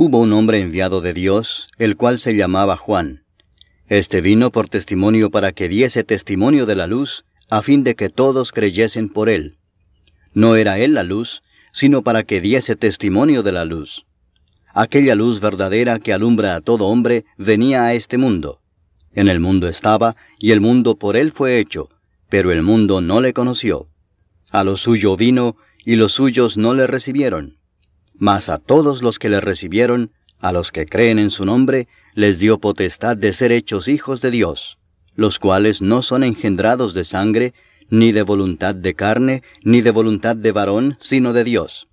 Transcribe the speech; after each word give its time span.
Hubo 0.00 0.18
un 0.18 0.32
hombre 0.32 0.60
enviado 0.60 1.00
de 1.00 1.12
Dios, 1.12 1.70
el 1.76 1.96
cual 1.96 2.20
se 2.20 2.36
llamaba 2.36 2.76
Juan. 2.76 3.24
Este 3.88 4.20
vino 4.20 4.52
por 4.52 4.68
testimonio 4.68 5.28
para 5.28 5.50
que 5.50 5.68
diese 5.68 6.04
testimonio 6.04 6.66
de 6.66 6.76
la 6.76 6.86
luz, 6.86 7.24
a 7.50 7.62
fin 7.62 7.82
de 7.82 7.96
que 7.96 8.08
todos 8.08 8.52
creyesen 8.52 9.08
por 9.08 9.28
él. 9.28 9.58
No 10.32 10.54
era 10.54 10.78
él 10.78 10.94
la 10.94 11.02
luz, 11.02 11.42
sino 11.72 12.02
para 12.02 12.22
que 12.22 12.40
diese 12.40 12.76
testimonio 12.76 13.42
de 13.42 13.50
la 13.50 13.64
luz. 13.64 14.06
Aquella 14.72 15.16
luz 15.16 15.40
verdadera 15.40 15.98
que 15.98 16.12
alumbra 16.12 16.54
a 16.54 16.60
todo 16.60 16.86
hombre 16.86 17.24
venía 17.36 17.82
a 17.82 17.94
este 17.94 18.18
mundo. 18.18 18.60
En 19.14 19.26
el 19.26 19.40
mundo 19.40 19.66
estaba, 19.66 20.14
y 20.38 20.52
el 20.52 20.60
mundo 20.60 20.96
por 20.96 21.16
él 21.16 21.32
fue 21.32 21.58
hecho, 21.58 21.88
pero 22.28 22.52
el 22.52 22.62
mundo 22.62 23.00
no 23.00 23.20
le 23.20 23.32
conoció. 23.32 23.88
A 24.52 24.62
lo 24.62 24.76
suyo 24.76 25.16
vino, 25.16 25.56
y 25.84 25.96
los 25.96 26.12
suyos 26.12 26.56
no 26.56 26.72
le 26.72 26.86
recibieron. 26.86 27.57
Mas 28.18 28.48
a 28.48 28.58
todos 28.58 29.02
los 29.02 29.18
que 29.18 29.28
le 29.28 29.40
recibieron, 29.40 30.10
a 30.40 30.52
los 30.52 30.72
que 30.72 30.86
creen 30.86 31.18
en 31.18 31.30
su 31.30 31.44
nombre, 31.44 31.88
les 32.14 32.38
dio 32.38 32.58
potestad 32.58 33.16
de 33.16 33.32
ser 33.32 33.52
hechos 33.52 33.88
hijos 33.88 34.20
de 34.20 34.30
Dios, 34.30 34.78
los 35.14 35.38
cuales 35.38 35.80
no 35.80 36.02
son 36.02 36.24
engendrados 36.24 36.94
de 36.94 37.04
sangre, 37.04 37.54
ni 37.90 38.12
de 38.12 38.22
voluntad 38.22 38.74
de 38.74 38.94
carne, 38.94 39.42
ni 39.62 39.80
de 39.80 39.90
voluntad 39.90 40.36
de 40.36 40.52
varón, 40.52 40.98
sino 41.00 41.32
de 41.32 41.44
Dios. 41.44 41.88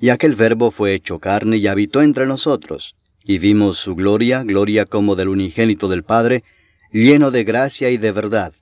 Y 0.00 0.10
aquel 0.10 0.34
verbo 0.34 0.70
fue 0.70 0.94
hecho 0.94 1.18
carne 1.18 1.56
y 1.56 1.66
habitó 1.66 2.02
entre 2.02 2.26
nosotros, 2.26 2.96
y 3.24 3.38
vimos 3.38 3.78
su 3.78 3.94
gloria, 3.94 4.42
gloria 4.42 4.84
como 4.84 5.16
del 5.16 5.28
unigénito 5.28 5.88
del 5.88 6.02
Padre, 6.02 6.44
lleno 6.92 7.30
de 7.30 7.44
gracia 7.44 7.90
y 7.90 7.96
de 7.96 8.12
verdad. 8.12 8.54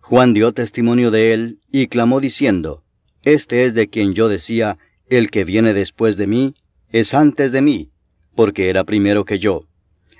Juan 0.00 0.34
dio 0.34 0.52
testimonio 0.52 1.10
de 1.10 1.34
él, 1.34 1.58
y 1.70 1.88
clamó 1.88 2.20
diciendo, 2.20 2.82
Este 3.22 3.64
es 3.64 3.74
de 3.74 3.88
quien 3.88 4.14
yo 4.14 4.28
decía, 4.28 4.78
el 5.10 5.30
que 5.30 5.44
viene 5.44 5.74
después 5.74 6.16
de 6.16 6.26
mí, 6.26 6.54
es 6.90 7.14
antes 7.14 7.52
de 7.52 7.62
mí, 7.62 7.90
porque 8.34 8.70
era 8.70 8.84
primero 8.84 9.24
que 9.24 9.38
yo 9.38 9.68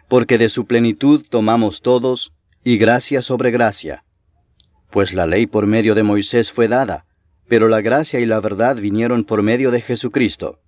porque 0.08 0.38
de 0.38 0.48
su 0.48 0.66
plenitud 0.66 1.24
tomamos 1.28 1.82
todos, 1.82 2.32
y 2.64 2.78
gracia 2.78 3.22
sobre 3.22 3.50
gracia. 3.50 4.04
Pues 4.90 5.12
la 5.12 5.26
ley 5.26 5.46
por 5.46 5.66
medio 5.66 5.94
de 5.94 6.02
Moisés 6.02 6.50
fue 6.50 6.66
dada, 6.66 7.04
pero 7.46 7.68
la 7.68 7.82
gracia 7.82 8.18
y 8.18 8.26
la 8.26 8.40
verdad 8.40 8.76
vinieron 8.76 9.24
por 9.24 9.42
medio 9.42 9.70
de 9.70 9.82
Jesucristo. 9.82 10.60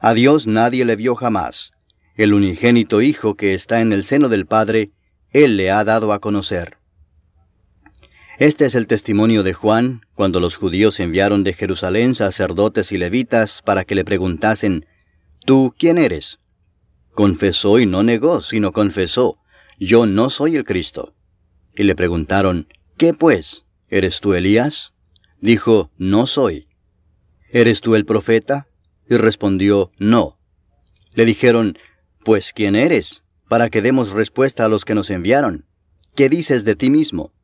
A 0.00 0.14
Dios 0.14 0.46
nadie 0.46 0.84
le 0.84 0.96
vio 0.96 1.14
jamás. 1.14 1.72
El 2.16 2.34
unigénito 2.34 3.00
Hijo 3.00 3.34
que 3.34 3.54
está 3.54 3.80
en 3.80 3.92
el 3.92 4.04
seno 4.04 4.28
del 4.28 4.46
Padre, 4.46 4.90
Él 5.30 5.56
le 5.56 5.70
ha 5.70 5.82
dado 5.84 6.12
a 6.12 6.20
conocer. 6.20 6.76
Este 8.40 8.64
es 8.64 8.74
el 8.74 8.86
testimonio 8.86 9.42
de 9.42 9.52
Juan, 9.52 10.00
cuando 10.14 10.40
los 10.40 10.56
judíos 10.56 10.98
enviaron 10.98 11.44
de 11.44 11.52
Jerusalén 11.52 12.14
sacerdotes 12.14 12.90
y 12.90 12.96
levitas 12.96 13.60
para 13.60 13.84
que 13.84 13.94
le 13.94 14.02
preguntasen, 14.02 14.86
¿Tú 15.44 15.74
quién 15.78 15.98
eres? 15.98 16.38
Confesó 17.12 17.78
y 17.78 17.84
no 17.84 18.02
negó, 18.02 18.40
sino 18.40 18.72
confesó, 18.72 19.36
yo 19.78 20.06
no 20.06 20.30
soy 20.30 20.56
el 20.56 20.64
Cristo. 20.64 21.14
Y 21.76 21.82
le 21.82 21.94
preguntaron, 21.94 22.66
¿qué 22.96 23.12
pues? 23.12 23.66
¿Eres 23.90 24.20
tú 24.22 24.32
Elías? 24.32 24.94
Dijo, 25.42 25.90
no 25.98 26.26
soy. 26.26 26.66
¿Eres 27.50 27.82
tú 27.82 27.94
el 27.94 28.06
profeta? 28.06 28.68
Y 29.06 29.18
respondió, 29.18 29.92
no. 29.98 30.38
Le 31.12 31.26
dijeron, 31.26 31.76
pues 32.24 32.54
¿quién 32.54 32.74
eres? 32.74 33.22
Para 33.50 33.68
que 33.68 33.82
demos 33.82 34.12
respuesta 34.12 34.64
a 34.64 34.68
los 34.68 34.86
que 34.86 34.94
nos 34.94 35.10
enviaron. 35.10 35.66
¿Qué 36.14 36.30
dices 36.30 36.64
de 36.64 36.74
ti 36.74 36.88
mismo? 36.88 37.34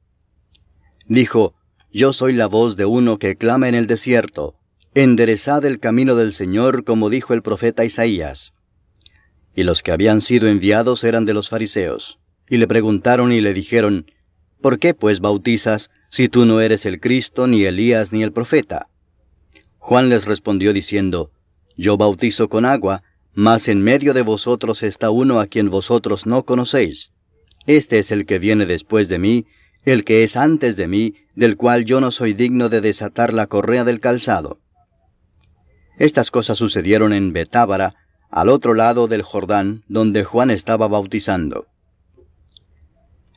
Dijo, 1.09 1.55
yo 1.93 2.13
soy 2.13 2.33
la 2.33 2.47
voz 2.47 2.77
de 2.77 2.85
uno 2.85 3.19
que 3.19 3.37
clama 3.37 3.69
en 3.69 3.75
el 3.75 3.87
desierto, 3.87 4.57
enderezad 4.95 5.65
el 5.65 5.79
camino 5.79 6.17
del 6.17 6.33
Señor 6.33 6.85
como 6.85 7.11
dijo 7.11 7.33
el 7.33 7.43
profeta 7.43 7.85
Isaías. 7.85 8.53
Y 9.55 9.63
los 9.63 9.83
que 9.83 9.93
habían 9.93 10.21
sido 10.21 10.49
enviados 10.49 11.05
eran 11.05 11.25
de 11.25 11.35
los 11.35 11.49
fariseos. 11.49 12.19
Y 12.49 12.59
le 12.59 12.67
preguntaron 12.67 13.33
y 13.33 13.41
le 13.41 13.55
dijeron, 13.55 14.11
¿Por 14.61 14.79
qué 14.79 14.95
pues 14.95 15.21
bautizas 15.21 15.91
si 16.11 16.29
tú 16.29 16.45
no 16.45 16.61
eres 16.61 16.87
el 16.87 17.01
Cristo, 17.01 17.47
ni 17.47 17.65
Elías, 17.65 18.13
ni 18.13 18.23
el 18.23 18.33
profeta? 18.33 18.89
Juan 19.79 20.09
les 20.09 20.25
respondió 20.25 20.73
diciendo, 20.73 21.31
Yo 21.77 21.97
bautizo 21.97 22.49
con 22.49 22.65
agua, 22.65 23.03
mas 23.33 23.69
en 23.69 23.83
medio 23.83 24.13
de 24.13 24.23
vosotros 24.23 24.83
está 24.83 25.11
uno 25.11 25.41
a 25.41 25.47
quien 25.47 25.71
vosotros 25.71 26.27
no 26.27 26.45
conocéis. 26.45 27.13
Este 27.67 27.99
es 27.99 28.11
el 28.11 28.27
que 28.27 28.39
viene 28.39 28.67
después 28.67 29.09
de 29.09 29.19
mí, 29.19 29.47
el 29.87 30.05
que 30.05 30.25
es 30.25 30.37
antes 30.37 30.77
de 30.77 30.89
mí, 30.89 31.15
del 31.37 31.57
cual 31.57 31.85
yo 31.85 32.01
no 32.01 32.11
soy 32.11 32.35
digno 32.35 32.69
de 32.69 32.81
desatar 32.81 33.33
la 33.33 33.47
correa 33.47 33.85
del 33.85 34.01
calzado. 34.01 34.59
Estas 35.97 36.31
cosas 36.33 36.59
sucedieron 36.59 37.13
en 37.13 37.33
Betábara, 37.33 37.95
al 38.29 38.49
otro 38.49 38.75
lado 38.75 39.07
del 39.07 39.23
Jordán, 39.23 39.85
donde 39.87 40.25
Juan 40.25 40.51
estaba 40.51 40.89
bautizando. 40.89 41.69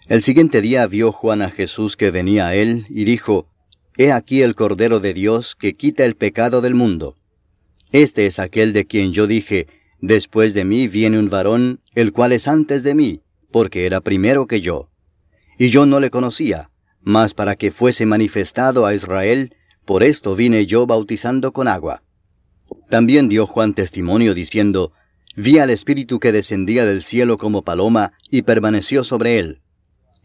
El 0.08 0.24
siguiente 0.24 0.60
día 0.60 0.88
vio 0.88 1.12
Juan 1.12 1.44
a 1.44 1.52
Jesús 1.52 1.96
que 1.96 2.10
venía 2.10 2.48
a 2.48 2.56
él, 2.56 2.88
y 2.90 3.04
dijo, 3.04 3.48
He 3.96 4.12
aquí 4.12 4.42
el 4.42 4.56
Cordero 4.56 5.00
de 5.00 5.14
Dios 5.14 5.56
que 5.56 5.76
quita 5.76 6.04
el 6.04 6.16
pecado 6.16 6.62
del 6.62 6.74
mundo. 6.74 7.16
Este 7.92 8.26
es 8.26 8.40
aquel 8.40 8.74
de 8.74 8.86
quien 8.86 9.14
yo 9.14 9.28
dije, 9.28 9.68
Después 10.02 10.54
de 10.54 10.66
mí 10.66 10.88
viene 10.88 11.20
un 11.20 11.30
varón, 11.30 11.82
el 11.94 12.12
cual 12.12 12.32
es 12.32 12.48
antes 12.48 12.82
de 12.82 12.96
mí, 12.96 13.22
porque 13.52 13.86
era 13.86 14.02
primero 14.02 14.48
que 14.48 14.62
yo. 14.62 14.90
Y 15.62 15.68
yo 15.68 15.86
no 15.86 16.00
le 16.00 16.10
conocía, 16.10 16.70
mas 17.02 17.34
para 17.34 17.58
que 17.58 17.70
fuese 17.70 18.06
manifestado 18.06 18.86
a 18.86 18.96
Israel, 18.96 19.54
por 19.84 20.04
esto 20.04 20.34
vine 20.34 20.66
yo 20.66 20.88
bautizando 20.88 21.52
con 21.52 21.68
agua. 21.68 22.02
También 22.90 23.28
dio 23.28 23.46
Juan 23.46 23.74
testimonio 23.74 24.34
diciendo, 24.34 24.94
Vi 25.36 25.60
al 25.60 25.70
Espíritu 25.70 26.22
que 26.22 26.32
descendía 26.32 26.86
del 26.86 27.04
cielo 27.04 27.38
como 27.38 27.64
paloma 27.64 28.14
y 28.32 28.44
permaneció 28.44 29.04
sobre 29.04 29.38
él. 29.38 29.60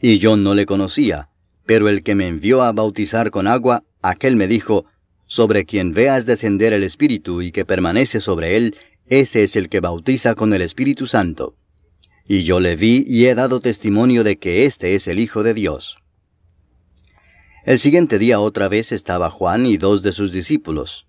Y 0.01 0.19
yo 0.19 0.37
no 0.37 0.55
le 0.55 0.67
conocía, 0.67 1.31
pero 1.67 1.89
el 1.89 2.05
que 2.05 2.15
me 2.15 2.29
envió 2.29 2.63
a 2.63 2.71
bautizar 2.71 3.33
con 3.33 3.49
agua, 3.49 3.83
aquel 4.03 4.37
me 4.37 4.47
dijo, 4.47 4.87
Sobre 5.27 5.65
quien 5.65 5.95
veas 5.95 6.27
descender 6.27 6.73
el 6.73 6.85
Espíritu 6.85 7.43
y 7.43 7.51
que 7.51 7.65
permanece 7.65 8.21
sobre 8.21 8.57
él, 8.57 8.77
ese 9.09 9.43
es 9.43 9.57
el 9.57 9.69
que 9.69 9.81
bautiza 9.81 10.37
con 10.37 10.55
el 10.55 10.63
Espíritu 10.63 11.09
Santo. 11.09 11.57
Y 12.27 12.45
yo 12.45 12.59
le 12.59 12.77
vi 12.77 13.05
y 13.07 13.27
he 13.27 13.35
dado 13.35 13.61
testimonio 13.61 14.25
de 14.25 14.39
que 14.39 14.65
éste 14.65 14.95
es 14.95 15.07
el 15.09 15.19
Hijo 15.19 15.43
de 15.43 15.53
Dios. 15.53 15.99
El 17.65 17.79
siguiente 17.79 18.19
día 18.19 18.41
otra 18.41 18.69
vez 18.69 18.93
estaba 18.93 19.31
Juan 19.31 19.67
y 19.67 19.77
dos 19.77 20.03
de 20.03 20.13
sus 20.13 20.33
discípulos. 20.33 21.07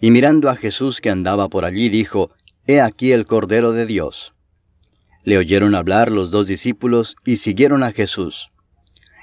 Y 0.00 0.10
mirando 0.10 0.48
a 0.48 0.56
Jesús 0.56 1.00
que 1.00 1.10
andaba 1.10 1.48
por 1.48 1.64
allí, 1.64 1.88
dijo, 1.88 2.30
He 2.66 2.80
aquí 2.80 3.12
el 3.12 3.26
Cordero 3.26 3.72
de 3.72 3.86
Dios. 3.86 4.34
Le 5.24 5.38
oyeron 5.38 5.74
hablar 5.74 6.10
los 6.10 6.30
dos 6.30 6.46
discípulos 6.46 7.16
y 7.24 7.36
siguieron 7.36 7.82
a 7.82 7.92
Jesús. 7.92 8.50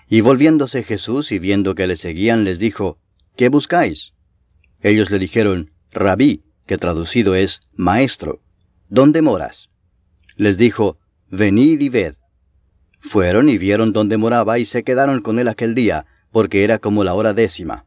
Y 0.10 0.22
volviéndose 0.22 0.84
Jesús 0.84 1.32
y 1.32 1.40
viendo 1.40 1.76
que 1.76 1.88
le 1.88 1.96
seguían, 1.96 2.44
les 2.44 2.60
dijo, 2.60 2.98
¿Qué 3.36 3.50
buscáis? 3.50 4.14
Ellos 4.82 5.10
le 5.12 5.20
dijeron, 5.20 5.72
Rabí, 5.92 6.44
que 6.66 6.78
traducido 6.78 7.36
es 7.36 7.62
Maestro, 7.74 8.42
¿dónde 8.90 9.22
moras? 9.22 9.70
Les 10.36 10.58
dijo, 10.58 10.98
Venid 11.30 11.82
y 11.82 11.90
ved. 11.90 12.16
Fueron 13.00 13.50
y 13.50 13.58
vieron 13.58 13.94
dónde 13.94 14.18
moraba 14.18 14.60
y 14.60 14.66
se 14.66 14.84
quedaron 14.84 15.22
con 15.22 15.40
él 15.40 15.48
aquel 15.48 15.76
día, 15.76 16.06
porque 16.32 16.64
era 16.64 16.80
como 16.80 17.04
la 17.04 17.14
hora 17.14 17.34
décima. 17.34 17.86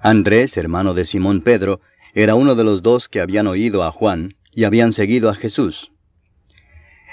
Andrés, 0.00 0.56
hermano 0.56 0.92
de 0.94 1.06
Simón 1.06 1.40
Pedro, 1.40 1.80
era 2.12 2.34
uno 2.34 2.54
de 2.54 2.64
los 2.64 2.82
dos 2.82 3.08
que 3.08 3.20
habían 3.20 3.46
oído 3.46 3.82
a 3.82 3.90
Juan 3.90 4.36
y 4.52 4.64
habían 4.64 4.92
seguido 4.92 5.30
a 5.30 5.34
Jesús. 5.34 5.92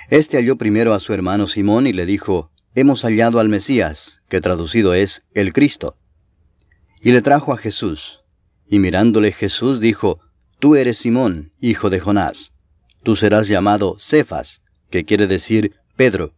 Este 0.10 0.38
halló 0.38 0.58
primero 0.58 0.94
a 0.94 1.00
su 1.00 1.14
hermano 1.14 1.48
Simón 1.48 1.88
y 1.88 1.94
le 1.94 2.06
dijo, 2.06 2.52
Hemos 2.76 3.04
hallado 3.04 3.40
al 3.40 3.48
Mesías, 3.48 4.22
que 4.28 4.42
traducido 4.42 4.94
es 4.94 5.24
el 5.34 5.54
Cristo. 5.54 5.98
Y 7.02 7.12
le 7.12 7.22
trajo 7.22 7.54
a 7.54 7.58
Jesús. 7.58 8.20
Y 8.68 8.80
mirándole 8.80 9.32
Jesús 9.32 9.80
dijo, 9.80 10.20
Tú 10.60 10.76
eres 10.76 10.98
Simón, 11.00 11.54
hijo 11.60 11.90
de 11.90 12.00
Jonás. 12.00 12.52
Tú 13.04 13.16
serás 13.16 13.48
llamado 13.48 13.98
Cefas, 14.00 14.62
que 14.92 15.06
quiere 15.06 15.26
decir 15.26 15.74
Pedro. 15.96 16.34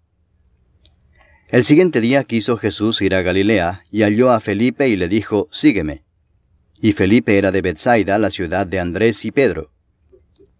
El 1.49 1.65
siguiente 1.65 1.99
día 1.99 2.23
quiso 2.23 2.57
Jesús 2.57 3.01
ir 3.01 3.13
a 3.13 3.21
Galilea, 3.21 3.83
y 3.91 4.03
halló 4.03 4.31
a 4.31 4.39
Felipe 4.39 4.87
y 4.87 4.95
le 4.95 5.07
dijo, 5.07 5.49
Sígueme. 5.51 6.03
Y 6.81 6.93
Felipe 6.93 7.37
era 7.37 7.51
de 7.51 7.61
Bethsaida, 7.61 8.17
la 8.17 8.31
ciudad 8.31 8.65
de 8.65 8.79
Andrés 8.79 9.25
y 9.25 9.31
Pedro. 9.31 9.71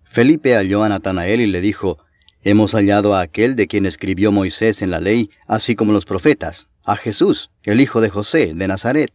Felipe 0.04 0.56
halló 0.56 0.84
a 0.84 0.90
Natanael 0.90 1.42
y 1.42 1.48
le 1.48 1.62
dijo, 1.62 1.98
Hemos 2.44 2.74
hallado 2.74 3.16
a 3.16 3.22
aquel 3.22 3.56
de 3.56 3.68
quien 3.68 3.86
escribió 3.86 4.32
Moisés 4.32 4.82
en 4.82 4.92
la 4.92 5.00
ley, 5.00 5.30
así 5.48 5.76
como 5.76 5.94
los 5.94 6.06
profetas, 6.06 6.68
a 6.84 6.98
Jesús, 6.98 7.50
el 7.64 7.80
hijo 7.80 8.02
de 8.02 8.10
José, 8.10 8.54
de 8.54 8.68
Nazaret. 8.68 9.12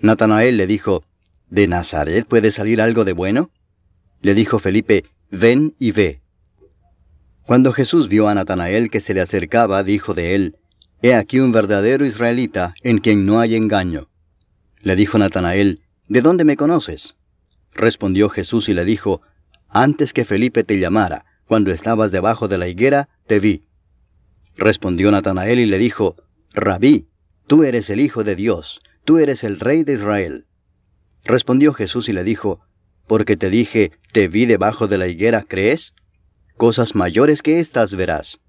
Natanael 0.00 0.56
le 0.56 0.66
dijo, 0.66 1.04
¿De 1.48 1.66
Nazaret 1.66 2.26
puede 2.26 2.50
salir 2.50 2.80
algo 2.80 3.04
de 3.04 3.12
bueno? 3.12 3.50
Le 4.20 4.34
dijo 4.34 4.58
Felipe, 4.58 5.04
Ven 5.30 5.74
y 5.78 5.92
ve. 5.92 6.20
Cuando 7.48 7.72
Jesús 7.72 8.10
vio 8.10 8.28
a 8.28 8.34
Natanael 8.34 8.90
que 8.90 9.00
se 9.00 9.14
le 9.14 9.22
acercaba, 9.22 9.82
dijo 9.82 10.12
de 10.12 10.34
él, 10.34 10.56
He 11.00 11.14
aquí 11.14 11.40
un 11.40 11.50
verdadero 11.50 12.04
israelita 12.04 12.74
en 12.82 12.98
quien 12.98 13.24
no 13.24 13.40
hay 13.40 13.54
engaño. 13.54 14.10
Le 14.82 14.96
dijo 14.96 15.16
Natanael, 15.16 15.80
¿De 16.08 16.20
dónde 16.20 16.44
me 16.44 16.58
conoces? 16.58 17.16
Respondió 17.72 18.28
Jesús 18.28 18.68
y 18.68 18.74
le 18.74 18.84
dijo, 18.84 19.22
Antes 19.70 20.12
que 20.12 20.26
Felipe 20.26 20.62
te 20.62 20.78
llamara, 20.78 21.24
cuando 21.46 21.70
estabas 21.70 22.10
debajo 22.10 22.48
de 22.48 22.58
la 22.58 22.68
higuera, 22.68 23.08
te 23.26 23.40
vi. 23.40 23.64
Respondió 24.54 25.10
Natanael 25.10 25.58
y 25.58 25.64
le 25.64 25.78
dijo, 25.78 26.16
Rabí, 26.52 27.08
tú 27.46 27.64
eres 27.64 27.88
el 27.88 28.00
Hijo 28.00 28.24
de 28.24 28.36
Dios, 28.36 28.82
tú 29.06 29.16
eres 29.16 29.42
el 29.42 29.58
Rey 29.58 29.84
de 29.84 29.94
Israel. 29.94 30.44
Respondió 31.24 31.72
Jesús 31.72 32.10
y 32.10 32.12
le 32.12 32.24
dijo, 32.24 32.60
Porque 33.06 33.38
te 33.38 33.48
dije, 33.48 33.92
te 34.12 34.28
vi 34.28 34.44
debajo 34.44 34.86
de 34.86 34.98
la 34.98 35.08
higuera, 35.08 35.46
¿crees? 35.48 35.94
Cosas 36.58 36.96
mayores 36.96 37.40
que 37.40 37.60
éstas 37.60 37.94
verás. 37.94 38.40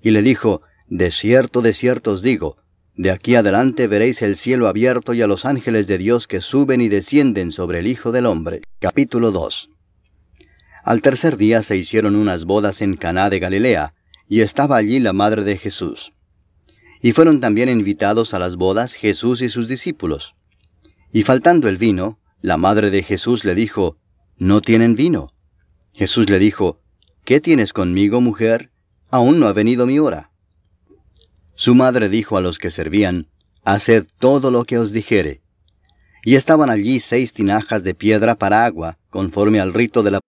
Y 0.00 0.10
le 0.10 0.22
dijo, 0.22 0.62
De 0.88 1.10
cierto, 1.10 1.60
de 1.60 1.74
cierto 1.74 2.12
os 2.12 2.22
digo, 2.22 2.56
de 2.96 3.10
aquí 3.10 3.34
adelante 3.34 3.86
veréis 3.88 4.22
el 4.22 4.36
cielo 4.36 4.68
abierto 4.68 5.12
y 5.12 5.20
a 5.20 5.26
los 5.26 5.44
ángeles 5.44 5.86
de 5.86 5.98
Dios 5.98 6.26
que 6.26 6.40
suben 6.40 6.80
y 6.80 6.88
descienden 6.88 7.52
sobre 7.52 7.80
el 7.80 7.88
Hijo 7.88 8.10
del 8.10 8.24
Hombre. 8.24 8.62
Capítulo 8.78 9.32
2 9.32 9.68
Al 10.82 11.02
tercer 11.02 11.36
día 11.36 11.62
se 11.62 11.76
hicieron 11.76 12.16
unas 12.16 12.46
bodas 12.46 12.80
en 12.80 12.96
Caná 12.96 13.28
de 13.28 13.38
Galilea, 13.38 13.92
y 14.26 14.40
estaba 14.40 14.76
allí 14.76 14.98
la 14.98 15.12
madre 15.12 15.44
de 15.44 15.58
Jesús. 15.58 16.14
Y 17.02 17.12
fueron 17.12 17.42
también 17.42 17.68
invitados 17.68 18.32
a 18.32 18.38
las 18.38 18.56
bodas 18.56 18.94
Jesús 18.94 19.42
y 19.42 19.50
sus 19.50 19.68
discípulos. 19.68 20.34
Y 21.12 21.24
faltando 21.24 21.68
el 21.68 21.76
vino, 21.76 22.18
la 22.40 22.56
madre 22.56 22.90
de 22.90 23.02
Jesús 23.02 23.44
le 23.44 23.54
dijo, 23.54 23.98
No 24.38 24.62
tienen 24.62 24.94
vino. 24.94 25.34
Jesús 25.92 26.30
le 26.30 26.38
dijo, 26.38 26.80
¿Qué 27.30 27.40
tienes 27.40 27.72
conmigo, 27.72 28.20
mujer? 28.20 28.72
Aún 29.08 29.38
no 29.38 29.46
ha 29.46 29.52
venido 29.52 29.86
mi 29.86 30.00
hora. 30.00 30.32
Su 31.54 31.76
madre 31.76 32.08
dijo 32.08 32.36
a 32.36 32.40
los 32.40 32.58
que 32.58 32.72
servían, 32.72 33.28
Haced 33.62 34.08
todo 34.18 34.50
lo 34.50 34.64
que 34.64 34.78
os 34.78 34.90
dijere. 34.90 35.40
Y 36.24 36.34
estaban 36.34 36.70
allí 36.70 36.98
seis 36.98 37.32
tinajas 37.32 37.84
de 37.84 37.94
piedra 37.94 38.34
para 38.34 38.64
agua, 38.64 38.98
conforme 39.10 39.60
al 39.60 39.72
rito 39.72 40.02
de 40.02 40.10
la 40.10 40.20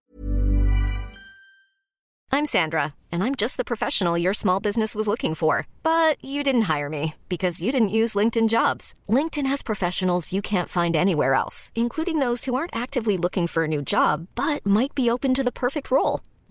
I'm 2.35 2.47
Sandra, 2.47 2.95
and 3.11 3.25
I'm 3.25 3.35
just 3.35 3.57
the 3.57 3.65
professional 3.65 4.17
your 4.17 4.33
small 4.33 4.61
business 4.61 4.95
was 4.95 5.09
looking 5.09 5.35
for. 5.35 5.67
But 5.83 6.17
you 6.25 6.45
didn't 6.45 6.71
hire 6.73 6.89
me 6.89 7.15
because 7.29 7.61
you 7.61 7.73
didn't 7.73 7.99
use 8.01 8.15
LinkedIn 8.15 8.49
jobs. 8.49 8.95
LinkedIn 9.09 9.47
has 9.47 9.63
professionals 9.63 10.33
you 10.33 10.41
can't 10.41 10.69
find 10.69 10.95
anywhere 10.95 11.35
else, 11.35 11.73
including 11.75 12.21
those 12.21 12.45
who 12.45 12.55
aren't 12.55 12.77
actively 12.77 13.19
looking 13.19 13.49
for 13.49 13.65
a 13.65 13.69
new 13.69 13.83
job 13.83 14.29
but 14.35 14.65
might 14.65 14.95
be 14.95 15.11
open 15.11 15.35
to 15.35 15.43
the 15.43 15.53
perfect 15.53 15.91
role, 15.91 16.21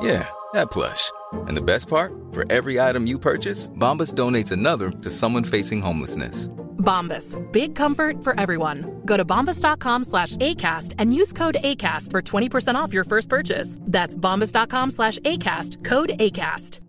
Yeah, 0.00 0.28
that 0.52 0.70
plush. 0.70 1.10
And 1.32 1.56
the 1.56 1.62
best 1.62 1.88
part? 1.88 2.12
For 2.32 2.44
every 2.50 2.80
item 2.80 3.06
you 3.06 3.18
purchase, 3.18 3.70
Bombas 3.70 4.14
donates 4.14 4.52
another 4.52 4.90
to 4.90 5.10
someone 5.10 5.44
facing 5.44 5.80
homelessness. 5.80 6.48
Bombas. 6.78 7.36
Big 7.52 7.74
comfort 7.74 8.22
for 8.22 8.38
everyone. 8.38 9.00
Go 9.06 9.16
to 9.16 9.24
bombas.com 9.24 10.04
slash 10.04 10.36
ACAST 10.36 10.94
and 10.98 11.14
use 11.14 11.32
code 11.32 11.56
ACAST 11.64 12.10
for 12.10 12.20
20% 12.20 12.74
off 12.74 12.92
your 12.92 13.04
first 13.04 13.28
purchase. 13.28 13.78
That's 13.80 14.16
bombas.com 14.16 14.90
slash 14.90 15.18
ACAST. 15.20 15.82
Code 15.82 16.10
ACAST. 16.20 16.80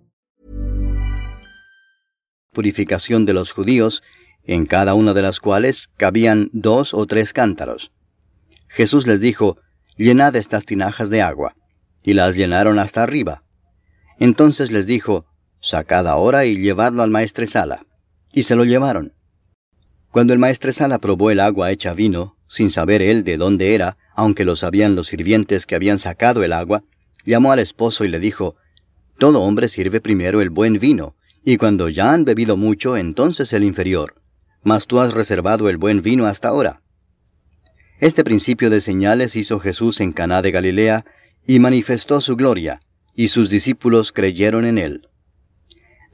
purificación 2.55 3.25
de 3.25 3.33
los 3.33 3.51
judíos, 3.51 4.01
en 4.45 4.65
cada 4.65 4.95
una 4.95 5.13
de 5.13 5.21
las 5.21 5.39
cuales 5.39 5.89
cabían 5.97 6.49
dos 6.53 6.95
o 6.95 7.05
tres 7.05 7.33
cántaros. 7.33 7.91
Jesús 8.67 9.05
les 9.05 9.19
dijo, 9.19 9.57
Llenad 9.97 10.35
estas 10.35 10.65
tinajas 10.65 11.09
de 11.09 11.21
agua, 11.21 11.55
y 12.05 12.13
las 12.13 12.35
llenaron 12.35 12.77
hasta 12.79 13.03
arriba. 13.03 13.43
Entonces 14.19 14.71
les 14.71 14.85
dijo, 14.85 15.25
Sacad 15.59 16.07
ahora 16.07 16.45
y 16.45 16.57
llevadlo 16.57 17.01
al 17.01 17.09
maestresala. 17.09 17.87
Y 18.31 18.43
se 18.43 18.55
lo 18.55 18.63
llevaron. 18.63 19.13
Cuando 20.11 20.31
el 20.31 20.39
maestresala 20.39 20.99
probó 20.99 21.31
el 21.31 21.39
agua 21.39 21.71
hecha 21.71 21.93
vino, 21.93 22.37
sin 22.47 22.69
saber 22.69 23.01
él 23.01 23.23
de 23.23 23.37
dónde 23.37 23.73
era, 23.73 23.97
aunque 24.13 24.45
lo 24.45 24.55
sabían 24.55 24.95
los 24.95 25.07
sirvientes 25.07 25.65
que 25.65 25.75
habían 25.75 25.97
sacado 25.97 26.43
el 26.43 26.53
agua, 26.53 26.83
llamó 27.25 27.51
al 27.51 27.59
esposo 27.59 28.05
y 28.05 28.09
le 28.09 28.19
dijo, 28.19 28.55
Todo 29.17 29.41
hombre 29.41 29.67
sirve 29.67 29.99
primero 29.99 30.41
el 30.41 30.51
buen 30.51 30.79
vino, 30.79 31.15
y 31.43 31.57
cuando 31.57 31.89
ya 31.89 32.13
han 32.13 32.23
bebido 32.23 32.55
mucho, 32.55 32.97
entonces 32.97 33.51
el 33.51 33.63
inferior. 33.63 34.15
Mas 34.63 34.85
tú 34.85 34.99
has 34.99 35.13
reservado 35.13 35.69
el 35.69 35.77
buen 35.77 36.01
vino 36.01 36.27
hasta 36.27 36.49
ahora. 36.49 36.81
Este 37.99 38.23
principio 38.23 38.69
de 38.69 38.81
señales 38.81 39.35
hizo 39.35 39.59
Jesús 39.59 39.99
en 40.01 40.11
Caná 40.11 40.41
de 40.41 40.51
Galilea, 40.51 41.05
y 41.47 41.59
manifestó 41.59 42.21
su 42.21 42.35
gloria, 42.35 42.81
y 43.15 43.29
sus 43.29 43.49
discípulos 43.49 44.11
creyeron 44.11 44.65
en 44.65 44.77
él. 44.77 45.07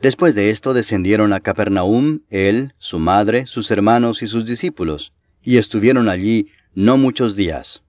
Después 0.01 0.33
de 0.33 0.49
esto 0.49 0.73
descendieron 0.73 1.31
a 1.31 1.39
Capernaum, 1.39 2.21
él, 2.29 2.73
su 2.79 2.97
madre, 2.97 3.45
sus 3.45 3.69
hermanos 3.69 4.23
y 4.23 4.27
sus 4.27 4.45
discípulos, 4.45 5.13
y 5.43 5.57
estuvieron 5.57 6.09
allí 6.09 6.47
no 6.73 6.97
muchos 6.97 7.35
días. 7.35 7.83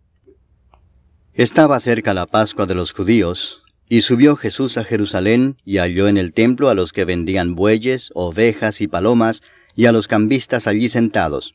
Estaba 1.35 1.81
cerca 1.81 2.13
la 2.13 2.27
Pascua 2.27 2.67
de 2.67 2.75
los 2.75 2.93
judíos, 2.93 3.63
y 3.89 4.03
subió 4.03 4.37
Jesús 4.37 4.77
a 4.77 4.85
Jerusalén, 4.85 5.57
y 5.65 5.79
halló 5.79 6.09
en 6.09 6.19
el 6.19 6.35
templo 6.35 6.69
a 6.69 6.75
los 6.75 6.93
que 6.93 7.05
vendían 7.07 7.55
bueyes, 7.55 8.11
ovejas 8.15 8.81
y 8.81 8.89
palomas, 8.89 9.43
y 9.75 9.87
a 9.87 9.93
los 9.93 10.09
cambistas 10.09 10.67
allí 10.67 10.91
sentados. 10.91 11.55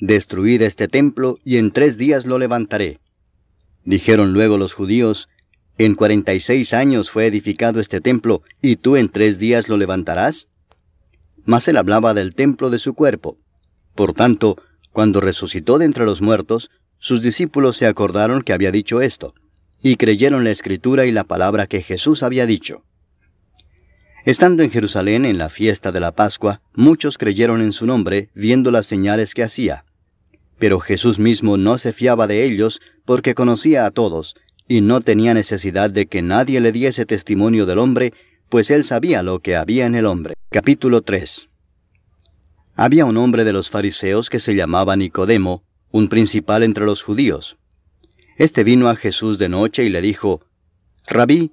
Destruid 0.00 0.62
este 0.62 0.88
templo 0.88 1.38
y 1.44 1.56
en 1.56 1.70
tres 1.70 1.96
días 1.96 2.26
lo 2.26 2.38
levantaré. 2.38 3.00
Dijeron 3.84 4.32
luego 4.32 4.58
los 4.58 4.72
judíos, 4.72 5.28
En 5.78 5.94
cuarenta 5.94 6.34
y 6.34 6.40
seis 6.40 6.72
años 6.72 7.10
fue 7.10 7.26
edificado 7.26 7.80
este 7.80 8.00
templo, 8.00 8.42
¿y 8.62 8.76
tú 8.76 8.96
en 8.96 9.08
tres 9.08 9.38
días 9.38 9.68
lo 9.68 9.76
levantarás? 9.76 10.48
Mas 11.44 11.68
él 11.68 11.76
hablaba 11.76 12.14
del 12.14 12.34
templo 12.34 12.70
de 12.70 12.78
su 12.78 12.94
cuerpo. 12.94 13.38
Por 13.94 14.14
tanto, 14.14 14.56
cuando 14.92 15.20
resucitó 15.20 15.78
de 15.78 15.84
entre 15.84 16.04
los 16.04 16.22
muertos, 16.22 16.70
sus 16.98 17.20
discípulos 17.20 17.76
se 17.76 17.86
acordaron 17.86 18.42
que 18.42 18.52
había 18.52 18.70
dicho 18.70 19.00
esto, 19.00 19.34
y 19.82 19.96
creyeron 19.96 20.44
la 20.44 20.50
escritura 20.50 21.04
y 21.06 21.12
la 21.12 21.24
palabra 21.24 21.66
que 21.66 21.82
Jesús 21.82 22.22
había 22.22 22.46
dicho. 22.46 22.84
Estando 24.24 24.62
en 24.62 24.70
Jerusalén 24.70 25.26
en 25.26 25.36
la 25.36 25.50
fiesta 25.50 25.92
de 25.92 26.00
la 26.00 26.12
Pascua, 26.12 26.62
muchos 26.74 27.18
creyeron 27.18 27.60
en 27.60 27.72
su 27.72 27.84
nombre, 27.84 28.30
viendo 28.34 28.70
las 28.70 28.86
señales 28.86 29.34
que 29.34 29.42
hacía. 29.42 29.84
Pero 30.58 30.80
Jesús 30.80 31.18
mismo 31.18 31.58
no 31.58 31.76
se 31.76 31.92
fiaba 31.92 32.26
de 32.26 32.42
ellos, 32.44 32.80
porque 33.04 33.34
conocía 33.34 33.84
a 33.84 33.90
todos, 33.90 34.34
y 34.66 34.80
no 34.80 35.02
tenía 35.02 35.34
necesidad 35.34 35.90
de 35.90 36.06
que 36.06 36.22
nadie 36.22 36.62
le 36.62 36.72
diese 36.72 37.04
testimonio 37.04 37.66
del 37.66 37.78
hombre, 37.78 38.14
pues 38.48 38.70
él 38.70 38.82
sabía 38.82 39.22
lo 39.22 39.40
que 39.40 39.56
había 39.56 39.84
en 39.84 39.94
el 39.94 40.06
hombre. 40.06 40.34
Capítulo 40.50 41.02
3 41.02 41.50
Había 42.76 43.04
un 43.04 43.18
hombre 43.18 43.44
de 43.44 43.52
los 43.52 43.68
fariseos 43.68 44.30
que 44.30 44.40
se 44.40 44.54
llamaba 44.54 44.96
Nicodemo, 44.96 45.64
un 45.90 46.08
principal 46.08 46.62
entre 46.62 46.86
los 46.86 47.02
judíos. 47.02 47.58
Este 48.38 48.64
vino 48.64 48.88
a 48.88 48.96
Jesús 48.96 49.36
de 49.36 49.50
noche 49.50 49.84
y 49.84 49.90
le 49.90 50.00
dijo, 50.00 50.40
Rabí, 51.06 51.52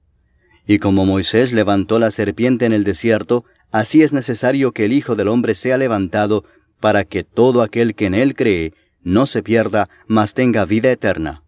Y 0.67 0.79
como 0.79 1.05
Moisés 1.05 1.51
levantó 1.51 1.99
la 1.99 2.11
serpiente 2.11 2.65
en 2.65 2.73
el 2.73 2.83
desierto, 2.83 3.45
así 3.71 4.03
es 4.03 4.13
necesario 4.13 4.71
que 4.71 4.85
el 4.85 4.93
Hijo 4.93 5.15
del 5.15 5.27
Hombre 5.27 5.55
sea 5.55 5.77
levantado, 5.77 6.45
para 6.79 7.05
que 7.05 7.23
todo 7.23 7.61
aquel 7.61 7.95
que 7.95 8.05
en 8.05 8.15
él 8.15 8.35
cree 8.35 8.73
no 9.03 9.25
se 9.25 9.43
pierda, 9.43 9.89
mas 10.07 10.33
tenga 10.33 10.65
vida 10.65 10.91
eterna. 10.91 11.43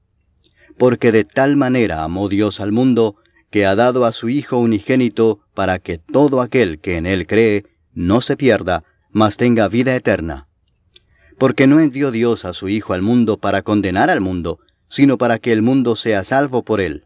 Porque 0.77 1.11
de 1.11 1.23
tal 1.23 1.55
manera 1.55 2.03
amó 2.03 2.29
Dios 2.29 2.59
al 2.59 2.71
mundo, 2.71 3.15
que 3.51 3.65
ha 3.65 3.75
dado 3.75 4.05
a 4.05 4.11
su 4.11 4.29
Hijo 4.29 4.57
unigénito, 4.57 5.41
para 5.53 5.79
que 5.79 5.99
todo 5.99 6.41
aquel 6.41 6.79
que 6.79 6.97
en 6.97 7.05
él 7.05 7.27
cree 7.27 7.65
no 7.93 8.21
se 8.21 8.35
pierda, 8.35 8.83
mas 9.11 9.37
tenga 9.37 9.67
vida 9.67 9.95
eterna. 9.95 10.47
Porque 11.37 11.67
no 11.67 11.79
envió 11.79 12.11
Dios 12.11 12.45
a 12.45 12.53
su 12.53 12.69
Hijo 12.69 12.93
al 12.93 13.01
mundo 13.01 13.37
para 13.37 13.61
condenar 13.61 14.09
al 14.09 14.21
mundo, 14.21 14.59
sino 14.89 15.17
para 15.17 15.39
que 15.39 15.51
el 15.51 15.61
mundo 15.61 15.95
sea 15.95 16.23
salvo 16.23 16.63
por 16.63 16.81
él. 16.81 17.05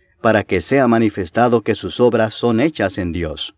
para 0.21 0.43
que 0.43 0.61
sea 0.61 0.87
manifestado 0.87 1.61
que 1.61 1.75
sus 1.75 1.99
obras 1.99 2.33
son 2.33 2.59
hechas 2.59 2.97
en 2.97 3.11
Dios. 3.11 3.55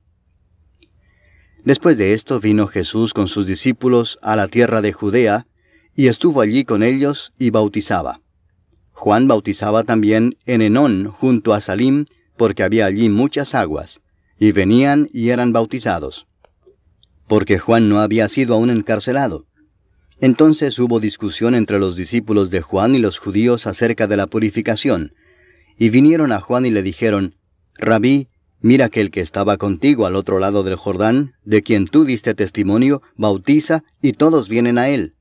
Después 1.64 1.98
de 1.98 2.14
esto 2.14 2.40
vino 2.40 2.68
Jesús 2.68 3.14
con 3.14 3.28
sus 3.28 3.46
discípulos 3.46 4.20
a 4.22 4.36
la 4.36 4.48
tierra 4.48 4.82
de 4.82 4.92
Judea, 4.92 5.46
y 5.96 6.08
estuvo 6.08 6.42
allí 6.42 6.66
con 6.66 6.84
ellos 6.84 7.34
y 7.38 7.52
bautizaba. 7.52 8.22
Juan 8.92 9.28
bautizaba 9.28 9.84
también 9.84 10.38
en 10.46 10.62
Enón 10.62 11.08
junto 11.08 11.54
a 11.54 11.62
Salim, 11.62 12.06
porque 12.38 12.64
había 12.64 12.86
allí 12.86 13.10
muchas 13.10 13.54
aguas, 13.56 14.02
y 14.40 14.52
venían 14.52 15.10
y 15.14 15.30
eran 15.30 15.54
bautizados. 15.54 16.28
Porque 17.28 17.60
Juan 17.60 17.90
no 17.90 18.00
había 18.00 18.28
sido 18.28 18.56
aún 18.56 18.70
encarcelado. 18.70 19.46
Entonces 20.20 20.80
hubo 20.80 21.00
discusión 21.00 21.56
entre 21.56 21.80
los 21.80 21.96
discípulos 21.96 22.50
de 22.50 22.62
Juan 22.62 22.96
y 22.96 23.00
los 23.00 23.20
judíos 23.20 23.68
acerca 23.68 24.08
de 24.08 24.18
la 24.18 24.28
purificación, 24.28 25.14
y 25.78 25.90
vinieron 25.90 26.32
a 26.32 26.40
Juan 26.40 26.66
y 26.66 26.70
le 26.70 26.84
dijeron, 26.84 27.36
Rabí, 27.76 28.28
mira 28.60 28.90
que 28.90 29.02
el 29.02 29.12
que 29.12 29.22
estaba 29.22 29.58
contigo 29.58 30.06
al 30.06 30.16
otro 30.16 30.40
lado 30.40 30.64
del 30.64 30.76
Jordán, 30.76 31.34
de 31.44 31.64
quien 31.64 31.88
tú 31.88 32.06
diste 32.06 32.34
testimonio, 32.34 33.02
bautiza, 33.16 33.84
y 34.02 34.14
todos 34.14 34.50
vienen 34.50 34.78
a 34.78 34.90
él. 34.90 35.16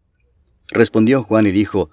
Respondió 0.68 1.22
Juan 1.22 1.46
y 1.46 1.50
dijo, 1.50 1.90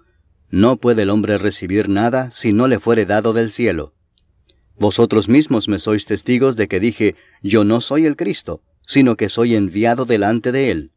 No 0.49 0.77
puede 0.77 1.03
el 1.03 1.09
hombre 1.09 1.37
recibir 1.37 1.89
nada 1.89 2.31
si 2.31 2.53
no 2.53 2.67
le 2.67 2.79
fuere 2.79 3.05
dado 3.05 3.33
del 3.33 3.51
cielo. 3.51 3.93
Vosotros 4.77 5.27
mismos 5.27 5.67
me 5.67 5.79
sois 5.79 6.05
testigos 6.05 6.55
de 6.55 6.67
que 6.67 6.79
dije, 6.79 7.15
Yo 7.41 7.63
no 7.63 7.81
soy 7.81 8.05
el 8.05 8.15
Cristo, 8.15 8.61
sino 8.85 9.17
que 9.17 9.29
soy 9.29 9.55
enviado 9.55 10.05
delante 10.05 10.51
de 10.51 10.71
él. 10.71 10.91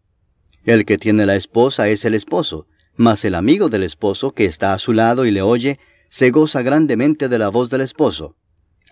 El 0.65 0.85
que 0.85 0.99
tiene 0.99 1.27
la 1.27 1.35
esposa 1.35 1.89
es 1.89 2.05
el 2.05 2.15
esposo, 2.15 2.67
mas 2.95 3.25
el 3.25 3.35
amigo 3.35 3.69
del 3.69 3.83
esposo 3.83 4.33
que 4.33 4.45
está 4.45 4.73
a 4.73 4.79
su 4.79 4.93
lado 4.93 5.27
y 5.27 5.31
le 5.31 5.43
oye, 5.43 5.81
se 6.13 6.31
goza 6.31 6.61
grandemente 6.61 7.31
de 7.31 7.39
la 7.39 7.49
voz 7.49 7.71
del 7.71 7.81
esposo. 7.81 8.37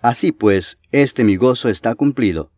Así 0.00 0.32
pues, 0.32 0.78
este 0.90 1.22
mi 1.22 1.36
gozo 1.36 1.68
está 1.68 1.94
cumplido. 1.94 2.50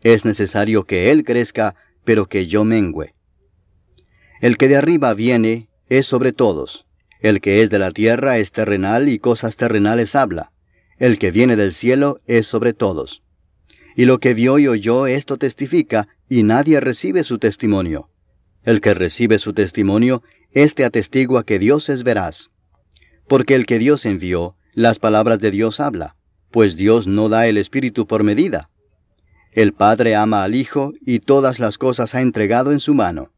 Es 0.00 0.24
necesario 0.24 0.84
que 0.84 1.10
él 1.10 1.24
crezca, 1.24 1.74
pero 2.06 2.24
que 2.24 2.46
yo 2.46 2.64
mengüe. 2.64 3.12
El 4.40 4.56
que 4.56 4.66
de 4.66 4.76
arriba 4.76 5.12
viene 5.12 5.68
es 5.90 6.06
sobre 6.06 6.32
todos. 6.32 6.86
El 7.20 7.42
que 7.42 7.60
es 7.60 7.68
de 7.68 7.78
la 7.78 7.90
tierra 7.90 8.38
es 8.38 8.50
terrenal 8.50 9.10
y 9.10 9.18
cosas 9.18 9.56
terrenales 9.56 10.14
habla. 10.14 10.52
El 10.96 11.18
que 11.18 11.30
viene 11.30 11.54
del 11.54 11.74
cielo 11.74 12.22
es 12.26 12.46
sobre 12.46 12.72
todos. 12.72 13.22
Y 13.94 14.06
lo 14.06 14.20
que 14.20 14.32
vio 14.32 14.58
y 14.58 14.68
oyó 14.68 15.06
esto 15.06 15.36
testifica, 15.36 16.08
y 16.30 16.44
nadie 16.44 16.80
recibe 16.80 17.24
su 17.24 17.38
testimonio. 17.38 18.08
El 18.62 18.80
que 18.80 18.94
recibe 18.94 19.38
su 19.38 19.52
testimonio, 19.52 20.22
éste 20.52 20.86
atestigua 20.86 21.44
que 21.44 21.58
Dios 21.58 21.90
es 21.90 22.04
veraz. 22.04 22.48
Porque 23.28 23.54
el 23.54 23.66
que 23.66 23.78
Dios 23.78 24.06
envió, 24.06 24.56
las 24.72 24.98
palabras 24.98 25.38
de 25.38 25.50
Dios 25.50 25.80
habla, 25.80 26.16
pues 26.50 26.76
Dios 26.76 27.06
no 27.06 27.28
da 27.28 27.46
el 27.46 27.58
Espíritu 27.58 28.06
por 28.06 28.22
medida. 28.22 28.70
El 29.52 29.72
Padre 29.72 30.16
ama 30.16 30.44
al 30.44 30.54
Hijo 30.54 30.92
y 31.04 31.20
todas 31.20 31.58
las 31.58 31.78
cosas 31.78 32.14
ha 32.14 32.22
entregado 32.22 32.72
en 32.72 32.80
su 32.80 32.94
mano. 32.94 33.32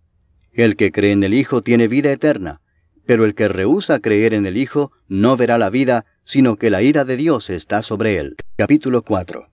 El 0.52 0.76
que 0.76 0.92
cree 0.92 1.12
en 1.12 1.24
el 1.24 1.34
Hijo 1.34 1.62
tiene 1.62 1.88
vida 1.88 2.12
eterna, 2.12 2.60
pero 3.04 3.24
el 3.24 3.34
que 3.34 3.48
rehúsa 3.48 3.98
creer 3.98 4.34
en 4.34 4.46
el 4.46 4.56
Hijo 4.56 4.92
no 5.08 5.36
verá 5.36 5.58
la 5.58 5.70
vida, 5.70 6.04
sino 6.24 6.56
que 6.56 6.70
la 6.70 6.82
ira 6.82 7.04
de 7.04 7.16
Dios 7.16 7.50
está 7.50 7.82
sobre 7.82 8.18
él. 8.18 8.36
Capítulo 8.56 9.02
4 9.02 9.48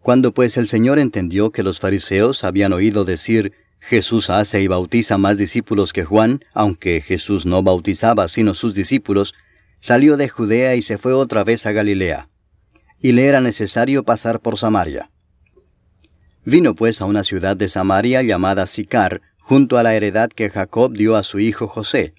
Cuando 0.00 0.34
pues 0.34 0.58
el 0.58 0.68
Señor 0.68 0.98
entendió 0.98 1.50
que 1.50 1.62
los 1.62 1.80
fariseos 1.80 2.44
habían 2.44 2.74
oído 2.74 3.06
decir, 3.06 3.52
Jesús 3.86 4.30
hace 4.30 4.62
y 4.62 4.66
bautiza 4.66 5.18
más 5.18 5.36
discípulos 5.36 5.92
que 5.92 6.04
Juan, 6.04 6.42
aunque 6.54 7.02
Jesús 7.02 7.44
no 7.44 7.62
bautizaba 7.62 8.28
sino 8.28 8.54
sus 8.54 8.74
discípulos, 8.74 9.34
salió 9.80 10.16
de 10.16 10.30
Judea 10.30 10.74
y 10.74 10.80
se 10.80 10.96
fue 10.96 11.12
otra 11.12 11.44
vez 11.44 11.66
a 11.66 11.72
Galilea. 11.72 12.30
Y 12.98 13.12
le 13.12 13.26
era 13.26 13.42
necesario 13.42 14.02
pasar 14.02 14.40
por 14.40 14.56
Samaria. 14.56 15.10
Vino 16.46 16.74
pues 16.74 17.02
a 17.02 17.04
una 17.04 17.24
ciudad 17.24 17.58
de 17.58 17.68
Samaria 17.68 18.22
llamada 18.22 18.66
Sicar, 18.66 19.20
junto 19.38 19.76
a 19.76 19.82
la 19.82 19.94
heredad 19.94 20.30
que 20.30 20.48
Jacob 20.48 20.94
dio 20.94 21.14
a 21.14 21.22
su 21.22 21.38
hijo 21.38 21.68
José. 21.68 22.14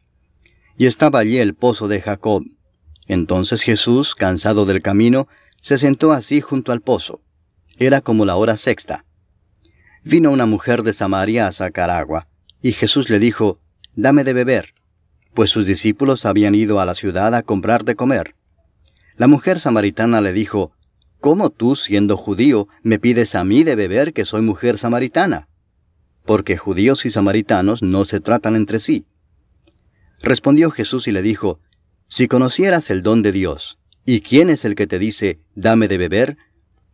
Y 0.77 0.85
estaba 0.85 1.17
allí 1.17 1.39
el 1.39 1.55
pozo 1.55 1.87
de 1.87 1.99
Jacob. 1.99 2.43
Entonces 3.07 3.63
Jesús, 3.63 4.13
cansado 4.13 4.67
del 4.67 4.83
camino, 4.83 5.27
se 5.61 5.79
sentó 5.79 6.11
así 6.11 6.41
junto 6.41 6.71
al 6.71 6.81
pozo. 6.81 7.21
Era 7.77 8.01
como 8.01 8.23
la 8.23 8.35
hora 8.35 8.55
sexta. 8.55 9.04
Vino 10.07 10.29
una 10.29 10.45
mujer 10.45 10.83
de 10.83 10.93
Samaria 10.93 11.47
a 11.47 11.51
sacar 11.51 11.89
agua, 11.89 12.27
y 12.61 12.73
Jesús 12.73 13.09
le 13.09 13.17
dijo, 13.17 13.59
Dame 13.95 14.23
de 14.23 14.33
beber, 14.33 14.75
pues 15.33 15.49
sus 15.49 15.65
discípulos 15.65 16.27
habían 16.27 16.53
ido 16.53 16.79
a 16.79 16.85
la 16.85 16.93
ciudad 16.93 17.33
a 17.33 17.41
comprar 17.41 17.85
de 17.85 17.95
comer. 17.95 18.35
La 19.17 19.25
mujer 19.25 19.59
samaritana 19.59 20.21
le 20.21 20.31
dijo, 20.31 20.73
¿Cómo 21.19 21.49
tú, 21.49 21.75
siendo 21.75 22.17
judío, 22.17 22.67
me 22.83 22.99
pides 22.99 23.33
a 23.33 23.43
mí 23.43 23.63
de 23.63 23.75
beber 23.75 24.13
que 24.13 24.25
soy 24.25 24.43
mujer 24.43 24.77
samaritana? 24.77 25.47
Porque 26.23 26.55
judíos 26.55 27.03
y 27.07 27.09
samaritanos 27.09 27.81
no 27.81 28.05
se 28.05 28.19
tratan 28.19 28.55
entre 28.55 28.77
sí. 28.79 29.07
Respondió 30.21 30.69
Jesús 30.69 31.07
y 31.07 31.13
le 31.13 31.23
dijo, 31.23 31.61
Si 32.09 32.27
conocieras 32.27 32.91
el 32.91 33.01
don 33.01 33.23
de 33.23 33.31
Dios, 33.31 33.79
y 34.05 34.21
quién 34.21 34.51
es 34.51 34.65
el 34.65 34.75
que 34.75 34.85
te 34.85 34.99
dice, 34.99 35.39
dame 35.55 35.87
de 35.87 35.97
beber, 35.97 36.37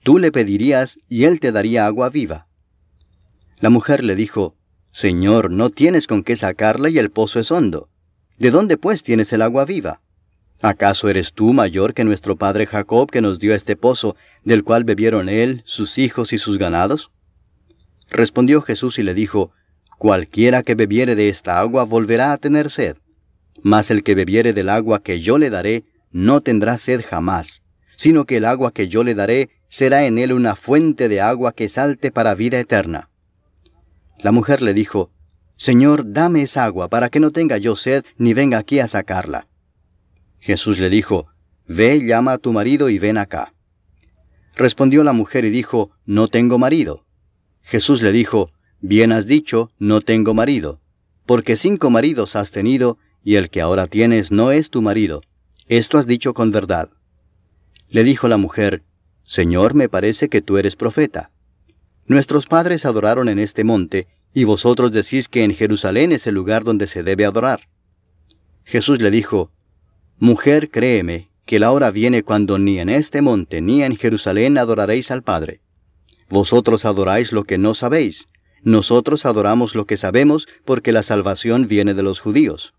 tú 0.02 0.18
le 0.18 0.32
pedirías 0.32 0.98
y 1.10 1.26
él 1.26 1.42
te 1.42 1.52
daría 1.52 1.86
agua 1.86 2.10
viva. 2.10 2.48
La 3.62 3.70
mujer 3.70 4.04
le 4.04 4.16
dijo, 4.16 4.56
Señor, 4.92 5.52
no 5.52 5.70
tienes 5.70 6.08
con 6.08 6.24
qué 6.24 6.36
sacarla 6.36 6.90
y 6.90 6.98
el 6.98 7.12
pozo 7.12 7.40
es 7.40 7.52
hondo. 7.52 7.90
¿De 8.40 8.50
dónde 8.50 8.76
pues 8.76 9.04
tienes 9.04 9.32
el 9.34 9.44
agua 9.44 9.66
viva? 9.66 10.02
¿Acaso 10.64 11.10
eres 11.10 11.34
tú 11.34 11.54
mayor 11.54 11.94
que 11.94 12.04
nuestro 12.04 12.36
padre 12.36 12.66
Jacob 12.66 13.10
que 13.12 13.22
nos 13.22 13.40
dio 13.40 13.54
este 13.54 13.76
pozo, 13.76 14.16
del 14.44 14.64
cual 14.64 14.84
bebieron 14.84 15.30
él, 15.30 15.62
sus 15.66 16.00
hijos 16.00 16.34
y 16.34 16.40
sus 16.40 16.58
ganados? 16.58 17.12
Respondió 18.10 18.64
Jesús 18.64 18.98
y 18.98 19.04
le 19.04 19.14
dijo, 19.14 19.52
Cualquiera 20.00 20.64
que 20.64 20.74
bebiere 20.74 21.16
de 21.16 21.30
esta 21.30 21.60
agua 21.60 21.84
volverá 21.84 22.34
a 22.34 22.38
tener 22.38 22.72
sed, 22.72 22.98
mas 23.62 23.92
el 23.92 24.02
que 24.02 24.16
bebiere 24.16 24.54
del 24.54 24.70
agua 24.70 25.04
que 25.04 25.20
yo 25.20 25.38
le 25.38 25.52
daré 25.52 25.84
no 26.12 26.42
tendrá 26.42 26.80
sed 26.80 27.04
jamás, 27.08 27.62
sino 27.96 28.26
que 28.26 28.38
el 28.38 28.46
agua 28.46 28.72
que 28.72 28.88
yo 28.88 29.04
le 29.04 29.14
daré 29.14 29.52
será 29.68 30.06
en 30.08 30.18
él 30.18 30.34
una 30.34 30.56
fuente 30.56 31.08
de 31.08 31.22
agua 31.22 31.54
que 31.54 31.70
salte 31.70 32.12
para 32.12 32.34
vida 32.34 32.60
eterna. 32.60 33.11
La 34.24 34.32
mujer 34.32 34.62
le 34.62 34.74
dijo, 34.74 35.12
Señor, 35.56 36.14
dame 36.14 36.44
esa 36.44 36.64
agua 36.64 36.90
para 36.90 37.10
que 37.10 37.20
no 37.20 37.32
tenga 37.32 37.58
yo 37.58 37.76
sed 37.76 38.04
ni 38.18 38.34
venga 38.34 38.58
aquí 38.58 38.80
a 38.80 38.88
sacarla. 38.88 39.48
Jesús 40.40 40.80
le 40.80 40.90
dijo, 40.90 41.28
Ve, 41.68 42.06
llama 42.06 42.34
a 42.34 42.38
tu 42.38 42.52
marido 42.52 42.90
y 42.90 43.00
ven 43.00 43.18
acá. 43.18 43.54
Respondió 44.56 45.04
la 45.04 45.14
mujer 45.14 45.46
y 45.46 45.50
dijo, 45.50 45.92
No 46.06 46.28
tengo 46.28 46.58
marido. 46.58 47.06
Jesús 47.62 48.02
le 48.02 48.12
dijo, 48.12 48.52
Bien 48.82 49.12
has 49.12 49.28
dicho, 49.28 49.72
no 49.78 50.02
tengo 50.02 50.34
marido, 50.34 50.82
porque 51.28 51.56
cinco 51.56 51.92
maridos 51.92 52.36
has 52.36 52.52
tenido, 52.52 52.98
y 53.24 53.36
el 53.36 53.52
que 53.52 53.62
ahora 53.62 53.86
tienes 53.86 54.32
no 54.32 54.52
es 54.52 54.72
tu 54.72 54.82
marido. 54.82 55.22
Esto 55.68 56.00
has 56.00 56.08
dicho 56.08 56.34
con 56.34 56.50
verdad. 56.50 56.90
Le 57.90 58.04
dijo 58.04 58.28
la 58.28 58.38
mujer, 58.38 58.84
Señor, 59.24 59.76
me 59.76 59.88
parece 59.88 60.30
que 60.30 60.42
tú 60.42 60.58
eres 60.58 60.76
profeta. 60.76 61.30
Nuestros 62.12 62.46
padres 62.46 62.84
adoraron 62.86 63.30
en 63.30 63.40
este 63.40 63.64
monte, 63.64 64.10
y 64.34 64.44
vosotros 64.44 64.92
decís 64.92 65.30
que 65.30 65.46
en 65.46 65.54
Jerusalén 65.54 66.12
es 66.12 66.28
el 66.28 66.36
lugar 66.36 66.66
donde 66.66 66.86
se 66.88 67.04
debe 67.04 67.24
adorar. 67.24 67.70
Jesús 68.66 69.00
le 69.00 69.10
dijo, 69.10 69.50
Mujer, 70.20 70.70
créeme, 70.72 71.30
que 71.46 71.58
la 71.58 71.72
hora 71.72 71.90
viene 71.90 72.24
cuando 72.24 72.60
ni 72.60 72.80
en 72.80 72.90
este 72.90 73.22
monte 73.22 73.62
ni 73.62 73.82
en 73.82 73.96
Jerusalén 73.96 74.58
adoraréis 74.58 75.10
al 75.10 75.24
Padre. 75.24 75.62
Vosotros 76.28 76.84
adoráis 76.84 77.32
lo 77.32 77.46
que 77.46 77.58
no 77.58 77.74
sabéis, 77.74 78.28
nosotros 78.62 79.26
adoramos 79.26 79.74
lo 79.74 79.86
que 79.86 79.96
sabemos 79.96 80.50
porque 80.66 80.92
la 80.92 81.04
salvación 81.04 81.70
viene 81.70 81.94
de 81.94 82.04
los 82.04 82.20
judíos. 82.20 82.74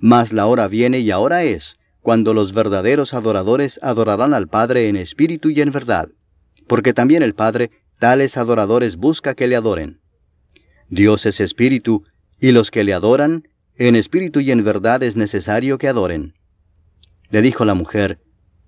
Mas 0.00 0.32
la 0.32 0.46
hora 0.46 0.66
viene 0.66 1.00
y 1.00 1.10
ahora 1.10 1.44
es, 1.44 1.76
cuando 2.00 2.32
los 2.32 2.54
verdaderos 2.54 3.12
adoradores 3.12 3.78
adorarán 3.82 4.32
al 4.32 4.48
Padre 4.48 4.88
en 4.88 4.96
espíritu 4.96 5.50
y 5.50 5.60
en 5.60 5.72
verdad, 5.72 6.08
porque 6.66 6.94
también 6.94 7.22
el 7.22 7.34
Padre 7.34 7.70
tales 7.98 8.36
adoradores 8.36 8.96
busca 8.96 9.34
que 9.34 9.46
le 9.46 9.56
adoren. 9.56 10.00
Dios 10.88 11.26
es 11.26 11.40
espíritu, 11.40 12.04
y 12.40 12.52
los 12.52 12.70
que 12.70 12.84
le 12.84 12.92
adoran, 12.92 13.48
en 13.76 13.96
espíritu 13.96 14.40
y 14.40 14.50
en 14.50 14.64
verdad 14.64 15.02
es 15.02 15.16
necesario 15.16 15.78
que 15.78 15.88
adoren. 15.88 16.34
Le 17.30 17.42
dijo 17.42 17.64
la 17.64 17.74
mujer, 17.74 18.20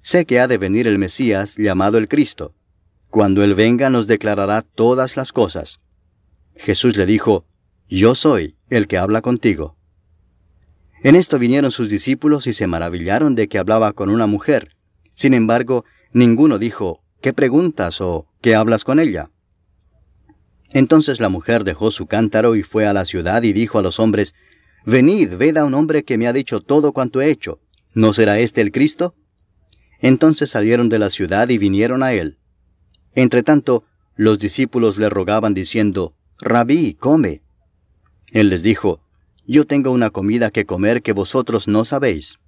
Sé 0.03 0.25
que 0.25 0.41
ha 0.41 0.49
de 0.49 0.59
venir 0.59 0.87
el 0.87 0.99
Mesías, 0.99 1.57
llamado 1.57 1.99
el 1.99 2.09
Cristo. 2.09 2.55
Cuando 3.11 3.43
Él 3.43 3.55
venga 3.55 3.91
nos 3.91 4.07
declarará 4.07 4.62
todas 4.62 5.17
las 5.17 5.33
cosas. 5.33 5.81
Jesús 6.57 6.97
le 6.97 7.07
dijo, 7.07 7.47
Yo 7.88 8.14
soy 8.14 8.57
el 8.71 8.87
que 8.87 8.99
habla 8.99 9.23
contigo. 9.23 9.77
En 11.03 11.14
esto 11.14 11.38
vinieron 11.38 11.71
sus 11.71 11.91
discípulos 11.91 12.47
y 12.47 12.53
se 12.53 12.67
maravillaron 12.67 13.35
de 13.35 13.49
que 13.49 13.59
hablaba 13.59 13.93
con 13.93 14.11
una 14.11 14.27
mujer. 14.27 14.77
Sin 15.14 15.33
embargo, 15.33 15.85
ninguno 16.12 16.59
dijo, 16.59 17.03
¿qué 17.20 17.33
preguntas 17.33 18.00
o 18.00 18.26
qué 18.40 18.54
hablas 18.54 18.85
con 18.85 19.00
ella? 19.00 19.31
Entonces 20.70 21.20
la 21.20 21.28
mujer 21.28 21.64
dejó 21.64 21.90
su 21.90 22.07
cántaro 22.07 22.54
y 22.54 22.62
fue 22.62 22.87
a 22.87 22.92
la 22.92 23.04
ciudad 23.04 23.42
y 23.42 23.52
dijo 23.52 23.78
a 23.78 23.83
los 23.83 23.98
hombres, 23.98 24.35
Venid, 24.85 25.35
ved 25.35 25.57
a 25.57 25.64
un 25.64 25.74
hombre 25.74 26.02
que 26.02 26.18
me 26.18 26.26
ha 26.26 26.33
dicho 26.33 26.61
todo 26.61 26.92
cuanto 26.92 27.20
he 27.20 27.31
hecho. 27.31 27.61
¿No 27.94 28.12
será 28.12 28.38
este 28.38 28.61
el 28.61 28.72
Cristo? 28.72 29.14
Entonces 30.00 30.50
salieron 30.50 30.88
de 30.88 30.98
la 30.98 31.11
ciudad 31.11 31.48
y 31.48 31.59
vinieron 31.59 32.02
a 32.02 32.12
él. 32.12 32.38
Entretanto, 33.14 33.85
los 34.14 34.38
discípulos 34.38 34.98
le 34.98 35.09
rogaban 35.09 35.54
diciendo, 35.54 36.14
Rabí, 36.38 36.94
come. 36.94 37.42
Él 38.33 38.50
les 38.50 38.62
dijo, 38.62 39.00
Yo 39.46 39.66
tengo 39.66 39.90
una 39.90 40.11
comida 40.11 40.50
que 40.50 40.66
comer 40.66 41.02
que 41.02 41.12
vosotros 41.12 41.66
no 41.66 41.85
sabéis. 41.85 42.38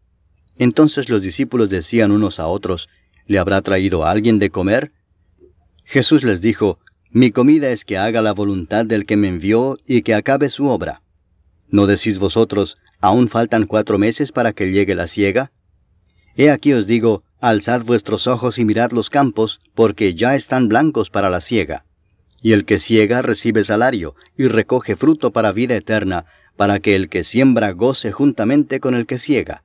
Entonces 0.56 1.08
los 1.08 1.22
discípulos 1.22 1.70
decían 1.70 2.12
unos 2.12 2.38
a 2.38 2.46
otros, 2.46 2.88
¿Le 3.26 3.38
habrá 3.38 3.62
traído 3.62 4.04
alguien 4.04 4.38
de 4.38 4.50
comer? 4.50 4.92
Jesús 5.84 6.24
les 6.24 6.40
dijo, 6.40 6.78
Mi 7.10 7.30
comida 7.30 7.70
es 7.70 7.84
que 7.84 7.98
haga 7.98 8.22
la 8.22 8.32
voluntad 8.32 8.84
del 8.84 9.06
que 9.06 9.16
me 9.16 9.28
envió 9.28 9.78
y 9.86 10.02
que 10.02 10.14
acabe 10.14 10.48
su 10.48 10.66
obra. 10.66 11.02
¿No 11.68 11.86
decís 11.86 12.18
vosotros, 12.18 12.78
¿Aún 13.00 13.28
faltan 13.28 13.66
cuatro 13.66 13.98
meses 13.98 14.30
para 14.30 14.52
que 14.52 14.70
llegue 14.70 14.94
la 14.94 15.08
siega? 15.08 15.52
He 16.36 16.50
aquí 16.50 16.74
os 16.74 16.86
digo, 16.86 17.24
alzad 17.40 17.82
vuestros 17.82 18.26
ojos 18.26 18.58
y 18.58 18.64
mirad 18.64 18.92
los 18.92 19.08
campos, 19.08 19.60
porque 19.74 20.14
ya 20.14 20.34
están 20.34 20.68
blancos 20.68 21.08
para 21.08 21.30
la 21.30 21.40
siega. 21.40 21.86
Y 22.42 22.52
el 22.52 22.64
que 22.66 22.78
siega 22.78 23.22
recibe 23.22 23.64
salario, 23.64 24.14
y 24.36 24.48
recoge 24.48 24.96
fruto 24.96 25.32
para 25.32 25.52
vida 25.52 25.76
eterna, 25.76 26.26
para 26.56 26.80
que 26.80 26.94
el 26.94 27.08
que 27.08 27.24
siembra 27.24 27.72
goce 27.72 28.12
juntamente 28.12 28.80
con 28.80 28.94
el 28.94 29.06
que 29.06 29.18
siega. 29.18 29.64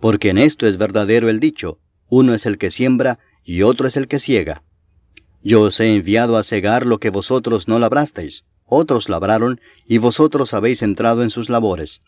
Porque 0.00 0.30
en 0.30 0.38
esto 0.38 0.66
es 0.66 0.76
verdadero 0.76 1.28
el 1.28 1.38
dicho, 1.38 1.78
uno 2.08 2.34
es 2.34 2.46
el 2.46 2.58
que 2.58 2.70
siembra, 2.70 3.18
y 3.44 3.62
otro 3.62 3.86
es 3.86 3.96
el 3.96 4.08
que 4.08 4.20
siega. 4.20 4.62
Yo 5.42 5.62
os 5.62 5.78
he 5.80 5.94
enviado 5.94 6.36
a 6.36 6.42
cegar 6.42 6.86
lo 6.86 6.98
que 6.98 7.10
vosotros 7.10 7.68
no 7.68 7.78
labrasteis, 7.78 8.44
otros 8.64 9.08
labraron, 9.08 9.60
y 9.86 9.98
vosotros 9.98 10.54
habéis 10.54 10.82
entrado 10.82 11.22
en 11.22 11.30
sus 11.30 11.48
labores. 11.48 12.00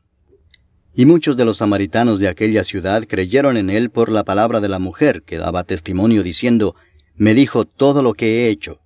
Y 0.95 1.05
muchos 1.05 1.37
de 1.37 1.45
los 1.45 1.59
samaritanos 1.59 2.19
de 2.19 2.27
aquella 2.27 2.65
ciudad 2.65 3.05
creyeron 3.07 3.57
en 3.57 3.71
él 3.71 3.91
por 3.91 4.11
la 4.11 4.25
palabra 4.25 4.61
de 4.61 4.69
la 4.69 4.81
mujer, 4.81 5.23
que 5.23 5.39
daba 5.39 5.63
testimonio 5.63 6.25
diciendo, 6.25 6.75
Me 7.15 7.35
dijo 7.35 7.65
todo 7.65 8.03
lo 8.03 8.15
que 8.15 8.27
he 8.27 8.49
hecho. 8.49 8.81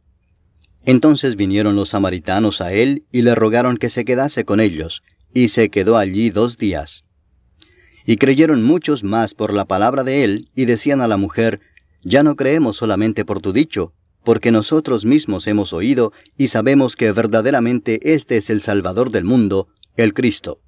Entonces 0.85 1.37
vinieron 1.37 1.77
los 1.77 1.91
samaritanos 1.91 2.61
a 2.61 2.73
él 2.73 3.05
y 3.13 3.23
le 3.23 3.35
rogaron 3.35 3.79
que 3.79 3.89
se 3.89 4.05
quedase 4.05 4.45
con 4.45 4.61
ellos, 4.61 5.03
y 5.33 5.49
se 5.49 5.71
quedó 5.71 5.97
allí 5.97 6.29
dos 6.29 6.59
días. 6.59 7.05
Y 8.05 8.17
creyeron 8.17 8.63
muchos 8.63 9.05
más 9.05 9.35
por 9.35 9.53
la 9.53 9.65
palabra 9.65 10.05
de 10.05 10.25
él, 10.25 10.49
y 10.55 10.65
decían 10.65 11.01
a 11.01 11.09
la 11.09 11.17
mujer, 11.17 11.61
Ya 12.03 12.23
no 12.23 12.37
creemos 12.37 12.77
solamente 12.77 13.25
por 13.25 13.41
tu 13.41 13.53
dicho, 13.53 13.93
porque 14.25 14.51
nosotros 14.51 15.05
mismos 15.05 15.47
hemos 15.47 15.73
oído 15.73 16.13
y 16.37 16.49
sabemos 16.49 16.97
que 16.97 17.13
verdaderamente 17.13 18.15
este 18.15 18.37
es 18.37 18.51
el 18.51 18.61
Salvador 18.61 19.11
del 19.11 19.25
mundo, 19.25 19.69
el 19.97 20.15
Cristo. 20.15 20.61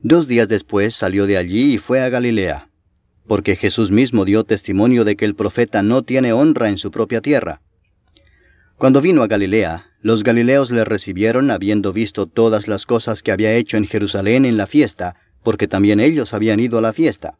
Dos 0.00 0.28
días 0.28 0.48
después 0.48 0.94
salió 0.94 1.26
de 1.26 1.38
allí 1.38 1.74
y 1.74 1.78
fue 1.78 2.00
a 2.02 2.08
Galilea, 2.08 2.68
porque 3.26 3.56
Jesús 3.56 3.90
mismo 3.90 4.24
dio 4.24 4.44
testimonio 4.44 5.04
de 5.04 5.16
que 5.16 5.24
el 5.24 5.34
profeta 5.34 5.82
no 5.82 6.02
tiene 6.02 6.32
honra 6.32 6.68
en 6.68 6.78
su 6.78 6.90
propia 6.90 7.20
tierra. 7.20 7.62
Cuando 8.76 9.00
vino 9.00 9.22
a 9.22 9.28
Galilea, 9.28 9.86
los 10.02 10.24
galileos 10.24 10.70
le 10.70 10.84
recibieron 10.84 11.50
habiendo 11.50 11.92
visto 11.92 12.26
todas 12.26 12.68
las 12.68 12.84
cosas 12.84 13.22
que 13.22 13.32
había 13.32 13.54
hecho 13.54 13.78
en 13.78 13.86
Jerusalén 13.86 14.44
en 14.44 14.58
la 14.58 14.66
fiesta, 14.66 15.16
porque 15.44 15.68
también 15.68 16.00
ellos 16.00 16.34
habían 16.34 16.58
ido 16.58 16.78
a 16.78 16.80
la 16.80 16.92
fiesta. 16.92 17.38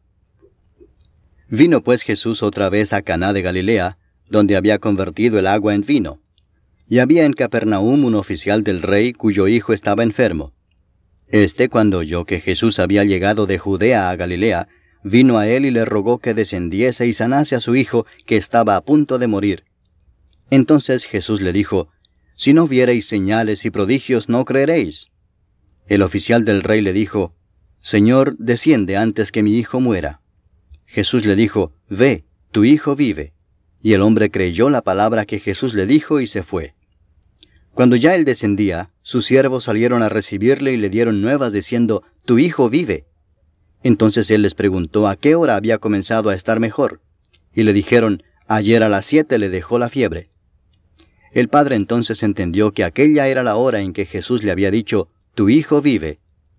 Vino 1.49 1.83
pues 1.83 2.03
Jesús 2.03 2.41
otra 2.41 2.69
vez 2.69 2.93
a 2.93 3.01
Caná 3.01 3.33
de 3.33 3.41
Galilea, 3.41 3.97
donde 4.29 4.55
había 4.55 4.79
convertido 4.79 5.37
el 5.37 5.47
agua 5.47 5.75
en 5.75 5.81
vino. 5.81 6.21
Y 6.87 6.99
había 6.99 7.25
en 7.25 7.33
Capernaum 7.33 8.05
un 8.05 8.15
oficial 8.15 8.63
del 8.63 8.81
rey 8.81 9.13
cuyo 9.13 9.47
hijo 9.47 9.73
estaba 9.73 10.03
enfermo. 10.03 10.53
Este, 11.27 11.69
cuando 11.69 11.99
oyó 11.99 12.25
que 12.25 12.39
Jesús 12.39 12.79
había 12.79 13.03
llegado 13.03 13.47
de 13.47 13.57
Judea 13.57 14.09
a 14.09 14.15
Galilea, 14.15 14.67
vino 15.03 15.37
a 15.37 15.47
él 15.47 15.65
y 15.65 15.71
le 15.71 15.85
rogó 15.85 16.19
que 16.19 16.33
descendiese 16.33 17.07
y 17.07 17.13
sanase 17.13 17.55
a 17.55 17.59
su 17.59 17.75
hijo, 17.75 18.05
que 18.25 18.37
estaba 18.37 18.75
a 18.75 18.81
punto 18.81 19.17
de 19.17 19.27
morir. 19.27 19.63
Entonces 20.49 21.05
Jesús 21.05 21.41
le 21.41 21.53
dijo, 21.53 21.89
Si 22.35 22.53
no 22.53 22.67
viereis 22.67 23.07
señales 23.07 23.65
y 23.65 23.71
prodigios, 23.71 24.29
no 24.29 24.45
creeréis. 24.45 25.07
El 25.87 26.01
oficial 26.01 26.45
del 26.45 26.63
rey 26.63 26.81
le 26.81 26.93
dijo, 26.93 27.35
Señor, 27.85 28.35
desciende 28.39 28.97
antes 28.97 29.31
que 29.31 29.43
mi 29.43 29.59
hijo 29.59 29.79
muera. 29.79 30.19
Jesús 30.87 31.23
le 31.23 31.35
dijo, 31.35 31.71
Ve, 31.87 32.23
tu 32.49 32.63
hijo 32.63 32.95
vive. 32.95 33.33
Y 33.79 33.93
el 33.93 34.01
hombre 34.01 34.31
creyó 34.31 34.71
la 34.71 34.81
palabra 34.81 35.27
que 35.27 35.39
Jesús 35.39 35.75
le 35.75 35.85
dijo 35.85 36.19
y 36.19 36.25
se 36.25 36.41
fue. 36.41 36.73
Cuando 37.75 37.95
ya 37.95 38.15
él 38.15 38.25
descendía, 38.25 38.89
sus 39.03 39.27
siervos 39.27 39.65
salieron 39.65 40.01
a 40.01 40.09
recibirle 40.09 40.73
y 40.73 40.77
le 40.77 40.89
dieron 40.89 41.21
nuevas 41.21 41.53
diciendo, 41.53 42.01
Tu 42.25 42.39
hijo 42.39 42.71
vive. 42.71 43.05
Entonces 43.83 44.31
él 44.31 44.41
les 44.41 44.55
preguntó 44.55 45.07
a 45.07 45.15
qué 45.15 45.35
hora 45.35 45.55
había 45.55 45.77
comenzado 45.77 46.31
a 46.31 46.33
estar 46.33 46.59
mejor. 46.59 47.01
Y 47.53 47.61
le 47.65 47.73
dijeron, 47.73 48.23
Ayer 48.47 48.81
a 48.81 48.89
las 48.89 49.05
siete 49.05 49.37
le 49.37 49.49
dejó 49.49 49.77
la 49.77 49.89
fiebre. 49.89 50.31
El 51.33 51.49
padre 51.49 51.75
entonces 51.75 52.23
entendió 52.23 52.71
que 52.71 52.83
aquella 52.83 53.27
era 53.27 53.43
la 53.43 53.57
hora 53.57 53.81
en 53.81 53.93
que 53.93 54.07
Jesús 54.07 54.43
le 54.43 54.51
había 54.51 54.71
dicho, 54.71 55.07
Tu 55.35 55.49
hijo 55.49 55.83
vive, 55.83 56.17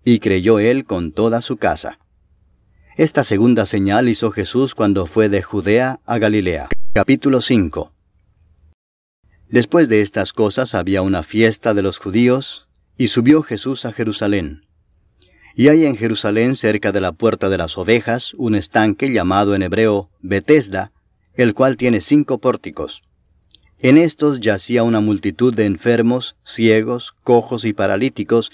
y 0.09 0.19
creyó 0.19 0.59
él 0.59 0.85
con 0.85 1.11
toda 1.11 1.41
su 1.41 1.57
casa. 1.57 1.99
Esta 2.95 3.25
segunda 3.25 3.65
señal 3.65 4.07
hizo 4.07 4.31
Jesús 4.31 4.73
cuando 4.73 5.05
fue 5.05 5.27
de 5.27 5.41
Judea 5.43 5.99
a 6.05 6.17
Galilea. 6.17 6.69
Capítulo 6.93 7.41
5 7.41 7.91
Después 9.49 9.89
de 9.89 9.99
estas 9.99 10.31
cosas 10.31 10.75
había 10.75 11.01
una 11.01 11.23
fiesta 11.23 11.73
de 11.73 11.81
los 11.81 11.97
judíos, 11.97 12.69
y 12.97 13.09
subió 13.09 13.43
Jesús 13.43 13.83
a 13.83 13.91
Jerusalén. 13.91 14.65
Y 15.55 15.67
hay 15.67 15.83
en 15.83 15.97
Jerusalén, 15.97 16.55
cerca 16.55 16.93
de 16.93 17.01
la 17.01 17.11
puerta 17.11 17.49
de 17.49 17.57
las 17.57 17.77
ovejas, 17.77 18.33
un 18.35 18.55
estanque 18.55 19.11
llamado 19.11 19.55
en 19.55 19.61
hebreo 19.61 20.09
Betesda, 20.21 20.93
el 21.33 21.53
cual 21.53 21.75
tiene 21.75 21.99
cinco 21.99 22.37
pórticos. 22.37 23.03
En 23.79 23.97
estos 23.97 24.39
yacía 24.39 24.83
una 24.83 25.01
multitud 25.01 25.53
de 25.53 25.65
enfermos, 25.65 26.37
ciegos, 26.45 27.13
cojos 27.25 27.65
y 27.65 27.73
paralíticos 27.73 28.53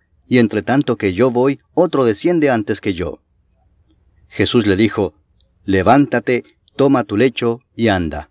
y 0.31 0.37
entre 0.37 0.61
tanto 0.61 0.95
que 0.95 1.11
yo 1.11 1.29
voy, 1.29 1.59
otro 1.73 2.05
desciende 2.05 2.49
antes 2.49 2.79
que 2.79 2.93
yo. 2.93 3.19
Jesús 4.29 4.65
le 4.65 4.77
dijo, 4.77 5.13
Levántate, 5.65 6.45
toma 6.77 7.03
tu 7.03 7.17
lecho 7.17 7.59
y 7.75 7.89
anda. 7.89 8.29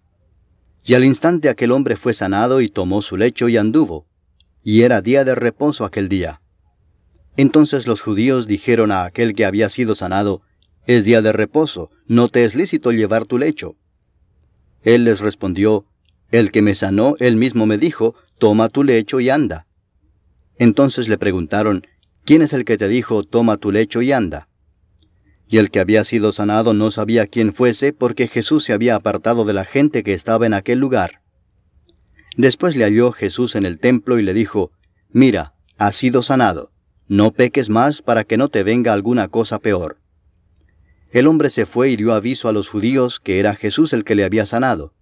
Y 0.83 0.95
al 0.95 1.05
instante 1.05 1.51
aquel 1.51 1.73
hombre 1.73 1.97
fue 1.97 2.15
sanado 2.15 2.63
y 2.63 2.71
tomó 2.71 3.03
su 3.03 3.19
lecho 3.19 3.51
y 3.51 3.59
anduvo, 3.59 4.07
y 4.65 4.81
era 4.81 5.03
día 5.03 5.25
de 5.25 5.35
reposo 5.35 5.85
aquel 5.85 6.09
día. 6.09 6.41
Entonces 7.37 7.87
los 7.87 8.01
judíos 8.01 8.47
dijeron 8.47 8.93
a 8.93 9.05
aquel 9.05 9.35
que 9.35 9.45
había 9.45 9.69
sido 9.69 9.95
sanado, 9.95 10.41
Es 10.87 11.05
día 11.05 11.21
de 11.21 11.33
reposo, 11.33 11.91
no 12.07 12.29
te 12.29 12.47
es 12.47 12.55
lícito 12.55 12.93
llevar 12.93 13.27
tu 13.27 13.37
lecho. 13.37 13.77
Él 14.83 15.05
les 15.05 15.21
respondió, 15.21 15.85
El 16.31 16.51
que 16.51 16.63
me 16.63 16.75
sanó, 16.75 17.17
él 17.19 17.37
mismo 17.37 17.67
me 17.67 17.77
dijo, 17.77 18.15
Toma 18.39 18.71
tu 18.71 18.85
lecho 18.85 19.21
y 19.21 19.29
anda. 19.29 19.67
Entonces 20.61 21.09
le 21.09 21.17
preguntaron, 21.17 21.87
¿quién 22.27 22.43
es 22.43 22.53
el 22.53 22.67
que 22.67 22.77
te 22.77 22.87
dijo, 22.87 23.23
Toma 23.23 23.57
tu 23.57 23.73
lecho 23.73 24.03
y 24.03 24.13
anda? 24.13 24.47
Y 25.49 25.57
el 25.57 25.71
que 25.71 25.81
había 25.81 26.05
sido 26.05 26.33
sanado 26.33 26.75
no 26.75 26.91
sabía 26.91 27.27
quién 27.27 27.55
fuese 27.55 27.95
porque 27.95 28.29
Jesús 28.29 28.65
se 28.65 28.75
había 28.75 28.95
apartado 28.95 29.47
de 29.47 29.55
la 29.55 29.65
gente 29.65 30.05
que 30.05 30.13
estaba 30.13 30.45
en 30.45 30.53
aquel 30.53 30.79
lugar. 30.79 31.23
Después 32.37 32.77
le 32.77 32.85
halló 32.85 33.11
Jesús 33.11 33.55
en 33.55 33.65
el 33.65 33.79
templo 33.79 34.19
y 34.19 34.23
le 34.23 34.35
dijo, 34.35 34.71
Mira, 35.11 35.55
has 35.79 35.97
sido 35.97 36.23
sanado, 36.23 36.71
no 37.09 37.31
peques 37.31 37.71
más 37.71 38.03
para 38.03 38.25
que 38.25 38.37
no 38.37 38.51
te 38.51 38.63
venga 38.63 38.93
alguna 38.93 39.29
cosa 39.29 39.61
peor. 39.61 39.97
El 41.11 41.27
hombre 41.27 41.49
se 41.49 41.65
fue 41.65 41.89
y 41.89 41.97
dio 41.97 42.13
aviso 42.13 42.51
a 42.51 42.53
los 42.53 42.69
judíos 42.69 43.19
que 43.19 43.41
era 43.41 43.55
Jesús 43.55 43.95
el 43.95 44.05
que 44.05 44.15
le 44.15 44.25
había 44.25 44.45
sanado. 44.45 44.93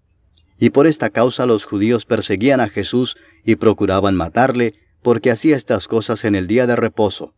Y 0.57 0.71
por 0.71 0.87
esta 0.87 1.11
causa 1.11 1.47
los 1.47 1.65
judíos 1.65 2.05
perseguían 2.05 2.61
a 2.61 2.69
Jesús 2.69 3.17
y 3.45 3.57
procuraban 3.57 4.15
matarle, 4.15 4.75
porque 5.03 5.31
hacía 5.31 5.57
estas 5.57 5.89
cosas 5.89 6.25
en 6.25 6.35
el 6.35 6.47
día 6.47 6.67
de 6.67 6.77
reposo. 6.77 7.35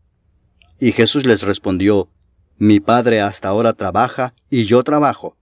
Y 0.79 0.93
Jesús 0.93 1.27
les 1.27 1.43
respondió, 1.43 2.09
mi 2.59 2.79
padre 2.79 3.21
hasta 3.23 3.49
ahora 3.49 3.73
trabaja 3.73 4.35
y 4.51 4.65
yo 4.65 4.85
trabajo. 4.85 5.37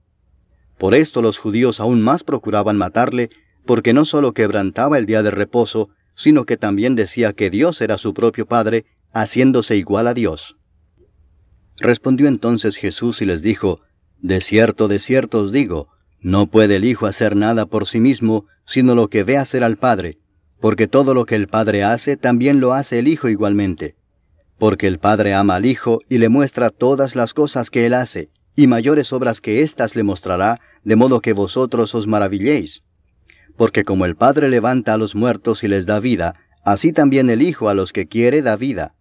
Por 0.77 0.95
esto 0.95 1.21
los 1.21 1.37
judíos 1.37 1.81
aún 1.81 2.01
más 2.01 2.23
procuraban 2.23 2.77
matarle, 2.77 3.29
porque 3.65 3.91
no 3.91 4.05
solo 4.05 4.33
quebrantaba 4.33 4.97
el 4.97 5.05
día 5.05 5.21
de 5.21 5.31
reposo, 5.31 5.89
sino 6.15 6.45
que 6.45 6.55
también 6.55 6.95
decía 6.95 7.33
que 7.33 7.49
Dios 7.49 7.81
era 7.81 7.97
su 7.97 8.13
propio 8.13 8.45
Padre, 8.45 8.85
haciéndose 9.11 9.75
igual 9.75 10.07
a 10.07 10.13
Dios. 10.13 10.55
Respondió 11.77 12.27
entonces 12.27 12.77
Jesús 12.77 13.21
y 13.21 13.25
les 13.25 13.41
dijo, 13.41 13.81
De 14.21 14.39
cierto, 14.39 14.87
de 14.87 14.99
cierto 14.99 15.39
os 15.39 15.51
digo, 15.51 15.89
no 16.21 16.47
puede 16.47 16.77
el 16.77 16.85
Hijo 16.85 17.05
hacer 17.05 17.35
nada 17.35 17.65
por 17.65 17.85
sí 17.85 17.99
mismo, 17.99 18.45
sino 18.65 18.95
lo 18.95 19.09
que 19.09 19.23
ve 19.23 19.37
hacer 19.37 19.63
al 19.63 19.77
Padre, 19.77 20.18
porque 20.59 20.87
todo 20.87 21.13
lo 21.13 21.25
que 21.25 21.35
el 21.35 21.47
Padre 21.47 21.83
hace, 21.83 22.17
también 22.17 22.59
lo 22.59 22.73
hace 22.73 22.99
el 22.99 23.07
Hijo 23.07 23.29
igualmente 23.29 23.95
porque 24.59 24.87
el 24.87 24.99
Padre 24.99 25.33
ama 25.33 25.55
al 25.55 25.65
Hijo 25.65 26.01
y 26.09 26.17
le 26.17 26.29
muestra 26.29 26.69
todas 26.69 27.15
las 27.15 27.33
cosas 27.33 27.71
que 27.71 27.85
Él 27.85 27.93
hace, 27.93 28.29
y 28.55 28.67
mayores 28.67 29.13
obras 29.13 29.39
que 29.39 29.61
éstas 29.61 29.95
le 29.95 30.03
mostrará, 30.03 30.59
de 30.83 30.97
modo 30.97 31.21
que 31.21 31.33
vosotros 31.33 31.95
os 31.95 32.05
maravilléis. 32.05 32.83
Porque 33.55 33.85
como 33.85 34.05
el 34.05 34.15
Padre 34.15 34.49
levanta 34.49 34.93
a 34.93 34.97
los 34.97 35.15
muertos 35.15 35.63
y 35.63 35.69
les 35.69 35.85
da 35.85 35.99
vida, 36.01 36.35
así 36.63 36.91
también 36.91 37.29
el 37.29 37.41
Hijo 37.41 37.69
a 37.69 37.73
los 37.73 37.93
que 37.93 38.07
quiere 38.07 38.41
da 38.41 38.57
vida. 38.57 38.93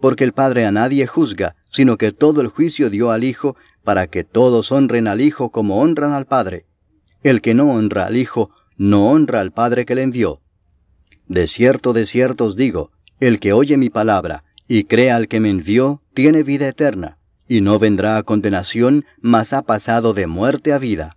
Porque 0.00 0.22
el 0.22 0.32
Padre 0.32 0.64
a 0.64 0.70
nadie 0.70 1.06
juzga, 1.08 1.56
sino 1.70 1.96
que 1.96 2.12
todo 2.12 2.40
el 2.40 2.48
juicio 2.48 2.88
dio 2.88 3.10
al 3.10 3.24
Hijo, 3.24 3.56
para 3.82 4.06
que 4.06 4.22
todos 4.22 4.70
honren 4.70 5.08
al 5.08 5.20
Hijo 5.20 5.50
como 5.50 5.80
honran 5.80 6.12
al 6.12 6.26
Padre. 6.26 6.66
El 7.24 7.40
que 7.40 7.54
no 7.54 7.70
honra 7.70 8.06
al 8.06 8.16
Hijo, 8.16 8.50
no 8.76 9.08
honra 9.08 9.40
al 9.40 9.50
Padre 9.50 9.84
que 9.86 9.96
le 9.96 10.02
envió. 10.02 10.40
De 11.28 11.46
cierto, 11.46 11.92
de 11.92 12.06
cierto 12.06 12.44
os 12.44 12.56
digo, 12.56 12.90
el 13.20 13.40
que 13.40 13.52
oye 13.52 13.76
mi 13.76 13.90
palabra, 13.90 14.44
y 14.68 14.84
crea 14.84 15.16
al 15.16 15.28
que 15.28 15.40
me 15.40 15.50
envió, 15.50 16.02
tiene 16.14 16.42
vida 16.42 16.68
eterna, 16.68 17.18
y 17.48 17.60
no 17.60 17.78
vendrá 17.78 18.16
a 18.16 18.22
condenación, 18.22 19.04
mas 19.20 19.52
ha 19.52 19.62
pasado 19.62 20.14
de 20.14 20.26
muerte 20.26 20.72
a 20.72 20.78
vida. 20.78 21.16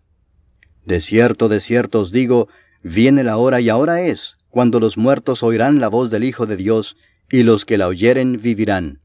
De 0.85 1.01
cierto, 1.01 1.49
de 1.49 1.59
cierto 1.59 1.99
os 1.99 2.11
digo, 2.11 2.47
viene 2.81 3.23
la 3.23 3.37
hora 3.37 3.59
y 3.59 3.69
ahora 3.69 4.01
es, 4.01 4.37
cuando 4.49 4.79
los 4.79 4.97
muertos 4.97 5.43
oirán 5.43 5.79
la 5.79 5.89
voz 5.89 6.09
del 6.09 6.23
Hijo 6.23 6.45
de 6.45 6.57
Dios, 6.57 6.97
y 7.29 7.43
los 7.43 7.65
que 7.65 7.77
la 7.77 7.87
oyeren 7.87 8.41
vivirán. 8.41 9.01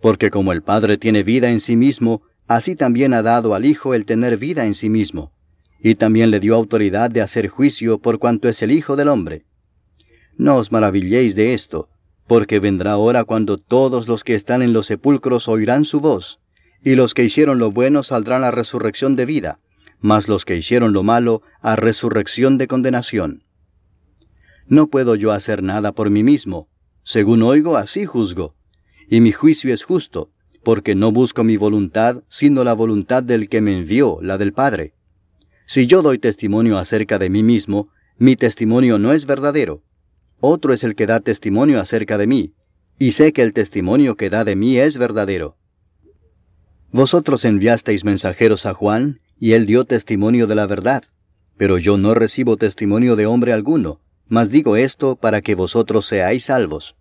Porque 0.00 0.30
como 0.30 0.52
el 0.52 0.62
Padre 0.62 0.96
tiene 0.96 1.22
vida 1.22 1.50
en 1.50 1.60
sí 1.60 1.76
mismo, 1.76 2.22
así 2.46 2.74
también 2.74 3.12
ha 3.12 3.22
dado 3.22 3.54
al 3.54 3.66
Hijo 3.66 3.94
el 3.94 4.06
tener 4.06 4.38
vida 4.38 4.64
en 4.64 4.74
sí 4.74 4.88
mismo, 4.88 5.32
y 5.82 5.94
también 5.94 6.30
le 6.30 6.40
dio 6.40 6.54
autoridad 6.54 7.10
de 7.10 7.20
hacer 7.20 7.48
juicio 7.48 7.98
por 7.98 8.18
cuanto 8.18 8.48
es 8.48 8.62
el 8.62 8.70
Hijo 8.70 8.96
del 8.96 9.08
hombre. 9.08 9.44
No 10.40 10.56
os 10.56 10.72
maravilléis 10.72 11.34
de 11.34 11.52
esto, 11.52 11.90
porque 12.26 12.60
vendrá 12.60 12.96
hora 12.96 13.24
cuando 13.24 13.58
todos 13.58 14.08
los 14.08 14.24
que 14.24 14.34
están 14.34 14.62
en 14.62 14.72
los 14.72 14.86
sepulcros 14.86 15.48
oirán 15.48 15.84
su 15.84 16.00
voz, 16.00 16.40
y 16.82 16.94
los 16.94 17.12
que 17.12 17.24
hicieron 17.24 17.58
lo 17.58 17.70
bueno 17.72 18.02
saldrán 18.02 18.42
a 18.44 18.50
resurrección 18.50 19.16
de 19.16 19.26
vida, 19.26 19.60
mas 20.00 20.28
los 20.28 20.46
que 20.46 20.56
hicieron 20.56 20.94
lo 20.94 21.02
malo 21.02 21.42
a 21.60 21.76
resurrección 21.76 22.56
de 22.56 22.68
condenación. 22.68 23.44
No 24.66 24.86
puedo 24.86 25.14
yo 25.14 25.32
hacer 25.32 25.62
nada 25.62 25.92
por 25.92 26.08
mí 26.08 26.22
mismo, 26.22 26.70
según 27.02 27.42
oigo 27.42 27.76
así 27.76 28.06
juzgo, 28.06 28.54
y 29.10 29.20
mi 29.20 29.32
juicio 29.32 29.74
es 29.74 29.84
justo, 29.84 30.30
porque 30.64 30.94
no 30.94 31.12
busco 31.12 31.44
mi 31.44 31.58
voluntad, 31.58 32.22
sino 32.30 32.64
la 32.64 32.72
voluntad 32.72 33.22
del 33.22 33.50
que 33.50 33.60
me 33.60 33.76
envió, 33.76 34.20
la 34.22 34.38
del 34.38 34.54
Padre. 34.54 34.94
Si 35.66 35.86
yo 35.86 36.00
doy 36.00 36.16
testimonio 36.16 36.78
acerca 36.78 37.18
de 37.18 37.28
mí 37.28 37.42
mismo, 37.42 37.90
mi 38.16 38.36
testimonio 38.36 38.98
no 38.98 39.12
es 39.12 39.26
verdadero, 39.26 39.82
otro 40.40 40.72
es 40.72 40.84
el 40.84 40.94
que 40.94 41.06
da 41.06 41.20
testimonio 41.20 41.80
acerca 41.80 42.18
de 42.18 42.26
mí, 42.26 42.52
y 42.98 43.12
sé 43.12 43.32
que 43.32 43.42
el 43.42 43.52
testimonio 43.52 44.16
que 44.16 44.30
da 44.30 44.44
de 44.44 44.56
mí 44.56 44.78
es 44.78 44.98
verdadero. 44.98 45.56
Vosotros 46.92 47.44
enviasteis 47.44 48.04
mensajeros 48.04 48.66
a 48.66 48.74
Juan, 48.74 49.20
y 49.38 49.52
él 49.52 49.66
dio 49.66 49.84
testimonio 49.84 50.46
de 50.46 50.54
la 50.54 50.66
verdad, 50.66 51.04
pero 51.56 51.78
yo 51.78 51.96
no 51.96 52.14
recibo 52.14 52.56
testimonio 52.56 53.16
de 53.16 53.26
hombre 53.26 53.52
alguno, 53.52 54.00
mas 54.28 54.50
digo 54.50 54.76
esto 54.76 55.16
para 55.16 55.42
que 55.42 55.54
vosotros 55.54 56.06
seáis 56.06 56.44
salvos. 56.44 56.96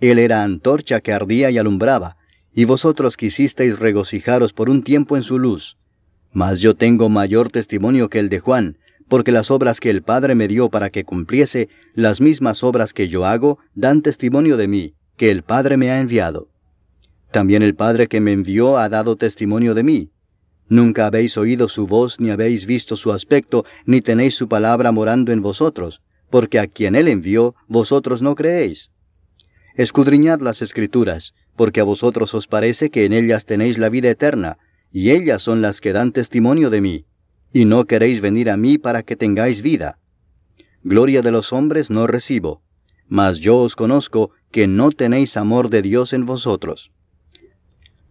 Él 0.00 0.18
era 0.18 0.42
antorcha 0.42 1.00
que 1.00 1.12
ardía 1.12 1.50
y 1.50 1.58
alumbraba, 1.58 2.16
y 2.54 2.64
vosotros 2.64 3.16
quisisteis 3.16 3.78
regocijaros 3.78 4.52
por 4.52 4.70
un 4.70 4.82
tiempo 4.82 5.16
en 5.16 5.22
su 5.22 5.38
luz. 5.38 5.76
Mas 6.32 6.60
yo 6.60 6.74
tengo 6.74 7.08
mayor 7.08 7.50
testimonio 7.50 8.08
que 8.08 8.18
el 8.18 8.28
de 8.28 8.40
Juan, 8.40 8.78
porque 9.08 9.32
las 9.32 9.50
obras 9.50 9.80
que 9.80 9.90
el 9.90 10.02
Padre 10.02 10.34
me 10.34 10.48
dio 10.48 10.68
para 10.68 10.90
que 10.90 11.04
cumpliese, 11.04 11.68
las 11.94 12.20
mismas 12.20 12.64
obras 12.64 12.92
que 12.92 13.08
yo 13.08 13.24
hago, 13.24 13.58
dan 13.74 14.02
testimonio 14.02 14.56
de 14.56 14.68
mí, 14.68 14.94
que 15.16 15.30
el 15.30 15.42
Padre 15.42 15.76
me 15.76 15.90
ha 15.90 16.00
enviado. 16.00 16.48
También 17.30 17.62
el 17.62 17.74
Padre 17.74 18.06
que 18.08 18.20
me 18.20 18.32
envió 18.32 18.78
ha 18.78 18.88
dado 18.88 19.16
testimonio 19.16 19.74
de 19.74 19.82
mí. 19.82 20.10
Nunca 20.68 21.06
habéis 21.06 21.36
oído 21.36 21.68
su 21.68 21.86
voz, 21.86 22.18
ni 22.18 22.30
habéis 22.30 22.66
visto 22.66 22.96
su 22.96 23.12
aspecto, 23.12 23.64
ni 23.84 24.00
tenéis 24.00 24.34
su 24.34 24.48
palabra 24.48 24.90
morando 24.90 25.32
en 25.32 25.42
vosotros, 25.42 26.02
porque 26.30 26.58
a 26.58 26.66
quien 26.66 26.96
él 26.96 27.06
envió, 27.08 27.54
vosotros 27.68 28.22
no 28.22 28.34
creéis. 28.34 28.90
Escudriñad 29.76 30.40
las 30.40 30.62
escrituras, 30.62 31.34
porque 31.54 31.80
a 31.80 31.84
vosotros 31.84 32.34
os 32.34 32.46
parece 32.48 32.90
que 32.90 33.04
en 33.04 33.12
ellas 33.12 33.44
tenéis 33.44 33.78
la 33.78 33.90
vida 33.90 34.10
eterna, 34.10 34.58
y 34.90 35.10
ellas 35.10 35.42
son 35.42 35.62
las 35.62 35.80
que 35.80 35.92
dan 35.92 36.12
testimonio 36.12 36.70
de 36.70 36.80
mí, 36.80 37.04
y 37.56 37.64
no 37.64 37.86
queréis 37.86 38.20
venir 38.20 38.50
a 38.50 38.58
mí 38.58 38.76
para 38.76 39.02
que 39.02 39.16
tengáis 39.16 39.62
vida. 39.62 39.98
Gloria 40.84 41.22
de 41.22 41.32
los 41.32 41.54
hombres 41.54 41.88
no 41.88 42.06
recibo, 42.06 42.60
mas 43.08 43.40
yo 43.40 43.56
os 43.56 43.74
conozco 43.74 44.30
que 44.50 44.66
no 44.66 44.90
tenéis 44.90 45.38
amor 45.38 45.70
de 45.70 45.80
Dios 45.80 46.12
en 46.12 46.26
vosotros. 46.26 46.92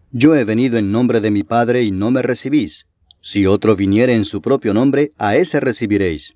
Yo 0.10 0.34
he 0.34 0.46
venido 0.46 0.80
en 0.80 0.92
nombre 0.92 1.22
de 1.22 1.30
mi 1.30 1.44
Padre 1.44 1.84
y 1.84 1.92
no 1.92 2.10
me 2.10 2.24
recibís. 2.24 2.88
Si 3.22 3.46
otro 3.46 3.76
viniere 3.76 4.16
en 4.16 4.26
su 4.26 4.42
propio 4.42 4.74
nombre, 4.74 5.12
a 5.20 5.36
ese 5.36 5.60
recibiréis. 5.60 6.34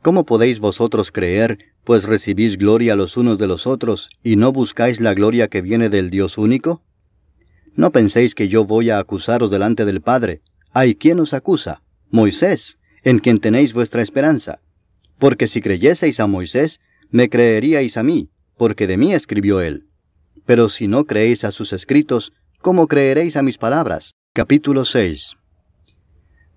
¿Cómo 0.00 0.24
podéis 0.24 0.60
vosotros 0.60 1.12
creer, 1.12 1.58
pues 1.84 2.04
recibís 2.04 2.56
gloria 2.56 2.96
los 2.96 3.18
unos 3.18 3.38
de 3.38 3.48
los 3.48 3.66
otros, 3.66 4.08
y 4.22 4.36
no 4.36 4.50
buscáis 4.50 4.98
la 4.98 5.12
gloria 5.12 5.48
que 5.48 5.60
viene 5.60 5.90
del 5.90 6.08
Dios 6.08 6.38
único? 6.38 6.80
No 7.74 7.92
penséis 7.92 8.34
que 8.34 8.48
yo 8.48 8.64
voy 8.64 8.88
a 8.88 8.98
acusaros 8.98 9.50
delante 9.50 9.84
del 9.84 10.00
Padre. 10.00 10.40
¿Hay 10.72 10.94
quien 10.94 11.20
os 11.20 11.34
acusa? 11.34 11.82
Moisés, 12.10 12.78
en 13.02 13.18
quien 13.18 13.38
tenéis 13.38 13.72
vuestra 13.72 14.02
esperanza. 14.02 14.60
Porque 15.18 15.46
si 15.46 15.60
creyeseis 15.60 16.18
a 16.20 16.26
Moisés, 16.26 16.80
me 17.10 17.28
creeríais 17.28 17.96
a 17.96 18.02
mí, 18.02 18.30
porque 18.56 18.86
de 18.86 18.96
mí 18.96 19.14
escribió 19.14 19.60
él. 19.60 19.86
Pero 20.44 20.68
si 20.68 20.88
no 20.88 21.04
creéis 21.04 21.44
a 21.44 21.52
sus 21.52 21.72
escritos, 21.72 22.32
¿cómo 22.60 22.88
creeréis 22.88 23.36
a 23.36 23.42
mis 23.42 23.58
palabras? 23.58 24.14
Capítulo 24.32 24.84
6 24.84 25.36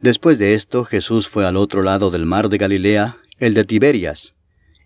Después 0.02 0.38
de 0.38 0.54
esto, 0.54 0.84
Jesús 0.86 1.30
fue 1.30 1.46
al 1.46 1.56
otro 1.56 1.82
lado 1.82 2.12
del 2.12 2.26
mar 2.26 2.50
de 2.50 2.58
Galilea, 2.58 3.18
el 3.38 3.54
de 3.54 3.64
Tiberias, 3.64 4.34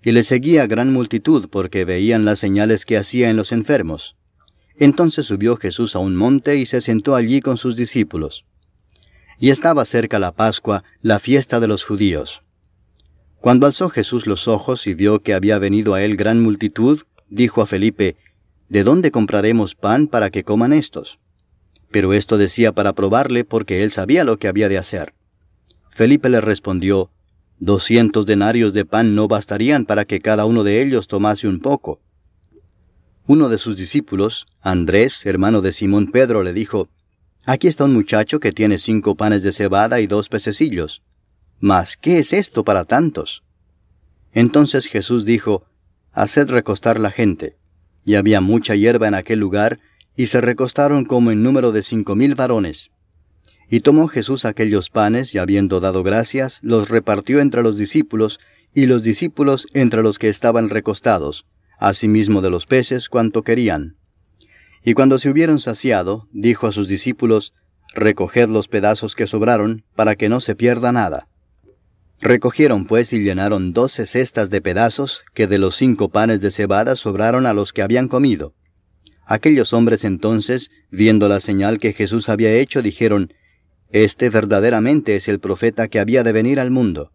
y 0.03 0.11
le 0.11 0.23
seguía 0.23 0.67
gran 0.67 0.93
multitud 0.93 1.49
porque 1.49 1.85
veían 1.85 2.23
las 2.23 2.39
señales 2.39 2.85
que 2.85 2.97
hacía 2.97 3.29
en 3.29 3.35
los 3.35 3.51
enfermos. 3.51 4.15
Entonces 4.75 5.25
subió 5.25 5.55
Jesús 5.55 5.95
a 5.95 5.99
un 5.99 6.15
monte 6.15 6.57
y 6.57 6.65
se 6.65 6.81
sentó 6.81 7.15
allí 7.15 7.41
con 7.41 7.57
sus 7.57 7.75
discípulos. 7.75 8.45
Y 9.39 9.49
estaba 9.51 9.85
cerca 9.85 10.19
la 10.19 10.31
Pascua, 10.31 10.83
la 11.01 11.19
fiesta 11.19 11.59
de 11.59 11.67
los 11.67 11.83
judíos. 11.83 12.41
Cuando 13.39 13.67
alzó 13.67 13.89
Jesús 13.89 14.25
los 14.25 14.47
ojos 14.47 14.87
y 14.87 14.93
vio 14.93 15.21
que 15.21 15.33
había 15.33 15.59
venido 15.59 15.93
a 15.93 16.03
él 16.03 16.15
gran 16.15 16.41
multitud, 16.41 17.01
dijo 17.29 17.61
a 17.61 17.67
Felipe, 17.67 18.17
¿De 18.67 18.83
dónde 18.83 19.11
compraremos 19.11 19.75
pan 19.75 20.07
para 20.07 20.29
que 20.29 20.43
coman 20.43 20.73
estos? 20.73 21.19
Pero 21.91 22.13
esto 22.13 22.37
decía 22.37 22.73
para 22.73 22.93
probarle 22.93 23.45
porque 23.45 23.83
él 23.83 23.91
sabía 23.91 24.23
lo 24.23 24.37
que 24.39 24.47
había 24.47 24.67
de 24.67 24.77
hacer. 24.77 25.13
Felipe 25.91 26.29
le 26.29 26.41
respondió, 26.41 27.11
Doscientos 27.59 28.25
denarios 28.25 28.73
de 28.73 28.85
pan 28.85 29.15
no 29.15 29.27
bastarían 29.27 29.85
para 29.85 30.05
que 30.05 30.19
cada 30.19 30.45
uno 30.45 30.63
de 30.63 30.81
ellos 30.81 31.07
tomase 31.07 31.47
un 31.47 31.59
poco. 31.59 32.01
Uno 33.25 33.49
de 33.49 33.57
sus 33.57 33.77
discípulos, 33.77 34.45
Andrés, 34.61 35.25
hermano 35.25 35.61
de 35.61 35.71
Simón 35.71 36.11
Pedro, 36.11 36.43
le 36.43 36.53
dijo, 36.53 36.89
Aquí 37.49 37.69
está 37.69 37.85
un 37.85 37.93
muchacho 37.93 38.41
que 38.41 38.51
tiene 38.51 38.77
cinco 38.77 39.15
panes 39.15 39.41
de 39.41 39.53
cebada 39.53 40.01
y 40.01 40.07
dos 40.07 40.27
pececillos. 40.27 41.01
Mas, 41.61 41.95
¿qué 41.95 42.19
es 42.19 42.33
esto 42.33 42.65
para 42.65 42.83
tantos? 42.83 43.41
Entonces 44.33 44.85
Jesús 44.87 45.23
dijo, 45.23 45.63
Haced 46.11 46.49
recostar 46.49 46.99
la 46.99 47.09
gente. 47.09 47.55
Y 48.03 48.15
había 48.15 48.41
mucha 48.41 48.75
hierba 48.75 49.07
en 49.07 49.13
aquel 49.13 49.39
lugar, 49.39 49.79
y 50.17 50.27
se 50.27 50.41
recostaron 50.41 51.05
como 51.05 51.31
en 51.31 51.41
número 51.41 51.71
de 51.71 51.83
cinco 51.83 52.15
mil 52.15 52.35
varones. 52.35 52.91
Y 53.69 53.79
tomó 53.79 54.09
Jesús 54.09 54.43
aquellos 54.43 54.89
panes, 54.89 55.33
y 55.33 55.37
habiendo 55.37 55.79
dado 55.79 56.03
gracias, 56.03 56.59
los 56.63 56.89
repartió 56.89 57.39
entre 57.39 57.63
los 57.63 57.77
discípulos, 57.77 58.41
y 58.73 58.87
los 58.87 59.03
discípulos 59.03 59.67
entre 59.73 60.03
los 60.03 60.19
que 60.19 60.27
estaban 60.27 60.67
recostados, 60.67 61.45
asimismo 61.79 62.41
de 62.41 62.49
los 62.49 62.65
peces 62.65 63.07
cuanto 63.07 63.43
querían. 63.43 63.96
Y 64.83 64.93
cuando 64.93 65.19
se 65.19 65.29
hubieron 65.29 65.59
saciado, 65.59 66.27
dijo 66.31 66.67
a 66.67 66.71
sus 66.71 66.87
discípulos, 66.87 67.53
Recoged 67.93 68.49
los 68.49 68.67
pedazos 68.67 69.15
que 69.15 69.27
sobraron, 69.27 69.83
para 69.95 70.15
que 70.15 70.29
no 70.29 70.39
se 70.39 70.55
pierda 70.55 70.91
nada. 70.91 71.27
Recogieron 72.19 72.85
pues 72.85 73.13
y 73.13 73.19
llenaron 73.19 73.73
doce 73.73 74.05
cestas 74.05 74.49
de 74.49 74.61
pedazos, 74.61 75.23
que 75.33 75.47
de 75.47 75.59
los 75.59 75.75
cinco 75.75 76.09
panes 76.09 76.41
de 76.41 76.51
cebada 76.51 76.95
sobraron 76.95 77.45
a 77.45 77.53
los 77.53 77.73
que 77.73 77.83
habían 77.83 78.07
comido. 78.07 78.53
Aquellos 79.25 79.73
hombres 79.73 80.03
entonces, 80.03 80.71
viendo 80.89 81.27
la 81.27 81.39
señal 81.39 81.79
que 81.79 81.93
Jesús 81.93 82.29
había 82.29 82.53
hecho, 82.53 82.81
dijeron, 82.81 83.33
Este 83.91 84.29
verdaderamente 84.29 85.15
es 85.15 85.27
el 85.27 85.39
profeta 85.39 85.89
que 85.89 85.99
había 85.99 86.23
de 86.23 86.31
venir 86.31 86.59
al 86.59 86.71
mundo. 86.71 87.11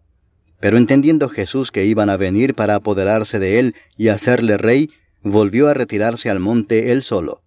Pero 0.61 0.77
entendiendo 0.77 1.29
Jesús 1.29 1.73
que 1.73 1.85
iban 1.87 2.09
a 2.09 2.17
venir 2.17 2.55
para 2.55 2.77
apoderarse 2.77 3.41
de 3.41 3.59
él 3.59 3.75
y 3.97 4.09
hacerle 4.09 4.57
rey, 4.57 4.91
volvió 5.23 5.69
a 5.69 5.75
retirarse 5.75 6.31
al 6.31 6.39
monte 6.39 6.93
él 6.93 7.03
solo. 7.03 7.42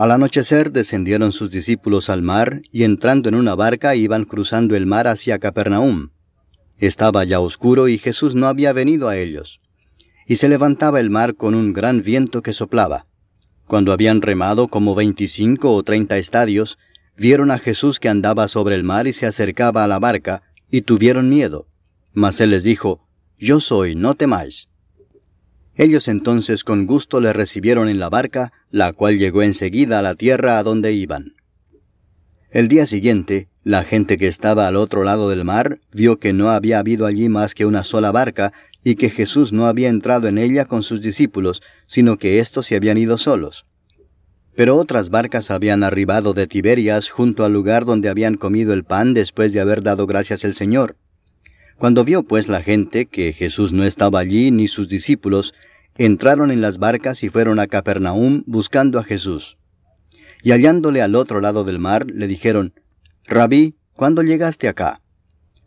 Al 0.00 0.12
anochecer 0.12 0.72
descendieron 0.72 1.30
sus 1.30 1.50
discípulos 1.50 2.08
al 2.08 2.22
mar, 2.22 2.62
y 2.72 2.84
entrando 2.84 3.28
en 3.28 3.34
una 3.34 3.54
barca 3.54 3.94
iban 3.94 4.24
cruzando 4.24 4.74
el 4.74 4.86
mar 4.86 5.06
hacia 5.06 5.38
Capernaum. 5.38 6.08
Estaba 6.78 7.22
ya 7.24 7.38
oscuro 7.38 7.86
y 7.86 7.98
Jesús 7.98 8.34
no 8.34 8.46
había 8.46 8.72
venido 8.72 9.10
a 9.10 9.18
ellos. 9.18 9.60
Y 10.26 10.36
se 10.36 10.48
levantaba 10.48 11.00
el 11.00 11.10
mar 11.10 11.34
con 11.34 11.54
un 11.54 11.74
gran 11.74 12.00
viento 12.00 12.40
que 12.40 12.54
soplaba. 12.54 13.04
Cuando 13.66 13.92
habían 13.92 14.22
remado 14.22 14.68
como 14.68 14.94
veinticinco 14.94 15.74
o 15.74 15.82
treinta 15.82 16.16
estadios, 16.16 16.78
vieron 17.14 17.50
a 17.50 17.58
Jesús 17.58 18.00
que 18.00 18.08
andaba 18.08 18.48
sobre 18.48 18.76
el 18.76 18.84
mar 18.84 19.06
y 19.06 19.12
se 19.12 19.26
acercaba 19.26 19.84
a 19.84 19.86
la 19.86 19.98
barca, 19.98 20.40
y 20.70 20.80
tuvieron 20.80 21.28
miedo. 21.28 21.66
Mas 22.14 22.40
él 22.40 22.52
les 22.52 22.62
dijo, 22.62 23.06
Yo 23.38 23.60
soy, 23.60 23.96
no 23.96 24.14
temáis. 24.14 24.70
Ellos 25.76 26.08
entonces 26.08 26.64
con 26.64 26.86
gusto 26.86 27.20
le 27.20 27.32
recibieron 27.32 27.88
en 27.88 27.98
la 27.98 28.08
barca, 28.08 28.52
la 28.70 28.92
cual 28.92 29.18
llegó 29.18 29.42
enseguida 29.42 29.98
a 29.98 30.02
la 30.02 30.14
tierra 30.14 30.58
a 30.58 30.62
donde 30.62 30.92
iban. 30.92 31.34
El 32.50 32.68
día 32.68 32.86
siguiente, 32.86 33.48
la 33.62 33.84
gente 33.84 34.18
que 34.18 34.26
estaba 34.26 34.66
al 34.66 34.76
otro 34.76 35.04
lado 35.04 35.30
del 35.30 35.44
mar 35.44 35.78
vio 35.92 36.18
que 36.18 36.32
no 36.32 36.50
había 36.50 36.78
habido 36.80 37.06
allí 37.06 37.28
más 37.28 37.54
que 37.54 37.66
una 37.66 37.84
sola 37.84 38.10
barca, 38.10 38.52
y 38.82 38.94
que 38.94 39.10
Jesús 39.10 39.52
no 39.52 39.66
había 39.66 39.88
entrado 39.88 40.26
en 40.28 40.38
ella 40.38 40.64
con 40.64 40.82
sus 40.82 41.00
discípulos, 41.02 41.62
sino 41.86 42.16
que 42.16 42.38
éstos 42.38 42.66
se 42.66 42.76
habían 42.76 42.98
ido 42.98 43.18
solos. 43.18 43.66
Pero 44.56 44.76
otras 44.76 45.10
barcas 45.10 45.50
habían 45.50 45.84
arribado 45.84 46.32
de 46.32 46.46
Tiberias 46.46 47.08
junto 47.08 47.44
al 47.44 47.52
lugar 47.52 47.84
donde 47.84 48.08
habían 48.08 48.36
comido 48.36 48.72
el 48.72 48.84
pan 48.84 49.14
después 49.14 49.52
de 49.52 49.60
haber 49.60 49.82
dado 49.82 50.06
gracias 50.06 50.44
al 50.44 50.54
Señor. 50.54 50.96
Cuando 51.80 52.04
vio 52.04 52.24
pues 52.24 52.46
la 52.46 52.62
gente 52.62 53.06
que 53.06 53.32
Jesús 53.32 53.72
no 53.72 53.84
estaba 53.84 54.18
allí 54.18 54.50
ni 54.50 54.68
sus 54.68 54.86
discípulos, 54.86 55.54
entraron 55.96 56.50
en 56.50 56.60
las 56.60 56.76
barcas 56.76 57.24
y 57.24 57.30
fueron 57.30 57.58
a 57.58 57.68
Capernaum 57.68 58.42
buscando 58.46 58.98
a 58.98 59.02
Jesús. 59.02 59.56
Y 60.42 60.50
hallándole 60.52 61.00
al 61.00 61.14
otro 61.14 61.40
lado 61.40 61.64
del 61.64 61.78
mar, 61.78 62.04
le 62.10 62.26
dijeron, 62.26 62.74
Rabí, 63.24 63.76
¿cuándo 63.94 64.22
llegaste 64.22 64.68
acá? 64.68 65.00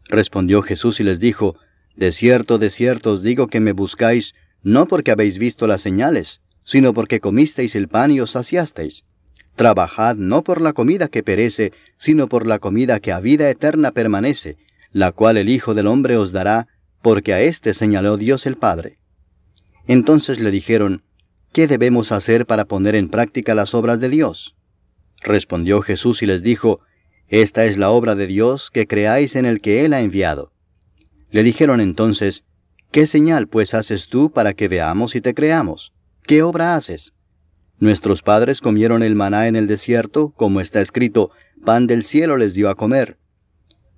Respondió 0.08 0.62
Jesús 0.62 1.00
y 1.00 1.04
les 1.04 1.20
dijo, 1.20 1.56
de 1.96 2.12
cierto, 2.12 2.60
de 2.60 2.70
cierto 2.70 3.14
os 3.14 3.24
digo 3.24 3.48
que 3.48 3.60
me 3.60 3.72
buscáis, 3.72 4.36
no 4.62 4.86
porque 4.86 5.10
habéis 5.10 5.40
visto 5.40 5.66
las 5.66 5.82
señales, 5.82 6.42
sino 6.64 6.94
porque 6.94 7.22
comisteis 7.22 7.74
el 7.74 7.88
pan 7.88 8.12
y 8.12 8.20
os 8.20 8.30
saciasteis. 8.30 9.04
Trabajad 9.56 10.16
no 10.16 10.44
por 10.44 10.62
la 10.62 10.74
comida 10.74 11.08
que 11.08 11.24
perece, 11.24 11.74
sino 11.98 12.28
por 12.28 12.46
la 12.46 12.60
comida 12.60 13.00
que 13.00 13.12
a 13.12 13.20
vida 13.20 13.50
eterna 13.50 13.94
permanece, 13.94 14.58
la 14.94 15.12
cual 15.12 15.38
el 15.38 15.50
Hijo 15.50 15.74
del 15.74 15.88
Hombre 15.88 16.16
os 16.16 16.32
dará, 16.32 16.68
porque 17.02 17.34
a 17.34 17.42
éste 17.42 17.74
señaló 17.74 18.16
Dios 18.16 18.46
el 18.46 18.56
Padre. 18.56 19.00
Entonces 19.88 20.40
le 20.40 20.52
dijeron, 20.52 21.04
¿qué 21.52 21.68
debemos 21.68 22.12
hacer 22.12 22.46
para 22.46 22.66
poner 22.66 22.96
en 22.96 23.10
práctica 23.10 23.54
las 23.56 23.74
obras 23.74 24.00
de 24.00 24.08
Dios? 24.08 24.56
Respondió 25.22 25.82
Jesús 25.82 26.22
y 26.22 26.26
les 26.26 26.44
dijo, 26.44 26.80
Esta 27.28 27.66
es 27.66 27.78
la 27.78 27.90
obra 27.90 28.16
de 28.16 28.28
Dios, 28.28 28.70
que 28.72 28.88
creáis 28.88 29.36
en 29.36 29.46
el 29.46 29.60
que 29.60 29.84
Él 29.84 29.94
ha 29.94 30.02
enviado. 30.02 30.54
Le 31.32 31.44
dijeron 31.44 31.82
entonces, 31.82 32.46
¿Qué 32.92 33.08
señal 33.08 33.48
pues 33.48 33.74
haces 33.74 34.08
tú 34.08 34.32
para 34.32 34.54
que 34.54 34.68
veamos 34.68 35.16
y 35.16 35.22
te 35.22 35.34
creamos? 35.34 35.94
¿Qué 36.28 36.44
obra 36.44 36.76
haces? 36.76 37.14
Nuestros 37.80 38.22
padres 38.22 38.62
comieron 38.62 39.02
el 39.02 39.16
maná 39.16 39.48
en 39.48 39.56
el 39.56 39.66
desierto, 39.66 40.30
como 40.38 40.62
está 40.62 40.80
escrito, 40.80 41.32
pan 41.66 41.88
del 41.88 42.04
cielo 42.04 42.38
les 42.38 42.54
dio 42.54 42.70
a 42.70 42.76
comer. 42.76 43.18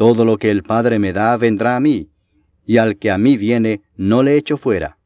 Todo 0.00 0.24
lo 0.24 0.38
que 0.38 0.50
el 0.50 0.62
Padre 0.62 0.98
me 0.98 1.12
da 1.12 1.36
vendrá 1.36 1.76
a 1.76 1.80
mí, 1.80 2.08
y 2.64 2.78
al 2.78 2.96
que 2.96 3.10
a 3.10 3.18
mí 3.18 3.36
viene 3.36 3.82
no 3.98 4.22
le 4.22 4.38
echo 4.38 4.56
fuera. 4.56 4.96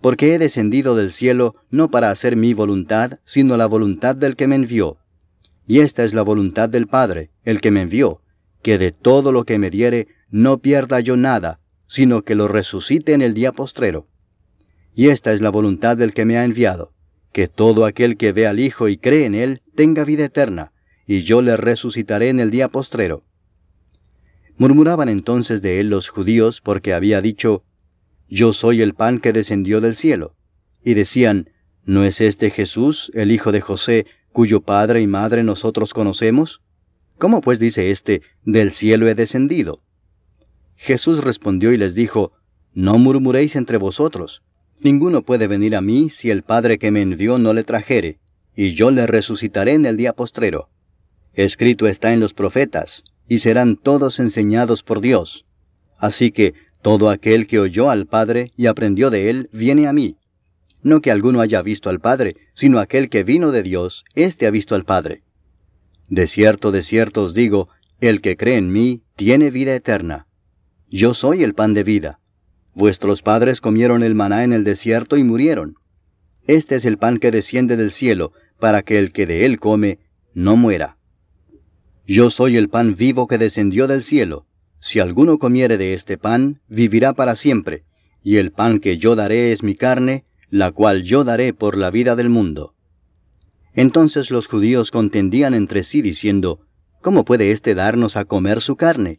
Porque 0.00 0.34
he 0.34 0.38
descendido 0.38 0.96
del 0.96 1.12
cielo 1.12 1.56
no 1.68 1.90
para 1.90 2.08
hacer 2.08 2.34
mi 2.34 2.54
voluntad, 2.54 3.18
sino 3.26 3.58
la 3.58 3.66
voluntad 3.66 4.16
del 4.16 4.34
que 4.34 4.46
me 4.46 4.54
envió. 4.54 4.96
Y 5.66 5.80
esta 5.80 6.02
es 6.02 6.14
la 6.14 6.22
voluntad 6.22 6.70
del 6.70 6.86
Padre, 6.86 7.28
el 7.44 7.60
que 7.60 7.70
me 7.70 7.82
envió, 7.82 8.22
que 8.62 8.78
de 8.78 8.90
todo 8.90 9.32
lo 9.32 9.44
que 9.44 9.58
me 9.58 9.68
diere 9.68 10.08
no 10.30 10.60
pierda 10.60 11.00
yo 11.00 11.18
nada, 11.18 11.60
sino 11.86 12.22
que 12.22 12.34
lo 12.34 12.48
resucite 12.48 13.12
en 13.12 13.20
el 13.20 13.34
día 13.34 13.52
postrero. 13.52 14.06
Y 14.94 15.08
esta 15.08 15.34
es 15.34 15.42
la 15.42 15.50
voluntad 15.50 15.98
del 15.98 16.14
que 16.14 16.24
me 16.24 16.38
ha 16.38 16.46
enviado, 16.46 16.94
que 17.34 17.48
todo 17.48 17.84
aquel 17.84 18.16
que 18.16 18.32
ve 18.32 18.46
al 18.46 18.60
Hijo 18.60 18.88
y 18.88 18.96
cree 18.96 19.26
en 19.26 19.34
él 19.34 19.60
tenga 19.76 20.04
vida 20.04 20.24
eterna, 20.24 20.72
y 21.06 21.20
yo 21.20 21.42
le 21.42 21.58
resucitaré 21.58 22.30
en 22.30 22.40
el 22.40 22.50
día 22.50 22.68
postrero. 22.68 23.24
Murmuraban 24.56 25.08
entonces 25.08 25.62
de 25.62 25.80
él 25.80 25.88
los 25.88 26.08
judíos 26.08 26.60
porque 26.60 26.94
había 26.94 27.20
dicho, 27.20 27.64
Yo 28.28 28.52
soy 28.52 28.82
el 28.82 28.94
pan 28.94 29.18
que 29.18 29.32
descendió 29.32 29.80
del 29.80 29.96
cielo. 29.96 30.34
Y 30.84 30.94
decían, 30.94 31.50
¿no 31.84 32.04
es 32.04 32.20
este 32.20 32.50
Jesús, 32.50 33.10
el 33.14 33.30
hijo 33.30 33.52
de 33.52 33.60
José, 33.60 34.06
cuyo 34.32 34.60
padre 34.60 35.00
y 35.00 35.06
madre 35.06 35.42
nosotros 35.42 35.94
conocemos? 35.94 36.60
¿Cómo 37.18 37.40
pues 37.40 37.58
dice 37.58 37.90
éste, 37.90 38.22
del 38.44 38.72
cielo 38.72 39.08
he 39.08 39.14
descendido? 39.14 39.82
Jesús 40.76 41.22
respondió 41.22 41.72
y 41.72 41.76
les 41.76 41.94
dijo, 41.94 42.32
No 42.74 42.98
murmuréis 42.98 43.54
entre 43.56 43.76
vosotros. 43.76 44.42
Ninguno 44.80 45.22
puede 45.22 45.46
venir 45.46 45.76
a 45.76 45.80
mí 45.80 46.10
si 46.10 46.30
el 46.30 46.42
Padre 46.42 46.78
que 46.78 46.90
me 46.90 47.02
envió 47.02 47.38
no 47.38 47.52
le 47.54 47.62
trajere, 47.62 48.18
y 48.56 48.72
yo 48.72 48.90
le 48.90 49.06
resucitaré 49.06 49.74
en 49.74 49.86
el 49.86 49.96
día 49.96 50.14
postrero. 50.14 50.68
Escrito 51.34 51.86
está 51.86 52.12
en 52.12 52.18
los 52.18 52.34
profetas, 52.34 53.04
y 53.28 53.38
serán 53.38 53.76
todos 53.76 54.20
enseñados 54.20 54.82
por 54.82 55.00
Dios. 55.00 55.44
Así 55.98 56.32
que 56.32 56.54
todo 56.82 57.10
aquel 57.10 57.46
que 57.46 57.60
oyó 57.60 57.90
al 57.90 58.06
Padre 58.06 58.50
y 58.56 58.66
aprendió 58.66 59.10
de 59.10 59.30
él, 59.30 59.48
viene 59.52 59.86
a 59.86 59.92
mí. 59.92 60.16
No 60.82 61.00
que 61.00 61.12
alguno 61.12 61.40
haya 61.40 61.62
visto 61.62 61.90
al 61.90 62.00
Padre, 62.00 62.36
sino 62.54 62.80
aquel 62.80 63.08
que 63.08 63.22
vino 63.22 63.52
de 63.52 63.62
Dios, 63.62 64.04
éste 64.14 64.46
ha 64.46 64.50
visto 64.50 64.74
al 64.74 64.84
Padre. 64.84 65.22
De 66.08 66.26
cierto, 66.26 66.72
de 66.72 66.82
cierto 66.82 67.22
os 67.22 67.34
digo, 67.34 67.68
el 68.00 68.20
que 68.20 68.36
cree 68.36 68.56
en 68.56 68.72
mí 68.72 69.02
tiene 69.14 69.50
vida 69.50 69.74
eterna. 69.74 70.26
Yo 70.90 71.14
soy 71.14 71.44
el 71.44 71.54
pan 71.54 71.72
de 71.72 71.84
vida. 71.84 72.18
Vuestros 72.74 73.22
padres 73.22 73.60
comieron 73.60 74.02
el 74.02 74.14
maná 74.14 74.44
en 74.44 74.52
el 74.52 74.64
desierto 74.64 75.16
y 75.16 75.24
murieron. 75.24 75.76
Este 76.46 76.74
es 76.74 76.84
el 76.84 76.98
pan 76.98 77.18
que 77.18 77.30
desciende 77.30 77.76
del 77.76 77.92
cielo, 77.92 78.32
para 78.58 78.82
que 78.82 78.98
el 78.98 79.12
que 79.12 79.24
de 79.26 79.46
él 79.46 79.60
come 79.60 80.00
no 80.34 80.56
muera. 80.56 80.98
Yo 82.06 82.30
soy 82.30 82.56
el 82.56 82.68
pan 82.68 82.96
vivo 82.96 83.26
que 83.26 83.38
descendió 83.38 83.86
del 83.86 84.02
cielo. 84.02 84.46
Si 84.80 84.98
alguno 84.98 85.38
comiere 85.38 85.78
de 85.78 85.94
este 85.94 86.18
pan, 86.18 86.60
vivirá 86.68 87.12
para 87.12 87.36
siempre, 87.36 87.84
y 88.22 88.36
el 88.36 88.50
pan 88.50 88.80
que 88.80 88.98
yo 88.98 89.14
daré 89.14 89.52
es 89.52 89.62
mi 89.62 89.76
carne, 89.76 90.24
la 90.50 90.72
cual 90.72 91.04
yo 91.04 91.24
daré 91.24 91.54
por 91.54 91.76
la 91.76 91.90
vida 91.90 92.16
del 92.16 92.28
mundo. 92.28 92.74
Entonces 93.74 94.30
los 94.30 94.48
judíos 94.48 94.90
contendían 94.90 95.54
entre 95.54 95.84
sí 95.84 96.02
diciendo, 96.02 96.60
¿Cómo 97.00 97.24
puede 97.24 97.52
éste 97.52 97.74
darnos 97.74 98.16
a 98.16 98.24
comer 98.24 98.60
su 98.60 98.76
carne? 98.76 99.18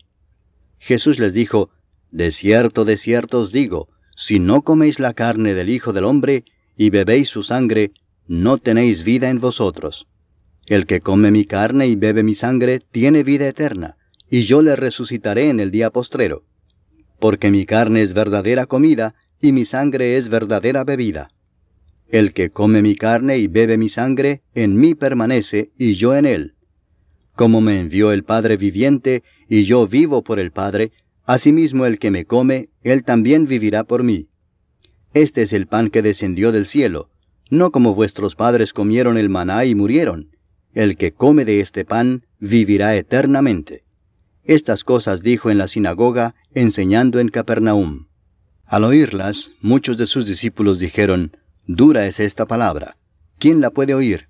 Jesús 0.79 1.19
les 1.19 1.33
dijo, 1.33 1.69
de 2.11 2.31
cierto, 2.31 2.85
de 2.85 2.97
cierto 2.97 3.39
os 3.39 3.51
digo, 3.51 3.89
si 4.15 4.39
no 4.39 4.61
coméis 4.61 4.99
la 4.99 5.13
carne 5.13 5.53
del 5.53 5.69
Hijo 5.69 5.93
del 5.93 6.03
Hombre 6.03 6.43
y 6.77 6.89
bebéis 6.91 7.29
su 7.29 7.43
sangre, 7.43 7.91
no 8.27 8.57
tenéis 8.57 9.03
vida 9.03 9.29
en 9.29 9.39
vosotros. 9.39 10.07
El 10.65 10.85
que 10.85 11.01
come 11.01 11.31
mi 11.31 11.45
carne 11.45 11.87
y 11.87 11.95
bebe 11.95 12.23
mi 12.23 12.35
sangre 12.35 12.81
tiene 12.91 13.23
vida 13.23 13.47
eterna, 13.47 13.97
y 14.29 14.41
yo 14.41 14.61
le 14.61 14.75
resucitaré 14.75 15.49
en 15.49 15.59
el 15.59 15.71
día 15.71 15.89
postrero. 15.89 16.43
Porque 17.19 17.51
mi 17.51 17.65
carne 17.65 18.01
es 18.01 18.13
verdadera 18.13 18.65
comida, 18.65 19.15
y 19.41 19.51
mi 19.51 19.65
sangre 19.65 20.17
es 20.17 20.29
verdadera 20.29 20.83
bebida. 20.83 21.31
El 22.09 22.33
que 22.33 22.49
come 22.49 22.81
mi 22.81 22.95
carne 22.95 23.37
y 23.37 23.47
bebe 23.47 23.77
mi 23.77 23.89
sangre, 23.89 24.41
en 24.53 24.79
mí 24.79 24.95
permanece, 24.95 25.71
y 25.77 25.95
yo 25.95 26.15
en 26.15 26.25
él. 26.25 26.53
Como 27.35 27.61
me 27.61 27.79
envió 27.79 28.11
el 28.11 28.23
Padre 28.23 28.57
viviente, 28.57 29.23
y 29.49 29.63
yo 29.63 29.87
vivo 29.87 30.23
por 30.23 30.39
el 30.39 30.51
Padre, 30.51 30.91
Asimismo 31.25 31.85
el 31.85 31.99
que 31.99 32.11
me 32.11 32.25
come, 32.25 32.69
él 32.81 33.05
también 33.05 33.47
vivirá 33.47 33.85
por 33.85 34.03
mí. 34.03 34.27
Este 35.13 35.43
es 35.43 35.53
el 35.53 35.67
pan 35.67 35.89
que 35.89 36.01
descendió 36.01 36.51
del 36.51 36.65
cielo, 36.65 37.09
no 37.49 37.71
como 37.71 37.95
vuestros 37.95 38.35
padres 38.35 38.73
comieron 38.73 39.17
el 39.17 39.29
maná 39.29 39.63
y 39.63 39.73
murieron. 39.73 40.32
El 40.73 40.97
que 40.97 41.11
come 41.11 41.45
de 41.45 41.59
este 41.59 41.85
pan 41.85 42.25
vivirá 42.39 42.95
eternamente. 42.95 43.83
Estas 44.43 44.83
cosas 44.83 45.21
dijo 45.21 45.49
en 45.49 45.57
la 45.57 45.67
sinagoga, 45.67 46.35
enseñando 46.53 47.19
en 47.19 47.29
Capernaum. 47.29 48.07
Al 48.65 48.83
oírlas, 48.83 49.51
muchos 49.61 49.97
de 49.97 50.07
sus 50.07 50.25
discípulos 50.25 50.79
dijeron, 50.79 51.37
Dura 51.67 52.07
es 52.07 52.19
esta 52.19 52.45
palabra. 52.45 52.97
¿Quién 53.37 53.61
la 53.61 53.69
puede 53.69 53.93
oír? 53.93 54.29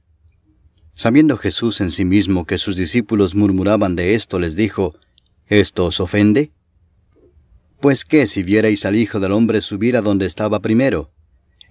Sabiendo 0.95 1.38
Jesús 1.38 1.82
en 1.82 1.91
sí 1.91 2.06
mismo 2.06 2.45
que 2.45 2.58
sus 2.58 2.75
discípulos 2.75 3.36
murmuraban 3.36 3.95
de 3.95 4.13
esto, 4.13 4.39
les 4.39 4.56
dijo, 4.56 4.95
¿Esto 5.47 5.86
os 5.86 5.99
ofende? 5.99 6.51
Pues 7.79 8.06
qué 8.06 8.27
si 8.27 8.43
vierais 8.43 8.86
al 8.86 8.95
Hijo 8.95 9.19
del 9.19 9.32
Hombre 9.32 9.62
subir 9.62 9.97
a 9.97 10.01
donde 10.01 10.25
estaba 10.25 10.60
primero. 10.60 11.12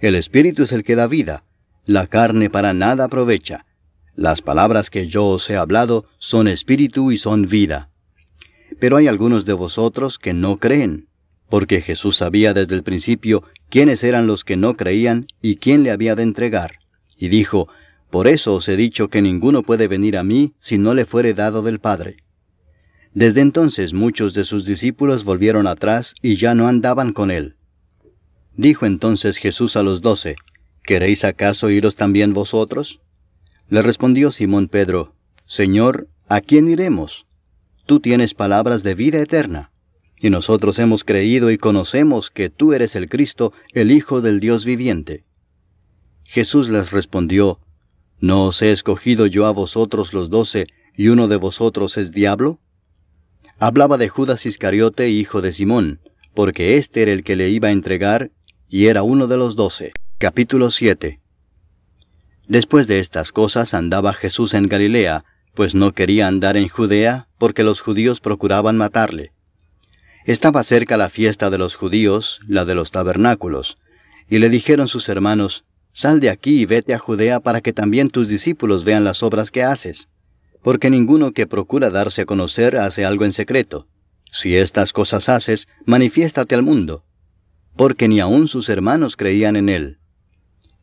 El 0.00 0.14
Espíritu 0.14 0.64
es 0.64 0.72
el 0.72 0.82
que 0.82 0.96
da 0.96 1.06
vida, 1.06 1.44
la 1.84 2.06
carne 2.06 2.50
para 2.50 2.72
nada 2.72 3.04
aprovecha. 3.04 3.66
Las 4.14 4.42
palabras 4.42 4.90
que 4.90 5.08
yo 5.08 5.26
os 5.26 5.48
he 5.48 5.56
hablado 5.56 6.04
son 6.18 6.46
espíritu 6.46 7.12
y 7.12 7.16
son 7.16 7.46
vida. 7.48 7.88
Pero 8.78 8.96
hay 8.96 9.08
algunos 9.08 9.46
de 9.46 9.54
vosotros 9.54 10.18
que 10.18 10.34
no 10.34 10.58
creen, 10.58 11.08
porque 11.48 11.80
Jesús 11.80 12.16
sabía 12.16 12.52
desde 12.52 12.74
el 12.74 12.82
principio 12.82 13.42
quiénes 13.70 14.04
eran 14.04 14.26
los 14.26 14.44
que 14.44 14.56
no 14.56 14.76
creían 14.76 15.26
y 15.40 15.56
quién 15.56 15.82
le 15.82 15.90
había 15.90 16.14
de 16.14 16.24
entregar. 16.24 16.80
Y 17.16 17.28
dijo, 17.28 17.68
Por 18.10 18.28
eso 18.28 18.54
os 18.54 18.68
he 18.68 18.76
dicho 18.76 19.08
que 19.08 19.22
ninguno 19.22 19.62
puede 19.62 19.88
venir 19.88 20.18
a 20.18 20.24
mí 20.24 20.52
si 20.58 20.76
no 20.76 20.92
le 20.92 21.06
fuere 21.06 21.32
dado 21.32 21.62
del 21.62 21.78
Padre. 21.78 22.16
Desde 23.14 23.40
entonces 23.40 23.94
muchos 23.94 24.34
de 24.34 24.44
sus 24.44 24.66
discípulos 24.66 25.24
volvieron 25.24 25.66
atrás 25.66 26.14
y 26.20 26.36
ya 26.36 26.54
no 26.54 26.68
andaban 26.68 27.12
con 27.12 27.30
él. 27.30 27.56
Dijo 28.54 28.84
entonces 28.84 29.38
Jesús 29.38 29.76
a 29.76 29.82
los 29.82 30.02
doce, 30.02 30.36
¿Queréis 30.84 31.24
acaso 31.24 31.70
iros 31.70 31.96
también 31.96 32.34
vosotros? 32.34 33.00
Le 33.72 33.80
respondió 33.80 34.30
Simón 34.30 34.68
Pedro, 34.68 35.14
Señor, 35.46 36.06
¿a 36.28 36.42
quién 36.42 36.68
iremos? 36.68 37.24
Tú 37.86 38.00
tienes 38.00 38.34
palabras 38.34 38.82
de 38.82 38.94
vida 38.94 39.18
eterna, 39.18 39.72
y 40.20 40.28
nosotros 40.28 40.78
hemos 40.78 41.04
creído 41.04 41.50
y 41.50 41.56
conocemos 41.56 42.30
que 42.30 42.50
tú 42.50 42.74
eres 42.74 42.96
el 42.96 43.08
Cristo, 43.08 43.54
el 43.72 43.90
Hijo 43.90 44.20
del 44.20 44.40
Dios 44.40 44.66
viviente. 44.66 45.24
Jesús 46.22 46.68
les 46.68 46.90
respondió, 46.90 47.60
¿No 48.20 48.44
os 48.44 48.60
he 48.60 48.72
escogido 48.72 49.24
yo 49.26 49.46
a 49.46 49.52
vosotros 49.52 50.12
los 50.12 50.28
doce, 50.28 50.66
y 50.94 51.08
uno 51.08 51.26
de 51.26 51.36
vosotros 51.36 51.96
es 51.96 52.12
diablo? 52.12 52.60
Hablaba 53.58 53.96
de 53.96 54.10
Judas 54.10 54.44
Iscariote, 54.44 55.08
hijo 55.08 55.40
de 55.40 55.54
Simón, 55.54 56.00
porque 56.34 56.76
éste 56.76 57.00
era 57.00 57.12
el 57.12 57.24
que 57.24 57.36
le 57.36 57.48
iba 57.48 57.68
a 57.68 57.72
entregar, 57.72 58.32
y 58.68 58.88
era 58.88 59.02
uno 59.02 59.28
de 59.28 59.38
los 59.38 59.56
doce. 59.56 59.94
Capítulo 60.18 60.70
7 60.70 61.21
Después 62.48 62.86
de 62.86 62.98
estas 62.98 63.32
cosas 63.32 63.74
andaba 63.74 64.12
Jesús 64.12 64.54
en 64.54 64.68
Galilea, 64.68 65.24
pues 65.54 65.74
no 65.74 65.92
quería 65.92 66.26
andar 66.26 66.56
en 66.56 66.68
Judea, 66.68 67.28
porque 67.38 67.62
los 67.62 67.80
judíos 67.80 68.20
procuraban 68.20 68.76
matarle. 68.76 69.32
Estaba 70.24 70.62
cerca 70.64 70.96
la 70.96 71.08
fiesta 71.08 71.50
de 71.50 71.58
los 71.58 71.74
judíos, 71.74 72.40
la 72.46 72.64
de 72.64 72.74
los 72.74 72.90
tabernáculos, 72.90 73.78
y 74.28 74.38
le 74.38 74.48
dijeron 74.48 74.88
sus 74.88 75.08
hermanos, 75.08 75.64
Sal 75.94 76.20
de 76.20 76.30
aquí 76.30 76.60
y 76.60 76.64
vete 76.64 76.94
a 76.94 76.98
Judea 76.98 77.40
para 77.40 77.60
que 77.60 77.74
también 77.74 78.08
tus 78.08 78.26
discípulos 78.26 78.84
vean 78.84 79.04
las 79.04 79.22
obras 79.22 79.50
que 79.50 79.62
haces 79.62 80.08
porque 80.62 80.90
ninguno 80.90 81.32
que 81.32 81.46
procura 81.46 81.90
darse 81.90 82.22
a 82.22 82.26
conocer 82.26 82.76
hace 82.76 83.04
algo 83.04 83.24
en 83.24 83.32
secreto. 83.32 83.88
Si 84.30 84.56
estas 84.56 84.92
cosas 84.92 85.28
haces, 85.28 85.68
manifiéstate 85.84 86.54
al 86.54 86.62
mundo, 86.62 87.04
porque 87.76 88.08
ni 88.08 88.20
aun 88.20 88.48
sus 88.48 88.68
hermanos 88.68 89.16
creían 89.16 89.56
en 89.56 89.68
él. 89.68 89.98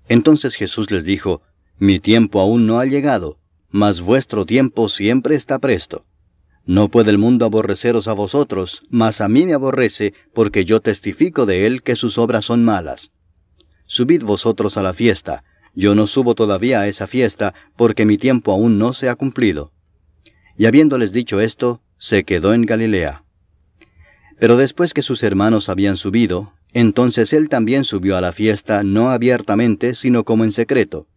Entonces 0.07 0.55
Jesús 0.55 0.91
les 0.91 1.03
dijo, 1.03 1.41
Mi 1.79 2.01
tiempo 2.01 2.41
aún 2.41 2.67
no 2.67 2.79
ha 2.79 2.85
llegado, 2.85 3.39
mas 3.69 4.01
vuestro 4.01 4.45
tiempo 4.45 4.89
siempre 4.89 5.35
está 5.35 5.59
presto. 5.59 6.05
No 6.65 6.89
puede 6.89 7.09
el 7.09 7.17
mundo 7.17 7.45
aborreceros 7.45 8.09
a 8.09 8.13
vosotros, 8.13 8.83
mas 8.89 9.21
a 9.21 9.29
mí 9.29 9.45
me 9.45 9.53
aborrece, 9.53 10.13
porque 10.33 10.65
yo 10.65 10.81
testifico 10.81 11.45
de 11.45 11.65
él 11.65 11.81
que 11.81 11.95
sus 11.95 12.17
obras 12.17 12.45
son 12.45 12.65
malas. 12.65 13.11
Subid 13.85 14.23
vosotros 14.23 14.75
a 14.75 14.83
la 14.83 14.93
fiesta, 14.93 15.45
yo 15.73 15.95
no 15.95 16.05
subo 16.05 16.35
todavía 16.35 16.81
a 16.81 16.87
esa 16.89 17.07
fiesta, 17.07 17.53
porque 17.77 18.05
mi 18.05 18.17
tiempo 18.17 18.51
aún 18.51 18.77
no 18.77 18.91
se 18.91 19.07
ha 19.07 19.15
cumplido. 19.15 19.71
Y 20.57 20.65
habiéndoles 20.65 21.13
dicho 21.13 21.39
esto, 21.39 21.81
se 21.97 22.25
quedó 22.25 22.53
en 22.53 22.65
Galilea. 22.65 23.23
Pero 24.37 24.57
después 24.57 24.93
que 24.93 25.01
sus 25.01 25.23
hermanos 25.23 25.69
habían 25.69 25.95
subido, 25.95 26.51
entonces 26.73 27.31
él 27.31 27.47
también 27.47 27.85
subió 27.85 28.17
a 28.17 28.21
la 28.21 28.33
fiesta 28.33 28.83
no 28.83 29.11
abiertamente, 29.11 29.95
sino 29.95 30.25
como 30.25 30.43
en 30.43 30.51
secreto. 30.51 31.07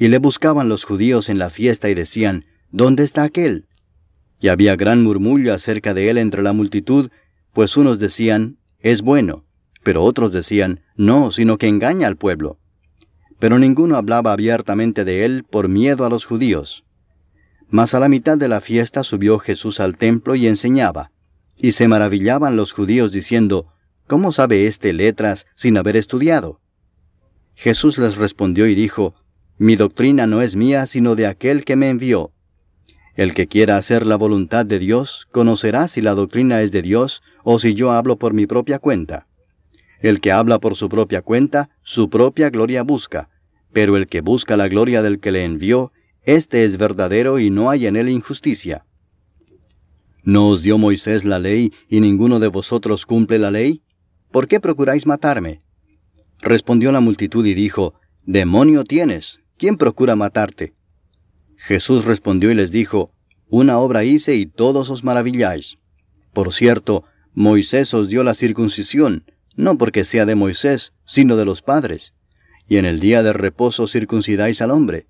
Y 0.00 0.08
le 0.08 0.16
buscaban 0.16 0.70
los 0.70 0.84
judíos 0.84 1.28
en 1.28 1.38
la 1.38 1.50
fiesta 1.50 1.90
y 1.90 1.94
decían, 1.94 2.46
¿Dónde 2.70 3.04
está 3.04 3.22
aquel? 3.22 3.66
Y 4.40 4.48
había 4.48 4.74
gran 4.74 5.04
murmullo 5.04 5.52
acerca 5.52 5.92
de 5.92 6.08
él 6.08 6.16
entre 6.16 6.40
la 6.40 6.54
multitud, 6.54 7.10
pues 7.52 7.76
unos 7.76 7.98
decían, 7.98 8.56
es 8.78 9.02
bueno, 9.02 9.44
pero 9.82 10.02
otros 10.02 10.32
decían, 10.32 10.80
no, 10.96 11.30
sino 11.30 11.58
que 11.58 11.68
engaña 11.68 12.06
al 12.06 12.16
pueblo. 12.16 12.58
Pero 13.38 13.58
ninguno 13.58 13.96
hablaba 13.96 14.32
abiertamente 14.32 15.04
de 15.04 15.26
él 15.26 15.44
por 15.44 15.68
miedo 15.68 16.06
a 16.06 16.08
los 16.08 16.24
judíos. 16.24 16.82
Mas 17.68 17.92
a 17.92 18.00
la 18.00 18.08
mitad 18.08 18.38
de 18.38 18.48
la 18.48 18.62
fiesta 18.62 19.04
subió 19.04 19.38
Jesús 19.38 19.80
al 19.80 19.98
templo 19.98 20.34
y 20.34 20.46
enseñaba. 20.46 21.10
Y 21.58 21.72
se 21.72 21.88
maravillaban 21.88 22.56
los 22.56 22.72
judíos 22.72 23.12
diciendo, 23.12 23.66
¿Cómo 24.06 24.32
sabe 24.32 24.66
éste 24.66 24.94
letras 24.94 25.46
sin 25.56 25.76
haber 25.76 25.98
estudiado? 25.98 26.62
Jesús 27.54 27.98
les 27.98 28.16
respondió 28.16 28.66
y 28.66 28.74
dijo, 28.74 29.14
Mi 29.60 29.76
doctrina 29.76 30.26
no 30.26 30.40
es 30.40 30.56
mía, 30.56 30.86
sino 30.86 31.16
de 31.16 31.26
aquel 31.26 31.66
que 31.66 31.76
me 31.76 31.90
envió. 31.90 32.32
El 33.14 33.34
que 33.34 33.46
quiera 33.46 33.76
hacer 33.76 34.06
la 34.06 34.16
voluntad 34.16 34.64
de 34.64 34.78
Dios, 34.78 35.28
conocerá 35.32 35.86
si 35.86 36.00
la 36.00 36.14
doctrina 36.14 36.62
es 36.62 36.72
de 36.72 36.80
Dios 36.80 37.22
o 37.44 37.58
si 37.58 37.74
yo 37.74 37.92
hablo 37.92 38.16
por 38.16 38.32
mi 38.32 38.46
propia 38.46 38.78
cuenta. 38.78 39.26
El 40.00 40.22
que 40.22 40.32
habla 40.32 40.60
por 40.60 40.76
su 40.76 40.88
propia 40.88 41.20
cuenta, 41.20 41.68
su 41.82 42.08
propia 42.08 42.48
gloria 42.48 42.82
busca, 42.82 43.28
pero 43.70 43.98
el 43.98 44.06
que 44.06 44.22
busca 44.22 44.56
la 44.56 44.66
gloria 44.66 45.02
del 45.02 45.20
que 45.20 45.30
le 45.30 45.44
envió, 45.44 45.92
éste 46.22 46.64
es 46.64 46.78
verdadero 46.78 47.38
y 47.38 47.50
no 47.50 47.68
hay 47.68 47.86
en 47.86 47.96
él 47.96 48.08
injusticia. 48.08 48.86
¿No 50.22 50.48
os 50.48 50.62
dio 50.62 50.78
Moisés 50.78 51.26
la 51.26 51.38
ley 51.38 51.70
y 51.86 52.00
ninguno 52.00 52.40
de 52.40 52.48
vosotros 52.48 53.04
cumple 53.04 53.38
la 53.38 53.50
ley? 53.50 53.82
¿Por 54.32 54.48
qué 54.48 54.58
procuráis 54.58 55.06
matarme? 55.06 55.60
Respondió 56.40 56.92
la 56.92 57.00
multitud 57.00 57.44
y 57.44 57.52
dijo, 57.52 57.92
Demonio 58.24 58.84
tienes, 58.84 59.39
¿quién 59.60 59.76
procura 59.76 60.16
matarte? 60.16 60.72
Jesús 61.58 62.06
respondió 62.06 62.50
y 62.50 62.54
les 62.54 62.72
dijo, 62.72 63.12
Una 63.50 63.76
obra 63.76 64.04
hice 64.04 64.34
y 64.34 64.46
todos 64.46 64.88
os 64.88 65.04
maravilláis. 65.04 65.78
Por 66.32 66.54
cierto, 66.54 67.04
Moisés 67.34 67.92
os 67.92 68.08
dio 68.08 68.24
la 68.24 68.32
circuncisión, 68.32 69.24
no 69.56 69.76
porque 69.76 70.04
sea 70.04 70.24
de 70.24 70.34
Moisés, 70.34 70.94
sino 71.04 71.36
de 71.36 71.44
los 71.44 71.60
padres. 71.60 72.14
Y 72.66 72.78
en 72.78 72.86
el 72.86 73.00
día 73.00 73.22
de 73.22 73.34
reposo 73.34 73.86
circuncidáis 73.86 74.62
al 74.62 74.70
hombre. 74.70 75.06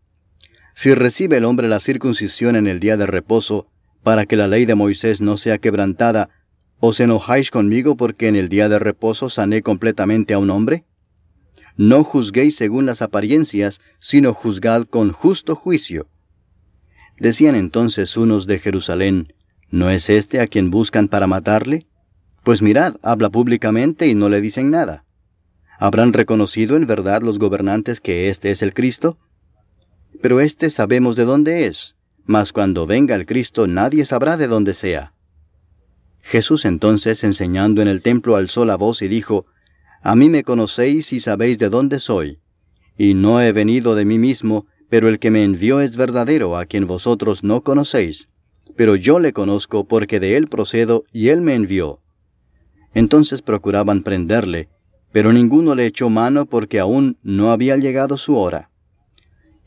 Si 0.75 0.93
recibe 0.95 1.37
el 1.37 1.45
hombre 1.45 1.69
la 1.69 1.79
circuncisión 1.79 2.57
en 2.57 2.67
el 2.67 2.81
día 2.81 2.97
de 2.97 3.07
reposo, 3.07 3.69
para 4.03 4.27
que 4.27 4.37
la 4.37 4.49
ley 4.49 4.65
de 4.65 4.75
Moisés 4.75 5.21
no 5.21 5.37
sea 5.37 5.59
quebrantada, 5.59 6.29
¿os 6.81 6.99
enojáis 6.99 7.53
conmigo 7.53 7.97
porque 7.97 8.27
en 8.27 8.35
el 8.35 8.49
día 8.49 8.69
de 8.69 8.81
reposo 8.81 9.31
sané 9.31 9.63
completamente 9.63 10.35
a 10.35 10.39
un 10.39 10.51
hombre? 10.51 10.87
No 11.77 12.05
juzguéis 12.05 12.57
según 12.57 12.87
las 12.87 13.03
apariencias, 13.03 13.81
sino 13.99 14.35
juzgad 14.35 14.85
con 14.85 15.13
justo 15.13 15.57
juicio. 15.57 16.09
Decían 17.19 17.55
entonces 17.55 18.17
unos 18.17 18.47
de 18.47 18.59
Jerusalén, 18.59 19.35
¿no 19.71 19.91
es 19.91 20.11
este 20.11 20.41
a 20.41 20.47
quien 20.47 20.71
buscan 20.71 21.09
para 21.09 21.27
matarle? 21.27 21.87
Pues 22.43 22.63
mirad, 22.63 22.97
habla 23.03 23.31
públicamente 23.31 24.07
y 24.07 24.15
no 24.15 24.29
le 24.29 24.41
dicen 24.41 24.71
nada. 24.71 25.05
¿Habrán 25.79 26.13
reconocido 26.13 26.77
en 26.77 26.87
verdad 26.87 27.23
los 27.23 27.39
gobernantes 27.39 28.01
que 28.01 28.29
este 28.29 28.51
es 28.51 28.63
el 28.63 28.75
Cristo? 28.75 29.19
Pero 30.23 30.41
este 30.41 30.71
sabemos 30.71 31.17
de 31.17 31.25
dónde 31.25 31.67
es, 31.67 31.97
mas 32.25 32.53
cuando 32.53 32.87
venga 32.87 33.15
el 33.15 33.27
Cristo 33.27 33.67
nadie 33.67 34.05
sabrá 34.05 34.37
de 34.37 34.47
dónde 34.47 34.75
sea. 34.75 35.13
Jesús 36.23 36.65
entonces, 36.65 37.25
enseñando 37.25 37.81
en 37.83 37.89
el 37.89 38.03
templo, 38.03 38.37
alzó 38.37 38.65
la 38.65 38.77
voz 38.77 39.03
y 39.03 39.09
dijo, 39.09 39.47
A 40.03 40.15
mí 40.15 40.29
me 40.29 40.45
conocéis 40.45 41.13
y 41.13 41.21
sabéis 41.21 41.59
de 41.59 41.69
dónde 41.69 42.01
soy. 42.01 42.39
Y 42.97 43.15
no 43.15 43.41
he 43.41 43.53
venido 43.53 43.95
de 43.95 44.05
mí 44.05 44.19
mismo, 44.19 44.67
pero 44.89 45.09
el 45.09 45.19
que 45.19 45.31
me 45.31 45.45
envió 45.45 45.81
es 45.81 45.97
verdadero, 45.97 46.57
a 46.57 46.67
quien 46.67 46.87
vosotros 46.87 47.45
no 47.45 47.63
conocéis. 47.63 48.29
Pero 48.77 48.97
yo 48.97 49.21
le 49.21 49.33
conozco 49.33 49.85
porque 49.85 50.21
de 50.21 50.37
él 50.37 50.49
procedo 50.49 51.05
y 51.13 51.29
él 51.29 51.43
me 51.43 51.55
envió. 51.55 52.01
Entonces 52.95 53.43
procuraban 53.43 54.03
prenderle, 54.03 54.69
pero 55.13 55.33
ninguno 55.33 55.75
le 55.75 55.87
echó 55.87 56.09
mano 56.09 56.47
porque 56.47 56.81
aún 56.81 57.19
no 57.23 57.51
había 57.51 57.77
llegado 57.77 58.17
su 58.17 58.37
hora. 58.37 58.71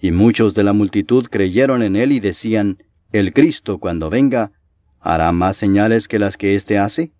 Y 0.01 0.11
muchos 0.11 0.53
de 0.53 0.63
la 0.63 0.73
multitud 0.73 1.27
creyeron 1.27 1.84
en 1.84 1.95
él 1.95 2.11
y 2.11 2.19
decían, 2.19 2.84
El 3.11 3.34
Cristo, 3.34 3.77
cuando 3.77 4.09
venga, 4.09 4.51
¿hará 4.99 5.31
más 5.31 5.57
señales 5.57 6.07
que 6.07 6.19
las 6.19 6.38
que 6.38 6.55
éste 6.55 6.77
hace? 6.77 7.11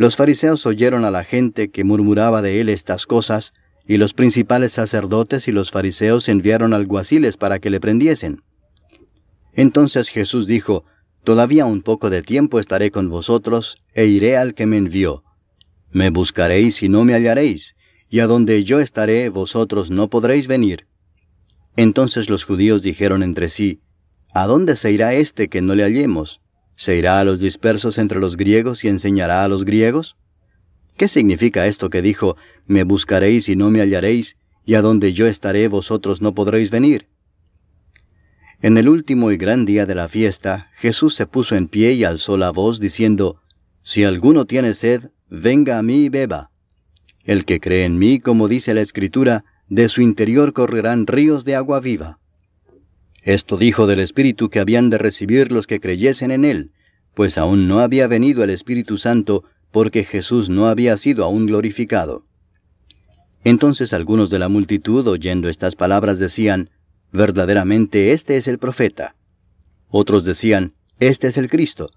Los 0.00 0.16
fariseos 0.16 0.64
oyeron 0.64 1.04
a 1.04 1.10
la 1.10 1.24
gente 1.24 1.68
que 1.68 1.84
murmuraba 1.84 2.40
de 2.40 2.62
él 2.62 2.70
estas 2.70 3.04
cosas, 3.04 3.52
y 3.86 3.98
los 3.98 4.14
principales 4.14 4.72
sacerdotes 4.72 5.46
y 5.46 5.52
los 5.52 5.70
fariseos 5.70 6.30
enviaron 6.30 6.72
alguaciles 6.72 7.36
para 7.36 7.58
que 7.58 7.68
le 7.68 7.80
prendiesen. 7.80 8.42
Entonces 9.52 10.08
Jesús 10.08 10.46
dijo, 10.46 10.86
Todavía 11.22 11.66
un 11.66 11.82
poco 11.82 12.08
de 12.08 12.22
tiempo 12.22 12.58
estaré 12.58 12.90
con 12.90 13.10
vosotros, 13.10 13.76
e 13.92 14.06
iré 14.06 14.38
al 14.38 14.54
que 14.54 14.64
me 14.64 14.78
envió. 14.78 15.22
Me 15.90 16.08
buscaréis 16.08 16.82
y 16.82 16.88
no 16.88 17.04
me 17.04 17.12
hallaréis, 17.12 17.74
y 18.08 18.20
a 18.20 18.26
donde 18.26 18.64
yo 18.64 18.80
estaré 18.80 19.28
vosotros 19.28 19.90
no 19.90 20.08
podréis 20.08 20.46
venir. 20.46 20.86
Entonces 21.76 22.30
los 22.30 22.44
judíos 22.44 22.80
dijeron 22.80 23.22
entre 23.22 23.50
sí, 23.50 23.82
¿A 24.32 24.46
dónde 24.46 24.76
se 24.76 24.92
irá 24.92 25.12
éste 25.12 25.50
que 25.50 25.60
no 25.60 25.74
le 25.74 25.82
hallemos? 25.82 26.40
¿Se 26.80 26.96
irá 26.96 27.20
a 27.20 27.24
los 27.24 27.40
dispersos 27.40 27.98
entre 27.98 28.20
los 28.20 28.38
griegos 28.38 28.84
y 28.84 28.88
enseñará 28.88 29.44
a 29.44 29.48
los 29.48 29.66
griegos? 29.66 30.16
¿Qué 30.96 31.08
significa 31.08 31.66
esto 31.66 31.90
que 31.90 32.00
dijo, 32.00 32.38
me 32.66 32.84
buscaréis 32.84 33.50
y 33.50 33.54
no 33.54 33.68
me 33.68 33.82
hallaréis, 33.82 34.38
y 34.64 34.76
a 34.76 34.80
donde 34.80 35.12
yo 35.12 35.26
estaré 35.26 35.68
vosotros 35.68 36.22
no 36.22 36.34
podréis 36.34 36.70
venir? 36.70 37.06
En 38.62 38.78
el 38.78 38.88
último 38.88 39.30
y 39.30 39.36
gran 39.36 39.66
día 39.66 39.84
de 39.84 39.94
la 39.94 40.08
fiesta, 40.08 40.70
Jesús 40.76 41.14
se 41.14 41.26
puso 41.26 41.54
en 41.54 41.68
pie 41.68 41.92
y 41.92 42.04
alzó 42.04 42.38
la 42.38 42.48
voz 42.48 42.80
diciendo, 42.80 43.42
Si 43.82 44.04
alguno 44.04 44.46
tiene 44.46 44.72
sed, 44.72 45.10
venga 45.28 45.78
a 45.78 45.82
mí 45.82 46.06
y 46.06 46.08
beba. 46.08 46.50
El 47.24 47.44
que 47.44 47.60
cree 47.60 47.84
en 47.84 47.98
mí, 47.98 48.20
como 48.20 48.48
dice 48.48 48.72
la 48.72 48.80
Escritura, 48.80 49.44
de 49.68 49.90
su 49.90 50.00
interior 50.00 50.54
correrán 50.54 51.06
ríos 51.06 51.44
de 51.44 51.56
agua 51.56 51.80
viva. 51.80 52.19
Esto 53.22 53.56
dijo 53.56 53.86
del 53.86 54.00
Espíritu 54.00 54.48
que 54.48 54.60
habían 54.60 54.90
de 54.90 54.98
recibir 54.98 55.52
los 55.52 55.66
que 55.66 55.80
creyesen 55.80 56.30
en 56.30 56.44
Él, 56.44 56.70
pues 57.14 57.36
aún 57.36 57.68
no 57.68 57.80
había 57.80 58.06
venido 58.06 58.42
el 58.44 58.50
Espíritu 58.50 58.96
Santo, 58.96 59.44
porque 59.70 60.04
Jesús 60.04 60.48
no 60.48 60.66
había 60.66 60.96
sido 60.96 61.24
aún 61.24 61.46
glorificado. 61.46 62.24
Entonces 63.44 63.92
algunos 63.92 64.30
de 64.30 64.38
la 64.38 64.48
multitud, 64.48 65.06
oyendo 65.06 65.48
estas 65.48 65.76
palabras, 65.76 66.18
decían, 66.18 66.70
Verdaderamente 67.12 68.12
este 68.12 68.36
es 68.36 68.46
el 68.46 68.58
profeta. 68.58 69.16
Otros 69.88 70.24
decían, 70.24 70.74
Este 71.00 71.26
es 71.26 71.36
el 71.36 71.50
Cristo. 71.50 71.90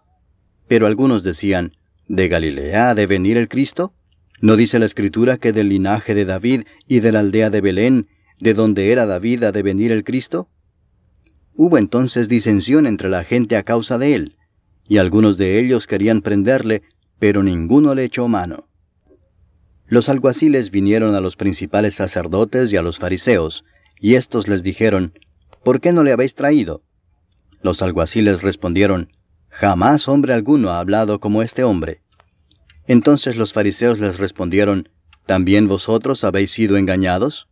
Pero 0.68 0.88
algunos 0.88 1.24
decían, 1.24 1.74
¿De 2.08 2.28
Galilea 2.28 2.90
ha 2.90 2.96
de 2.96 3.06
venir 3.06 3.38
el 3.38 3.48
Cristo? 3.48 3.94
¿No 4.42 4.56
dice 4.56 4.80
la 4.80 4.86
Escritura 4.86 5.38
que 5.38 5.54
del 5.54 5.70
linaje 5.70 6.16
de 6.16 6.26
David 6.26 6.64
y 6.88 7.00
de 7.00 7.12
la 7.12 7.20
aldea 7.20 7.50
de 7.50 7.62
Belén, 7.62 8.08
de 8.40 8.54
donde 8.54 8.92
era 8.92 9.06
David, 9.06 9.44
ha 9.44 9.52
de 9.52 9.62
venir 9.62 9.92
el 9.92 10.04
Cristo? 10.04 10.50
Hubo 11.56 11.78
entonces 11.78 12.28
disensión 12.28 12.88
entre 12.88 13.10
la 13.10 13.24
gente 13.24 13.56
a 13.58 13.64
causa 13.64 13.98
de 13.98 14.16
él, 14.16 14.36
y 14.88 14.98
algunos 14.98 15.38
de 15.38 15.60
ellos 15.60 15.88
querían 15.88 16.22
prenderle, 16.22 16.82
pero 17.20 17.44
ninguno 17.44 17.94
le 17.96 18.04
echó 18.04 18.28
mano. 18.28 18.68
Los 19.88 20.10
alguaciles 20.10 20.72
vinieron 20.72 21.14
a 21.14 21.22
los 21.22 21.36
principales 21.36 21.96
sacerdotes 21.96 22.74
y 22.74 22.78
a 22.78 22.82
los 22.82 22.98
fariseos, 22.98 23.64
y 24.00 24.16
éstos 24.16 24.48
les 24.48 24.64
dijeron, 24.64 25.14
¿Por 25.64 25.80
qué 25.80 25.94
no 25.94 26.04
le 26.04 26.12
habéis 26.12 26.36
traído? 26.36 26.84
Los 27.62 27.82
alguaciles 27.82 28.42
respondieron, 28.42 29.12
Jamás 29.50 30.08
hombre 30.08 30.34
alguno 30.34 30.72
ha 30.72 30.80
hablado 30.80 31.20
como 31.20 31.44
este 31.44 31.64
hombre. 31.64 32.02
Entonces 32.88 33.38
los 33.38 33.54
fariseos 33.54 34.00
les 34.00 34.18
respondieron, 34.18 34.90
¿También 35.28 35.68
vosotros 35.68 36.24
habéis 36.24 36.52
sido 36.52 36.76
engañados? 36.76 37.48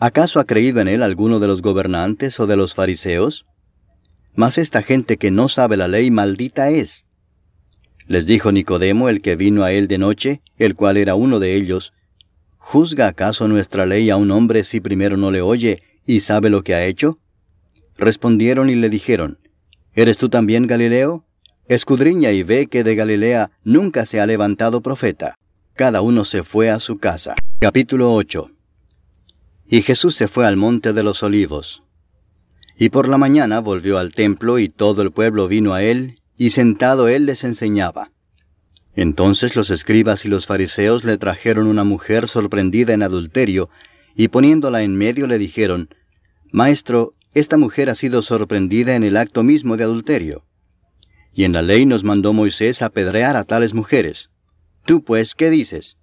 ¿Acaso 0.00 0.38
ha 0.38 0.44
creído 0.44 0.80
en 0.80 0.86
él 0.86 1.02
alguno 1.02 1.40
de 1.40 1.48
los 1.48 1.60
gobernantes 1.60 2.38
o 2.38 2.46
de 2.46 2.56
los 2.56 2.74
fariseos? 2.74 3.46
Mas 4.36 4.56
esta 4.56 4.82
gente 4.82 5.16
que 5.16 5.32
no 5.32 5.48
sabe 5.48 5.76
la 5.76 5.88
ley 5.88 6.12
maldita 6.12 6.70
es. 6.70 7.04
Les 8.06 8.24
dijo 8.24 8.52
Nicodemo, 8.52 9.08
el 9.08 9.20
que 9.20 9.34
vino 9.34 9.64
a 9.64 9.72
él 9.72 9.88
de 9.88 9.98
noche, 9.98 10.40
el 10.56 10.76
cual 10.76 10.98
era 10.98 11.16
uno 11.16 11.40
de 11.40 11.56
ellos, 11.56 11.92
¿Juzga 12.58 13.08
acaso 13.08 13.48
nuestra 13.48 13.86
ley 13.86 14.08
a 14.10 14.16
un 14.16 14.30
hombre 14.30 14.62
si 14.62 14.78
primero 14.80 15.16
no 15.16 15.30
le 15.32 15.40
oye 15.40 15.82
y 16.06 16.20
sabe 16.20 16.48
lo 16.48 16.62
que 16.62 16.74
ha 16.74 16.84
hecho? 16.84 17.18
Respondieron 17.96 18.70
y 18.70 18.76
le 18.76 18.90
dijeron, 18.90 19.38
¿Eres 19.94 20.16
tú 20.16 20.28
también 20.28 20.68
Galileo? 20.68 21.24
Escudriña 21.66 22.30
y 22.30 22.44
ve 22.44 22.68
que 22.68 22.84
de 22.84 22.94
Galilea 22.94 23.50
nunca 23.64 24.06
se 24.06 24.20
ha 24.20 24.26
levantado 24.26 24.80
profeta. 24.80 25.38
Cada 25.74 26.02
uno 26.02 26.24
se 26.24 26.44
fue 26.44 26.70
a 26.70 26.78
su 26.78 26.98
casa. 26.98 27.34
Capítulo 27.58 28.14
8 28.14 28.52
y 29.68 29.82
Jesús 29.82 30.16
se 30.16 30.28
fue 30.28 30.46
al 30.46 30.56
monte 30.56 30.92
de 30.92 31.02
los 31.02 31.22
olivos. 31.22 31.82
Y 32.78 32.88
por 32.88 33.08
la 33.08 33.18
mañana 33.18 33.60
volvió 33.60 33.98
al 33.98 34.14
templo 34.14 34.58
y 34.58 34.68
todo 34.68 35.02
el 35.02 35.10
pueblo 35.10 35.48
vino 35.48 35.74
a 35.74 35.82
él, 35.82 36.20
y 36.36 36.50
sentado 36.50 37.08
él 37.08 37.26
les 37.26 37.44
enseñaba. 37.44 38.12
Entonces 38.94 39.56
los 39.56 39.70
escribas 39.70 40.24
y 40.24 40.28
los 40.28 40.46
fariseos 40.46 41.04
le 41.04 41.18
trajeron 41.18 41.66
una 41.66 41.84
mujer 41.84 42.28
sorprendida 42.28 42.94
en 42.94 43.02
adulterio, 43.02 43.68
y 44.16 44.28
poniéndola 44.28 44.82
en 44.82 44.96
medio 44.96 45.26
le 45.26 45.38
dijeron, 45.38 45.90
Maestro, 46.50 47.14
esta 47.34 47.56
mujer 47.56 47.90
ha 47.90 47.94
sido 47.94 48.22
sorprendida 48.22 48.96
en 48.96 49.04
el 49.04 49.16
acto 49.16 49.42
mismo 49.42 49.76
de 49.76 49.84
adulterio. 49.84 50.44
Y 51.34 51.44
en 51.44 51.52
la 51.52 51.62
ley 51.62 51.84
nos 51.84 52.04
mandó 52.04 52.32
Moisés 52.32 52.80
apedrear 52.80 53.36
a 53.36 53.44
tales 53.44 53.74
mujeres. 53.74 54.30
Tú 54.86 55.04
pues, 55.04 55.34
¿qué 55.34 55.50
dices? 55.50 55.97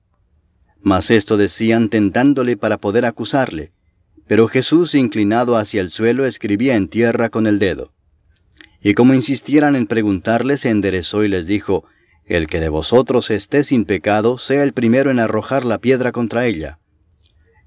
Mas 0.85 1.09
esto 1.09 1.35
decían 1.35 1.89
tentándole 1.89 2.57
para 2.57 2.77
poder 2.77 3.05
acusarle. 3.05 3.71
Pero 4.27 4.47
Jesús, 4.47 4.93
inclinado 4.93 5.57
hacia 5.57 5.81
el 5.81 5.89
suelo, 5.89 6.27
escribía 6.27 6.75
en 6.75 6.89
tierra 6.89 7.29
con 7.29 7.47
el 7.47 7.57
dedo. 7.57 7.91
Y 8.83 8.93
como 8.93 9.15
insistieran 9.15 9.75
en 9.75 9.87
preguntarle, 9.87 10.57
se 10.57 10.69
enderezó 10.69 11.23
y 11.23 11.27
les 11.27 11.47
dijo, 11.47 11.85
El 12.23 12.45
que 12.45 12.59
de 12.59 12.69
vosotros 12.69 13.31
esté 13.31 13.63
sin 13.63 13.85
pecado, 13.85 14.37
sea 14.37 14.61
el 14.61 14.73
primero 14.73 15.09
en 15.09 15.17
arrojar 15.17 15.65
la 15.65 15.79
piedra 15.79 16.11
contra 16.11 16.45
ella. 16.45 16.77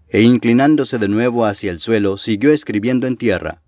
E 0.09 0.23
inclinándose 0.23 0.99
de 0.99 1.09
nuevo 1.09 1.45
hacia 1.45 1.73
el 1.73 1.81
suelo, 1.81 2.19
siguió 2.19 2.53
escribiendo 2.53 3.09
en 3.09 3.17
tierra. 3.17 3.63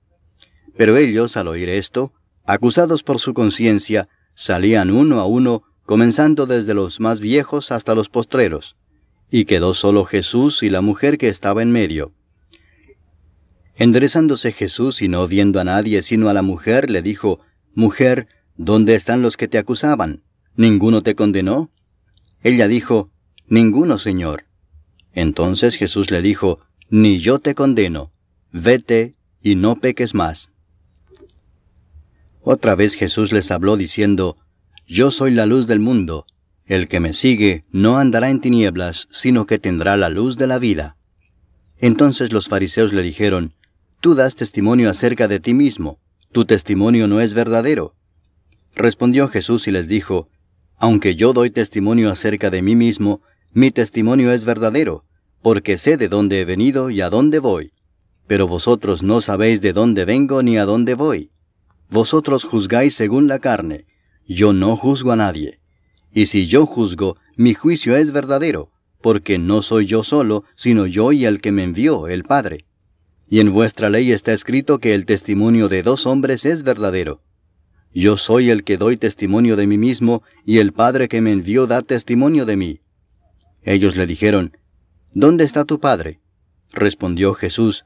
Pero 0.76 0.96
ellos, 0.96 1.36
al 1.36 1.48
oír 1.48 1.70
esto, 1.70 2.12
acusados 2.44 3.02
por 3.02 3.18
su 3.18 3.34
conciencia, 3.34 4.08
salían 4.36 4.92
uno 4.92 5.18
a 5.18 5.26
uno, 5.26 5.64
comenzando 5.86 6.46
desde 6.46 6.72
los 6.72 7.00
más 7.00 7.18
viejos 7.18 7.72
hasta 7.72 7.96
los 7.96 8.08
postreros, 8.08 8.76
y 9.30 9.44
quedó 9.44 9.74
solo 9.74 10.04
Jesús 10.04 10.62
y 10.62 10.70
la 10.70 10.80
mujer 10.80 11.18
que 11.18 11.28
estaba 11.28 11.62
en 11.62 11.70
medio. 11.72 12.12
Enderezándose 13.76 14.52
Jesús 14.52 15.00
y 15.00 15.08
no 15.08 15.26
viendo 15.26 15.60
a 15.60 15.64
nadie 15.64 16.02
sino 16.02 16.28
a 16.28 16.34
la 16.34 16.42
mujer, 16.42 16.90
le 16.90 17.02
dijo, 17.02 17.40
Mujer, 17.74 18.28
¿dónde 18.56 18.94
están 18.94 19.22
los 19.22 19.36
que 19.36 19.48
te 19.48 19.58
acusaban? 19.58 20.22
¿Ninguno 20.56 21.02
te 21.02 21.14
condenó? 21.14 21.70
Ella 22.42 22.68
dijo, 22.68 23.10
Ninguno, 23.48 23.98
Señor. 23.98 24.44
Entonces 25.12 25.76
Jesús 25.76 26.10
le 26.10 26.20
dijo, 26.20 26.60
Ni 26.88 27.18
yo 27.18 27.38
te 27.38 27.54
condeno, 27.54 28.12
vete 28.52 29.14
y 29.42 29.54
no 29.54 29.76
peques 29.76 30.14
más. 30.14 30.50
Otra 32.42 32.74
vez 32.74 32.94
Jesús 32.94 33.32
les 33.32 33.50
habló 33.50 33.76
diciendo, 33.76 34.36
Yo 34.86 35.10
soy 35.10 35.30
la 35.30 35.46
luz 35.46 35.66
del 35.66 35.78
mundo, 35.78 36.26
el 36.70 36.86
que 36.86 37.00
me 37.00 37.12
sigue 37.12 37.64
no 37.72 37.98
andará 37.98 38.30
en 38.30 38.40
tinieblas, 38.40 39.08
sino 39.10 39.44
que 39.44 39.58
tendrá 39.58 39.96
la 39.96 40.08
luz 40.08 40.38
de 40.38 40.46
la 40.46 40.60
vida. 40.60 40.96
Entonces 41.80 42.32
los 42.32 42.46
fariseos 42.46 42.92
le 42.92 43.02
dijeron, 43.02 43.54
Tú 44.00 44.14
das 44.14 44.36
testimonio 44.36 44.88
acerca 44.88 45.26
de 45.26 45.40
ti 45.40 45.52
mismo, 45.52 45.98
tu 46.30 46.44
testimonio 46.44 47.08
no 47.08 47.20
es 47.20 47.34
verdadero. 47.34 47.96
Respondió 48.76 49.26
Jesús 49.26 49.66
y 49.66 49.72
les 49.72 49.88
dijo, 49.88 50.28
Aunque 50.76 51.16
yo 51.16 51.32
doy 51.32 51.50
testimonio 51.50 52.08
acerca 52.08 52.50
de 52.50 52.62
mí 52.62 52.76
mismo, 52.76 53.20
mi 53.52 53.72
testimonio 53.72 54.30
es 54.30 54.44
verdadero, 54.44 55.04
porque 55.42 55.76
sé 55.76 55.96
de 55.96 56.08
dónde 56.08 56.40
he 56.40 56.44
venido 56.44 56.88
y 56.88 57.00
a 57.00 57.10
dónde 57.10 57.40
voy. 57.40 57.72
Pero 58.28 58.46
vosotros 58.46 59.02
no 59.02 59.20
sabéis 59.20 59.60
de 59.60 59.72
dónde 59.72 60.04
vengo 60.04 60.44
ni 60.44 60.56
a 60.56 60.66
dónde 60.66 60.94
voy. 60.94 61.32
Vosotros 61.90 62.44
juzgáis 62.44 62.94
según 62.94 63.26
la 63.26 63.40
carne, 63.40 63.86
yo 64.28 64.52
no 64.52 64.76
juzgo 64.76 65.10
a 65.10 65.16
nadie. 65.16 65.59
Y 66.12 66.26
si 66.26 66.46
yo 66.46 66.66
juzgo, 66.66 67.16
mi 67.36 67.54
juicio 67.54 67.96
es 67.96 68.12
verdadero, 68.12 68.70
porque 69.00 69.38
no 69.38 69.62
soy 69.62 69.86
yo 69.86 70.02
solo, 70.02 70.44
sino 70.56 70.86
yo 70.86 71.12
y 71.12 71.24
el 71.24 71.40
que 71.40 71.52
me 71.52 71.62
envió, 71.62 72.08
el 72.08 72.24
Padre. 72.24 72.64
Y 73.28 73.40
en 73.40 73.52
vuestra 73.52 73.88
ley 73.88 74.10
está 74.12 74.32
escrito 74.32 74.78
que 74.78 74.94
el 74.94 75.06
testimonio 75.06 75.68
de 75.68 75.82
dos 75.82 76.06
hombres 76.06 76.44
es 76.44 76.62
verdadero. 76.62 77.22
Yo 77.94 78.16
soy 78.16 78.50
el 78.50 78.64
que 78.64 78.76
doy 78.76 78.96
testimonio 78.96 79.56
de 79.56 79.66
mí 79.66 79.78
mismo, 79.78 80.22
y 80.44 80.58
el 80.58 80.72
Padre 80.72 81.08
que 81.08 81.20
me 81.20 81.32
envió 81.32 81.66
da 81.66 81.82
testimonio 81.82 82.44
de 82.44 82.56
mí. 82.56 82.80
Ellos 83.62 83.96
le 83.96 84.06
dijeron, 84.06 84.56
¿Dónde 85.12 85.44
está 85.44 85.64
tu 85.64 85.80
Padre? 85.80 86.20
Respondió 86.72 87.34
Jesús, 87.34 87.84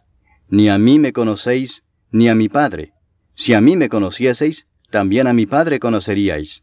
Ni 0.49 0.69
a 0.69 0.79
mí 0.79 0.99
me 0.99 1.13
conocéis, 1.13 1.85
ni 2.11 2.29
a 2.29 2.35
mi 2.35 2.49
Padre. 2.49 2.93
Si 3.35 3.55
a 3.55 3.61
mí 3.61 3.77
me 3.77 3.89
conocieseis, 3.89 4.67
también 4.91 5.27
a 5.27 5.33
mi 5.33 5.47
Padre 5.47 5.81
conoceríais. 5.81 6.63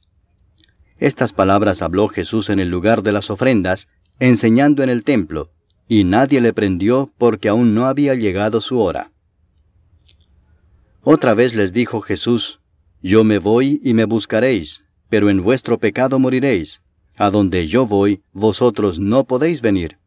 Estas 1.01 1.33
palabras 1.33 1.81
habló 1.81 2.09
Jesús 2.09 2.51
en 2.51 2.59
el 2.59 2.69
lugar 2.69 3.01
de 3.01 3.11
las 3.11 3.31
ofrendas, 3.31 3.89
enseñando 4.19 4.83
en 4.83 4.89
el 4.91 5.03
templo, 5.03 5.49
y 5.87 6.03
nadie 6.03 6.41
le 6.41 6.53
prendió 6.53 7.11
porque 7.17 7.49
aún 7.49 7.73
no 7.73 7.87
había 7.87 8.13
llegado 8.13 8.61
su 8.61 8.79
hora. 8.79 9.11
Otra 11.01 11.33
vez 11.33 11.55
les 11.55 11.73
dijo 11.73 12.01
Jesús, 12.01 12.59
Yo 13.01 13.23
me 13.23 13.39
voy 13.39 13.81
y 13.83 13.95
me 13.95 14.05
buscaréis, 14.05 14.83
pero 15.09 15.31
en 15.31 15.41
vuestro 15.41 15.79
pecado 15.79 16.19
moriréis. 16.19 16.83
A 17.17 17.31
donde 17.31 17.65
yo 17.65 17.87
voy, 17.87 18.21
vosotros 18.31 18.99
no 18.99 19.23
podéis 19.23 19.63
venir. 19.63 19.97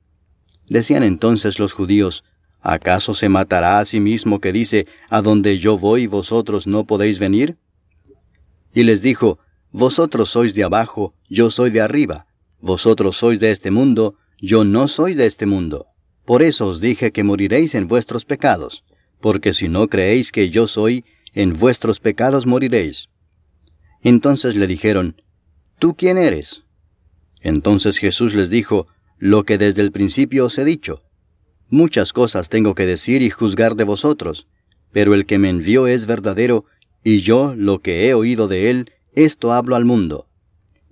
Decían 0.69 1.03
entonces 1.03 1.59
los 1.59 1.73
judíos, 1.73 2.23
¿acaso 2.61 3.15
se 3.15 3.29
matará 3.29 3.81
a 3.81 3.85
sí 3.85 3.99
mismo 3.99 4.41
que 4.41 4.53
dice, 4.53 4.87
A 5.11 5.23
donde 5.23 5.59
yo 5.59 5.77
voy, 5.77 6.07
vosotros 6.07 6.69
no 6.69 6.85
podéis 6.85 7.19
venir? 7.19 7.57
Y 8.73 8.85
les 8.85 9.03
dijo, 9.03 9.41
Vosotros 9.77 10.31
sois 10.31 10.55
de 10.55 10.63
abajo, 10.63 11.15
yo 11.29 11.51
soy 11.51 11.71
de 11.71 11.81
arriba, 11.81 12.29
vosotros 12.61 13.17
sois 13.17 13.41
de 13.41 13.51
este 13.51 13.73
mundo, 13.73 14.15
yo 14.41 14.63
no 14.63 14.87
soy 14.87 15.15
de 15.15 15.27
este 15.27 15.47
mundo. 15.47 15.87
Por 16.25 16.45
eso 16.45 16.69
os 16.69 16.81
dije 16.81 17.11
que 17.11 17.25
moriréis 17.25 17.75
en 17.75 17.89
vuestros 17.89 18.25
pecados, 18.25 18.85
porque 19.21 19.53
si 19.53 19.67
no 19.67 19.89
creéis 19.89 20.31
que 20.31 20.49
yo 20.49 20.69
soy, 20.69 21.05
en 21.33 21.59
vuestros 21.59 21.99
pecados 21.99 22.47
moriréis. 22.47 23.09
Entonces 24.01 24.55
le 24.55 24.69
dijeron, 24.69 25.21
¿Tú 25.81 25.97
quién 25.97 26.19
eres? 26.19 26.63
Entonces 27.41 27.99
Jesús 27.99 28.33
les 28.33 28.51
dijo, 28.51 28.87
Lo 29.19 29.43
que 29.43 29.59
desde 29.59 29.83
el 29.83 29.91
principio 29.91 30.47
os 30.47 30.57
he 30.57 30.65
dicho. 30.65 31.03
Muchas 31.69 32.13
cosas 32.13 32.49
tengo 32.49 32.77
que 32.77 32.87
decir 32.87 33.23
y 33.23 33.31
juzgar 33.31 33.75
de 33.75 33.83
vosotros, 33.83 34.47
pero 34.93 35.15
el 35.15 35.27
que 35.27 35.39
me 35.39 35.49
envió 35.49 35.89
es 35.89 36.07
verdadero, 36.07 36.65
y 37.03 37.23
yo, 37.23 37.55
lo 37.57 37.81
que 37.81 38.07
he 38.07 38.15
oído 38.15 38.47
de 38.47 38.71
él, 38.71 38.93
esto 39.15 39.53
hablo 39.53 39.77
al 39.77 39.85
mundo. 39.85 40.29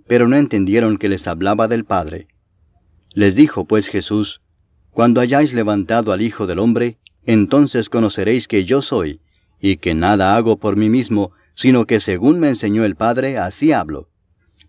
Pero 0.06 0.28
no 0.28 0.36
entendieron 0.36 0.96
que 0.96 1.08
les 1.08 1.26
hablaba 1.26 1.68
del 1.68 1.84
Padre. 1.84 2.28
Les 3.14 3.34
dijo 3.34 3.64
pues 3.64 3.88
Jesús, 3.88 4.40
Cuando 4.90 5.20
hayáis 5.20 5.52
levantado 5.52 6.12
al 6.12 6.22
Hijo 6.22 6.46
del 6.46 6.58
Hombre, 6.58 6.98
entonces 7.24 7.88
conoceréis 7.88 8.48
que 8.48 8.64
yo 8.64 8.82
soy, 8.82 9.20
y 9.60 9.76
que 9.76 9.94
nada 9.94 10.36
hago 10.36 10.58
por 10.58 10.76
mí 10.76 10.88
mismo, 10.88 11.32
sino 11.54 11.86
que 11.86 12.00
según 12.00 12.40
me 12.40 12.48
enseñó 12.48 12.84
el 12.84 12.96
Padre, 12.96 13.38
así 13.38 13.72
hablo. 13.72 14.08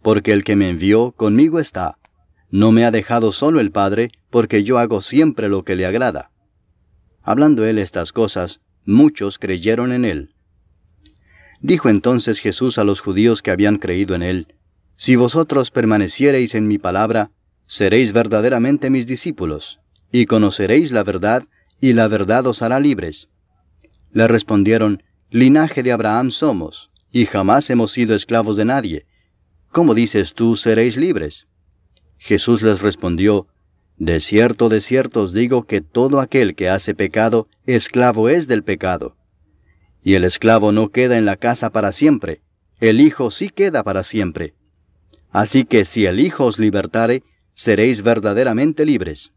Porque 0.01 0.33
el 0.33 0.43
que 0.43 0.55
me 0.55 0.69
envió 0.69 1.11
conmigo 1.13 1.59
está. 1.59 1.97
No 2.51 2.71
me 2.71 2.85
ha 2.85 2.91
dejado 2.91 3.31
solo 3.31 3.59
el 3.59 3.71
Padre, 3.71 4.11
porque 4.29 4.63
yo 4.63 4.77
hago 4.77 5.01
siempre 5.01 5.49
lo 5.49 5.63
que 5.63 5.75
le 5.75 5.85
agrada. 5.85 6.31
Hablando 7.21 7.65
él 7.65 7.79
estas 7.79 8.11
cosas, 8.11 8.59
muchos 8.85 9.39
creyeron 9.39 9.91
en 9.91 10.05
él. 10.05 10.32
Dijo 11.63 11.87
entonces 11.87 12.39
Jesús 12.39 12.77
a 12.77 12.83
los 12.83 12.99
judíos 12.99 13.41
que 13.41 13.49
habían 13.49 13.77
creído 13.77 14.15
en 14.15 14.21
él, 14.21 14.47
Si 14.97 15.15
vosotros 15.15 15.71
permaneciereis 15.71 16.55
en 16.55 16.67
mi 16.67 16.77
palabra, 16.77 17.31
seréis 17.65 18.11
verdaderamente 18.11 18.89
mis 18.89 19.07
discípulos, 19.07 19.79
y 20.11 20.25
conoceréis 20.25 20.91
la 20.91 21.03
verdad, 21.03 21.45
y 21.79 21.93
la 21.93 22.09
verdad 22.09 22.45
os 22.47 22.61
hará 22.61 22.81
libres. 22.81 23.29
Le 24.11 24.27
respondieron, 24.27 25.03
Linaje 25.31 25.83
de 25.83 25.93
Abraham 25.93 26.31
somos, 26.31 26.91
y 27.13 27.25
jamás 27.25 27.69
hemos 27.69 27.93
sido 27.93 28.13
esclavos 28.13 28.57
de 28.57 28.65
nadie. 28.65 29.05
¿Cómo 29.71 29.95
dices 29.95 30.33
tú, 30.33 30.57
seréis 30.57 30.97
libres? 30.97 31.47
Jesús 32.17 32.61
les 32.61 32.81
respondió, 32.81 33.47
De 33.97 34.19
cierto, 34.19 34.67
de 34.67 34.81
cierto 34.81 35.21
os 35.21 35.33
digo 35.33 35.63
que 35.63 35.79
todo 35.79 36.19
aquel 36.19 36.55
que 36.55 36.67
hace 36.69 36.93
pecado, 36.93 37.47
esclavo 37.65 38.27
es 38.27 38.47
del 38.47 38.63
pecado. 38.63 39.15
Y 40.03 40.15
el 40.15 40.23
esclavo 40.23 40.71
no 40.71 40.89
queda 40.89 41.17
en 41.17 41.25
la 41.25 41.37
casa 41.37 41.69
para 41.69 41.91
siempre, 41.91 42.41
el 42.79 42.99
Hijo 42.99 43.31
sí 43.31 43.49
queda 43.49 43.83
para 43.83 44.03
siempre. 44.03 44.53
Así 45.31 45.65
que 45.65 45.85
si 45.85 46.05
el 46.05 46.19
Hijo 46.19 46.45
os 46.45 46.59
libertare, 46.59 47.23
seréis 47.53 48.01
verdaderamente 48.01 48.85
libres. 48.85 49.31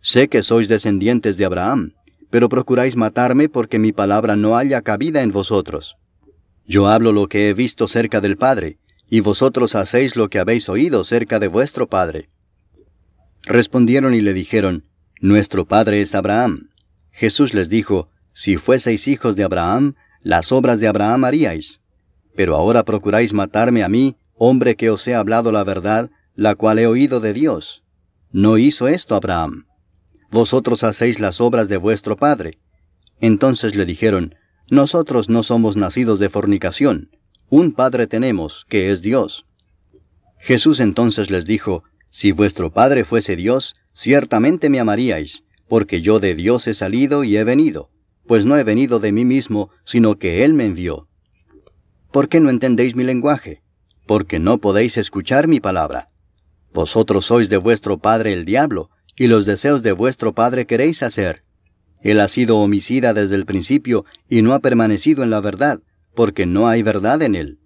Sé 0.00 0.28
que 0.28 0.42
sois 0.42 0.68
descendientes 0.68 1.36
de 1.36 1.44
Abraham, 1.44 1.92
pero 2.30 2.48
procuráis 2.48 2.96
matarme 2.96 3.48
porque 3.48 3.78
mi 3.78 3.92
palabra 3.92 4.36
no 4.36 4.56
haya 4.56 4.80
cabida 4.82 5.22
en 5.22 5.30
vosotros. 5.30 5.96
Yo 6.66 6.88
hablo 6.88 7.12
lo 7.12 7.28
que 7.28 7.48
he 7.48 7.54
visto 7.54 7.86
cerca 7.86 8.20
del 8.20 8.36
Padre, 8.36 8.78
y 9.10 9.20
vosotros 9.20 9.74
hacéis 9.74 10.16
lo 10.16 10.30
que 10.30 10.38
habéis 10.38 10.68
oído 10.68 11.04
cerca 11.04 11.38
de 11.38 11.48
vuestro 11.48 11.88
Padre. 11.88 12.28
Respondieron 13.42 14.14
y 14.14 14.20
le 14.20 14.32
dijeron, 14.32 14.84
Nuestro 15.20 15.66
Padre 15.66 16.00
es 16.00 16.14
Abraham. 16.14 16.70
Jesús 17.10 17.52
les 17.52 17.68
dijo, 17.68 18.08
Si 18.32 18.56
fueseis 18.56 19.08
hijos 19.08 19.36
de 19.36 19.44
Abraham, 19.44 19.94
las 20.22 20.52
obras 20.52 20.80
de 20.80 20.88
Abraham 20.88 21.24
haríais. 21.24 21.80
Pero 22.36 22.56
ahora 22.56 22.84
procuráis 22.84 23.32
matarme 23.32 23.82
a 23.82 23.88
mí, 23.88 24.16
hombre 24.34 24.76
que 24.76 24.90
os 24.90 25.06
he 25.08 25.14
hablado 25.14 25.52
la 25.52 25.64
verdad, 25.64 26.10
la 26.34 26.54
cual 26.54 26.78
he 26.78 26.86
oído 26.86 27.20
de 27.20 27.32
Dios. 27.32 27.82
No 28.32 28.58
hizo 28.58 28.88
esto 28.88 29.14
Abraham. 29.14 29.66
Vosotros 30.30 30.84
hacéis 30.84 31.18
las 31.18 31.40
obras 31.40 31.68
de 31.68 31.76
vuestro 31.76 32.16
padre. 32.16 32.58
Entonces 33.20 33.74
le 33.74 33.84
dijeron, 33.84 34.36
Nosotros 34.68 35.28
no 35.28 35.42
somos 35.42 35.76
nacidos 35.76 36.18
de 36.18 36.30
fornicación, 36.30 37.10
un 37.48 37.72
padre 37.72 38.06
tenemos, 38.06 38.64
que 38.68 38.92
es 38.92 39.02
Dios. 39.02 39.44
Jesús 40.38 40.78
entonces 40.78 41.30
les 41.30 41.44
dijo, 41.44 41.82
Si 42.10 42.30
vuestro 42.30 42.72
Padre 42.72 43.04
fuese 43.04 43.34
Dios, 43.34 43.74
ciertamente 43.92 44.70
me 44.70 44.78
amaríais, 44.78 45.42
porque 45.68 46.00
yo 46.00 46.20
de 46.20 46.36
Dios 46.36 46.68
he 46.68 46.74
salido 46.74 47.24
y 47.24 47.36
he 47.36 47.44
venido, 47.44 47.90
pues 48.30 48.46
no 48.46 48.56
he 48.56 48.62
venido 48.62 49.00
de 49.00 49.10
mí 49.10 49.24
mismo, 49.24 49.70
sino 49.84 50.16
que 50.16 50.44
Él 50.44 50.54
me 50.54 50.64
envió. 50.64 51.08
¿Por 52.12 52.28
qué 52.28 52.38
no 52.38 52.48
entendéis 52.48 52.94
mi 52.94 53.02
lenguaje? 53.02 53.60
Porque 54.06 54.38
no 54.38 54.58
podéis 54.58 54.98
escuchar 54.98 55.48
mi 55.48 55.58
palabra. 55.58 56.10
Vosotros 56.72 57.24
sois 57.24 57.48
de 57.48 57.56
vuestro 57.56 57.98
padre 57.98 58.32
el 58.32 58.44
diablo, 58.44 58.88
y 59.16 59.26
los 59.26 59.46
deseos 59.46 59.82
de 59.82 59.90
vuestro 59.90 60.32
padre 60.32 60.64
queréis 60.64 61.02
hacer. 61.02 61.42
Él 62.02 62.20
ha 62.20 62.28
sido 62.28 62.58
homicida 62.58 63.14
desde 63.14 63.34
el 63.34 63.46
principio 63.46 64.04
y 64.28 64.42
no 64.42 64.54
ha 64.54 64.60
permanecido 64.60 65.24
en 65.24 65.30
la 65.30 65.40
verdad, 65.40 65.80
porque 66.14 66.46
no 66.46 66.68
hay 66.68 66.84
verdad 66.84 67.22
en 67.22 67.34
él. 67.34 67.58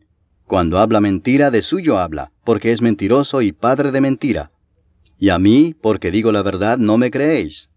Cuando 0.46 0.78
habla 0.78 1.02
mentira, 1.02 1.50
de 1.50 1.60
suyo 1.60 1.98
habla, 1.98 2.32
porque 2.42 2.72
es 2.72 2.80
mentiroso 2.80 3.42
y 3.42 3.52
padre 3.52 3.92
de 3.92 4.00
mentira. 4.00 4.50
Y 5.18 5.28
a 5.28 5.38
mí, 5.38 5.74
porque 5.78 6.10
digo 6.10 6.32
la 6.32 6.40
verdad, 6.40 6.78
no 6.78 6.96
me 6.96 7.10
creéis. 7.10 7.68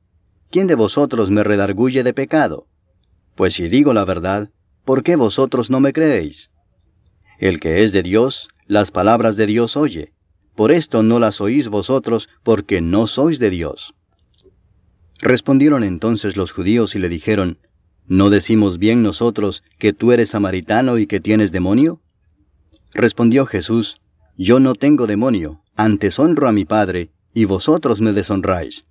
¿Quién 0.50 0.68
de 0.68 0.76
vosotros 0.76 1.30
me 1.30 1.44
redarguye 1.44 2.02
de 2.04 2.14
pecado? 2.14 2.68
Pues 3.38 3.54
si 3.54 3.70
digo 3.70 3.94
la 3.94 4.04
verdad, 4.04 4.50
¿por 4.84 5.04
qué 5.04 5.16
vosotros 5.16 5.70
no 5.70 5.80
me 5.80 5.94
creéis? 5.94 6.50
El 7.38 7.60
que 7.60 7.84
es 7.84 7.92
de 7.92 8.02
Dios, 8.02 8.50
las 8.66 8.90
palabras 8.90 9.38
de 9.38 9.46
Dios 9.46 9.78
oye. 9.78 10.12
Por 10.56 10.72
esto 10.72 11.04
no 11.04 11.20
las 11.20 11.40
oís 11.40 11.68
vosotros, 11.68 12.30
porque 12.42 12.82
no 12.82 13.06
sois 13.06 13.38
de 13.38 13.52
Dios. 13.52 13.94
Respondieron 15.20 15.84
entonces 15.84 16.36
los 16.36 16.52
judíos 16.52 16.96
y 16.96 17.00
le 17.00 17.10
dijeron, 17.10 17.60
¿No 18.08 18.32
decimos 18.32 18.80
bien 18.80 19.04
nosotros 19.04 19.64
que 19.78 19.94
tú 19.94 20.14
eres 20.14 20.30
samaritano 20.30 20.98
y 20.98 21.06
que 21.06 21.20
tienes 21.20 21.52
demonio? 21.52 22.02
Respondió 22.92 23.46
Jesús, 23.46 24.02
Yo 24.36 24.60
no 24.60 24.74
tengo 24.74 25.06
demonio, 25.06 25.62
antes 25.76 26.18
honro 26.18 26.48
a 26.48 26.54
mi 26.54 26.66
Padre, 26.66 27.12
y 27.36 27.46
vosotros 27.46 28.02
me 28.02 28.14
deshonráis. 28.14 28.86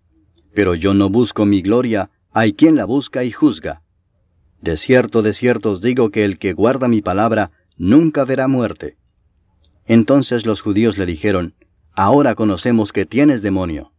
Pero 0.54 0.76
yo 0.76 0.94
no 0.94 1.10
busco 1.10 1.46
mi 1.46 1.62
gloria, 1.62 2.10
hay 2.30 2.52
quien 2.52 2.76
la 2.76 2.84
busca 2.84 3.24
y 3.24 3.32
juzga. 3.32 3.82
De 4.66 4.76
cierto, 4.76 5.22
de 5.22 5.32
cierto 5.32 5.70
os 5.70 5.80
digo 5.80 6.10
que 6.10 6.24
el 6.24 6.38
que 6.38 6.52
guarda 6.52 6.88
mi 6.88 7.00
palabra 7.00 7.52
nunca 7.76 8.24
verá 8.24 8.48
muerte. 8.48 8.96
Entonces 9.86 10.44
los 10.44 10.60
judíos 10.60 10.98
le 10.98 11.06
dijeron, 11.06 11.54
Ahora 11.92 12.34
conocemos 12.34 12.92
que 12.92 13.06
tienes 13.06 13.42
demonio. 13.42 13.92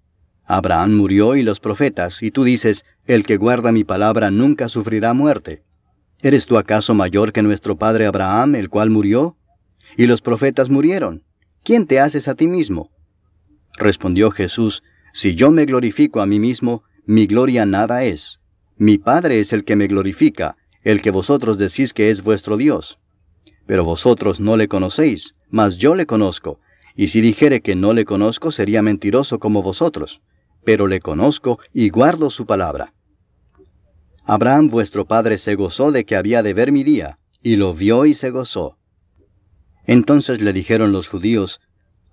Abraham 0.44 0.94
murió 0.98 1.38
y 1.38 1.44
los 1.44 1.62
profetas, 1.62 2.22
y 2.22 2.32
tú 2.32 2.44
dices, 2.44 2.84
El 3.06 3.26
que 3.26 3.38
guarda 3.38 3.72
mi 3.72 3.86
palabra 3.86 4.30
nunca 4.30 4.68
sufrirá 4.68 5.14
muerte. 5.14 5.64
¿Eres 6.22 6.48
tú 6.48 6.58
acaso 6.58 6.94
mayor 6.94 7.32
que 7.32 7.44
nuestro 7.44 7.78
padre 7.78 8.06
Abraham, 8.06 8.56
el 8.56 8.70
cual 8.70 8.90
murió? 8.90 9.38
Y 9.96 10.06
los 10.06 10.20
profetas 10.20 10.70
murieron. 10.70 11.24
¿Quién 11.64 11.88
te 11.88 12.02
haces 12.02 12.28
a 12.28 12.36
ti 12.36 12.46
mismo? 12.46 12.92
Respondió 13.78 14.32
Jesús, 14.32 14.84
si 15.14 15.34
yo 15.34 15.50
me 15.50 15.64
glorifico 15.64 16.20
a 16.20 16.26
mí 16.26 16.40
mismo, 16.40 16.84
mi 17.06 17.26
gloria 17.26 17.66
nada 17.66 18.04
es. 18.04 18.42
Mi 18.78 18.98
Padre 18.98 19.40
es 19.40 19.54
el 19.54 19.64
que 19.64 19.76
me 19.76 19.88
glorifica, 19.88 20.56
el 20.84 21.02
que 21.02 21.12
vosotros 21.12 21.58
decís 21.58 21.94
que 21.94 22.10
es 22.10 22.22
vuestro 22.22 22.58
Dios. 22.58 23.00
Pero 23.66 23.84
vosotros 23.84 24.40
no 24.40 24.56
le 24.56 24.68
conocéis, 24.68 25.36
mas 25.50 25.78
yo 25.78 25.96
le 25.96 26.06
conozco, 26.06 26.60
y 26.96 27.08
si 27.08 27.22
dijere 27.22 27.62
que 27.62 27.76
no 27.76 27.94
le 27.94 28.06
conozco 28.06 28.52
sería 28.52 28.82
mentiroso 28.82 29.40
como 29.40 29.64
vosotros, 29.64 30.22
pero 30.64 30.88
le 30.88 31.00
conozco 31.00 31.60
y 31.74 31.90
guardo 31.90 32.30
su 32.30 32.46
palabra. 32.46 32.94
Abraham 34.26 34.70
vuestro 34.70 35.06
padre 35.06 35.38
se 35.38 35.56
gozó 35.56 35.92
de 35.92 36.06
que 36.06 36.16
había 36.16 36.44
de 36.44 36.54
ver 36.54 36.72
mi 36.72 36.84
día, 36.84 37.20
y 37.42 37.56
lo 37.56 37.74
vio 37.74 38.06
y 38.06 38.14
se 38.14 38.30
gozó. 38.30 38.78
Entonces 39.86 40.42
le 40.42 40.54
dijeron 40.54 40.92
los 40.92 41.08
judíos, 41.08 41.62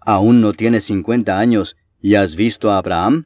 ¿Aún 0.01 0.41
no 0.41 0.53
tienes 0.53 0.85
cincuenta 0.85 1.39
años 1.39 1.77
¿Y 2.05 2.17
has 2.17 2.37
visto 2.37 2.71
a 2.71 2.77
Abraham? 2.77 3.25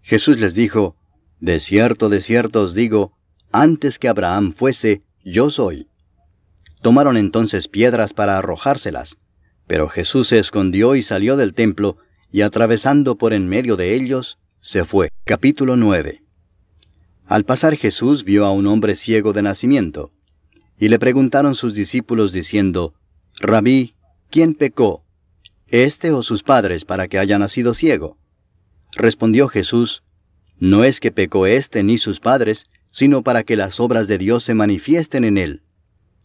Jesús 0.00 0.38
les 0.38 0.54
dijo, 0.54 0.94
De 1.40 1.58
cierto, 1.58 2.08
de 2.10 2.20
cierto 2.20 2.62
os 2.62 2.74
digo, 2.74 3.16
antes 3.50 3.98
que 3.98 4.08
Abraham 4.08 4.52
fuese, 4.52 5.02
yo 5.24 5.50
soy. 5.50 5.88
Tomaron 6.82 7.16
entonces 7.16 7.66
piedras 7.66 8.12
para 8.12 8.38
arrojárselas, 8.38 9.16
pero 9.66 9.88
Jesús 9.88 10.28
se 10.28 10.38
escondió 10.38 10.94
y 10.96 11.02
salió 11.02 11.36
del 11.36 11.54
templo, 11.54 11.96
y 12.30 12.42
atravesando 12.42 13.16
por 13.16 13.32
en 13.32 13.48
medio 13.48 13.76
de 13.76 13.94
ellos, 13.94 14.38
se 14.60 14.84
fue. 14.84 15.10
Capítulo 15.24 15.76
9 15.76 16.22
Al 17.26 17.44
pasar 17.44 17.76
Jesús 17.76 18.24
vio 18.24 18.44
a 18.44 18.52
un 18.52 18.66
hombre 18.66 18.94
ciego 18.94 19.32
de 19.32 19.42
nacimiento, 19.42 20.12
y 20.78 20.88
le 20.88 20.98
preguntaron 20.98 21.54
sus 21.54 21.74
discípulos 21.74 22.32
diciendo, 22.32 22.94
Rabí, 23.38 23.94
¿quién 24.30 24.54
pecó, 24.54 25.04
este 25.68 26.12
o 26.12 26.22
sus 26.22 26.42
padres 26.42 26.84
para 26.84 27.08
que 27.08 27.18
haya 27.18 27.38
nacido 27.38 27.74
ciego? 27.74 28.18
Respondió 28.92 29.48
Jesús, 29.48 30.02
No 30.60 30.84
es 30.84 31.00
que 31.00 31.10
pecó 31.10 31.46
éste 31.46 31.82
ni 31.82 31.96
sus 31.96 32.20
padres, 32.20 32.66
sino 32.90 33.22
para 33.22 33.44
que 33.44 33.56
las 33.56 33.80
obras 33.80 34.06
de 34.08 34.18
Dios 34.18 34.44
se 34.44 34.54
manifiesten 34.54 35.24
en 35.24 35.38
él. 35.38 35.62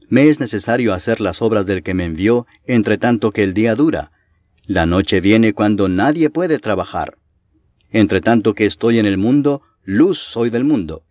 Me 0.10 0.28
es 0.28 0.42
necesario 0.42 0.94
hacer 0.94 1.22
las 1.22 1.42
obras 1.42 1.66
del 1.66 1.84
que 1.84 1.94
me 1.94 2.04
envió, 2.04 2.46
entre 2.66 2.98
tanto 2.98 3.32
que 3.32 3.44
el 3.44 3.54
día 3.54 3.76
dura. 3.76 4.12
La 4.66 4.86
noche 4.86 5.22
viene 5.22 5.54
cuando 5.54 5.88
nadie 5.88 6.30
puede 6.30 6.60
trabajar. 6.60 7.18
Entre 7.92 8.20
tanto 8.20 8.54
que 8.54 8.66
estoy 8.66 9.00
en 9.00 9.06
el 9.06 9.18
mundo, 9.18 9.62
luz 9.86 10.20
soy 10.20 10.50
del 10.50 10.66
mundo. 10.66 11.06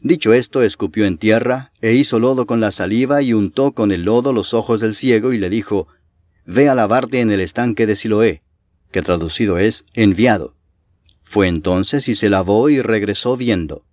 Dicho 0.00 0.32
esto, 0.32 0.62
escupió 0.62 1.06
en 1.06 1.18
tierra, 1.18 1.70
e 1.80 1.92
hizo 1.92 2.18
lodo 2.18 2.44
con 2.44 2.60
la 2.60 2.72
saliva 2.72 3.22
y 3.22 3.34
untó 3.34 3.70
con 3.70 3.92
el 3.92 4.02
lodo 4.02 4.32
los 4.32 4.52
ojos 4.52 4.80
del 4.80 4.96
ciego 4.96 5.32
y 5.32 5.38
le 5.38 5.48
dijo, 5.48 5.86
Ve 6.44 6.68
a 6.68 6.74
lavarte 6.74 7.20
en 7.20 7.30
el 7.30 7.40
estanque 7.40 7.86
de 7.86 7.94
Siloé, 7.94 8.42
que 8.90 9.02
traducido 9.02 9.58
es 9.58 9.84
enviado. 9.94 10.56
Fue 11.32 11.48
entonces 11.48 12.10
y 12.10 12.14
se 12.14 12.28
lavó 12.28 12.68
y 12.68 12.82
regresó 12.82 13.38
viendo. 13.38 13.86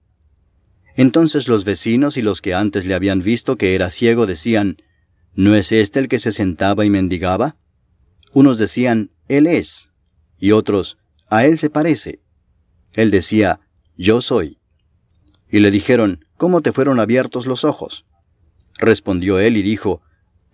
Entonces 0.98 1.48
los 1.48 1.64
vecinos 1.64 2.18
y 2.18 2.22
los 2.22 2.42
que 2.42 2.54
antes 2.54 2.84
le 2.84 2.94
habían 2.94 3.22
visto 3.22 3.56
que 3.56 3.76
era 3.76 3.92
ciego 3.92 4.26
decían, 4.26 4.76
¿No 5.36 5.56
es 5.56 5.72
este 5.72 6.00
el 6.00 6.10
que 6.10 6.20
se 6.20 6.34
sentaba 6.34 6.84
y 6.84 6.90
mendigaba? 6.90 7.56
Unos 8.34 8.58
decían, 8.58 9.12
Él 9.30 9.48
es, 9.48 9.88
y 10.38 10.52
otros, 10.52 10.98
A 11.30 11.46
Él 11.46 11.58
se 11.58 11.70
parece. 11.70 12.20
Él 12.92 13.10
decía, 13.10 13.62
Yo 13.96 14.20
soy. 14.20 14.58
Y 15.50 15.60
le 15.60 15.72
dijeron, 15.72 16.26
¿Cómo 16.36 16.60
te 16.60 16.74
fueron 16.74 17.00
abiertos 17.00 17.46
los 17.46 17.64
ojos? 17.64 18.06
Respondió 18.78 19.40
él 19.40 19.56
y 19.56 19.62
dijo, 19.62 20.02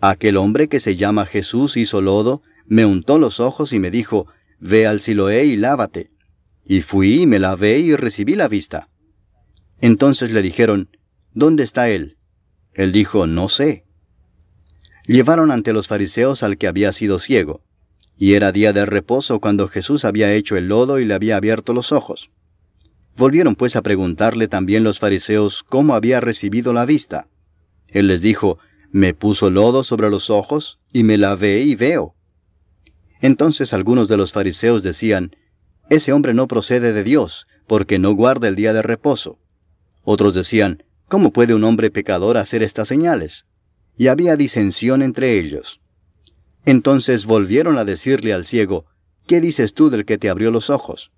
Aquel 0.02 0.38
hombre 0.38 0.68
que 0.68 0.80
se 0.80 0.96
llama 0.96 1.26
Jesús 1.26 1.78
hizo 1.78 2.04
lodo, 2.04 2.44
me 2.68 2.86
untó 2.86 3.18
los 3.18 3.40
ojos 3.40 3.74
y 3.74 3.80
me 3.80 3.90
dijo, 3.90 4.28
Ve 4.60 4.86
al 4.86 5.02
Siloé 5.02 5.46
y 5.46 5.58
lávate. 5.58 6.12
Y 6.66 6.82
fui 6.82 7.22
y 7.22 7.28
me 7.28 7.40
lavé 7.40 7.80
y 7.80 7.96
recibí 7.96 8.36
la 8.36 8.48
vista. 8.48 8.90
Entonces 9.80 10.32
le 10.32 10.42
dijeron, 10.42 10.90
¿Dónde 11.34 11.64
está 11.64 11.90
él? 11.90 12.18
Él 12.74 12.92
dijo, 12.92 13.28
No 13.28 13.50
sé. 13.50 13.86
Llevaron 15.06 15.52
ante 15.52 15.74
los 15.74 15.88
fariseos 15.88 16.42
al 16.42 16.58
que 16.58 16.68
había 16.68 16.92
sido 16.92 17.20
ciego, 17.20 17.62
y 18.18 18.34
era 18.34 18.52
día 18.52 18.74
de 18.74 18.86
reposo 18.86 19.40
cuando 19.40 19.68
Jesús 19.68 20.06
había 20.06 20.34
hecho 20.34 20.58
el 20.58 20.68
lodo 20.68 21.00
y 21.00 21.06
le 21.06 21.14
había 21.14 21.38
abierto 21.38 21.74
los 21.74 21.92
ojos. 21.92 22.32
Volvieron 23.16 23.56
pues 23.56 23.76
a 23.76 23.82
preguntarle 23.82 24.48
también 24.48 24.84
los 24.84 25.00
fariseos 25.00 25.64
cómo 25.64 25.94
había 25.94 26.20
recibido 26.20 26.74
la 26.74 26.86
vista. 26.86 27.28
Él 27.88 28.08
les 28.08 28.22
dijo, 28.22 28.58
me 28.92 29.14
puso 29.14 29.50
lodo 29.50 29.84
sobre 29.84 30.10
los 30.10 30.30
ojos, 30.30 30.80
y 30.92 31.04
me 31.04 31.18
lavé 31.18 31.62
y 31.62 31.76
veo. 31.76 32.16
Entonces 33.22 33.74
algunos 33.74 34.08
de 34.08 34.18
los 34.18 34.32
fariseos 34.32 34.84
decían, 34.84 35.36
Ese 35.90 36.14
hombre 36.14 36.34
no 36.34 36.48
procede 36.48 36.94
de 36.94 37.04
Dios, 37.04 37.48
porque 37.68 38.00
no 38.00 38.14
guarda 38.14 38.48
el 38.48 38.56
día 38.56 38.74
de 38.74 38.82
reposo. 38.82 39.40
Otros 40.04 40.34
decían, 40.34 40.84
¿Cómo 41.08 41.32
puede 41.32 41.54
un 41.54 41.64
hombre 41.64 41.92
pecador 41.92 42.38
hacer 42.38 42.64
estas 42.64 42.88
señales? 42.88 43.46
Y 43.96 44.08
había 44.08 44.36
disensión 44.36 45.02
entre 45.02 45.40
ellos. 45.40 45.80
Entonces 46.66 47.26
volvieron 47.26 47.78
a 47.78 47.86
decirle 47.86 48.34
al 48.34 48.46
ciego, 48.46 48.86
¿Qué 49.28 49.42
dices 49.42 49.74
tú 49.74 49.90
del 49.90 50.06
que 50.06 50.18
te 50.18 50.30
abrió 50.30 50.52
los 50.52 50.70
ojos? 50.70 51.12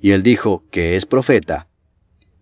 Y 0.00 0.12
él 0.12 0.22
dijo, 0.22 0.64
que 0.70 0.96
es 0.96 1.06
profeta. 1.06 1.68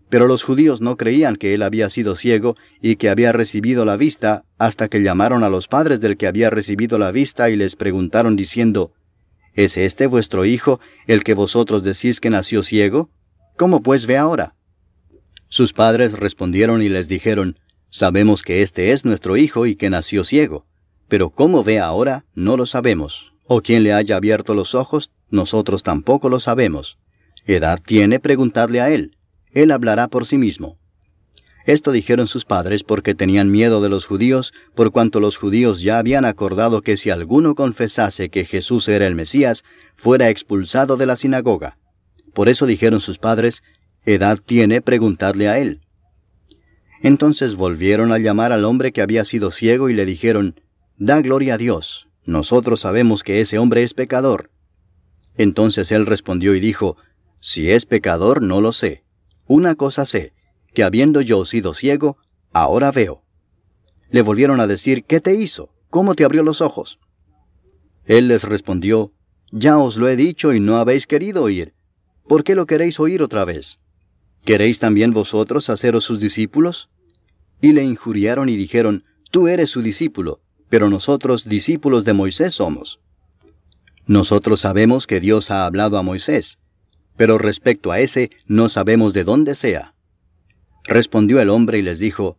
Pero 0.09 0.27
los 0.27 0.43
judíos 0.43 0.81
no 0.81 0.95
creían 0.95 1.35
que 1.35 1.53
él 1.53 1.63
había 1.63 1.89
sido 1.89 2.15
ciego 2.15 2.55
y 2.81 2.95
que 2.95 3.09
había 3.09 3.31
recibido 3.31 3.83
la 3.83 3.97
vista, 3.97 4.45
hasta 4.57 4.87
que 4.87 5.01
llamaron 5.01 5.43
a 5.43 5.49
los 5.49 5.67
padres 5.67 5.99
del 5.99 6.17
que 6.17 6.27
había 6.27 6.49
recibido 6.49 6.97
la 6.97 7.11
vista 7.11 7.49
y 7.49 7.55
les 7.55 7.75
preguntaron 7.75 8.35
diciendo, 8.35 8.93
¿Es 9.57 9.75
este 9.75 10.07
vuestro 10.07 10.45
hijo, 10.45 10.79
el 11.05 11.25
que 11.25 11.33
vosotros 11.33 11.83
decís 11.83 12.21
que 12.21 12.29
nació 12.29 12.63
ciego? 12.63 13.09
¿Cómo 13.57 13.83
pues 13.83 14.05
ve 14.05 14.15
ahora? 14.15 14.55
Sus 15.49 15.73
padres 15.73 16.13
respondieron 16.13 16.81
y 16.81 16.87
les 16.87 17.09
dijeron, 17.09 17.59
Sabemos 17.89 18.43
que 18.43 18.61
este 18.61 18.93
es 18.93 19.03
nuestro 19.03 19.35
hijo 19.35 19.65
y 19.65 19.75
que 19.75 19.89
nació 19.89 20.23
ciego, 20.23 20.65
pero 21.09 21.29
cómo 21.29 21.65
ve 21.65 21.79
ahora 21.79 22.23
no 22.35 22.55
lo 22.55 22.65
sabemos, 22.65 23.33
o 23.43 23.61
quién 23.61 23.83
le 23.83 23.91
haya 23.91 24.15
abierto 24.15 24.55
los 24.55 24.75
ojos, 24.75 25.11
nosotros 25.29 25.83
tampoco 25.83 26.29
lo 26.29 26.39
sabemos. 26.39 26.97
¿Edad 27.45 27.81
tiene? 27.85 28.21
Preguntadle 28.21 28.79
a 28.79 28.89
él 28.89 29.17
él 29.57 29.71
hablará 29.71 30.07
por 30.07 30.25
sí 30.27 30.37
mismo. 30.37 30.77
Esto 31.67 31.91
dijeron 31.91 32.27
sus 32.27 32.45
padres 32.45 32.85
porque 32.85 33.13
tenían 33.13 33.51
miedo 33.51 33.81
de 33.81 33.89
los 33.89 34.05
judíos, 34.05 34.53
por 34.73 34.93
cuanto 34.93 35.19
los 35.19 35.35
judíos 35.35 35.81
ya 35.81 35.99
habían 35.99 36.23
acordado 36.23 36.81
que 36.81 36.95
si 36.95 37.09
alguno 37.09 37.55
confesase 37.55 38.29
que 38.29 38.45
Jesús 38.45 38.87
era 38.87 39.05
el 39.05 39.15
Mesías, 39.15 39.65
fuera 39.97 40.29
expulsado 40.29 40.95
de 40.95 41.05
la 41.05 41.17
sinagoga. 41.17 41.77
Por 42.33 42.47
eso 42.47 42.65
dijeron 42.65 43.01
sus 43.01 43.17
padres, 43.17 43.63
Edad 44.05 44.39
tiene 44.43 44.81
preguntarle 44.81 45.49
a 45.49 45.59
él. 45.59 45.81
Entonces 47.01 47.55
volvieron 47.55 48.13
a 48.13 48.17
llamar 48.17 48.53
al 48.53 48.63
hombre 48.63 48.93
que 48.93 49.01
había 49.01 49.25
sido 49.25 49.51
ciego 49.51 49.89
y 49.89 49.93
le 49.93 50.05
dijeron, 50.05 50.61
Da 50.95 51.21
gloria 51.21 51.55
a 51.55 51.57
Dios, 51.57 52.07
nosotros 52.23 52.79
sabemos 52.79 53.23
que 53.23 53.41
ese 53.41 53.59
hombre 53.59 53.83
es 53.83 53.93
pecador. 53.93 54.51
Entonces 55.35 55.91
él 55.91 56.05
respondió 56.05 56.55
y 56.55 56.61
dijo, 56.61 56.95
Si 57.41 57.69
es 57.69 57.85
pecador, 57.85 58.41
no 58.41 58.61
lo 58.61 58.71
sé. 58.71 59.03
Una 59.47 59.75
cosa 59.75 60.05
sé, 60.05 60.31
que 60.77 60.83
habiendo 60.83 61.21
yo 61.21 61.43
sido 61.43 61.73
ciego, 61.73 62.17
ahora 62.53 62.91
veo. 62.91 63.23
Le 64.11 64.21
volvieron 64.21 64.59
a 64.59 64.67
decir, 64.67 65.05
¿qué 65.05 65.19
te 65.19 65.33
hizo? 65.33 65.73
¿Cómo 65.89 66.13
te 66.13 66.23
abrió 66.23 66.43
los 66.43 66.61
ojos? 66.61 66.99
Él 68.05 68.27
les 68.27 68.43
respondió, 68.43 69.11
Ya 69.51 69.79
os 69.79 69.97
lo 69.97 70.07
he 70.07 70.15
dicho 70.15 70.53
y 70.53 70.59
no 70.59 70.77
habéis 70.77 71.07
querido 71.07 71.41
oír. 71.41 71.73
¿Por 72.27 72.43
qué 72.43 72.53
lo 72.53 72.67
queréis 72.67 72.99
oír 72.99 73.23
otra 73.23 73.43
vez? 73.43 73.79
¿Queréis 74.45 74.77
también 74.77 75.13
vosotros 75.13 75.71
haceros 75.71 76.03
sus 76.03 76.19
discípulos? 76.19 76.91
Y 77.59 77.71
le 77.71 77.83
injuriaron 77.83 78.47
y 78.47 78.55
dijeron, 78.55 79.03
Tú 79.31 79.47
eres 79.47 79.71
su 79.71 79.81
discípulo, 79.81 80.41
pero 80.69 80.91
nosotros 80.91 81.49
discípulos 81.49 82.03
de 82.05 82.13
Moisés 82.13 82.53
somos. 82.53 82.99
Nosotros 84.05 84.59
sabemos 84.59 85.07
que 85.07 85.19
Dios 85.19 85.49
ha 85.49 85.65
hablado 85.65 85.97
a 85.97 86.03
Moisés, 86.03 86.59
pero 87.15 87.39
respecto 87.39 87.91
a 87.91 87.99
ese 87.99 88.29
no 88.45 88.69
sabemos 88.69 89.13
de 89.13 89.23
dónde 89.23 89.55
sea. 89.55 89.95
Respondió 90.87 91.41
el 91.41 91.49
hombre 91.49 91.79
y 91.79 91.81
les 91.81 91.99
dijo, 91.99 92.37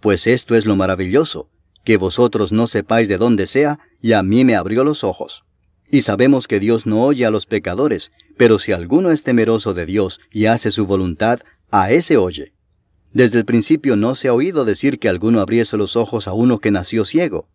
Pues 0.00 0.26
esto 0.26 0.54
es 0.54 0.66
lo 0.66 0.76
maravilloso, 0.76 1.50
que 1.84 1.96
vosotros 1.96 2.52
no 2.52 2.66
sepáis 2.66 3.08
de 3.08 3.18
dónde 3.18 3.46
sea, 3.46 3.80
y 4.00 4.12
a 4.12 4.22
mí 4.22 4.44
me 4.44 4.54
abrió 4.54 4.84
los 4.84 5.02
ojos. 5.02 5.44
Y 5.90 6.02
sabemos 6.02 6.46
que 6.46 6.60
Dios 6.60 6.86
no 6.86 7.02
oye 7.02 7.26
a 7.26 7.30
los 7.30 7.46
pecadores, 7.46 8.12
pero 8.36 8.58
si 8.58 8.72
alguno 8.72 9.10
es 9.10 9.22
temeroso 9.22 9.74
de 9.74 9.86
Dios 9.86 10.20
y 10.30 10.46
hace 10.46 10.70
su 10.70 10.86
voluntad, 10.86 11.40
a 11.70 11.90
ese 11.90 12.16
oye. 12.16 12.52
Desde 13.12 13.38
el 13.38 13.44
principio 13.44 13.96
no 13.96 14.14
se 14.14 14.28
ha 14.28 14.34
oído 14.34 14.64
decir 14.64 14.98
que 14.98 15.08
alguno 15.08 15.40
abriese 15.40 15.76
los 15.76 15.96
ojos 15.96 16.28
a 16.28 16.34
uno 16.34 16.58
que 16.58 16.70
nació 16.70 17.04
ciego. 17.04 17.48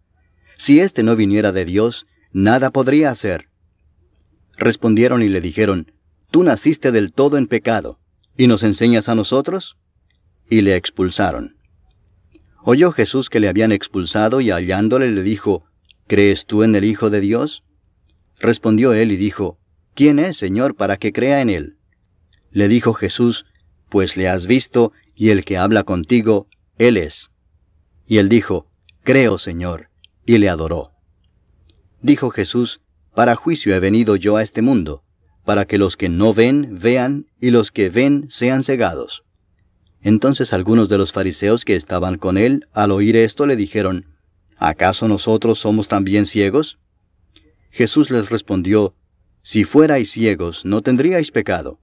Si 0.58 0.80
éste 0.80 1.04
no 1.04 1.16
viniera 1.16 1.52
de 1.52 1.66
Dios, 1.66 2.08
nada 2.32 2.72
podría 2.72 3.12
hacer. 3.12 3.50
Respondieron 4.58 5.22
y 5.22 5.30
le 5.30 5.42
dijeron, 5.42 5.92
Tú 6.32 6.44
naciste 6.44 6.92
del 6.92 7.14
todo 7.14 7.38
en 7.38 7.48
pecado, 7.48 8.00
¿y 8.36 8.48
nos 8.48 8.64
enseñas 8.64 9.08
a 9.10 9.16
nosotros? 9.16 9.78
Y 10.50 10.62
le 10.62 10.76
expulsaron. 10.76 11.58
Oyó 12.64 12.92
Jesús 12.92 13.30
que 13.30 13.40
le 13.40 13.50
habían 13.50 13.72
expulsado 13.72 14.40
y 14.40 14.52
hallándole 14.52 15.12
le 15.12 15.24
dijo, 15.24 15.66
¿Crees 16.08 16.46
tú 16.46 16.64
en 16.64 16.76
el 16.76 16.84
Hijo 16.84 17.10
de 17.10 17.22
Dios? 17.22 17.64
Respondió 18.40 18.94
él 18.94 19.12
y 19.12 19.18
dijo, 19.18 19.58
¿Quién 19.96 20.20
es, 20.20 20.38
Señor, 20.38 20.76
para 20.76 20.98
que 20.98 21.14
crea 21.14 21.42
en 21.42 21.50
él? 21.50 21.78
Le 22.52 22.68
dijo 22.68 22.94
Jesús, 22.94 23.46
Pues 23.90 24.18
le 24.18 24.30
has 24.30 24.48
visto, 24.48 24.94
y 25.16 25.30
el 25.30 25.46
que 25.46 25.58
habla 25.58 25.84
contigo, 25.84 26.48
él 26.78 26.98
es. 26.98 27.32
Y 28.08 28.18
él 28.18 28.30
dijo, 28.30 28.68
Creo, 29.04 29.38
Señor, 29.38 29.90
y 30.26 30.38
le 30.38 30.50
adoró. 30.50 30.92
Dijo 32.02 32.30
Jesús, 32.30 32.82
Para 33.14 33.36
juicio 33.36 33.76
he 33.76 33.80
venido 33.80 34.16
yo 34.16 34.38
a 34.38 34.42
este 34.42 34.62
mundo, 34.62 35.04
para 35.46 35.66
que 35.66 35.78
los 35.78 35.98
que 35.98 36.10
no 36.10 36.34
ven 36.34 36.80
vean, 36.80 37.28
y 37.40 37.52
los 37.52 37.72
que 37.72 37.90
ven 37.90 38.28
sean 38.30 38.64
cegados. 38.64 39.24
Entonces 40.04 40.52
algunos 40.52 40.90
de 40.90 40.98
los 40.98 41.14
fariseos 41.14 41.64
que 41.64 41.76
estaban 41.76 42.18
con 42.18 42.38
él, 42.38 42.68
al 42.74 42.92
oír 42.92 43.16
esto, 43.16 43.48
le 43.48 43.56
dijeron, 43.56 44.06
¿acaso 44.58 45.08
nosotros 45.08 45.60
somos 45.60 45.88
también 45.88 46.26
ciegos? 46.26 46.78
Jesús 47.72 48.12
les 48.12 48.30
respondió, 48.30 48.94
Si 49.42 49.64
fuerais 49.64 50.12
ciegos, 50.12 50.66
no 50.66 50.82
tendríais 50.82 51.32
pecado. 51.32 51.80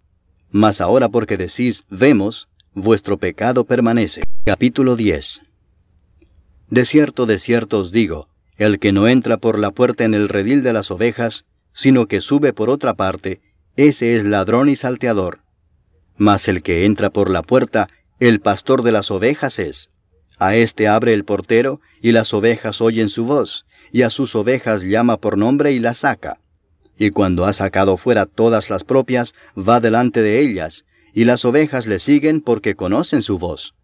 Mas 0.50 0.80
ahora 0.80 1.08
porque 1.08 1.36
decís, 1.36 1.84
vemos, 1.88 2.48
vuestro 2.74 3.16
pecado 3.16 3.64
permanece. 3.64 4.22
Capítulo 4.44 4.96
10 4.96 5.40
De 6.68 6.84
cierto, 6.84 7.24
de 7.24 7.38
cierto 7.38 7.78
os 7.78 7.90
digo, 7.90 8.28
el 8.56 8.78
que 8.78 8.92
no 8.92 9.08
entra 9.08 9.38
por 9.38 9.58
la 9.58 9.70
puerta 9.70 10.04
en 10.04 10.12
el 10.12 10.28
redil 10.28 10.62
de 10.62 10.74
las 10.74 10.90
ovejas, 10.90 11.46
sino 11.72 12.06
que 12.06 12.20
sube 12.20 12.52
por 12.52 12.68
otra 12.68 12.94
parte, 12.94 13.40
ese 13.76 14.16
es 14.16 14.24
ladrón 14.24 14.68
y 14.68 14.76
salteador. 14.76 15.40
Mas 16.16 16.48
el 16.48 16.62
que 16.62 16.84
entra 16.84 17.08
por 17.08 17.30
la 17.30 17.42
puerta, 17.42 17.88
el 18.28 18.40
pastor 18.40 18.82
de 18.82 18.92
las 18.92 19.10
ovejas 19.10 19.58
es. 19.58 19.88
A 20.38 20.54
éste 20.54 20.88
abre 20.88 21.14
el 21.14 21.24
portero, 21.24 21.80
y 22.02 22.12
las 22.12 22.34
ovejas 22.34 22.82
oyen 22.82 23.08
su 23.08 23.24
voz, 23.24 23.64
y 23.92 24.02
a 24.02 24.10
sus 24.10 24.34
ovejas 24.34 24.82
llama 24.82 25.16
por 25.16 25.38
nombre 25.38 25.72
y 25.72 25.78
las 25.78 25.98
saca. 25.98 26.38
Y 26.98 27.10
cuando 27.10 27.46
ha 27.46 27.54
sacado 27.54 27.96
fuera 27.96 28.26
todas 28.26 28.68
las 28.68 28.84
propias, 28.84 29.34
va 29.56 29.80
delante 29.80 30.20
de 30.20 30.38
ellas, 30.40 30.84
y 31.14 31.24
las 31.24 31.46
ovejas 31.46 31.86
le 31.86 31.98
siguen 31.98 32.42
porque 32.42 32.74
conocen 32.74 33.22
su 33.22 33.38
voz. 33.38 33.74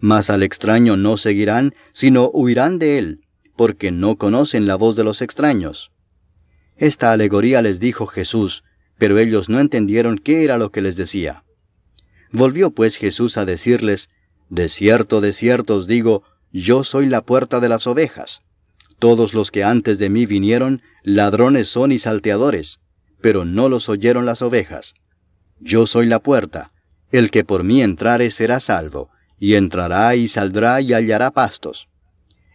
Mas 0.00 0.30
al 0.30 0.42
extraño 0.42 0.96
no 0.96 1.18
seguirán, 1.18 1.74
sino 1.92 2.30
huirán 2.30 2.78
de 2.78 2.98
él, 2.98 3.20
porque 3.56 3.90
no 3.90 4.16
conocen 4.16 4.66
la 4.66 4.76
voz 4.76 4.96
de 4.96 5.04
los 5.04 5.20
extraños. 5.20 5.92
Esta 6.76 7.12
alegoría 7.12 7.60
les 7.60 7.78
dijo 7.78 8.06
Jesús, 8.06 8.64
pero 8.96 9.18
ellos 9.18 9.50
no 9.50 9.60
entendieron 9.60 10.16
qué 10.16 10.44
era 10.44 10.56
lo 10.56 10.72
que 10.72 10.80
les 10.80 10.96
decía. 10.96 11.44
Volvió 12.32 12.70
pues 12.70 12.96
Jesús 12.96 13.36
a 13.36 13.44
decirles, 13.44 14.08
De 14.48 14.68
cierto, 14.68 15.20
de 15.20 15.32
cierto 15.32 15.76
os 15.76 15.86
digo, 15.86 16.24
yo 16.50 16.84
soy 16.84 17.06
la 17.06 17.22
puerta 17.22 17.60
de 17.60 17.68
las 17.68 17.86
ovejas. 17.86 18.42
Todos 18.98 19.34
los 19.34 19.50
que 19.50 19.64
antes 19.64 19.98
de 19.98 20.08
mí 20.08 20.26
vinieron, 20.26 20.82
ladrones 21.02 21.68
son 21.68 21.92
y 21.92 21.98
salteadores, 21.98 22.80
pero 23.20 23.44
no 23.44 23.68
los 23.68 23.88
oyeron 23.88 24.26
las 24.26 24.42
ovejas. 24.42 24.94
Yo 25.60 25.86
soy 25.86 26.06
la 26.06 26.20
puerta, 26.20 26.72
el 27.10 27.30
que 27.30 27.44
por 27.44 27.64
mí 27.64 27.82
entrare 27.82 28.30
será 28.30 28.60
salvo, 28.60 29.10
y 29.38 29.54
entrará 29.54 30.14
y 30.16 30.28
saldrá 30.28 30.80
y 30.80 30.92
hallará 30.92 31.30
pastos. 31.30 31.88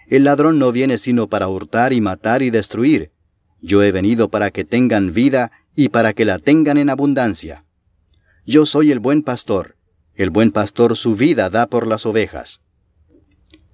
El 0.08 0.24
ladrón 0.24 0.58
no 0.58 0.72
viene 0.72 0.98
sino 0.98 1.28
para 1.28 1.50
hurtar 1.50 1.92
y 1.92 2.02
matar 2.02 2.42
y 2.42 2.50
destruir. 2.50 3.12
Yo 3.62 3.84
he 3.84 3.92
venido 3.92 4.30
para 4.30 4.52
que 4.52 4.64
tengan 4.64 5.14
vida 5.14 5.52
y 5.76 5.90
para 5.90 6.14
que 6.14 6.26
la 6.26 6.40
tengan 6.40 6.78
en 6.78 6.90
abundancia. 6.90 7.66
Yo 8.50 8.66
soy 8.66 8.94
el 8.94 9.00
buen 9.00 9.24
pastor. 9.24 9.76
El 10.16 10.30
buen 10.30 10.54
pastor 10.54 10.96
su 10.96 11.18
vida 11.18 11.50
da 11.50 11.68
por 11.68 11.86
las 11.86 12.06
ovejas. 12.06 12.62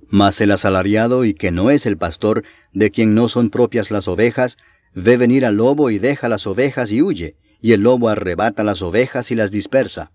Mas 0.08 0.42
el 0.42 0.50
asalariado 0.50 1.26
y 1.26 1.36
que 1.36 1.52
no 1.52 1.70
es 1.70 1.86
el 1.86 1.96
pastor, 1.96 2.44
de 2.74 2.90
quien 2.90 3.14
no 3.14 3.30
son 3.30 3.52
propias 3.52 3.92
las 3.92 4.08
ovejas, 4.08 4.58
ve 4.96 5.16
venir 5.18 5.46
al 5.46 5.58
lobo 5.58 5.92
y 5.92 6.00
deja 6.00 6.28
las 6.28 6.48
ovejas 6.48 6.92
y 6.92 7.04
huye, 7.04 7.36
y 7.62 7.74
el 7.74 7.82
lobo 7.82 8.10
arrebata 8.10 8.64
las 8.64 8.82
ovejas 8.82 9.30
y 9.30 9.36
las 9.36 9.52
dispersa. 9.52 10.12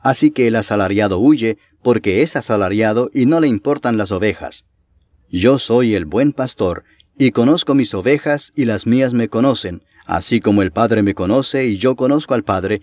Así 0.00 0.32
que 0.32 0.48
el 0.48 0.56
asalariado 0.56 1.20
huye, 1.20 1.58
porque 1.80 2.22
es 2.22 2.34
asalariado 2.34 3.08
y 3.14 3.26
no 3.26 3.38
le 3.38 3.46
importan 3.46 3.98
las 3.98 4.10
ovejas. 4.10 4.64
Yo 5.30 5.60
soy 5.60 5.94
el 5.94 6.06
buen 6.06 6.32
pastor, 6.32 6.82
y 7.16 7.30
conozco 7.30 7.76
mis 7.76 7.94
ovejas 7.94 8.52
y 8.56 8.64
las 8.64 8.84
mías 8.84 9.14
me 9.14 9.28
conocen, 9.28 9.84
así 10.06 10.40
como 10.40 10.62
el 10.62 10.72
Padre 10.72 11.04
me 11.04 11.14
conoce 11.14 11.66
y 11.66 11.76
yo 11.76 11.94
conozco 11.94 12.34
al 12.34 12.42
Padre, 12.42 12.82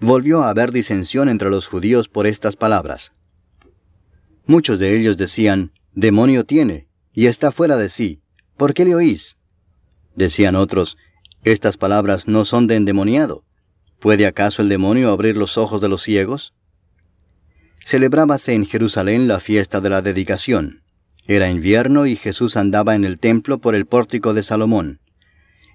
volvió 0.00 0.42
a 0.42 0.50
haber 0.50 0.72
disensión 0.72 1.28
entre 1.28 1.50
los 1.50 1.66
judíos 1.66 2.08
por 2.08 2.26
estas 2.26 2.56
palabras. 2.56 3.12
Muchos 4.44 4.78
de 4.78 4.96
ellos 4.96 5.16
decían, 5.16 5.72
Demonio 5.92 6.44
tiene, 6.44 6.88
y 7.12 7.26
está 7.26 7.50
fuera 7.52 7.76
de 7.76 7.88
sí, 7.88 8.20
¿por 8.56 8.74
qué 8.74 8.84
le 8.84 8.94
oís? 8.94 9.36
Decían 10.14 10.56
otros, 10.56 10.96
Estas 11.42 11.76
palabras 11.76 12.26
no 12.26 12.44
son 12.44 12.66
de 12.66 12.74
endemoniado. 12.74 13.44
¿Puede 14.00 14.26
acaso 14.26 14.62
el 14.62 14.68
demonio 14.68 15.10
abrir 15.10 15.36
los 15.36 15.56
ojos 15.58 15.80
de 15.80 15.88
los 15.88 16.02
ciegos? 16.02 16.54
Celebrábase 17.84 18.52
en 18.52 18.66
Jerusalén 18.66 19.28
la 19.28 19.40
fiesta 19.40 19.80
de 19.80 19.90
la 19.90 20.02
dedicación. 20.02 20.82
Era 21.26 21.50
invierno 21.50 22.06
y 22.06 22.16
Jesús 22.16 22.56
andaba 22.56 22.94
en 22.94 23.04
el 23.04 23.18
templo 23.18 23.58
por 23.58 23.74
el 23.74 23.86
pórtico 23.86 24.34
de 24.34 24.42
Salomón. 24.42 25.00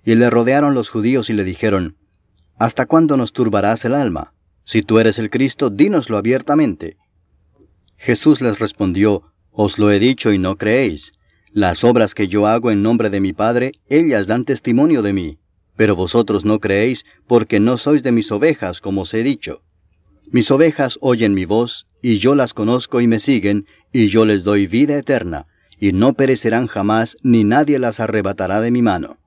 Y 0.03 0.15
le 0.15 0.29
rodearon 0.29 0.73
los 0.73 0.89
judíos 0.89 1.29
y 1.29 1.33
le 1.33 1.43
dijeron, 1.43 1.97
¿Hasta 2.61 2.85
cuándo 2.85 3.17
nos 3.17 3.33
turbarás 3.33 3.85
el 3.85 3.95
alma? 3.95 4.35
Si 4.65 4.83
tú 4.83 4.99
eres 4.99 5.17
el 5.17 5.31
Cristo, 5.31 5.71
dínoslo 5.71 6.15
abiertamente. 6.15 6.95
Jesús 7.97 8.39
les 8.39 8.59
respondió, 8.59 9.23
Os 9.49 9.79
lo 9.79 9.89
he 9.89 9.97
dicho 9.97 10.31
y 10.31 10.37
no 10.37 10.57
creéis. 10.57 11.13
Las 11.51 11.83
obras 11.83 12.13
que 12.13 12.27
yo 12.27 12.45
hago 12.45 12.69
en 12.69 12.83
nombre 12.83 13.09
de 13.09 13.19
mi 13.19 13.33
Padre, 13.33 13.71
ellas 13.89 14.27
dan 14.27 14.45
testimonio 14.45 15.01
de 15.01 15.11
mí, 15.11 15.39
pero 15.75 15.95
vosotros 15.95 16.45
no 16.45 16.59
creéis 16.59 17.03
porque 17.25 17.59
no 17.59 17.79
sois 17.79 18.03
de 18.03 18.11
mis 18.11 18.31
ovejas, 18.31 18.79
como 18.79 19.01
os 19.01 19.13
he 19.15 19.23
dicho. 19.23 19.63
Mis 20.29 20.51
ovejas 20.51 20.99
oyen 21.01 21.33
mi 21.33 21.45
voz, 21.45 21.87
y 21.99 22.19
yo 22.19 22.35
las 22.35 22.53
conozco 22.53 23.01
y 23.01 23.07
me 23.07 23.17
siguen, 23.17 23.65
y 23.91 24.09
yo 24.09 24.23
les 24.27 24.43
doy 24.43 24.67
vida 24.67 24.99
eterna, 24.99 25.47
y 25.79 25.93
no 25.93 26.13
perecerán 26.13 26.67
jamás, 26.67 27.17
ni 27.23 27.43
nadie 27.43 27.79
las 27.79 27.99
arrebatará 27.99 28.61
de 28.61 28.69
mi 28.69 28.83
mano. 28.83 29.17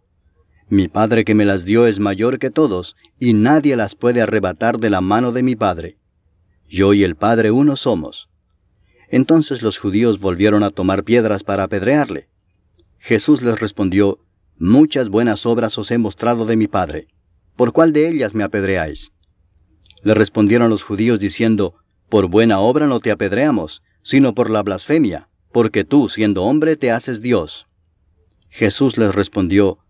Mi 0.69 0.89
Padre 0.89 1.25
que 1.25 1.35
me 1.35 1.45
las 1.45 1.65
dio 1.65 1.87
es 1.87 2.01
mayor 2.01 2.39
que 2.39 2.51
todos, 2.51 2.97
y 3.19 3.35
nadie 3.35 3.77
las 3.77 3.95
puede 3.95 4.23
arrebatar 4.23 4.79
de 4.79 4.91
la 4.91 5.01
mano 5.01 5.33
de 5.33 5.43
mi 5.43 5.57
Padre. 5.57 5.99
Yo 6.69 6.95
y 6.95 7.05
el 7.05 7.17
Padre 7.17 7.51
uno 7.51 7.77
somos. 7.77 8.31
Entonces 9.09 9.63
los 9.63 9.79
judíos 9.79 10.19
volvieron 10.21 10.63
a 10.63 10.71
tomar 10.71 11.05
piedras 11.05 11.43
para 11.45 11.65
apedrearle. 11.65 12.29
Jesús 12.99 13.43
les 13.43 13.61
respondió, 13.61 14.21
Muchas 14.57 15.09
buenas 15.09 15.47
obras 15.47 15.77
os 15.79 15.91
he 15.91 15.99
mostrado 15.99 16.47
de 16.47 16.57
mi 16.57 16.67
Padre. 16.67 17.09
¿Por 17.57 17.73
cuál 17.73 17.93
de 17.93 18.09
ellas 18.09 18.35
me 18.35 18.45
apedreáis? 18.45 19.13
Le 20.03 20.15
respondieron 20.15 20.71
los 20.71 20.83
judíos 20.83 21.21
diciendo, 21.21 21.75
Por 22.09 22.29
buena 22.29 22.61
obra 22.61 22.87
no 22.87 23.01
te 23.01 23.11
apedreamos, 23.11 23.83
sino 24.03 24.35
por 24.35 24.51
la 24.51 24.63
blasfemia, 24.63 25.29
porque 25.53 25.85
tú, 25.85 26.09
siendo 26.09 26.45
hombre, 26.45 26.77
te 26.77 26.91
haces 26.91 27.21
Dios. 27.21 27.67
Jesús 28.49 28.97
les 28.97 29.15
respondió, 29.15 29.84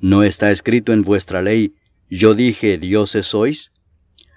¿No 0.00 0.22
está 0.22 0.50
escrito 0.50 0.94
en 0.94 1.02
vuestra 1.02 1.42
ley, 1.42 1.74
yo 2.08 2.34
dije, 2.34 2.78
dioses 2.78 3.26
sois? 3.26 3.70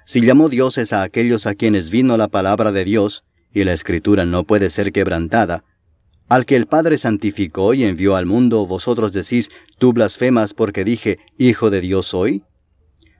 Si 0.05 0.19
llamó 0.19 0.49
dioses 0.49 0.91
a 0.91 1.03
aquellos 1.03 1.45
a 1.45 1.55
quienes 1.55 1.89
vino 1.89 2.17
la 2.17 2.27
palabra 2.27 2.73
de 2.73 2.83
Dios, 2.83 3.23
y 3.53 3.63
la 3.63 3.71
escritura 3.71 4.25
no 4.25 4.43
puede 4.43 4.69
ser 4.69 4.91
quebrantada, 4.91 5.63
al 6.27 6.45
que 6.45 6.57
el 6.57 6.67
Padre 6.67 6.97
santificó 6.97 7.73
y 7.73 7.85
envió 7.85 8.17
al 8.17 8.25
mundo, 8.25 8.65
vosotros 8.67 9.13
decís, 9.13 9.51
tú 9.77 9.93
blasfemas 9.93 10.53
porque 10.53 10.83
dije, 10.83 11.19
Hijo 11.37 11.69
de 11.69 11.79
Dios 11.79 12.07
soy? 12.07 12.43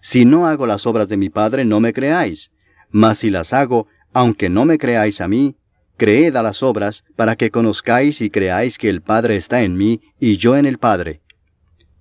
Si 0.02 0.26
no 0.26 0.46
hago 0.46 0.68
las 0.68 0.86
obras 0.86 1.08
de 1.08 1.16
mi 1.16 1.30
Padre, 1.30 1.64
no 1.64 1.80
me 1.80 1.94
creáis, 1.94 2.52
mas 2.92 3.20
si 3.20 3.30
las 3.30 3.54
hago, 3.54 3.88
aunque 4.12 4.50
no 4.50 4.66
me 4.66 4.78
creáis 4.78 5.22
a 5.22 5.30
mí, 5.30 5.56
creed 5.96 6.36
a 6.36 6.44
las 6.44 6.62
obras, 6.62 7.06
para 7.16 7.38
que 7.38 7.52
conozcáis 7.52 8.20
y 8.20 8.30
creáis 8.30 8.78
que 8.78 8.90
el 8.90 9.02
Padre 9.02 9.38
está 9.38 9.64
en 9.64 9.78
mí 9.78 10.02
y 10.20 10.36
yo 10.36 10.58
en 10.58 10.66
el 10.66 10.78
Padre. 10.78 11.23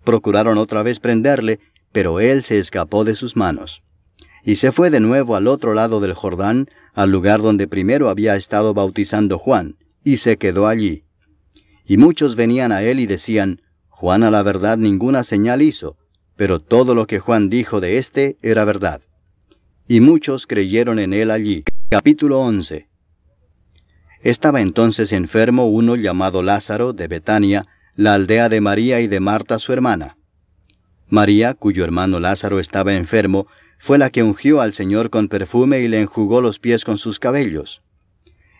Procuraron 0.04 0.58
otra 0.58 0.82
vez 0.82 1.00
prenderle, 1.00 1.60
pero 1.92 2.20
él 2.20 2.42
se 2.42 2.58
escapó 2.58 3.04
de 3.04 3.14
sus 3.14 3.36
manos 3.36 3.82
y 4.44 4.56
se 4.56 4.72
fue 4.72 4.90
de 4.90 5.00
nuevo 5.00 5.36
al 5.36 5.46
otro 5.46 5.74
lado 5.74 6.00
del 6.00 6.14
Jordán, 6.14 6.68
al 6.94 7.10
lugar 7.10 7.42
donde 7.42 7.68
primero 7.68 8.08
había 8.08 8.36
estado 8.36 8.74
bautizando 8.74 9.38
Juan, 9.38 9.76
y 10.04 10.16
se 10.16 10.36
quedó 10.36 10.66
allí. 10.66 11.04
Y 11.86 11.96
muchos 11.96 12.36
venían 12.36 12.72
a 12.72 12.82
él 12.82 13.00
y 13.00 13.06
decían, 13.06 13.62
Juan 13.88 14.24
a 14.24 14.30
la 14.30 14.42
verdad 14.42 14.78
ninguna 14.78 15.22
señal 15.22 15.62
hizo, 15.62 15.96
pero 16.36 16.60
todo 16.60 16.94
lo 16.94 17.06
que 17.06 17.20
Juan 17.20 17.50
dijo 17.50 17.80
de 17.80 17.98
éste 17.98 18.36
era 18.42 18.64
verdad. 18.64 19.02
Y 19.86 20.00
muchos 20.00 20.46
creyeron 20.46 20.98
en 20.98 21.12
él 21.12 21.30
allí. 21.30 21.64
Capítulo 21.88 22.40
11 22.40 22.88
Estaba 24.22 24.60
entonces 24.60 25.12
enfermo 25.12 25.66
uno 25.66 25.94
llamado 25.94 26.42
Lázaro 26.42 26.92
de 26.92 27.06
Betania, 27.06 27.66
la 28.02 28.14
aldea 28.14 28.48
de 28.48 28.60
María 28.60 29.00
y 29.00 29.06
de 29.06 29.20
Marta 29.20 29.58
su 29.58 29.72
hermana. 29.72 30.16
María, 31.08 31.54
cuyo 31.54 31.84
hermano 31.84 32.18
Lázaro 32.18 32.58
estaba 32.58 32.94
enfermo, 32.94 33.46
fue 33.78 33.96
la 33.96 34.10
que 34.10 34.22
ungió 34.22 34.60
al 34.60 34.72
Señor 34.72 35.08
con 35.10 35.28
perfume 35.28 35.80
y 35.80 35.88
le 35.88 36.00
enjugó 36.00 36.40
los 36.40 36.58
pies 36.58 36.84
con 36.84 36.98
sus 36.98 37.18
cabellos. 37.18 37.82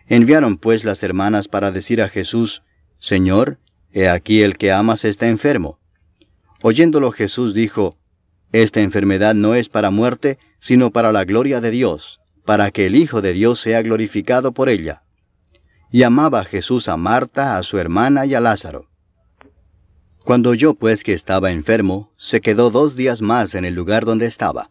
Enviaron 0.07 0.59
pues 0.59 0.85
las 0.85 1.03
hermanas 1.03 1.49
para 1.49 1.73
decir 1.73 2.03
a 2.03 2.09
Jesús, 2.09 2.63
Señor, 2.99 3.59
he 3.93 4.09
aquí 4.09 4.43
el 4.43 4.57
que 4.57 4.71
amas 4.71 5.05
está 5.05 5.29
enfermo. 5.29 5.79
Oyéndolo 6.63 7.11
Jesús 7.11 7.53
dijo, 7.53 7.97
Esta 8.53 8.81
enfermedad 8.81 9.35
no 9.35 9.55
es 9.55 9.69
para 9.69 9.91
muerte, 9.91 10.39
sino 10.61 10.91
para 10.93 11.11
la 11.11 11.25
gloria 11.25 11.61
de 11.61 11.73
Dios, 11.73 12.21
para 12.45 12.71
que 12.71 12.87
el 12.87 12.95
Hijo 12.95 13.23
de 13.23 13.33
Dios 13.33 13.59
sea 13.59 13.83
glorificado 13.83 14.53
por 14.53 14.69
ella. 14.69 15.03
Y 15.91 16.05
amaba 16.05 16.45
Jesús 16.45 16.89
a 16.89 16.97
Marta, 16.97 17.57
a 17.57 17.63
su 17.65 17.79
hermana 17.79 18.25
y 18.25 18.35
a 18.35 18.41
Lázaro. 18.41 18.92
Cuando 20.25 20.51
oyó 20.51 20.75
pues 20.75 21.03
que 21.03 21.15
estaba 21.15 21.51
enfermo, 21.51 22.13
se 22.17 22.41
quedó 22.41 22.71
dos 22.71 22.95
días 22.95 23.23
más 23.23 23.55
en 23.55 23.65
el 23.65 23.75
lugar 23.75 24.05
donde 24.05 24.27
estaba. 24.27 24.71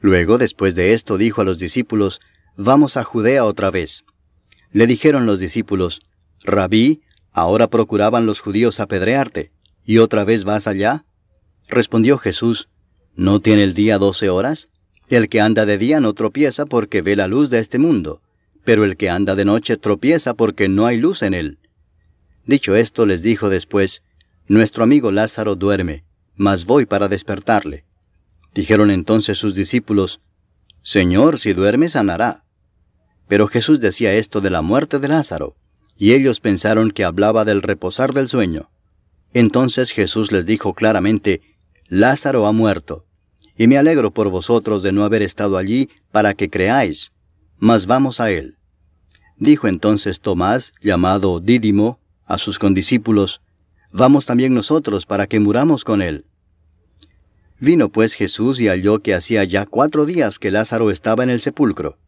Luego, 0.00 0.38
después 0.38 0.74
de 0.74 0.94
esto, 0.94 1.18
dijo 1.18 1.42
a 1.42 1.44
los 1.44 1.58
discípulos, 1.58 2.20
Vamos 2.56 2.96
a 2.96 3.04
Judea 3.04 3.44
otra 3.44 3.70
vez. 3.70 4.04
Le 4.72 4.86
dijeron 4.86 5.26
los 5.26 5.38
discípulos, 5.38 6.02
Rabí, 6.42 7.02
ahora 7.32 7.68
procuraban 7.68 8.26
los 8.26 8.40
judíos 8.40 8.80
apedrearte, 8.80 9.52
¿y 9.84 9.98
otra 9.98 10.24
vez 10.24 10.44
vas 10.44 10.66
allá? 10.66 11.04
Respondió 11.68 12.18
Jesús, 12.18 12.68
¿no 13.14 13.40
tiene 13.40 13.62
el 13.62 13.74
día 13.74 13.98
doce 13.98 14.28
horas? 14.28 14.68
El 15.08 15.28
que 15.28 15.40
anda 15.40 15.66
de 15.66 15.78
día 15.78 16.00
no 16.00 16.14
tropieza 16.14 16.66
porque 16.66 17.02
ve 17.02 17.16
la 17.16 17.26
luz 17.26 17.50
de 17.50 17.58
este 17.58 17.78
mundo, 17.78 18.22
pero 18.64 18.84
el 18.84 18.96
que 18.96 19.10
anda 19.10 19.34
de 19.34 19.44
noche 19.44 19.76
tropieza 19.76 20.34
porque 20.34 20.68
no 20.68 20.86
hay 20.86 20.96
luz 20.96 21.22
en 21.22 21.34
él. 21.34 21.58
Dicho 22.46 22.74
esto, 22.74 23.06
les 23.06 23.22
dijo 23.22 23.50
después, 23.50 24.02
Nuestro 24.52 24.84
amigo 24.84 25.10
Lázaro 25.10 25.56
duerme, 25.56 26.04
mas 26.36 26.66
voy 26.66 26.84
para 26.84 27.08
despertarle. 27.08 27.86
Dijeron 28.54 28.90
entonces 28.90 29.38
sus 29.38 29.54
discípulos, 29.54 30.20
Señor, 30.82 31.38
si 31.38 31.54
duerme 31.54 31.88
sanará. 31.88 32.44
Pero 33.28 33.48
Jesús 33.48 33.80
decía 33.80 34.12
esto 34.12 34.42
de 34.42 34.50
la 34.50 34.60
muerte 34.60 34.98
de 34.98 35.08
Lázaro, 35.08 35.56
y 35.96 36.12
ellos 36.12 36.40
pensaron 36.40 36.90
que 36.90 37.02
hablaba 37.02 37.46
del 37.46 37.62
reposar 37.62 38.12
del 38.12 38.28
sueño. 38.28 38.68
Entonces 39.32 39.90
Jesús 39.90 40.32
les 40.32 40.44
dijo 40.44 40.74
claramente, 40.74 41.40
Lázaro 41.88 42.46
ha 42.46 42.52
muerto, 42.52 43.06
y 43.56 43.68
me 43.68 43.78
alegro 43.78 44.10
por 44.10 44.28
vosotros 44.28 44.82
de 44.82 44.92
no 44.92 45.04
haber 45.04 45.22
estado 45.22 45.56
allí 45.56 45.88
para 46.10 46.34
que 46.34 46.50
creáis, 46.50 47.12
mas 47.56 47.86
vamos 47.86 48.20
a 48.20 48.30
él. 48.30 48.58
Dijo 49.38 49.66
entonces 49.66 50.20
Tomás, 50.20 50.74
llamado 50.82 51.40
Dídimo, 51.40 52.00
a 52.26 52.36
sus 52.36 52.58
condiscípulos, 52.58 53.40
Vamos 53.92 54.24
también 54.24 54.54
nosotros 54.54 55.04
para 55.04 55.26
que 55.26 55.38
muramos 55.38 55.84
con 55.84 56.00
él. 56.00 56.24
Vino 57.60 57.90
pues 57.90 58.14
Jesús 58.14 58.58
y 58.58 58.68
halló 58.68 59.00
que 59.00 59.14
hacía 59.14 59.44
ya 59.44 59.66
cuatro 59.66 60.06
días 60.06 60.38
que 60.38 60.50
Lázaro 60.50 60.90
estaba 60.90 61.22
en 61.22 61.30
el 61.30 61.42
sepulcro. 61.42 61.98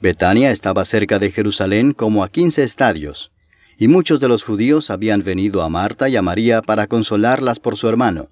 Betania 0.00 0.50
estaba 0.50 0.84
cerca 0.84 1.18
de 1.18 1.30
Jerusalén 1.30 1.92
como 1.92 2.24
a 2.24 2.28
quince 2.28 2.62
estadios, 2.62 3.32
y 3.78 3.86
muchos 3.86 4.18
de 4.18 4.28
los 4.28 4.42
judíos 4.42 4.90
habían 4.90 5.22
venido 5.22 5.62
a 5.62 5.68
Marta 5.68 6.08
y 6.08 6.16
a 6.16 6.22
María 6.22 6.62
para 6.62 6.86
consolarlas 6.86 7.60
por 7.60 7.76
su 7.76 7.88
hermano. 7.88 8.30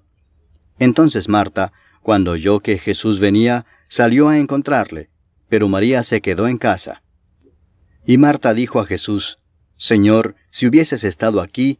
Entonces 0.79 1.29
Marta, 1.29 1.71
cuando 2.01 2.31
oyó 2.31 2.59
que 2.59 2.77
Jesús 2.77 3.19
venía, 3.19 3.65
salió 3.87 4.29
a 4.29 4.39
encontrarle, 4.39 5.09
pero 5.47 5.67
María 5.67 6.03
se 6.03 6.21
quedó 6.21 6.47
en 6.47 6.57
casa. 6.57 7.03
Y 8.05 8.17
Marta 8.17 8.53
dijo 8.53 8.79
a 8.79 8.85
Jesús, 8.85 9.39
Señor, 9.77 10.35
si 10.49 10.67
hubieses 10.67 11.03
estado 11.03 11.39
aquí, 11.39 11.79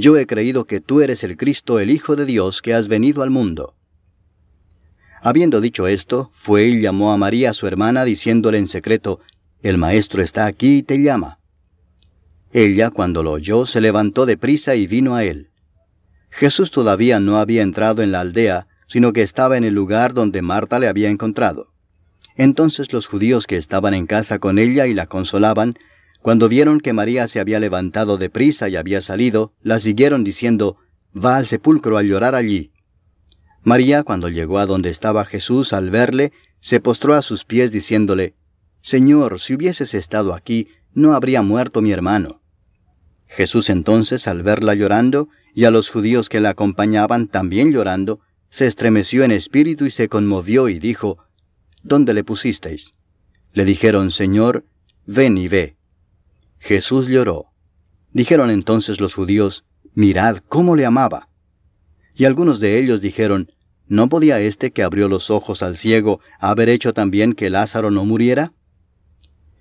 yo 0.00 0.18
he 0.18 0.26
creído 0.26 0.66
que 0.66 0.80
tú 0.80 1.00
eres 1.00 1.24
el 1.24 1.38
Cristo, 1.38 1.80
el 1.80 1.88
Hijo 1.88 2.16
de 2.16 2.26
Dios, 2.26 2.60
que 2.60 2.74
has 2.74 2.86
venido 2.86 3.22
al 3.22 3.30
mundo. 3.30 3.74
Habiendo 5.22 5.62
dicho 5.62 5.86
esto, 5.86 6.30
fue 6.34 6.66
y 6.66 6.82
llamó 6.82 7.12
a 7.12 7.16
María 7.16 7.54
su 7.54 7.66
hermana, 7.66 8.04
diciéndole 8.04 8.58
en 8.58 8.68
secreto, 8.68 9.20
El 9.62 9.78
Maestro 9.78 10.22
está 10.22 10.44
aquí 10.44 10.78
y 10.78 10.82
te 10.82 10.98
llama. 10.98 11.38
Ella, 12.52 12.90
cuando 12.90 13.22
lo 13.22 13.32
oyó, 13.32 13.64
se 13.64 13.80
levantó 13.80 14.26
de 14.26 14.36
prisa 14.36 14.74
y 14.74 14.86
vino 14.86 15.14
a 15.14 15.24
él. 15.24 15.48
Jesús 16.28 16.70
todavía 16.70 17.18
no 17.18 17.38
había 17.38 17.62
entrado 17.62 18.02
en 18.02 18.12
la 18.12 18.20
aldea, 18.20 18.66
sino 18.88 19.14
que 19.14 19.22
estaba 19.22 19.56
en 19.56 19.64
el 19.64 19.72
lugar 19.72 20.12
donde 20.12 20.42
Marta 20.42 20.78
le 20.78 20.88
había 20.88 21.08
encontrado. 21.08 21.72
Entonces 22.36 22.92
los 22.92 23.06
judíos 23.06 23.46
que 23.46 23.56
estaban 23.56 23.94
en 23.94 24.06
casa 24.06 24.38
con 24.40 24.58
ella 24.58 24.86
y 24.86 24.92
la 24.92 25.06
consolaban, 25.06 25.78
cuando 26.26 26.48
vieron 26.48 26.80
que 26.80 26.92
María 26.92 27.28
se 27.28 27.38
había 27.38 27.60
levantado 27.60 28.18
de 28.18 28.30
prisa 28.30 28.68
y 28.68 28.74
había 28.74 29.00
salido, 29.00 29.52
la 29.62 29.78
siguieron 29.78 30.24
diciendo, 30.24 30.76
Va 31.16 31.36
al 31.36 31.46
sepulcro 31.46 31.96
a 31.98 32.02
llorar 32.02 32.34
allí. 32.34 32.72
María, 33.62 34.02
cuando 34.02 34.28
llegó 34.28 34.58
a 34.58 34.66
donde 34.66 34.90
estaba 34.90 35.24
Jesús 35.24 35.72
al 35.72 35.88
verle, 35.88 36.32
se 36.58 36.80
postró 36.80 37.14
a 37.14 37.22
sus 37.22 37.44
pies 37.44 37.70
diciéndole, 37.70 38.34
Señor, 38.80 39.38
si 39.38 39.54
hubieses 39.54 39.94
estado 39.94 40.34
aquí, 40.34 40.66
no 40.94 41.14
habría 41.14 41.42
muerto 41.42 41.80
mi 41.80 41.92
hermano. 41.92 42.40
Jesús 43.28 43.70
entonces, 43.70 44.26
al 44.26 44.42
verla 44.42 44.74
llorando, 44.74 45.28
y 45.54 45.62
a 45.62 45.70
los 45.70 45.90
judíos 45.90 46.28
que 46.28 46.40
la 46.40 46.50
acompañaban 46.50 47.28
también 47.28 47.70
llorando, 47.70 48.18
se 48.50 48.66
estremeció 48.66 49.22
en 49.22 49.30
espíritu 49.30 49.84
y 49.84 49.92
se 49.92 50.08
conmovió 50.08 50.68
y 50.68 50.80
dijo, 50.80 51.18
¿Dónde 51.84 52.14
le 52.14 52.24
pusisteis? 52.24 52.94
Le 53.52 53.64
dijeron, 53.64 54.10
Señor, 54.10 54.64
ven 55.06 55.38
y 55.38 55.46
ve. 55.46 55.76
Jesús 56.66 57.06
lloró. 57.06 57.52
Dijeron 58.12 58.50
entonces 58.50 59.00
los 59.00 59.14
judíos, 59.14 59.64
Mirad 59.94 60.38
cómo 60.48 60.74
le 60.74 60.84
amaba. 60.84 61.28
Y 62.16 62.24
algunos 62.24 62.58
de 62.58 62.80
ellos 62.80 63.00
dijeron, 63.00 63.52
¿No 63.86 64.08
podía 64.08 64.40
éste 64.40 64.72
que 64.72 64.82
abrió 64.82 65.08
los 65.08 65.30
ojos 65.30 65.62
al 65.62 65.76
ciego 65.76 66.18
haber 66.40 66.68
hecho 66.68 66.92
también 66.92 67.34
que 67.34 67.50
Lázaro 67.50 67.92
no 67.92 68.04
muriera? 68.04 68.52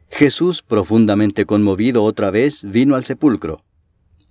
Jesús, 0.09 0.63
profundamente 0.63 1.45
conmovido 1.45 2.03
otra 2.03 2.31
vez, 2.31 2.63
vino 2.63 2.95
al 2.95 3.03
sepulcro. 3.03 3.63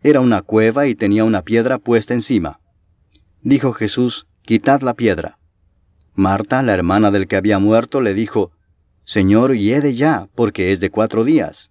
Era 0.02 0.18
una 0.18 0.42
cueva 0.42 0.88
y 0.88 0.96
tenía 0.96 1.22
una 1.22 1.42
piedra 1.42 1.78
puesta 1.78 2.12
encima. 2.12 2.58
Dijo 3.40 3.72
Jesús, 3.72 4.26
Quitad 4.42 4.82
la 4.82 4.94
piedra. 4.94 5.38
Marta, 6.16 6.60
la 6.64 6.74
hermana 6.74 7.12
del 7.12 7.28
que 7.28 7.36
había 7.36 7.60
muerto, 7.60 8.00
le 8.00 8.14
dijo, 8.14 8.50
Señor, 9.04 9.54
hiede 9.54 9.94
ya, 9.94 10.28
porque 10.34 10.72
es 10.72 10.80
de 10.80 10.90
cuatro 10.90 11.22
días. 11.22 11.70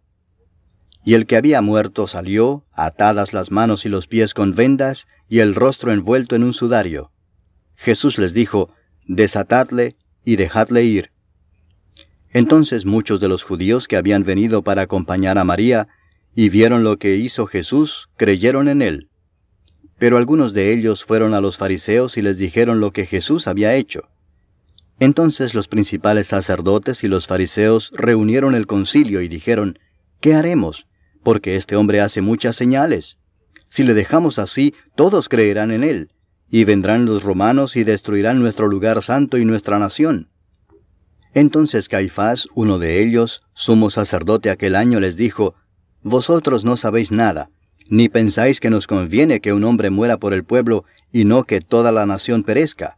Y 1.03 1.15
el 1.15 1.25
que 1.25 1.35
había 1.35 1.61
muerto 1.61 2.07
salió, 2.07 2.65
atadas 2.73 3.33
las 3.33 3.51
manos 3.51 3.85
y 3.85 3.89
los 3.89 4.07
pies 4.07 4.33
con 4.33 4.53
vendas, 4.53 5.07
y 5.27 5.39
el 5.39 5.55
rostro 5.55 5.91
envuelto 5.91 6.35
en 6.35 6.43
un 6.43 6.53
sudario. 6.53 7.11
Jesús 7.75 8.17
les 8.17 8.33
dijo, 8.33 8.73
Desatadle 9.07 9.95
y 10.23 10.35
dejadle 10.35 10.83
ir. 10.83 11.11
Entonces 12.29 12.85
muchos 12.85 13.19
de 13.19 13.27
los 13.27 13.43
judíos 13.43 13.87
que 13.87 13.97
habían 13.97 14.23
venido 14.23 14.63
para 14.63 14.83
acompañar 14.83 15.37
a 15.37 15.43
María, 15.43 15.87
y 16.35 16.49
vieron 16.49 16.83
lo 16.83 16.97
que 16.97 17.17
hizo 17.17 17.45
Jesús, 17.47 18.09
creyeron 18.15 18.69
en 18.69 18.81
él. 18.81 19.09
Pero 19.97 20.17
algunos 20.17 20.53
de 20.53 20.73
ellos 20.73 21.03
fueron 21.03 21.33
a 21.33 21.41
los 21.41 21.57
fariseos 21.57 22.17
y 22.17 22.21
les 22.21 22.37
dijeron 22.37 22.79
lo 22.79 22.91
que 22.91 23.05
Jesús 23.05 23.47
había 23.47 23.75
hecho. 23.75 24.09
Entonces 24.99 25.55
los 25.55 25.67
principales 25.67 26.27
sacerdotes 26.27 27.03
y 27.03 27.07
los 27.07 27.27
fariseos 27.27 27.91
reunieron 27.95 28.55
el 28.55 28.67
concilio 28.67 29.21
y 29.21 29.27
dijeron, 29.27 29.79
¿Qué 30.19 30.35
haremos? 30.35 30.87
Porque 31.23 31.55
este 31.55 31.75
hombre 31.75 32.01
hace 32.01 32.21
muchas 32.21 32.55
señales. 32.55 33.17
Si 33.69 33.83
le 33.83 33.93
dejamos 33.93 34.39
así, 34.39 34.73
todos 34.95 35.29
creerán 35.29 35.71
en 35.71 35.83
él, 35.83 36.11
y 36.49 36.65
vendrán 36.65 37.05
los 37.05 37.23
romanos 37.23 37.75
y 37.75 37.83
destruirán 37.83 38.41
nuestro 38.41 38.67
lugar 38.67 39.01
santo 39.01 39.37
y 39.37 39.45
nuestra 39.45 39.79
nación. 39.79 40.29
Entonces 41.33 41.87
Caifás, 41.87 42.47
uno 42.53 42.77
de 42.77 43.01
ellos, 43.01 43.41
sumo 43.53 43.89
sacerdote 43.89 44.49
aquel 44.49 44.75
año, 44.75 44.99
les 44.99 45.15
dijo, 45.15 45.55
vosotros 46.03 46.65
no 46.65 46.75
sabéis 46.75 47.11
nada, 47.11 47.49
ni 47.87 48.09
pensáis 48.09 48.59
que 48.59 48.69
nos 48.69 48.87
conviene 48.87 49.39
que 49.39 49.53
un 49.53 49.63
hombre 49.63 49.89
muera 49.89 50.17
por 50.17 50.33
el 50.33 50.43
pueblo 50.43 50.83
y 51.11 51.23
no 51.23 51.43
que 51.43 51.61
toda 51.61 51.91
la 51.91 52.05
nación 52.05 52.43
perezca. 52.43 52.97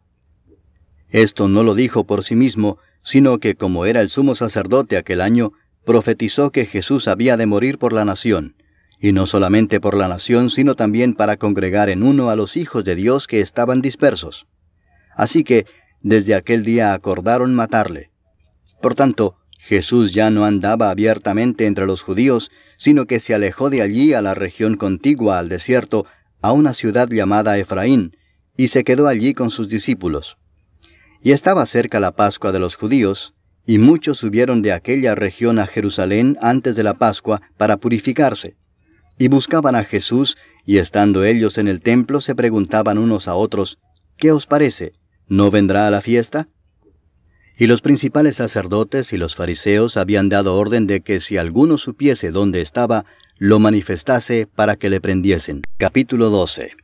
Esto 1.10 1.48
no 1.48 1.64
lo 1.64 1.76
dijo 1.76 2.06
por 2.06 2.24
sí 2.24 2.36
mismo, 2.36 2.80
sino 3.04 3.38
que 3.38 3.56
como 3.56 3.86
era 3.86 4.02
el 4.02 4.10
sumo 4.10 4.34
sacerdote 4.34 4.98
aquel 4.98 5.22
año, 5.22 5.52
profetizó 5.86 6.52
que 6.52 6.66
Jesús 6.66 7.08
había 7.08 7.38
de 7.38 7.46
morir 7.46 7.78
por 7.78 7.94
la 7.94 8.06
nación, 8.06 8.56
y 9.00 9.12
no 9.12 9.26
solamente 9.26 9.82
por 9.82 9.96
la 9.96 10.08
nación, 10.08 10.50
sino 10.50 10.76
también 10.76 11.14
para 11.14 11.38
congregar 11.38 11.90
en 11.90 12.04
uno 12.04 12.30
a 12.30 12.36
los 12.36 12.56
hijos 12.56 12.84
de 12.84 12.96
Dios 12.96 13.28
que 13.28 13.42
estaban 13.42 13.82
dispersos. 13.82 14.48
Así 15.16 15.44
que 15.44 15.66
desde 16.02 16.36
aquel 16.36 16.64
día 16.64 16.94
acordaron 16.94 17.54
matarle. 17.54 18.12
Por 18.82 18.96
tanto, 18.96 19.38
Jesús 19.58 20.14
ya 20.14 20.30
no 20.30 20.46
andaba 20.46 20.90
abiertamente 20.90 21.66
entre 21.66 21.86
los 21.86 22.02
judíos, 22.02 22.52
sino 22.78 23.06
que 23.06 23.22
se 23.22 23.34
alejó 23.34 23.70
de 23.70 23.82
allí 23.82 24.14
a 24.14 24.22
la 24.22 24.34
región 24.34 24.76
contigua 24.76 25.40
al 25.40 25.48
desierto, 25.48 26.06
a 26.42 26.52
una 26.52 26.74
ciudad 26.74 27.10
llamada 27.10 27.58
Efraín, 27.58 28.18
y 28.58 28.68
se 28.68 28.84
quedó 28.84 29.08
allí 29.08 29.34
con 29.34 29.50
sus 29.50 29.70
discípulos. 29.70 30.38
Y 31.22 31.32
estaba 31.32 31.66
cerca 31.66 32.02
la 32.02 32.12
Pascua 32.12 32.52
de 32.52 32.60
los 32.60 32.76
judíos, 32.76 33.33
y 33.66 33.78
muchos 33.78 34.18
subieron 34.18 34.62
de 34.62 34.74
aquella 34.74 35.16
región 35.16 35.60
a 35.60 35.68
Jerusalén 35.68 36.38
antes 36.42 36.76
de 36.76 36.84
la 36.84 36.96
Pascua 36.96 37.42
para 37.58 37.78
purificarse. 37.78 38.56
Y 39.18 39.28
buscaban 39.28 39.76
a 39.76 39.84
Jesús, 39.84 40.38
y 40.66 40.78
estando 40.78 41.24
ellos 41.24 41.58
en 41.58 41.68
el 41.68 41.82
templo 41.82 42.22
se 42.22 42.36
preguntaban 42.36 42.98
unos 42.98 43.28
a 43.28 43.36
otros, 43.36 43.80
¿Qué 44.18 44.32
os 44.32 44.46
parece? 44.46 44.94
¿No 45.28 45.52
vendrá 45.52 45.88
a 45.88 45.92
la 45.92 46.02
fiesta? 46.02 46.48
Y 47.58 47.68
los 47.68 47.82
principales 47.82 48.38
sacerdotes 48.38 49.14
y 49.14 49.18
los 49.18 49.36
fariseos 49.36 49.98
habían 49.98 50.30
dado 50.30 50.56
orden 50.56 50.88
de 50.88 51.02
que 51.02 51.20
si 51.20 51.38
alguno 51.38 51.78
supiese 51.78 52.32
dónde 52.32 52.62
estaba, 52.62 53.06
lo 53.38 53.60
manifestase 53.60 54.48
para 54.48 54.76
que 54.76 54.90
le 54.90 55.02
prendiesen. 55.02 55.62
Capítulo 55.78 56.30
12 56.30 56.83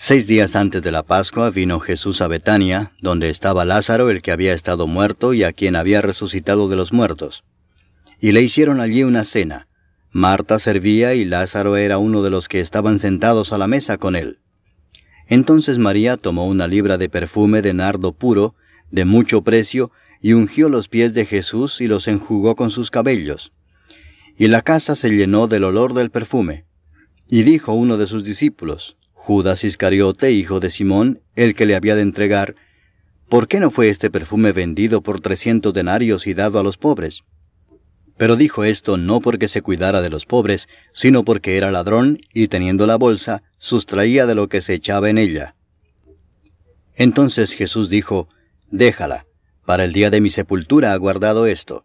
Seis 0.00 0.28
días 0.28 0.54
antes 0.54 0.84
de 0.84 0.92
la 0.92 1.02
Pascua 1.02 1.50
vino 1.50 1.80
Jesús 1.80 2.20
a 2.20 2.28
Betania, 2.28 2.92
donde 3.00 3.30
estaba 3.30 3.64
Lázaro, 3.64 4.10
el 4.10 4.22
que 4.22 4.30
había 4.30 4.54
estado 4.54 4.86
muerto 4.86 5.34
y 5.34 5.42
a 5.42 5.52
quien 5.52 5.74
había 5.74 6.00
resucitado 6.00 6.68
de 6.68 6.76
los 6.76 6.92
muertos. 6.92 7.42
Y 8.20 8.30
le 8.30 8.40
hicieron 8.40 8.80
allí 8.80 9.02
una 9.02 9.24
cena. 9.24 9.66
Marta 10.12 10.60
servía 10.60 11.14
y 11.14 11.24
Lázaro 11.24 11.76
era 11.76 11.98
uno 11.98 12.22
de 12.22 12.30
los 12.30 12.46
que 12.46 12.60
estaban 12.60 13.00
sentados 13.00 13.52
a 13.52 13.58
la 13.58 13.66
mesa 13.66 13.98
con 13.98 14.14
él. 14.14 14.38
Entonces 15.26 15.78
María 15.78 16.16
tomó 16.16 16.46
una 16.46 16.68
libra 16.68 16.96
de 16.96 17.08
perfume 17.08 17.60
de 17.60 17.74
nardo 17.74 18.12
puro, 18.12 18.54
de 18.92 19.04
mucho 19.04 19.42
precio, 19.42 19.90
y 20.22 20.34
ungió 20.34 20.68
los 20.68 20.86
pies 20.86 21.12
de 21.12 21.26
Jesús 21.26 21.80
y 21.80 21.88
los 21.88 22.06
enjugó 22.06 22.54
con 22.54 22.70
sus 22.70 22.92
cabellos. 22.92 23.52
Y 24.36 24.46
la 24.46 24.62
casa 24.62 24.94
se 24.94 25.10
llenó 25.10 25.48
del 25.48 25.64
olor 25.64 25.92
del 25.92 26.10
perfume. 26.10 26.66
Y 27.26 27.42
dijo 27.42 27.72
uno 27.72 27.96
de 27.96 28.06
sus 28.06 28.22
discípulos, 28.22 28.97
Judas 29.28 29.62
Iscariote, 29.62 30.32
hijo 30.32 30.58
de 30.58 30.70
Simón, 30.70 31.20
el 31.36 31.54
que 31.54 31.66
le 31.66 31.76
había 31.76 31.94
de 31.94 32.00
entregar, 32.00 32.54
¿por 33.28 33.46
qué 33.46 33.60
no 33.60 33.70
fue 33.70 33.90
este 33.90 34.08
perfume 34.08 34.52
vendido 34.52 35.02
por 35.02 35.20
trescientos 35.20 35.74
denarios 35.74 36.26
y 36.26 36.32
dado 36.32 36.58
a 36.58 36.62
los 36.62 36.78
pobres? 36.78 37.24
Pero 38.16 38.36
dijo 38.36 38.64
esto 38.64 38.96
no 38.96 39.20
porque 39.20 39.46
se 39.46 39.60
cuidara 39.60 40.00
de 40.00 40.08
los 40.08 40.24
pobres, 40.24 40.66
sino 40.94 41.26
porque 41.26 41.58
era 41.58 41.70
ladrón 41.70 42.20
y 42.32 42.48
teniendo 42.48 42.86
la 42.86 42.96
bolsa, 42.96 43.42
sustraía 43.58 44.24
de 44.24 44.34
lo 44.34 44.48
que 44.48 44.62
se 44.62 44.72
echaba 44.72 45.10
en 45.10 45.18
ella. 45.18 45.54
Entonces 46.96 47.52
Jesús 47.52 47.90
dijo, 47.90 48.30
Déjala, 48.70 49.26
para 49.66 49.84
el 49.84 49.92
día 49.92 50.08
de 50.08 50.22
mi 50.22 50.30
sepultura 50.30 50.94
ha 50.94 50.96
guardado 50.96 51.44
esto. 51.44 51.84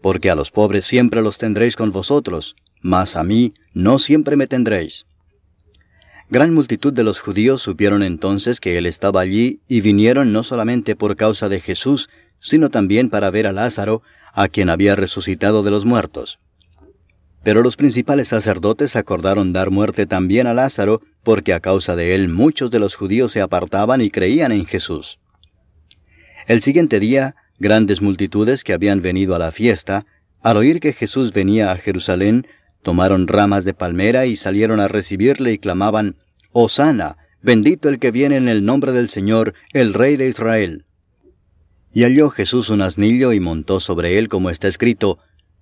Porque 0.00 0.30
a 0.30 0.34
los 0.34 0.50
pobres 0.50 0.84
siempre 0.84 1.22
los 1.22 1.38
tendréis 1.38 1.76
con 1.76 1.92
vosotros, 1.92 2.56
mas 2.80 3.14
a 3.14 3.22
mí 3.22 3.54
no 3.72 4.00
siempre 4.00 4.34
me 4.34 4.48
tendréis. 4.48 5.06
Gran 6.32 6.54
multitud 6.54 6.94
de 6.94 7.04
los 7.04 7.20
judíos 7.20 7.60
supieron 7.60 8.02
entonces 8.02 8.58
que 8.58 8.78
él 8.78 8.86
estaba 8.86 9.20
allí 9.20 9.60
y 9.68 9.82
vinieron 9.82 10.32
no 10.32 10.44
solamente 10.44 10.96
por 10.96 11.14
causa 11.14 11.50
de 11.50 11.60
Jesús, 11.60 12.08
sino 12.40 12.70
también 12.70 13.10
para 13.10 13.30
ver 13.30 13.46
a 13.46 13.52
Lázaro, 13.52 14.00
a 14.32 14.48
quien 14.48 14.70
había 14.70 14.96
resucitado 14.96 15.62
de 15.62 15.70
los 15.70 15.84
muertos. 15.84 16.38
Pero 17.44 17.60
los 17.60 17.76
principales 17.76 18.28
sacerdotes 18.28 18.96
acordaron 18.96 19.52
dar 19.52 19.70
muerte 19.70 20.06
también 20.06 20.46
a 20.46 20.54
Lázaro, 20.54 21.02
porque 21.22 21.52
a 21.52 21.60
causa 21.60 21.96
de 21.96 22.14
él 22.14 22.28
muchos 22.28 22.70
de 22.70 22.78
los 22.78 22.94
judíos 22.94 23.30
se 23.30 23.42
apartaban 23.42 24.00
y 24.00 24.08
creían 24.08 24.52
en 24.52 24.64
Jesús. 24.64 25.18
El 26.46 26.62
siguiente 26.62 26.98
día, 26.98 27.36
grandes 27.58 28.00
multitudes 28.00 28.64
que 28.64 28.72
habían 28.72 29.02
venido 29.02 29.34
a 29.34 29.38
la 29.38 29.50
fiesta, 29.50 30.06
al 30.40 30.56
oír 30.56 30.80
que 30.80 30.94
Jesús 30.94 31.34
venía 31.34 31.72
a 31.72 31.76
Jerusalén, 31.76 32.46
tomaron 32.82 33.28
ramas 33.28 33.64
de 33.64 33.74
palmera 33.74 34.26
y 34.26 34.36
salieron 34.36 34.80
a 34.80 34.88
recibirle 34.88 35.52
y 35.52 35.58
clamaban, 35.58 36.16
Hosana, 36.52 37.16
bendito 37.40 37.88
el 37.88 37.98
que 37.98 38.10
viene 38.10 38.36
en 38.36 38.48
el 38.48 38.64
nombre 38.64 38.92
del 38.92 39.08
Señor, 39.08 39.54
el 39.72 39.94
Rey 39.94 40.16
de 40.16 40.28
Israel. 40.28 40.84
Y 41.94 42.04
halló 42.04 42.30
Jesús 42.30 42.70
un 42.70 42.82
asnillo 42.82 43.32
y 43.32 43.40
montó 43.40 43.80
sobre 43.80 44.18
él 44.18 44.28
como 44.28 44.50
está 44.50 44.68
escrito, 44.68 45.18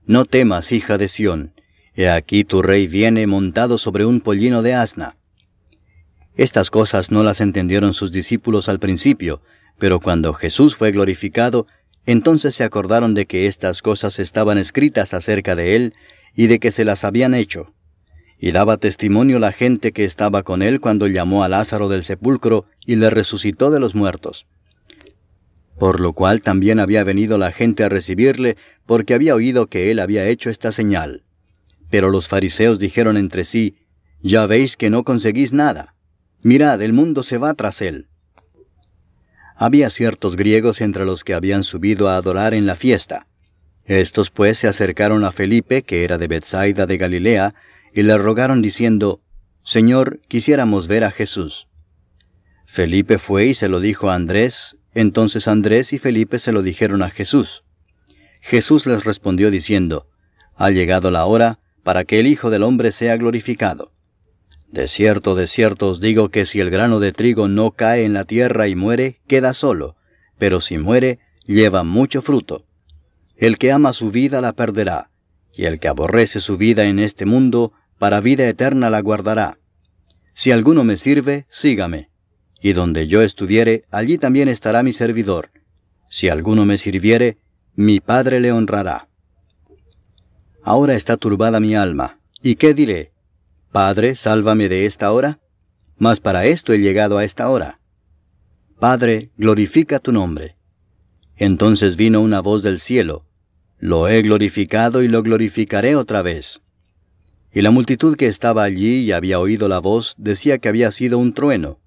No 0.06 0.24
temas, 0.24 0.72
hija 0.72 0.96
de 0.98 1.08
Sión, 1.08 1.52
he 1.94 2.08
aquí 2.08 2.44
tu 2.44 2.62
rey 2.62 2.86
viene 2.86 3.26
montado 3.26 3.78
sobre 3.78 4.04
un 4.04 4.20
pollino 4.20 4.62
de 4.62 4.74
asna. 4.74 5.16
Estas 6.36 6.70
cosas 6.70 7.10
no 7.10 7.22
las 7.22 7.40
entendieron 7.40 7.94
sus 7.94 8.12
discípulos 8.12 8.68
al 8.68 8.78
principio, 8.78 9.42
pero 9.78 10.00
cuando 10.00 10.32
Jesús 10.32 10.76
fue 10.76 10.92
glorificado, 10.92 11.66
entonces 12.06 12.54
se 12.54 12.64
acordaron 12.64 13.14
de 13.14 13.26
que 13.26 13.46
estas 13.46 13.82
cosas 13.82 14.18
estaban 14.18 14.56
escritas 14.56 15.12
acerca 15.12 15.54
de 15.56 15.76
él 15.76 15.94
y 16.34 16.46
de 16.46 16.58
que 16.58 16.70
se 16.70 16.84
las 16.84 17.04
habían 17.04 17.34
hecho. 17.34 17.72
Y 18.38 18.52
daba 18.52 18.78
testimonio 18.78 19.38
la 19.38 19.52
gente 19.52 19.92
que 19.92 20.04
estaba 20.04 20.42
con 20.42 20.62
él 20.62 20.80
cuando 20.80 21.06
llamó 21.06 21.44
a 21.44 21.48
Lázaro 21.48 21.88
del 21.88 22.04
sepulcro 22.04 22.66
y 22.86 22.96
le 22.96 23.10
resucitó 23.10 23.70
de 23.70 23.80
los 23.80 23.94
muertos. 23.94 24.46
Por 25.78 26.00
lo 26.00 26.12
cual 26.12 26.42
también 26.42 26.78
había 26.78 27.04
venido 27.04 27.38
la 27.38 27.52
gente 27.52 27.84
a 27.84 27.88
recibirle, 27.88 28.56
porque 28.86 29.14
había 29.14 29.34
oído 29.34 29.66
que 29.66 29.90
él 29.90 29.98
había 29.98 30.26
hecho 30.28 30.50
esta 30.50 30.72
señal. 30.72 31.22
Pero 31.90 32.10
los 32.10 32.28
fariseos 32.28 32.78
dijeron 32.78 33.16
entre 33.16 33.44
sí, 33.44 33.76
Ya 34.22 34.46
veis 34.46 34.76
que 34.76 34.90
no 34.90 35.04
conseguís 35.04 35.52
nada. 35.52 35.94
Mirad, 36.42 36.80
el 36.82 36.92
mundo 36.92 37.22
se 37.22 37.38
va 37.38 37.54
tras 37.54 37.82
él. 37.82 38.08
Había 39.56 39.90
ciertos 39.90 40.36
griegos 40.36 40.80
entre 40.80 41.04
los 41.04 41.24
que 41.24 41.34
habían 41.34 41.64
subido 41.64 42.08
a 42.08 42.16
adorar 42.16 42.54
en 42.54 42.66
la 42.66 42.76
fiesta. 42.76 43.26
Estos 43.90 44.30
pues 44.30 44.56
se 44.56 44.68
acercaron 44.68 45.24
a 45.24 45.32
Felipe, 45.32 45.82
que 45.82 46.04
era 46.04 46.16
de 46.16 46.28
Bethsaida 46.28 46.86
de 46.86 46.96
Galilea, 46.96 47.56
y 47.92 48.02
le 48.02 48.16
rogaron 48.18 48.62
diciendo, 48.62 49.20
Señor, 49.64 50.20
quisiéramos 50.28 50.86
ver 50.86 51.02
a 51.02 51.10
Jesús. 51.10 51.66
Felipe 52.66 53.18
fue 53.18 53.46
y 53.46 53.54
se 53.54 53.68
lo 53.68 53.80
dijo 53.80 54.08
a 54.08 54.14
Andrés, 54.14 54.76
entonces 54.94 55.48
Andrés 55.48 55.92
y 55.92 55.98
Felipe 55.98 56.38
se 56.38 56.52
lo 56.52 56.62
dijeron 56.62 57.02
a 57.02 57.10
Jesús. 57.10 57.64
Jesús 58.40 58.86
les 58.86 59.02
respondió 59.02 59.50
diciendo, 59.50 60.06
Ha 60.54 60.70
llegado 60.70 61.10
la 61.10 61.26
hora 61.26 61.58
para 61.82 62.04
que 62.04 62.20
el 62.20 62.28
Hijo 62.28 62.48
del 62.50 62.62
Hombre 62.62 62.92
sea 62.92 63.16
glorificado. 63.16 63.90
De 64.68 64.86
cierto, 64.86 65.34
de 65.34 65.48
cierto 65.48 65.88
os 65.88 66.00
digo 66.00 66.28
que 66.28 66.46
si 66.46 66.60
el 66.60 66.70
grano 66.70 67.00
de 67.00 67.10
trigo 67.10 67.48
no 67.48 67.72
cae 67.72 68.04
en 68.04 68.12
la 68.12 68.24
tierra 68.24 68.68
y 68.68 68.76
muere, 68.76 69.18
queda 69.26 69.52
solo, 69.52 69.96
pero 70.38 70.60
si 70.60 70.78
muere, 70.78 71.18
lleva 71.44 71.82
mucho 71.82 72.22
fruto. 72.22 72.69
El 73.40 73.56
que 73.56 73.72
ama 73.72 73.94
su 73.94 74.10
vida 74.10 74.42
la 74.42 74.52
perderá, 74.52 75.08
y 75.54 75.64
el 75.64 75.80
que 75.80 75.88
aborrece 75.88 76.40
su 76.40 76.58
vida 76.58 76.84
en 76.84 76.98
este 76.98 77.24
mundo, 77.24 77.72
para 77.98 78.20
vida 78.20 78.46
eterna 78.46 78.90
la 78.90 79.00
guardará. 79.00 79.58
Si 80.34 80.52
alguno 80.52 80.84
me 80.84 80.98
sirve, 80.98 81.46
sígame, 81.48 82.10
y 82.60 82.74
donde 82.74 83.06
yo 83.06 83.22
estuviere, 83.22 83.84
allí 83.90 84.18
también 84.18 84.50
estará 84.50 84.82
mi 84.82 84.92
servidor. 84.92 85.52
Si 86.10 86.28
alguno 86.28 86.66
me 86.66 86.76
sirviere, 86.76 87.38
mi 87.74 88.00
Padre 88.00 88.40
le 88.40 88.52
honrará. 88.52 89.08
Ahora 90.62 90.94
está 90.94 91.16
turbada 91.16 91.60
mi 91.60 91.74
alma, 91.74 92.20
¿y 92.42 92.56
qué 92.56 92.74
diré? 92.74 93.12
Padre, 93.72 94.16
sálvame 94.16 94.68
de 94.68 94.84
esta 94.84 95.12
hora. 95.12 95.40
Mas 95.96 96.20
para 96.20 96.44
esto 96.44 96.74
he 96.74 96.78
llegado 96.78 97.16
a 97.16 97.24
esta 97.24 97.48
hora. 97.48 97.80
Padre, 98.78 99.30
glorifica 99.38 99.98
tu 99.98 100.12
nombre. 100.12 100.56
Entonces 101.36 101.96
vino 101.96 102.20
una 102.20 102.40
voz 102.40 102.62
del 102.62 102.78
cielo. 102.78 103.24
Lo 103.80 104.08
he 104.08 104.20
glorificado 104.20 105.02
y 105.02 105.08
lo 105.08 105.22
glorificaré 105.22 105.96
otra 105.96 106.20
vez. 106.20 106.60
Y 107.50 107.62
la 107.62 107.70
multitud 107.70 108.14
que 108.14 108.26
estaba 108.26 108.62
allí 108.62 109.00
y 109.00 109.12
había 109.12 109.40
oído 109.40 109.68
la 109.68 109.78
voz 109.78 110.14
decía 110.18 110.58
que 110.58 110.68
había 110.68 110.90
sido 110.90 111.16
un 111.16 111.32
trueno. 111.32 111.78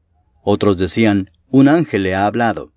Otros 0.41 0.79
decían, 0.79 1.29
un 1.51 1.67
ángel 1.67 2.01
le 2.01 2.15
ha 2.15 2.25
hablado. 2.25 2.73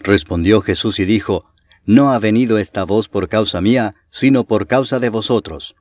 Respondió 0.00 0.62
Jesús 0.62 0.98
y 0.98 1.04
dijo, 1.04 1.46
No 1.86 2.10
ha 2.10 2.18
venido 2.18 2.58
esta 2.58 2.82
voz 2.82 3.08
por 3.08 3.28
causa 3.28 3.60
mía, 3.60 3.94
sino 4.10 4.42
por 4.42 4.66
causa 4.66 4.98
de 4.98 5.08
vosotros. 5.08 5.76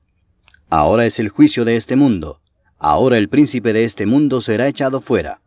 Ahora 0.70 1.08
es 1.08 1.18
el 1.18 1.30
juicio 1.30 1.66
de 1.66 1.76
este 1.76 1.96
mundo. 1.96 2.40
Ahora 2.78 3.18
el 3.18 3.30
príncipe 3.30 3.74
de 3.74 3.84
este 3.84 4.06
mundo 4.06 4.42
será 4.42 4.68
echado 4.68 5.02
fuera. 5.02 5.42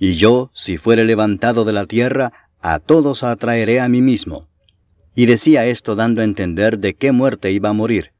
Y 0.00 0.14
yo, 0.14 0.50
si 0.52 0.78
fuere 0.78 1.04
levantado 1.04 1.64
de 1.64 1.72
la 1.72 1.86
tierra, 1.86 2.32
a 2.60 2.80
todos 2.80 3.22
atraeré 3.22 3.80
a 3.80 3.88
mí 3.88 4.02
mismo. 4.02 4.47
Y 5.18 5.26
decía 5.26 5.66
esto 5.66 5.96
dando 5.96 6.20
a 6.20 6.24
entender 6.24 6.78
de 6.78 6.94
qué 6.94 7.10
muerte 7.10 7.50
iba 7.50 7.70
a 7.70 7.72
morir. 7.72 8.12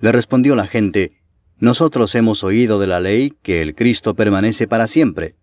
Le 0.00 0.12
respondió 0.12 0.56
la 0.56 0.66
gente, 0.66 1.20
Nosotros 1.58 2.14
hemos 2.14 2.42
oído 2.42 2.80
de 2.80 2.86
la 2.86 3.00
ley 3.00 3.34
que 3.42 3.60
el 3.60 3.74
Cristo 3.74 4.14
permanece 4.14 4.66
para 4.66 4.88
siempre. 4.88 5.34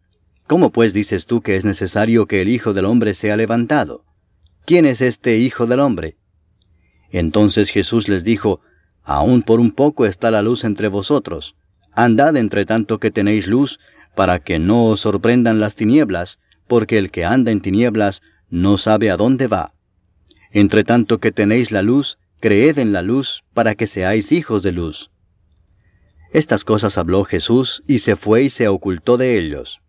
¿Cómo 0.47 0.71
pues 0.71 0.91
dices 0.91 1.27
tú 1.27 1.41
que 1.41 1.57
es 1.57 1.63
necesario 1.63 2.25
que 2.25 2.41
el 2.41 2.49
Hijo 2.49 2.73
del 2.73 2.85
Hombre 2.85 3.13
sea 3.13 3.37
levantado? 3.37 4.03
¿Quién 4.65 4.87
es 4.87 5.01
este 5.01 5.37
Hijo 5.37 5.67
del 5.67 5.79
Hombre? 5.79 6.17
Entonces 7.11 7.69
Jesús 7.69 8.09
les 8.09 8.23
dijo, 8.23 8.59
Aún 9.03 9.43
por 9.43 9.59
un 9.59 9.69
poco 9.69 10.07
está 10.07 10.31
la 10.31 10.41
luz 10.41 10.63
entre 10.63 10.87
vosotros. 10.87 11.55
Andad 11.91 12.35
entre 12.35 12.65
tanto 12.65 12.97
que 12.97 13.11
tenéis 13.11 13.45
luz, 13.45 13.79
para 14.15 14.39
que 14.39 14.57
no 14.57 14.85
os 14.85 15.01
sorprendan 15.01 15.59
las 15.59 15.75
tinieblas, 15.75 16.39
porque 16.67 16.97
el 16.97 17.11
que 17.11 17.25
anda 17.25 17.51
en 17.51 17.61
tinieblas 17.61 18.23
no 18.49 18.79
sabe 18.79 19.11
a 19.11 19.17
dónde 19.17 19.45
va. 19.45 19.73
Entre 20.53 20.83
tanto 20.83 21.19
que 21.19 21.31
tenéis 21.31 21.71
la 21.71 21.81
luz, 21.81 22.19
creed 22.39 22.77
en 22.77 22.93
la 22.93 23.01
luz, 23.01 23.43
para 23.53 23.73
que 23.73 23.87
seáis 23.87 24.31
hijos 24.31 24.61
de 24.61 24.71
luz. 24.71 25.09
Estas 26.31 26.63
cosas 26.63 26.97
habló 26.97 27.23
Jesús, 27.25 27.83
y 27.87 27.99
se 27.99 28.15
fue 28.15 28.43
y 28.43 28.49
se 28.51 28.67
ocultó 28.67 29.17
de 29.17 29.37
ellos. 29.37 29.81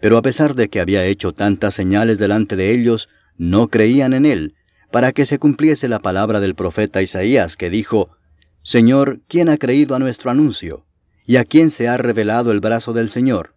Pero 0.00 0.16
a 0.16 0.22
pesar 0.22 0.54
de 0.54 0.70
que 0.70 0.80
había 0.80 1.04
hecho 1.04 1.32
tantas 1.32 1.74
señales 1.74 2.18
delante 2.18 2.56
de 2.56 2.72
ellos, 2.72 3.10
no 3.36 3.68
creían 3.68 4.14
en 4.14 4.24
él, 4.24 4.54
para 4.90 5.12
que 5.12 5.26
se 5.26 5.38
cumpliese 5.38 5.86
la 5.86 5.98
palabra 5.98 6.40
del 6.40 6.54
profeta 6.54 7.02
Isaías, 7.02 7.58
que 7.58 7.68
dijo, 7.68 8.10
Señor, 8.62 9.20
¿quién 9.28 9.50
ha 9.50 9.58
creído 9.58 9.94
a 9.94 9.98
nuestro 9.98 10.30
anuncio? 10.30 10.86
¿Y 11.26 11.36
a 11.36 11.44
quién 11.44 11.68
se 11.68 11.88
ha 11.88 11.98
revelado 11.98 12.52
el 12.52 12.60
brazo 12.60 12.94
del 12.94 13.10
Señor? 13.10 13.54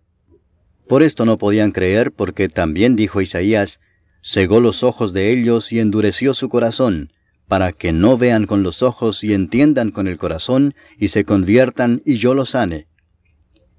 Por 0.89 1.03
esto 1.03 1.25
no 1.25 1.37
podían 1.37 1.71
creer, 1.71 2.11
porque 2.11 2.49
también 2.49 2.97
dijo 2.97 3.21
Isaías, 3.21 3.79
cegó 4.24 4.61
los 4.61 4.84
ojos 4.84 5.13
de 5.13 5.32
ellos 5.32 5.71
y 5.71 5.80
endureció 5.80 6.34
su 6.34 6.47
corazón, 6.47 7.11
para 7.47 7.74
que 7.74 7.91
no 7.91 8.17
vean 8.17 8.45
con 8.45 8.63
los 8.63 8.82
ojos 8.82 9.24
y 9.24 9.34
entiendan 9.34 9.91
con 9.91 10.07
el 10.07 10.17
corazón, 10.17 10.74
y 10.97 11.09
se 11.09 11.26
conviertan 11.26 12.01
y 12.05 12.15
yo 12.15 12.34
los 12.34 12.51
sane. 12.51 12.88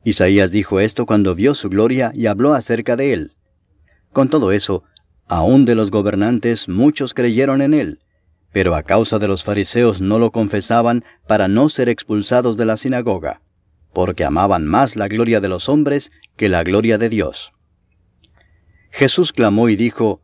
Isaías 0.04 0.50
dijo 0.50 0.80
esto 0.80 1.06
cuando 1.06 1.34
vio 1.34 1.54
su 1.54 1.70
gloria 1.70 2.12
y 2.14 2.26
habló 2.26 2.52
acerca 2.52 2.94
de 2.94 3.14
él. 3.14 3.32
Con 4.12 4.28
todo 4.28 4.52
eso, 4.52 4.84
aun 5.26 5.64
de 5.64 5.74
los 5.74 5.90
gobernantes 5.90 6.68
muchos 6.68 7.14
creyeron 7.14 7.62
en 7.62 7.72
él, 7.72 8.00
pero 8.52 8.74
a 8.74 8.82
causa 8.82 9.18
de 9.18 9.26
los 9.26 9.42
fariseos 9.42 10.02
no 10.02 10.18
lo 10.18 10.30
confesaban 10.30 11.04
para 11.26 11.48
no 11.48 11.70
ser 11.70 11.88
expulsados 11.88 12.58
de 12.58 12.66
la 12.66 12.76
sinagoga, 12.76 13.40
porque 13.94 14.24
amaban 14.24 14.66
más 14.66 14.94
la 14.94 15.08
gloria 15.08 15.40
de 15.40 15.48
los 15.48 15.70
hombres 15.70 16.12
que 16.36 16.50
la 16.50 16.62
gloria 16.62 16.98
de 16.98 17.08
Dios. 17.08 17.52
Jesús 18.90 19.32
clamó 19.32 19.70
y 19.70 19.76
dijo, 19.76 20.23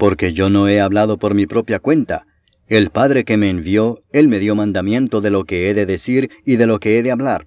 Porque 0.00 0.32
yo 0.32 0.50
no 0.50 0.66
he 0.66 0.80
hablado 0.80 1.18
por 1.18 1.34
mi 1.34 1.46
propia 1.46 1.78
cuenta. 1.78 2.26
El 2.66 2.90
Padre 2.90 3.24
que 3.24 3.36
me 3.36 3.50
envió, 3.50 4.02
Él 4.10 4.26
me 4.26 4.40
dio 4.40 4.56
mandamiento 4.56 5.20
de 5.20 5.30
lo 5.30 5.44
que 5.44 5.70
he 5.70 5.74
de 5.74 5.86
decir 5.86 6.30
y 6.44 6.56
de 6.56 6.66
lo 6.66 6.80
que 6.80 6.98
he 6.98 7.04
de 7.04 7.12
hablar. 7.12 7.46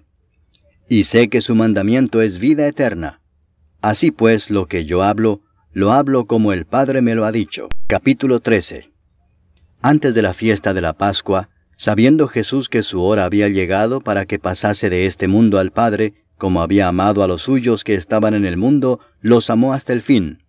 Y 0.88 1.04
sé 1.04 1.28
que 1.28 1.42
su 1.42 1.54
mandamiento 1.54 2.22
es 2.22 2.38
vida 2.38 2.66
eterna. 2.66 3.20
Así 3.82 4.10
pues, 4.10 4.50
lo 4.50 4.68
que 4.68 4.86
yo 4.86 5.02
hablo, 5.02 5.42
lo 5.72 5.92
hablo 5.92 6.24
como 6.24 6.54
el 6.54 6.64
Padre 6.64 7.02
me 7.02 7.14
lo 7.14 7.26
ha 7.26 7.32
dicho. 7.32 7.68
Capítulo 7.88 8.40
13 8.40 8.94
antes 9.84 10.14
de 10.14 10.22
la 10.22 10.32
fiesta 10.32 10.72
de 10.72 10.80
la 10.80 10.94
Pascua, 10.94 11.50
sabiendo 11.76 12.26
Jesús 12.26 12.70
que 12.70 12.82
su 12.82 13.02
hora 13.02 13.26
había 13.26 13.50
llegado 13.50 14.00
para 14.00 14.24
que 14.24 14.38
pasase 14.38 14.88
de 14.88 15.04
este 15.04 15.28
mundo 15.28 15.58
al 15.58 15.72
Padre, 15.72 16.14
como 16.38 16.62
había 16.62 16.88
amado 16.88 17.22
a 17.22 17.28
los 17.28 17.42
suyos 17.42 17.84
que 17.84 17.92
estaban 17.94 18.32
en 18.32 18.46
el 18.46 18.56
mundo, 18.56 19.00
los 19.20 19.50
amó 19.50 19.74
hasta 19.74 19.92
el 19.92 20.00
fin. 20.00 20.43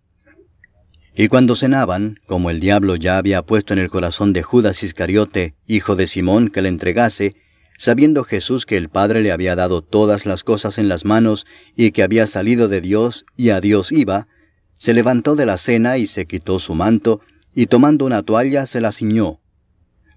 Y 1.18 1.28
cuando 1.28 1.56
cenaban, 1.56 2.20
como 2.26 2.50
el 2.50 2.60
diablo 2.60 2.94
ya 2.94 3.16
había 3.16 3.40
puesto 3.40 3.72
en 3.72 3.78
el 3.78 3.88
corazón 3.88 4.34
de 4.34 4.42
Judas 4.42 4.82
Iscariote, 4.82 5.54
hijo 5.66 5.96
de 5.96 6.06
Simón, 6.06 6.50
que 6.50 6.60
le 6.60 6.68
entregase, 6.68 7.36
sabiendo 7.78 8.22
Jesús 8.22 8.66
que 8.66 8.76
el 8.76 8.90
Padre 8.90 9.22
le 9.22 9.32
había 9.32 9.56
dado 9.56 9.80
todas 9.80 10.26
las 10.26 10.44
cosas 10.44 10.76
en 10.76 10.90
las 10.90 11.06
manos 11.06 11.46
y 11.74 11.92
que 11.92 12.02
había 12.02 12.26
salido 12.26 12.68
de 12.68 12.82
Dios 12.82 13.24
y 13.34 13.48
a 13.48 13.62
Dios 13.62 13.92
iba, 13.92 14.28
se 14.76 14.92
levantó 14.92 15.36
de 15.36 15.46
la 15.46 15.56
cena 15.56 15.96
y 15.96 16.06
se 16.06 16.26
quitó 16.26 16.58
su 16.58 16.74
manto, 16.74 17.22
y 17.54 17.64
tomando 17.66 18.04
una 18.04 18.22
toalla 18.22 18.66
se 18.66 18.82
la 18.82 18.92
ciñó. 18.92 19.40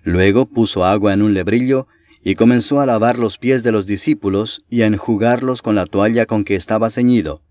Luego 0.03 0.47
puso 0.47 0.83
agua 0.83 1.13
en 1.13 1.21
un 1.21 1.33
lebrillo 1.33 1.87
y 2.25 2.35
comenzó 2.35 2.81
a 2.81 2.85
lavar 2.85 3.17
los 3.17 3.37
pies 3.37 3.63
de 3.63 3.71
los 3.71 3.85
discípulos 3.85 4.65
y 4.69 4.81
a 4.81 4.87
enjugarlos 4.87 5.61
con 5.61 5.75
la 5.75 5.85
toalla 5.85 6.25
con 6.25 6.43
que 6.43 6.55
estaba 6.55 6.89
ceñido. 6.89 7.41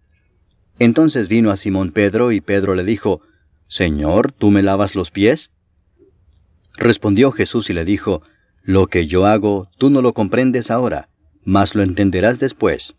Entonces 0.79 1.29
vino 1.29 1.51
a 1.51 1.57
Simón 1.57 1.93
Pedro 1.93 2.31
y 2.31 2.43
Pedro 2.43 2.75
le 2.75 2.85
dijo, 2.85 3.23
Señor, 3.69 4.33
¿tú 4.33 4.51
me 4.51 4.63
lavas 4.63 4.95
los 4.95 5.11
pies? 5.11 5.53
Respondió 6.79 7.33
Jesús 7.33 7.69
y 7.69 7.75
le 7.75 7.85
dijo, 7.85 8.23
Lo 8.63 8.87
que 8.87 9.07
yo 9.07 9.27
hago, 9.27 9.71
tú 9.77 9.91
no 9.91 10.01
lo 10.01 10.15
comprendes 10.15 10.71
ahora, 10.71 11.11
mas 11.45 11.75
lo 11.75 11.83
entenderás 11.83 12.39
después. 12.39 12.95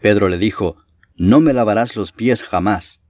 Pedro 0.00 0.28
le 0.28 0.38
dijo, 0.38 0.76
No 1.16 1.40
me 1.40 1.52
lavarás 1.52 1.96
los 1.96 2.12
pies 2.12 2.44
jamás. 2.44 3.00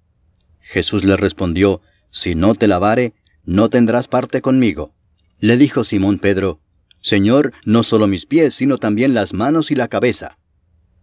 Jesús 0.60 1.04
le 1.04 1.18
respondió, 1.18 1.82
Si 2.10 2.34
no 2.34 2.54
te 2.54 2.66
lavare, 2.66 3.12
no 3.44 3.68
tendrás 3.68 4.08
parte 4.08 4.40
conmigo. 4.40 4.94
Le 5.40 5.58
dijo 5.58 5.84
Simón 5.84 6.18
Pedro, 6.18 6.60
Señor, 7.00 7.52
no 7.64 7.82
solo 7.82 8.06
mis 8.06 8.24
pies, 8.24 8.54
sino 8.54 8.78
también 8.78 9.14
las 9.14 9.34
manos 9.34 9.70
y 9.70 9.74
la 9.74 9.88
cabeza. 9.88 10.38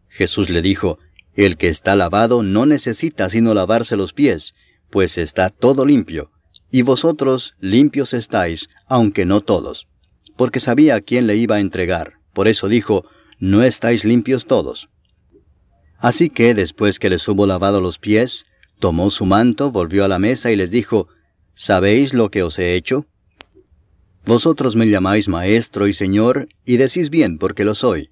Jesús 0.09 0.49
le 0.49 0.61
dijo, 0.61 0.97
El 1.35 1.57
que 1.57 1.69
está 1.69 1.95
lavado 1.95 2.41
no 2.41 2.65
necesita 2.65 3.29
sino 3.29 3.53
lavarse 3.53 3.95
los 3.95 4.13
pies, 4.13 4.55
pues 4.95 5.17
está 5.17 5.49
todo 5.49 5.85
limpio, 5.85 6.31
y 6.71 6.81
vosotros 6.81 7.55
limpios 7.59 8.13
estáis, 8.13 8.69
aunque 8.87 9.25
no 9.25 9.41
todos. 9.41 9.89
Porque 10.37 10.61
sabía 10.61 10.95
a 10.95 11.01
quién 11.01 11.27
le 11.27 11.35
iba 11.35 11.57
a 11.57 11.59
entregar, 11.59 12.13
por 12.31 12.47
eso 12.47 12.69
dijo, 12.69 13.05
No 13.37 13.61
estáis 13.61 14.05
limpios 14.05 14.45
todos. 14.45 14.87
Así 15.97 16.29
que, 16.29 16.53
después 16.53 16.97
que 16.97 17.09
les 17.09 17.27
hubo 17.27 17.45
lavado 17.45 17.81
los 17.81 17.99
pies, 17.99 18.45
tomó 18.79 19.09
su 19.09 19.25
manto, 19.25 19.69
volvió 19.69 20.05
a 20.05 20.07
la 20.07 20.17
mesa 20.17 20.49
y 20.49 20.55
les 20.55 20.71
dijo, 20.71 21.09
¿Sabéis 21.55 22.13
lo 22.13 22.31
que 22.31 22.43
os 22.43 22.57
he 22.57 22.75
hecho? 22.75 23.05
Vosotros 24.25 24.77
me 24.77 24.87
llamáis 24.87 25.27
Maestro 25.27 25.89
y 25.89 25.93
Señor, 25.93 26.47
y 26.63 26.77
decís 26.77 27.09
bien 27.09 27.37
porque 27.37 27.65
lo 27.65 27.75
soy. 27.75 28.11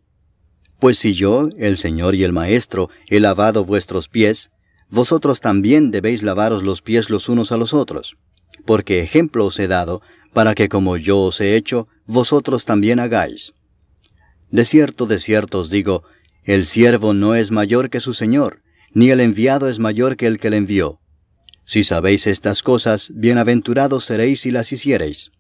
Pues 0.82 1.00
si 1.00 1.14
yo, 1.14 1.48
el 1.58 1.78
Señor 1.78 2.14
y 2.14 2.26
el 2.26 2.34
Maestro, 2.34 2.90
he 3.08 3.22
lavado 3.22 3.64
vuestros 3.64 4.10
pies, 4.10 4.52
vosotros 4.94 5.42
también 5.42 5.90
debéis 5.90 6.22
lavaros 6.22 6.62
los 6.62 6.84
pies 6.84 7.10
los 7.10 7.28
unos 7.28 7.52
a 7.52 7.58
los 7.58 7.74
otros. 7.74 8.16
Porque 8.64 9.00
ejemplo 9.00 9.48
os 9.48 9.58
he 9.58 9.68
dado, 9.68 10.04
para 10.34 10.54
que 10.54 10.70
como 10.70 10.98
yo 10.98 11.20
os 11.20 11.42
he 11.42 11.56
hecho, 11.56 11.88
vosotros 12.06 12.64
también 12.64 13.00
hagáis. 13.00 13.54
De 14.52 14.66
cierto, 14.66 15.08
de 15.08 15.18
cierto 15.18 15.58
os 15.58 15.72
digo, 15.72 16.04
el 16.44 16.68
siervo 16.68 17.16
no 17.16 17.34
es 17.34 17.50
mayor 17.50 17.90
que 17.90 18.00
su 18.00 18.14
Señor, 18.14 18.62
ni 18.94 19.10
el 19.10 19.20
enviado 19.20 19.68
es 19.68 19.80
mayor 19.80 20.16
que 20.16 20.28
el 20.28 20.38
que 20.38 20.52
le 20.52 20.58
envió. 20.58 21.00
Si 21.66 21.84
sabéis 21.84 22.28
estas 22.28 22.62
cosas, 22.62 23.10
bienaventurados 23.16 24.06
seréis 24.06 24.42
si 24.42 24.52
las 24.52 24.72
hiciereis. 24.72 25.32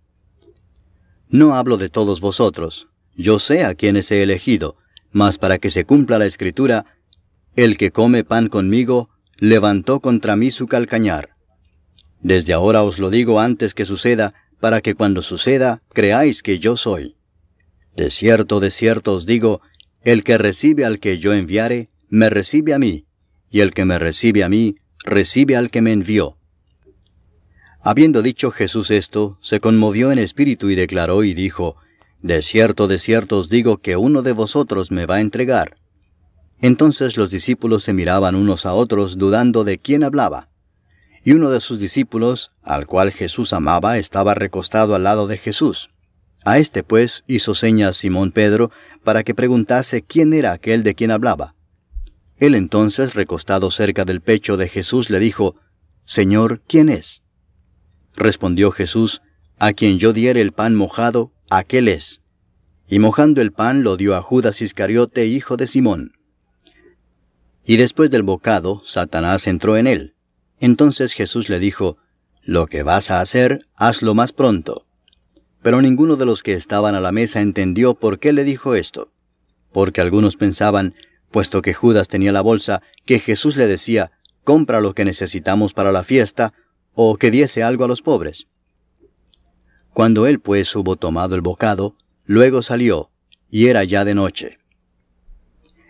No 1.29 1.53
hablo 1.53 1.77
de 1.77 1.89
todos 1.89 2.21
vosotros, 2.21 2.87
yo 3.15 3.37
sé 3.37 3.65
a 3.65 3.75
quienes 3.75 4.11
he 4.11 4.23
elegido, 4.23 4.77
mas 5.11 5.37
para 5.37 5.59
que 5.59 5.69
se 5.69 5.85
cumpla 5.85 6.17
la 6.17 6.25
escritura, 6.25 6.87
el 7.55 7.77
que 7.77 7.91
come 7.91 8.23
pan 8.23 8.49
conmigo, 8.49 9.12
levantó 9.37 9.99
contra 9.99 10.35
mí 10.35 10.51
su 10.51 10.67
calcañar. 10.67 11.29
Desde 12.21 12.53
ahora 12.53 12.83
os 12.83 12.99
lo 12.99 13.09
digo 13.09 13.39
antes 13.39 13.73
que 13.73 13.85
suceda, 13.85 14.33
para 14.59 14.81
que 14.81 14.95
cuando 14.95 15.21
suceda 15.21 15.81
creáis 15.93 16.41
que 16.41 16.59
yo 16.59 16.77
soy. 16.77 17.15
De 17.95 18.09
cierto, 18.09 18.59
de 18.59 18.71
cierto 18.71 19.13
os 19.13 19.25
digo, 19.25 19.61
el 20.03 20.23
que 20.23 20.37
recibe 20.37 20.85
al 20.85 20.99
que 20.99 21.19
yo 21.19 21.33
enviare, 21.33 21.89
me 22.09 22.29
recibe 22.29 22.73
a 22.73 22.79
mí, 22.79 23.05
y 23.49 23.59
el 23.59 23.73
que 23.73 23.85
me 23.85 23.99
recibe 23.99 24.43
a 24.43 24.49
mí, 24.49 24.77
recibe 25.03 25.55
al 25.55 25.69
que 25.69 25.81
me 25.81 25.91
envió. 25.91 26.37
Habiendo 27.81 28.21
dicho 28.21 28.51
Jesús 28.51 28.91
esto, 28.91 29.37
se 29.41 29.59
conmovió 29.59 30.11
en 30.11 30.19
espíritu 30.19 30.69
y 30.69 30.75
declaró 30.75 31.25
y 31.25 31.33
dijo, 31.33 31.75
De 32.21 32.41
cierto, 32.41 32.87
de 32.87 32.97
cierto 32.97 33.37
os 33.37 33.49
digo 33.49 33.79
que 33.79 33.97
uno 33.97 34.21
de 34.21 34.31
vosotros 34.31 34.91
me 34.91 35.05
va 35.05 35.15
a 35.15 35.21
entregar. 35.21 35.75
Entonces 36.63 37.17
los 37.17 37.29
discípulos 37.29 37.83
se 37.83 37.91
miraban 37.91 38.35
unos 38.35 38.65
a 38.65 38.73
otros 38.73 39.17
dudando 39.17 39.65
de 39.65 39.77
quién 39.77 40.01
hablaba. 40.01 40.47
Y 41.21 41.33
uno 41.33 41.49
de 41.49 41.59
sus 41.59 41.77
discípulos, 41.77 42.53
al 42.63 42.87
cual 42.87 43.11
Jesús 43.11 43.51
amaba, 43.51 43.97
estaba 43.97 44.33
recostado 44.33 44.95
al 44.95 45.03
lado 45.03 45.27
de 45.27 45.37
Jesús. 45.37 45.89
A 46.45 46.59
este 46.59 46.81
pues 46.81 47.25
hizo 47.27 47.53
señas 47.53 47.97
Simón 47.97 48.31
Pedro 48.31 48.71
para 49.03 49.23
que 49.23 49.35
preguntase 49.35 50.03
quién 50.03 50.31
era 50.31 50.53
aquel 50.53 50.83
de 50.83 50.95
quien 50.95 51.11
hablaba. 51.11 51.53
Él 52.37 52.55
entonces, 52.55 53.13
recostado 53.13 53.69
cerca 53.69 54.05
del 54.05 54.21
pecho 54.21 54.55
de 54.55 54.69
Jesús, 54.69 55.09
le 55.09 55.19
dijo, 55.19 55.57
Señor, 56.05 56.61
¿quién 56.65 56.87
es? 56.87 57.23
Respondió 58.15 58.71
Jesús, 58.71 59.21
A 59.59 59.73
quien 59.73 59.99
yo 59.99 60.13
diere 60.13 60.39
el 60.39 60.53
pan 60.53 60.75
mojado, 60.75 61.33
aquel 61.49 61.89
es. 61.89 62.21
Y 62.87 62.99
mojando 62.99 63.41
el 63.41 63.51
pan 63.51 63.83
lo 63.83 63.97
dio 63.97 64.15
a 64.15 64.21
Judas 64.21 64.61
Iscariote, 64.61 65.25
hijo 65.25 65.57
de 65.57 65.67
Simón. 65.67 66.13
Y 67.65 67.77
después 67.77 68.11
del 68.11 68.23
bocado, 68.23 68.81
Satanás 68.85 69.47
entró 69.47 69.77
en 69.77 69.87
él. 69.87 70.15
Entonces 70.59 71.13
Jesús 71.13 71.49
le 71.49 71.59
dijo, 71.59 71.97
Lo 72.43 72.67
que 72.67 72.83
vas 72.83 73.11
a 73.11 73.21
hacer, 73.21 73.67
hazlo 73.75 74.13
más 74.13 74.33
pronto. 74.33 74.85
Pero 75.61 75.81
ninguno 75.81 76.17
de 76.17 76.25
los 76.25 76.43
que 76.43 76.53
estaban 76.53 76.93
a 76.93 76.99
la 76.99 77.13
mesa 77.13 77.41
entendió 77.41 77.93
por 77.93 78.19
qué 78.19 78.33
le 78.33 78.43
dijo 78.43 78.75
esto. 78.75 79.11
Porque 79.71 80.01
algunos 80.01 80.35
pensaban, 80.35 80.93
puesto 81.31 81.61
que 81.61 81.73
Judas 81.73 82.09
tenía 82.09 82.33
la 82.33 82.41
bolsa, 82.41 82.81
que 83.05 83.19
Jesús 83.19 83.55
le 83.55 83.67
decía, 83.67 84.11
compra 84.43 84.81
lo 84.81 84.93
que 84.93 85.05
necesitamos 85.05 85.73
para 85.73 85.91
la 85.91 86.03
fiesta, 86.03 86.53
o 86.93 87.17
que 87.17 87.31
diese 87.31 87.63
algo 87.63 87.85
a 87.85 87.87
los 87.87 88.01
pobres. 88.01 88.47
Cuando 89.93 90.27
él 90.27 90.39
pues 90.39 90.75
hubo 90.75 90.95
tomado 90.97 91.35
el 91.35 91.41
bocado, 91.41 91.95
luego 92.25 92.61
salió, 92.61 93.09
y 93.49 93.67
era 93.67 93.83
ya 93.83 94.03
de 94.05 94.15
noche. 94.15 94.59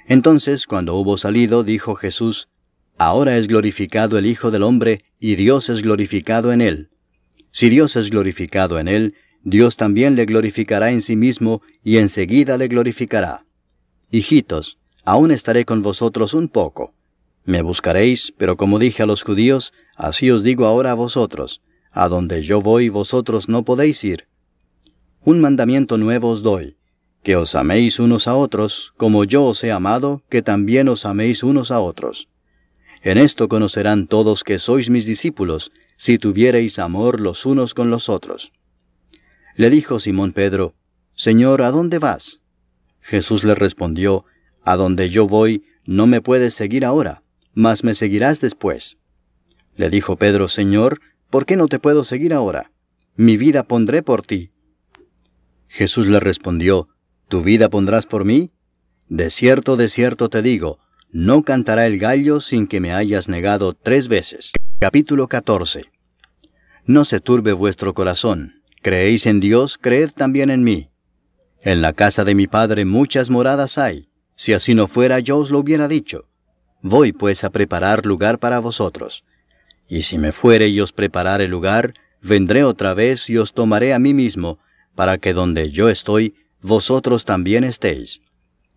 Entonces, 0.07 0.67
cuando 0.67 0.95
hubo 0.95 1.17
salido, 1.17 1.63
dijo 1.63 1.95
Jesús, 1.95 2.49
Ahora 2.97 3.38
es 3.38 3.47
glorificado 3.47 4.17
el 4.17 4.25
Hijo 4.25 4.51
del 4.51 4.63
Hombre, 4.63 5.03
y 5.19 5.35
Dios 5.35 5.69
es 5.69 5.81
glorificado 5.81 6.51
en 6.51 6.61
él. 6.61 6.89
Si 7.51 7.69
Dios 7.69 7.95
es 7.95 8.09
glorificado 8.09 8.80
en 8.80 8.88
él, 8.88 9.15
Dios 9.43 9.77
también 9.77 10.15
le 10.15 10.25
glorificará 10.25 10.91
en 10.91 11.01
sí 11.01 11.15
mismo, 11.15 11.61
y 11.84 11.97
enseguida 11.97 12.57
le 12.57 12.67
glorificará. 12.67 13.45
Hijitos, 14.11 14.77
aún 15.03 15.31
estaré 15.31 15.65
con 15.65 15.81
vosotros 15.81 16.34
un 16.34 16.47
poco. 16.47 16.93
Me 17.45 17.61
buscaréis, 17.61 18.34
pero 18.38 18.55
como 18.57 18.80
dije 18.80 19.03
a 19.03 19.05
los 19.05 19.23
judíos, 19.23 19.73
así 19.95 20.31
os 20.31 20.43
digo 20.43 20.65
ahora 20.65 20.91
a 20.91 20.95
vosotros, 20.95 21.61
a 21.91 22.07
donde 22.07 22.43
yo 22.43 22.61
voy 22.61 22.89
vosotros 22.89 23.49
no 23.49 23.63
podéis 23.63 24.03
ir. 24.03 24.27
Un 25.25 25.41
mandamiento 25.41 25.97
nuevo 25.97 26.30
os 26.30 26.41
doy, 26.41 26.77
que 27.23 27.35
os 27.35 27.55
améis 27.55 27.99
unos 27.99 28.27
a 28.27 28.35
otros, 28.35 28.93
como 28.97 29.23
yo 29.23 29.45
os 29.45 29.63
he 29.63 29.71
amado, 29.71 30.21
que 30.29 30.41
también 30.41 30.89
os 30.89 31.05
améis 31.05 31.41
unos 31.41 31.71
a 31.71 31.79
otros. 31.79 32.27
En 33.01 33.17
esto 33.17 33.47
conocerán 33.47 34.07
todos 34.07 34.43
que 34.43 34.59
sois 34.59 34.89
mis 34.89 35.05
discípulos, 35.05 35.71
si 35.97 36.17
tuviereis 36.17 36.79
amor 36.79 37.19
los 37.19 37.45
unos 37.45 37.73
con 37.73 37.89
los 37.89 38.09
otros. 38.09 38.51
Le 39.55 39.69
dijo 39.69 39.99
Simón 39.99 40.33
Pedro, 40.33 40.75
Señor, 41.15 41.61
¿a 41.61 41.71
dónde 41.71 41.99
vas? 41.99 42.39
Jesús 42.99 43.43
le 43.43 43.55
respondió, 43.55 44.25
A 44.63 44.75
donde 44.75 45.09
yo 45.09 45.27
voy, 45.27 45.63
no 45.85 46.07
me 46.07 46.21
puedes 46.21 46.53
seguir 46.53 46.85
ahora, 46.85 47.23
mas 47.53 47.83
me 47.83 47.93
seguirás 47.93 48.41
después. 48.41 48.97
Le 49.75 49.89
dijo 49.89 50.15
Pedro, 50.17 50.47
Señor, 50.47 51.01
¿por 51.29 51.45
qué 51.45 51.55
no 51.55 51.67
te 51.67 51.79
puedo 51.79 52.03
seguir 52.03 52.33
ahora? 52.33 52.71
Mi 53.15 53.37
vida 53.37 53.63
pondré 53.63 54.01
por 54.01 54.23
ti. 54.23 54.51
Jesús 55.67 56.07
le 56.07 56.19
respondió, 56.19 56.89
¿Tu 57.27 57.41
vida 57.41 57.69
pondrás 57.69 58.05
por 58.05 58.25
mí? 58.25 58.51
De 59.09 59.29
cierto, 59.29 59.75
de 59.75 59.89
cierto 59.89 60.29
te 60.29 60.41
digo, 60.41 60.79
no 61.11 61.43
cantará 61.43 61.85
el 61.85 61.99
gallo 61.99 62.41
sin 62.41 62.67
que 62.67 62.79
me 62.79 62.93
hayas 62.93 63.29
negado 63.29 63.73
tres 63.73 64.07
veces. 64.07 64.51
Capítulo 64.79 65.27
14. 65.27 65.85
No 66.85 67.05
se 67.05 67.19
turbe 67.19 67.53
vuestro 67.53 67.93
corazón. 67.93 68.61
Creéis 68.81 69.25
en 69.25 69.39
Dios, 69.39 69.77
creed 69.77 70.11
también 70.11 70.49
en 70.49 70.63
mí. 70.63 70.89
En 71.61 71.81
la 71.81 71.93
casa 71.93 72.25
de 72.25 72.35
mi 72.35 72.47
Padre 72.47 72.83
muchas 72.83 73.29
moradas 73.29 73.77
hay. 73.77 74.09
Si 74.35 74.53
así 74.53 74.73
no 74.73 74.87
fuera, 74.87 75.19
yo 75.19 75.37
os 75.37 75.51
lo 75.51 75.59
hubiera 75.59 75.87
dicho. 75.87 76.27
Voy 76.81 77.13
pues 77.13 77.43
a 77.43 77.49
preparar 77.49 78.05
lugar 78.05 78.39
para 78.39 78.59
vosotros. 78.59 79.23
Y 79.87 80.01
si 80.01 80.17
me 80.17 80.31
fuere 80.31 80.67
y 80.67 80.81
os 80.81 80.91
preparare 80.91 81.47
lugar, 81.47 81.93
vendré 82.21 82.63
otra 82.63 82.93
vez 82.93 83.29
y 83.29 83.37
os 83.37 83.53
tomaré 83.53 83.93
a 83.93 83.99
mí 83.99 84.13
mismo, 84.13 84.59
para 84.95 85.17
que 85.19 85.33
donde 85.33 85.71
yo 85.71 85.89
estoy, 85.89 86.35
vosotros 86.64 87.26
también 87.26 87.64
estéis. 87.64 88.22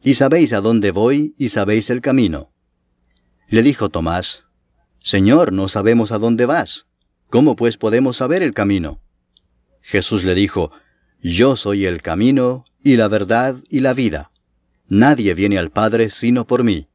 Y 0.02 0.14
sabéis 0.14 0.52
a 0.52 0.60
dónde 0.60 0.90
voy 0.90 1.34
y 1.38 1.48
sabéis 1.48 1.88
el 1.88 2.00
camino. 2.02 2.50
Le 3.48 3.62
dijo 3.62 3.88
Tomás, 3.88 4.44
Señor, 5.00 5.52
no 5.52 5.68
sabemos 5.68 6.10
a 6.10 6.18
dónde 6.18 6.46
vas. 6.46 6.86
¿Cómo 7.30 7.56
pues 7.56 7.76
podemos 7.76 8.16
saber 8.16 8.42
el 8.42 8.52
camino? 8.52 9.00
Jesús 9.80 10.24
le 10.24 10.34
dijo, 10.34 10.72
Yo 11.20 11.54
soy 11.56 11.86
el 11.86 12.02
camino 12.02 12.64
y 12.82 12.96
la 12.96 13.06
verdad 13.08 13.56
y 13.70 13.80
la 13.80 13.94
vida. 13.94 14.32
Nadie 14.88 15.34
viene 15.34 15.58
al 15.58 15.70
Padre 15.70 16.10
sino 16.10 16.46
por 16.46 16.64
mí. 16.64 16.88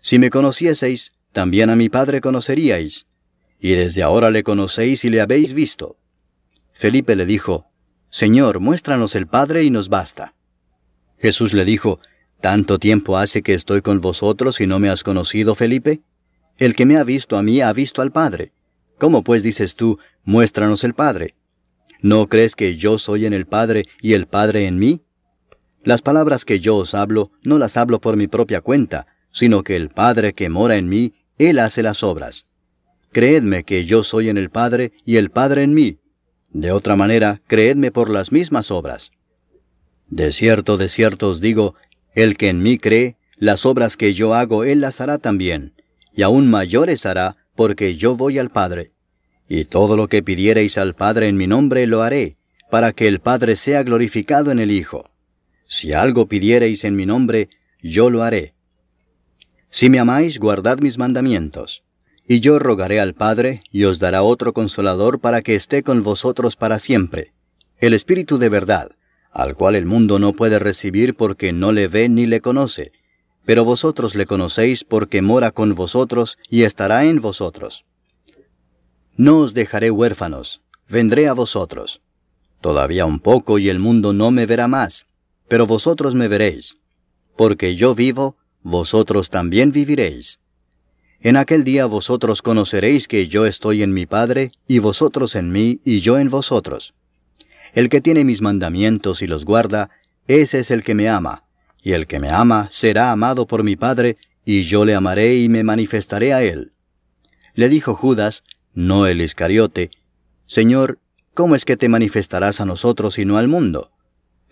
Si 0.00 0.18
me 0.18 0.30
conocieseis, 0.30 1.12
también 1.32 1.68
a 1.68 1.76
mi 1.76 1.88
Padre 1.90 2.20
conoceríais, 2.20 3.06
y 3.60 3.70
desde 3.72 4.02
ahora 4.02 4.30
le 4.30 4.42
conocéis 4.42 5.04
y 5.04 5.10
le 5.10 5.20
habéis 5.20 5.52
visto. 5.52 5.98
Felipe 6.72 7.16
le 7.16 7.26
dijo, 7.26 7.67
Señor, 8.10 8.60
muéstranos 8.60 9.14
el 9.14 9.26
Padre 9.26 9.64
y 9.64 9.70
nos 9.70 9.88
basta. 9.88 10.34
Jesús 11.18 11.52
le 11.52 11.64
dijo, 11.64 12.00
¿Tanto 12.40 12.78
tiempo 12.78 13.16
hace 13.16 13.42
que 13.42 13.54
estoy 13.54 13.82
con 13.82 14.00
vosotros 14.00 14.60
y 14.60 14.66
no 14.66 14.78
me 14.78 14.88
has 14.88 15.02
conocido, 15.02 15.54
Felipe? 15.54 16.02
El 16.56 16.76
que 16.76 16.86
me 16.86 16.96
ha 16.96 17.04
visto 17.04 17.36
a 17.36 17.42
mí 17.42 17.60
ha 17.60 17.72
visto 17.72 18.00
al 18.00 18.12
Padre. 18.12 18.52
¿Cómo 18.98 19.24
pues 19.24 19.42
dices 19.42 19.74
tú, 19.74 19.98
muéstranos 20.24 20.84
el 20.84 20.94
Padre? 20.94 21.34
¿No 22.00 22.28
crees 22.28 22.54
que 22.54 22.76
yo 22.76 22.98
soy 22.98 23.26
en 23.26 23.32
el 23.32 23.46
Padre 23.46 23.86
y 24.00 24.12
el 24.12 24.26
Padre 24.26 24.66
en 24.66 24.78
mí? 24.78 25.02
Las 25.82 26.00
palabras 26.00 26.44
que 26.44 26.60
yo 26.60 26.76
os 26.76 26.94
hablo, 26.94 27.32
no 27.42 27.58
las 27.58 27.76
hablo 27.76 28.00
por 28.00 28.16
mi 28.16 28.28
propia 28.28 28.60
cuenta, 28.60 29.06
sino 29.32 29.64
que 29.64 29.74
el 29.74 29.88
Padre 29.88 30.32
que 30.32 30.48
mora 30.48 30.76
en 30.76 30.88
mí, 30.88 31.14
Él 31.38 31.58
hace 31.58 31.82
las 31.82 32.02
obras. 32.02 32.46
Creedme 33.10 33.64
que 33.64 33.84
yo 33.84 34.02
soy 34.02 34.28
en 34.28 34.38
el 34.38 34.50
Padre 34.50 34.92
y 35.04 35.16
el 35.16 35.30
Padre 35.30 35.64
en 35.64 35.74
mí. 35.74 35.98
De 36.50 36.72
otra 36.72 36.96
manera, 36.96 37.40
creedme 37.46 37.90
por 37.90 38.10
las 38.10 38.32
mismas 38.32 38.70
obras. 38.70 39.10
De 40.08 40.32
cierto, 40.32 40.76
de 40.76 40.88
cierto 40.88 41.28
os 41.28 41.40
digo, 41.40 41.74
el 42.14 42.36
que 42.36 42.48
en 42.48 42.62
mí 42.62 42.78
cree, 42.78 43.16
las 43.36 43.66
obras 43.66 43.96
que 43.96 44.14
yo 44.14 44.34
hago, 44.34 44.64
Él 44.64 44.80
las 44.80 45.00
hará 45.00 45.18
también, 45.18 45.74
y 46.12 46.22
aún 46.22 46.50
mayores 46.50 47.06
hará, 47.06 47.36
porque 47.54 47.96
yo 47.96 48.16
voy 48.16 48.38
al 48.38 48.50
Padre. 48.50 48.92
Y 49.48 49.64
todo 49.66 49.96
lo 49.96 50.08
que 50.08 50.22
pidiereis 50.22 50.78
al 50.78 50.94
Padre 50.94 51.28
en 51.28 51.36
mi 51.36 51.46
nombre 51.46 51.86
lo 51.86 52.02
haré, 52.02 52.36
para 52.70 52.92
que 52.92 53.06
el 53.06 53.20
Padre 53.20 53.56
sea 53.56 53.82
glorificado 53.82 54.50
en 54.50 54.58
el 54.58 54.70
Hijo. 54.70 55.10
Si 55.66 55.92
algo 55.92 56.26
pidiereis 56.26 56.84
en 56.84 56.96
mi 56.96 57.04
nombre, 57.04 57.50
yo 57.82 58.10
lo 58.10 58.22
haré. 58.22 58.54
Si 59.70 59.90
me 59.90 59.98
amáis, 59.98 60.38
guardad 60.38 60.78
mis 60.78 60.98
mandamientos. 60.98 61.84
Y 62.30 62.40
yo 62.40 62.58
rogaré 62.58 63.00
al 63.00 63.14
Padre, 63.14 63.62
y 63.72 63.84
os 63.84 63.98
dará 63.98 64.22
otro 64.22 64.52
consolador 64.52 65.18
para 65.18 65.40
que 65.40 65.54
esté 65.54 65.82
con 65.82 66.02
vosotros 66.02 66.56
para 66.56 66.78
siempre, 66.78 67.32
el 67.78 67.94
Espíritu 67.94 68.36
de 68.36 68.50
verdad, 68.50 68.90
al 69.32 69.54
cual 69.54 69.76
el 69.76 69.86
mundo 69.86 70.18
no 70.18 70.34
puede 70.34 70.58
recibir 70.58 71.14
porque 71.14 71.52
no 71.52 71.72
le 71.72 71.88
ve 71.88 72.08
ni 72.10 72.26
le 72.26 72.42
conoce, 72.42 72.92
pero 73.46 73.64
vosotros 73.64 74.14
le 74.14 74.26
conocéis 74.26 74.84
porque 74.84 75.22
mora 75.22 75.52
con 75.52 75.74
vosotros 75.74 76.36
y 76.50 76.64
estará 76.64 77.04
en 77.04 77.22
vosotros. 77.22 77.86
No 79.16 79.38
os 79.38 79.54
dejaré 79.54 79.90
huérfanos, 79.90 80.60
vendré 80.86 81.28
a 81.28 81.32
vosotros. 81.32 82.02
Todavía 82.60 83.06
un 83.06 83.20
poco 83.20 83.58
y 83.58 83.70
el 83.70 83.78
mundo 83.78 84.12
no 84.12 84.30
me 84.30 84.44
verá 84.44 84.68
más, 84.68 85.06
pero 85.48 85.66
vosotros 85.66 86.14
me 86.14 86.28
veréis. 86.28 86.76
Porque 87.36 87.74
yo 87.74 87.94
vivo, 87.94 88.36
vosotros 88.62 89.30
también 89.30 89.72
viviréis. 89.72 90.40
En 91.20 91.36
aquel 91.36 91.64
día 91.64 91.86
vosotros 91.86 92.42
conoceréis 92.42 93.08
que 93.08 93.26
yo 93.26 93.44
estoy 93.44 93.82
en 93.82 93.92
mi 93.92 94.06
Padre, 94.06 94.52
y 94.68 94.78
vosotros 94.78 95.34
en 95.34 95.50
mí, 95.50 95.80
y 95.84 95.98
yo 95.98 96.16
en 96.16 96.30
vosotros. 96.30 96.94
El 97.74 97.88
que 97.88 98.00
tiene 98.00 98.22
mis 98.22 98.40
mandamientos 98.40 99.20
y 99.20 99.26
los 99.26 99.44
guarda, 99.44 99.90
ese 100.28 100.60
es 100.60 100.70
el 100.70 100.84
que 100.84 100.94
me 100.94 101.08
ama, 101.08 101.42
y 101.82 101.92
el 101.92 102.06
que 102.06 102.20
me 102.20 102.30
ama 102.30 102.68
será 102.70 103.10
amado 103.10 103.48
por 103.48 103.64
mi 103.64 103.74
Padre, 103.74 104.16
y 104.44 104.62
yo 104.62 104.84
le 104.84 104.94
amaré 104.94 105.36
y 105.38 105.48
me 105.48 105.64
manifestaré 105.64 106.32
a 106.32 106.42
él. 106.42 106.72
Le 107.54 107.68
dijo 107.68 107.96
Judas, 107.96 108.44
no 108.72 109.06
el 109.06 109.20
Iscariote, 109.20 109.90
Señor, 110.46 111.00
¿cómo 111.34 111.56
es 111.56 111.64
que 111.64 111.76
te 111.76 111.88
manifestarás 111.88 112.60
a 112.60 112.64
nosotros 112.64 113.18
y 113.18 113.24
no 113.24 113.38
al 113.38 113.48
mundo? 113.48 113.90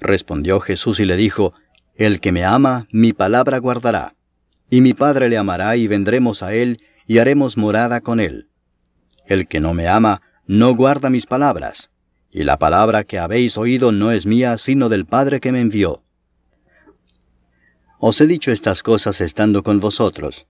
Respondió 0.01 0.59
Jesús 0.59 0.98
y 0.98 1.05
le 1.05 1.16
dijo, 1.16 1.55
El 1.94 2.18
que 2.20 2.32
me 2.32 2.44
ama, 2.44 2.88
mi 2.90 3.12
palabra 3.12 3.59
guardará 3.59 4.15
y 4.70 4.80
mi 4.80 4.94
Padre 4.94 5.28
le 5.28 5.36
amará 5.36 5.76
y 5.76 5.86
vendremos 5.86 6.43
a 6.43 6.55
él 6.55 6.80
y 7.06 7.18
haremos 7.18 7.56
morada 7.56 8.01
con 8.01 8.20
él. 8.20 8.48
El 9.26 9.48
que 9.48 9.60
no 9.60 9.74
me 9.74 9.88
ama, 9.88 10.22
no 10.47 10.74
guarda 10.74 11.10
mis 11.10 11.26
palabras, 11.26 11.90
y 12.30 12.44
la 12.44 12.59
palabra 12.59 13.05
que 13.05 13.18
habéis 13.18 13.56
oído 13.56 13.93
no 13.93 14.12
es 14.12 14.26
mía, 14.26 14.59
sino 14.59 14.88
del 14.88 15.06
Padre 15.06 15.40
que 15.40 15.52
me 15.52 15.60
envió. 15.60 16.02
Os 17.98 18.20
he 18.20 18.26
dicho 18.26 18.52
estas 18.52 18.82
cosas 18.82 19.20
estando 19.20 19.62
con 19.62 19.80
vosotros. 19.80 20.47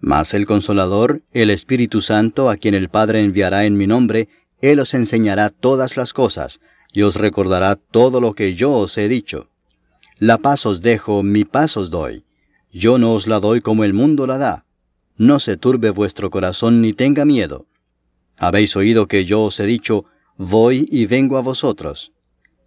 Mas 0.00 0.32
el 0.34 0.46
Consolador, 0.46 1.22
el 1.32 1.50
Espíritu 1.50 2.00
Santo, 2.00 2.50
a 2.50 2.56
quien 2.56 2.74
el 2.74 2.88
Padre 2.88 3.22
enviará 3.22 3.64
en 3.64 3.76
mi 3.76 3.86
nombre, 3.86 4.28
Él 4.60 4.80
os 4.80 4.94
enseñará 4.94 5.50
todas 5.50 5.96
las 5.96 6.12
cosas, 6.12 6.60
y 6.92 7.02
os 7.02 7.16
recordará 7.16 7.76
todo 7.76 8.20
lo 8.20 8.34
que 8.34 8.54
yo 8.54 8.72
os 8.72 8.96
he 8.98 9.08
dicho. 9.08 9.48
La 10.18 10.38
paz 10.38 10.66
os 10.66 10.82
dejo, 10.82 11.22
mi 11.22 11.44
paz 11.44 11.76
os 11.76 11.90
doy. 11.90 12.24
Yo 12.72 12.98
no 12.98 13.14
os 13.14 13.26
la 13.26 13.40
doy 13.40 13.60
como 13.60 13.82
el 13.84 13.94
mundo 13.94 14.26
la 14.26 14.38
da. 14.38 14.64
No 15.16 15.38
se 15.38 15.56
turbe 15.56 15.90
vuestro 15.90 16.30
corazón 16.30 16.80
ni 16.80 16.92
tenga 16.92 17.24
miedo. 17.24 17.66
Habéis 18.36 18.76
oído 18.76 19.08
que 19.08 19.24
yo 19.24 19.42
os 19.42 19.58
he 19.60 19.66
dicho, 19.66 20.04
voy 20.36 20.88
y 20.90 21.06
vengo 21.06 21.36
a 21.36 21.42
vosotros. 21.42 22.12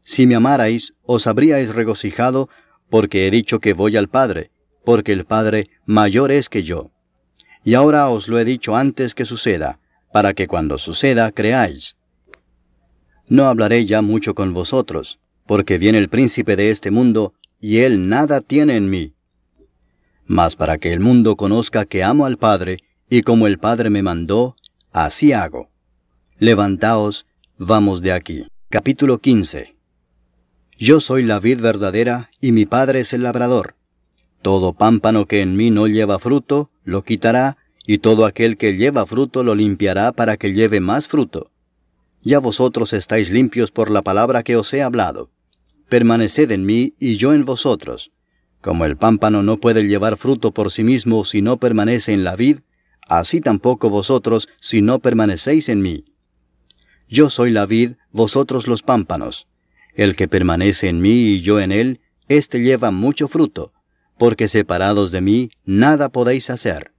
Si 0.04 0.28
me 0.28 0.36
amarais, 0.36 0.94
os 1.04 1.26
habríais 1.26 1.74
regocijado, 1.74 2.50
porque 2.90 3.28
he 3.28 3.32
dicho 3.32 3.60
que 3.60 3.74
voy 3.74 3.96
al 3.96 4.10
Padre, 4.10 4.52
porque 4.84 5.14
el 5.14 5.26
Padre 5.26 5.70
mayor 5.86 6.32
es 6.32 6.50
que 6.50 6.64
yo. 6.64 6.92
Y 7.64 7.74
ahora 7.76 8.10
os 8.10 8.28
lo 8.28 8.38
he 8.38 8.46
dicho 8.46 8.76
antes 8.76 9.16
que 9.16 9.24
suceda, 9.24 9.80
para 10.12 10.34
que 10.34 10.48
cuando 10.48 10.78
suceda 10.78 11.32
creáis. 11.32 11.96
No 13.30 13.46
hablaré 13.46 13.86
ya 13.86 14.02
mucho 14.02 14.36
con 14.36 14.54
vosotros, 14.54 15.20
porque 15.48 15.78
viene 15.78 15.98
el 15.98 16.10
príncipe 16.10 16.58
de 16.58 16.72
este 16.72 16.92
mundo, 16.92 17.34
y 17.62 17.78
él 17.78 18.10
nada 18.10 18.42
tiene 18.42 18.76
en 18.76 18.90
mí 18.90 19.13
mas 20.26 20.56
para 20.56 20.78
que 20.78 20.94
el 20.94 21.00
mundo 21.00 21.36
conozca 21.36 21.86
que 21.86 22.04
amo 22.04 22.26
al 22.26 22.38
Padre, 22.38 22.80
y 23.10 23.22
como 23.22 23.48
el 23.48 23.60
Padre 23.60 23.90
me 23.90 24.02
mandó, 24.02 24.56
así 24.92 25.34
hago. 25.34 25.70
Levantaos, 26.40 27.26
vamos 27.58 28.02
de 28.02 28.12
aquí. 28.12 28.48
Capítulo 28.70 29.20
15 29.20 29.76
Yo 30.78 31.00
soy 31.00 31.24
la 31.24 31.40
vid 31.40 31.62
verdadera, 31.62 32.32
y 32.42 32.52
mi 32.52 32.66
Padre 32.66 33.02
es 33.02 33.14
el 33.14 33.24
labrador. 33.24 33.76
Todo 34.42 34.74
pámpano 34.74 35.26
que 35.26 35.42
en 35.42 35.56
mí 35.56 35.70
no 35.70 35.88
lleva 35.88 36.20
fruto, 36.20 36.70
lo 36.84 37.04
quitará, 37.04 37.58
y 37.86 38.00
todo 38.00 38.26
aquel 38.26 38.58
que 38.58 38.76
lleva 38.76 39.06
fruto 39.06 39.44
lo 39.44 39.56
limpiará 39.56 40.12
para 40.12 40.38
que 40.38 40.54
lleve 40.54 40.80
más 40.80 41.08
fruto. 41.08 41.52
Ya 42.22 42.40
vosotros 42.40 42.94
estáis 42.94 43.30
limpios 43.30 43.72
por 43.72 43.92
la 43.92 44.02
palabra 44.02 44.44
que 44.44 44.56
os 44.56 44.74
he 44.74 44.82
hablado. 44.82 45.30
Permaneced 45.90 46.52
en 46.52 46.66
mí 46.66 46.94
y 47.00 47.18
yo 47.18 47.34
en 47.34 47.46
vosotros. 47.46 48.12
Como 48.64 48.86
el 48.86 48.96
pámpano 48.96 49.44
no 49.44 49.58
puede 49.58 49.84
llevar 49.84 50.16
fruto 50.16 50.54
por 50.54 50.72
sí 50.72 50.86
mismo 50.86 51.26
si 51.26 51.42
no 51.42 51.58
permanece 51.58 52.14
en 52.14 52.24
la 52.24 52.38
vid, 52.38 52.60
así 53.06 53.42
tampoco 53.42 53.90
vosotros 53.90 54.48
si 54.62 54.82
no 54.82 55.00
permanecéis 55.00 55.68
en 55.68 55.82
mí. 55.82 56.06
Yo 57.10 57.30
soy 57.30 57.52
la 57.52 57.66
vid, 57.66 57.96
vosotros 58.14 58.70
los 58.70 58.82
pámpanos. 58.82 59.48
El 59.96 60.16
que 60.16 60.30
permanece 60.30 60.88
en 60.88 61.02
mí 61.02 61.12
y 61.12 61.42
yo 61.42 61.60
en 61.60 61.74
él, 61.74 62.00
éste 62.30 62.62
lleva 62.62 62.90
mucho 62.90 63.28
fruto, 63.28 63.74
porque 64.18 64.48
separados 64.48 65.12
de 65.12 65.20
mí 65.20 65.52
nada 65.66 66.08
podéis 66.08 66.50
hacer. 66.50 66.94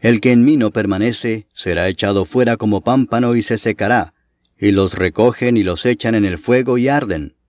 El 0.00 0.20
que 0.20 0.32
en 0.32 0.44
mí 0.44 0.58
no 0.58 0.70
permanece 0.70 1.46
será 1.54 1.88
echado 1.88 2.26
fuera 2.26 2.58
como 2.58 2.82
pámpano 2.82 3.36
y 3.36 3.42
se 3.42 3.56
secará, 3.56 4.12
y 4.58 4.72
los 4.72 4.92
recogen 4.92 5.56
y 5.56 5.62
los 5.62 5.86
echan 5.86 6.14
en 6.14 6.26
el 6.26 6.36
fuego 6.36 6.76
y 6.76 6.88
arden. 6.88 7.39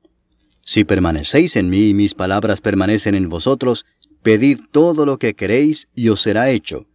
Si 0.64 0.84
permanecéis 0.84 1.56
en 1.56 1.70
mí 1.70 1.90
y 1.90 1.94
mis 1.94 2.14
palabras 2.14 2.62
permanecen 2.62 3.16
en 3.16 3.30
vosotros, 3.30 3.86
pedid 4.22 4.60
todo 4.72 5.06
lo 5.06 5.18
que 5.18 5.34
queréis 5.34 5.88
y 5.96 6.10
os 6.10 6.22
será 6.22 6.50
hecho. 6.50 6.86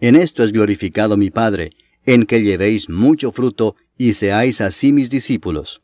En 0.00 0.16
esto 0.16 0.44
es 0.44 0.52
glorificado 0.52 1.16
mi 1.16 1.30
Padre, 1.30 1.72
en 2.04 2.24
que 2.26 2.42
llevéis 2.42 2.88
mucho 2.88 3.32
fruto 3.32 3.76
y 3.96 4.12
seáis 4.12 4.60
así 4.60 4.92
mis 4.92 5.10
discípulos. 5.10 5.82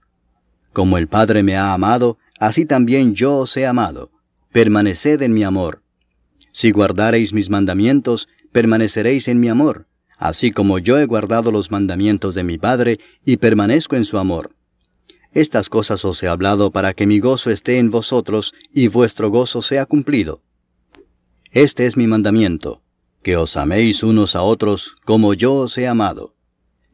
Como 0.73 0.99
el 0.99 1.09
Padre 1.09 1.43
me 1.43 1.57
ha 1.57 1.73
amado, 1.73 2.19
así 2.39 2.65
también 2.65 3.15
yo 3.15 3.39
os 3.39 3.57
he 3.57 3.67
amado. 3.67 4.11
Permaneced 4.53 5.23
en 5.23 5.33
mi 5.33 5.43
amor. 5.43 5.83
Si 6.53 6.71
guardareis 6.71 7.33
mis 7.33 7.51
mandamientos, 7.51 8.29
permaneceréis 8.53 9.27
en 9.27 9.41
mi 9.41 9.49
amor, 9.49 9.87
así 10.17 10.53
como 10.53 10.79
yo 10.79 10.99
he 10.99 11.07
guardado 11.07 11.51
los 11.51 11.71
mandamientos 11.73 12.35
de 12.35 12.45
mi 12.45 12.59
Padre 12.59 13.01
y 13.25 13.39
permanezco 13.39 13.97
en 13.97 14.05
su 14.05 14.19
amor. 14.19 14.53
Estas 15.35 15.69
cosas 15.69 16.05
os 16.05 16.23
he 16.23 16.29
hablado 16.29 16.71
para 16.71 16.95
que 16.95 17.07
mi 17.07 17.19
gozo 17.19 17.51
esté 17.51 17.79
en 17.79 17.91
vosotros 17.91 18.55
y 18.73 18.87
vuestro 18.87 19.31
gozo 19.31 19.63
sea 19.63 19.85
cumplido. 19.85 20.43
Este 21.51 21.87
es 21.87 21.97
mi 21.97 22.07
mandamiento, 22.07 22.83
que 23.23 23.37
os 23.37 23.57
améis 23.57 24.05
unos 24.05 24.37
a 24.37 24.43
otros 24.43 24.95
como 25.05 25.35
yo 25.35 25.55
os 25.55 25.77
he 25.77 25.89
amado. 25.89 26.37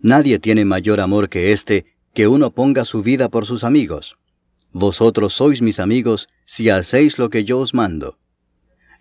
Nadie 0.01 0.39
tiene 0.39 0.65
mayor 0.65 1.01
amor 1.01 1.29
que 1.29 1.53
este, 1.53 1.85
que 2.15 2.29
uno 2.29 2.51
ponga 2.51 2.87
su 2.87 3.03
vida 3.03 3.29
por 3.29 3.45
sus 3.45 3.63
amigos. 3.63 4.17
Vosotros 4.73 5.35
sois 5.35 5.61
mis 5.61 5.79
amigos 5.79 6.29
si 6.47 6.71
hacéis 6.71 7.19
lo 7.19 7.29
que 7.29 7.45
yo 7.45 7.59
os 7.59 7.75
mando. 7.75 8.17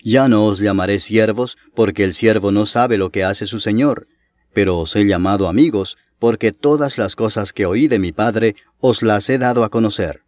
Ya 0.03 0.27
no 0.27 0.45
os 0.45 0.59
llamaré 0.59 0.99
siervos, 0.99 1.57
porque 1.73 2.03
el 2.03 2.13
siervo 2.13 2.51
no 2.51 2.65
sabe 2.65 2.97
lo 2.97 3.09
que 3.09 3.23
hace 3.23 3.45
su 3.45 3.59
Señor, 3.59 4.07
pero 4.53 4.77
os 4.79 4.95
he 4.95 5.05
llamado 5.05 5.47
amigos, 5.47 5.97
porque 6.19 6.51
todas 6.51 6.97
las 6.97 7.15
cosas 7.15 7.53
que 7.53 7.65
oí 7.65 7.87
de 7.87 7.97
mi 7.97 8.11
Padre 8.11 8.55
os 8.79 9.01
las 9.01 9.29
he 9.29 9.37
dado 9.37 9.63
a 9.63 9.69
conocer. 9.69 10.21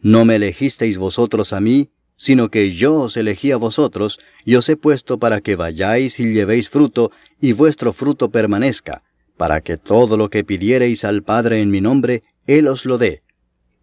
No 0.00 0.24
me 0.24 0.36
elegisteis 0.36 0.98
vosotros 0.98 1.52
a 1.52 1.60
mí, 1.60 1.90
sino 2.16 2.50
que 2.50 2.74
yo 2.74 2.94
os 3.00 3.16
elegí 3.16 3.52
a 3.52 3.56
vosotros, 3.56 4.20
y 4.44 4.56
os 4.56 4.68
he 4.68 4.76
puesto 4.76 5.18
para 5.18 5.40
que 5.40 5.56
vayáis 5.56 6.20
y 6.20 6.32
llevéis 6.32 6.68
fruto, 6.68 7.10
y 7.40 7.52
vuestro 7.52 7.92
fruto 7.92 8.30
permanezca, 8.30 9.02
para 9.36 9.60
que 9.60 9.76
todo 9.76 10.16
lo 10.16 10.28
que 10.28 10.44
pidiereis 10.44 11.04
al 11.04 11.22
Padre 11.22 11.60
en 11.62 11.70
mi 11.70 11.80
nombre, 11.80 12.24
Él 12.46 12.68
os 12.68 12.84
lo 12.84 12.98
dé. 12.98 13.22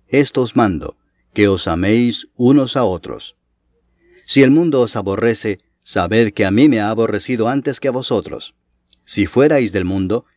Esto 0.07 0.41
os 0.41 0.55
mando, 0.55 0.97
que 1.33 1.47
os 1.47 1.67
améis 1.67 2.27
unos 2.35 2.77
a 2.77 2.83
otros. 2.83 3.35
Si 4.25 4.43
el 4.43 4.51
mundo 4.51 4.81
os 4.81 4.95
aborrece, 4.95 5.59
sabed 5.83 6.33
que 6.33 6.45
a 6.45 6.51
mí 6.51 6.67
me 6.67 6.81
ha 6.81 6.89
aborrecido 6.89 7.47
antes 7.47 7.79
que 7.79 7.87
a 7.87 7.91
vosotros. 7.91 8.53
Si 9.05 9.27
fuerais 9.27 9.71
del 9.71 9.85
mundo, 9.85 10.25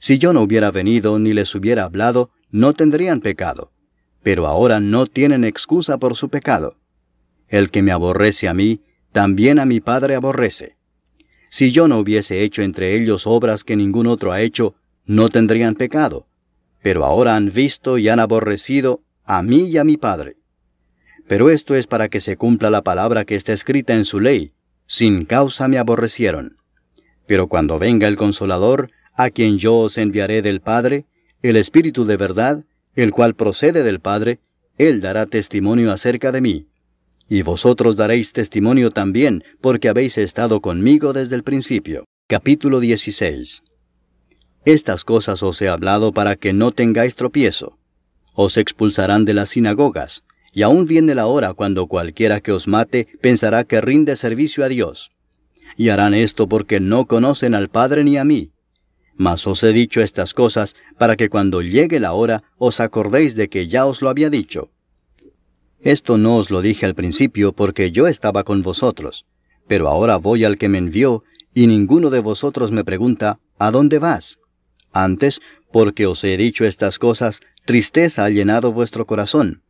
Si 0.00 0.18
yo 0.18 0.32
no 0.32 0.40
hubiera 0.40 0.70
venido 0.70 1.18
ni 1.18 1.34
les 1.34 1.54
hubiera 1.54 1.84
hablado, 1.84 2.30
no 2.50 2.72
tendrían 2.72 3.20
pecado. 3.20 3.70
Pero 4.22 4.46
ahora 4.46 4.80
no 4.80 5.06
tienen 5.06 5.44
excusa 5.44 5.98
por 5.98 6.16
su 6.16 6.30
pecado. 6.30 6.76
El 7.48 7.70
que 7.70 7.82
me 7.82 7.92
aborrece 7.92 8.48
a 8.48 8.54
mí, 8.54 8.80
también 9.12 9.58
a 9.58 9.66
mi 9.66 9.80
Padre 9.80 10.14
aborrece. 10.14 10.76
Si 11.50 11.70
yo 11.70 11.86
no 11.86 11.98
hubiese 11.98 12.42
hecho 12.42 12.62
entre 12.62 12.96
ellos 12.96 13.26
obras 13.26 13.62
que 13.62 13.76
ningún 13.76 14.06
otro 14.06 14.32
ha 14.32 14.40
hecho, 14.40 14.74
no 15.04 15.28
tendrían 15.28 15.74
pecado. 15.74 16.26
Pero 16.82 17.04
ahora 17.04 17.36
han 17.36 17.52
visto 17.52 17.98
y 17.98 18.08
han 18.08 18.20
aborrecido 18.20 19.02
a 19.24 19.42
mí 19.42 19.68
y 19.68 19.76
a 19.76 19.84
mi 19.84 19.98
Padre. 19.98 20.36
Pero 21.28 21.50
esto 21.50 21.74
es 21.74 21.86
para 21.86 22.08
que 22.08 22.20
se 22.20 22.36
cumpla 22.36 22.70
la 22.70 22.82
palabra 22.82 23.24
que 23.24 23.34
está 23.34 23.52
escrita 23.52 23.94
en 23.94 24.04
su 24.04 24.18
ley. 24.18 24.52
Sin 24.86 25.26
causa 25.26 25.68
me 25.68 25.78
aborrecieron. 25.78 26.56
Pero 27.26 27.48
cuando 27.48 27.78
venga 27.78 28.08
el 28.08 28.16
consolador, 28.16 28.90
a 29.14 29.30
quien 29.30 29.58
yo 29.58 29.76
os 29.76 29.98
enviaré 29.98 30.42
del 30.42 30.60
Padre, 30.60 31.06
el 31.42 31.56
Espíritu 31.56 32.04
de 32.04 32.16
verdad, 32.16 32.64
el 32.94 33.12
cual 33.12 33.34
procede 33.34 33.82
del 33.82 34.00
Padre, 34.00 34.40
él 34.78 35.00
dará 35.00 35.26
testimonio 35.26 35.92
acerca 35.92 36.32
de 36.32 36.40
mí. 36.40 36.66
Y 37.28 37.42
vosotros 37.42 37.96
daréis 37.96 38.32
testimonio 38.32 38.90
también, 38.90 39.44
porque 39.60 39.88
habéis 39.88 40.18
estado 40.18 40.60
conmigo 40.60 41.12
desde 41.12 41.36
el 41.36 41.44
principio. 41.44 42.04
Capítulo 42.26 42.80
16. 42.80 43.62
Estas 44.64 45.04
cosas 45.04 45.42
os 45.42 45.60
he 45.62 45.68
hablado 45.68 46.12
para 46.12 46.36
que 46.36 46.52
no 46.52 46.72
tengáis 46.72 47.16
tropiezo. 47.16 47.78
Os 48.34 48.56
expulsarán 48.56 49.24
de 49.24 49.34
las 49.34 49.50
sinagogas, 49.50 50.22
y 50.52 50.62
aún 50.62 50.86
viene 50.86 51.14
la 51.14 51.26
hora 51.26 51.54
cuando 51.54 51.86
cualquiera 51.86 52.40
que 52.40 52.52
os 52.52 52.66
mate 52.66 53.08
pensará 53.20 53.64
que 53.64 53.80
rinde 53.80 54.16
servicio 54.16 54.64
a 54.64 54.68
Dios. 54.68 55.12
Y 55.76 55.88
harán 55.88 56.14
esto 56.14 56.48
porque 56.48 56.80
no 56.80 57.06
conocen 57.06 57.54
al 57.54 57.68
Padre 57.68 58.04
ni 58.04 58.16
a 58.16 58.24
mí. 58.24 58.50
Mas 59.20 59.46
os 59.46 59.62
he 59.62 59.74
dicho 59.74 60.00
estas 60.00 60.32
cosas 60.32 60.74
para 60.96 61.14
que 61.14 61.28
cuando 61.28 61.60
llegue 61.60 62.00
la 62.00 62.14
hora 62.14 62.42
os 62.56 62.80
acordéis 62.80 63.34
de 63.34 63.50
que 63.50 63.68
ya 63.68 63.84
os 63.84 64.00
lo 64.00 64.08
había 64.08 64.30
dicho. 64.30 64.70
Esto 65.78 66.16
no 66.16 66.38
os 66.38 66.50
lo 66.50 66.62
dije 66.62 66.86
al 66.86 66.94
principio 66.94 67.52
porque 67.52 67.92
yo 67.92 68.06
estaba 68.06 68.44
con 68.44 68.62
vosotros, 68.62 69.26
pero 69.68 69.88
ahora 69.88 70.16
voy 70.16 70.44
al 70.44 70.56
que 70.56 70.70
me 70.70 70.78
envió, 70.78 71.22
y 71.52 71.66
ninguno 71.66 72.08
de 72.08 72.20
vosotros 72.20 72.72
me 72.72 72.82
pregunta, 72.82 73.40
¿A 73.58 73.70
dónde 73.70 73.98
vas? 73.98 74.38
Antes, 74.90 75.42
porque 75.70 76.06
os 76.06 76.24
he 76.24 76.38
dicho 76.38 76.64
estas 76.64 76.98
cosas, 76.98 77.42
tristeza 77.66 78.24
ha 78.24 78.30
llenado 78.30 78.72
vuestro 78.72 79.04
corazón. 79.04 79.62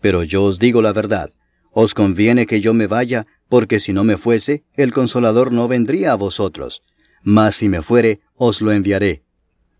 Pero 0.00 0.22
yo 0.22 0.44
os 0.44 0.58
digo 0.58 0.80
la 0.80 0.94
verdad, 0.94 1.34
os 1.72 1.92
conviene 1.92 2.46
que 2.46 2.62
yo 2.62 2.72
me 2.72 2.86
vaya, 2.86 3.26
porque 3.50 3.80
si 3.80 3.92
no 3.92 4.02
me 4.02 4.16
fuese, 4.16 4.64
el 4.76 4.94
consolador 4.94 5.52
no 5.52 5.68
vendría 5.68 6.12
a 6.12 6.16
vosotros, 6.16 6.82
mas 7.22 7.56
si 7.56 7.68
me 7.68 7.82
fuere, 7.82 8.20
os 8.38 8.62
lo 8.62 8.72
enviaré. 8.72 9.22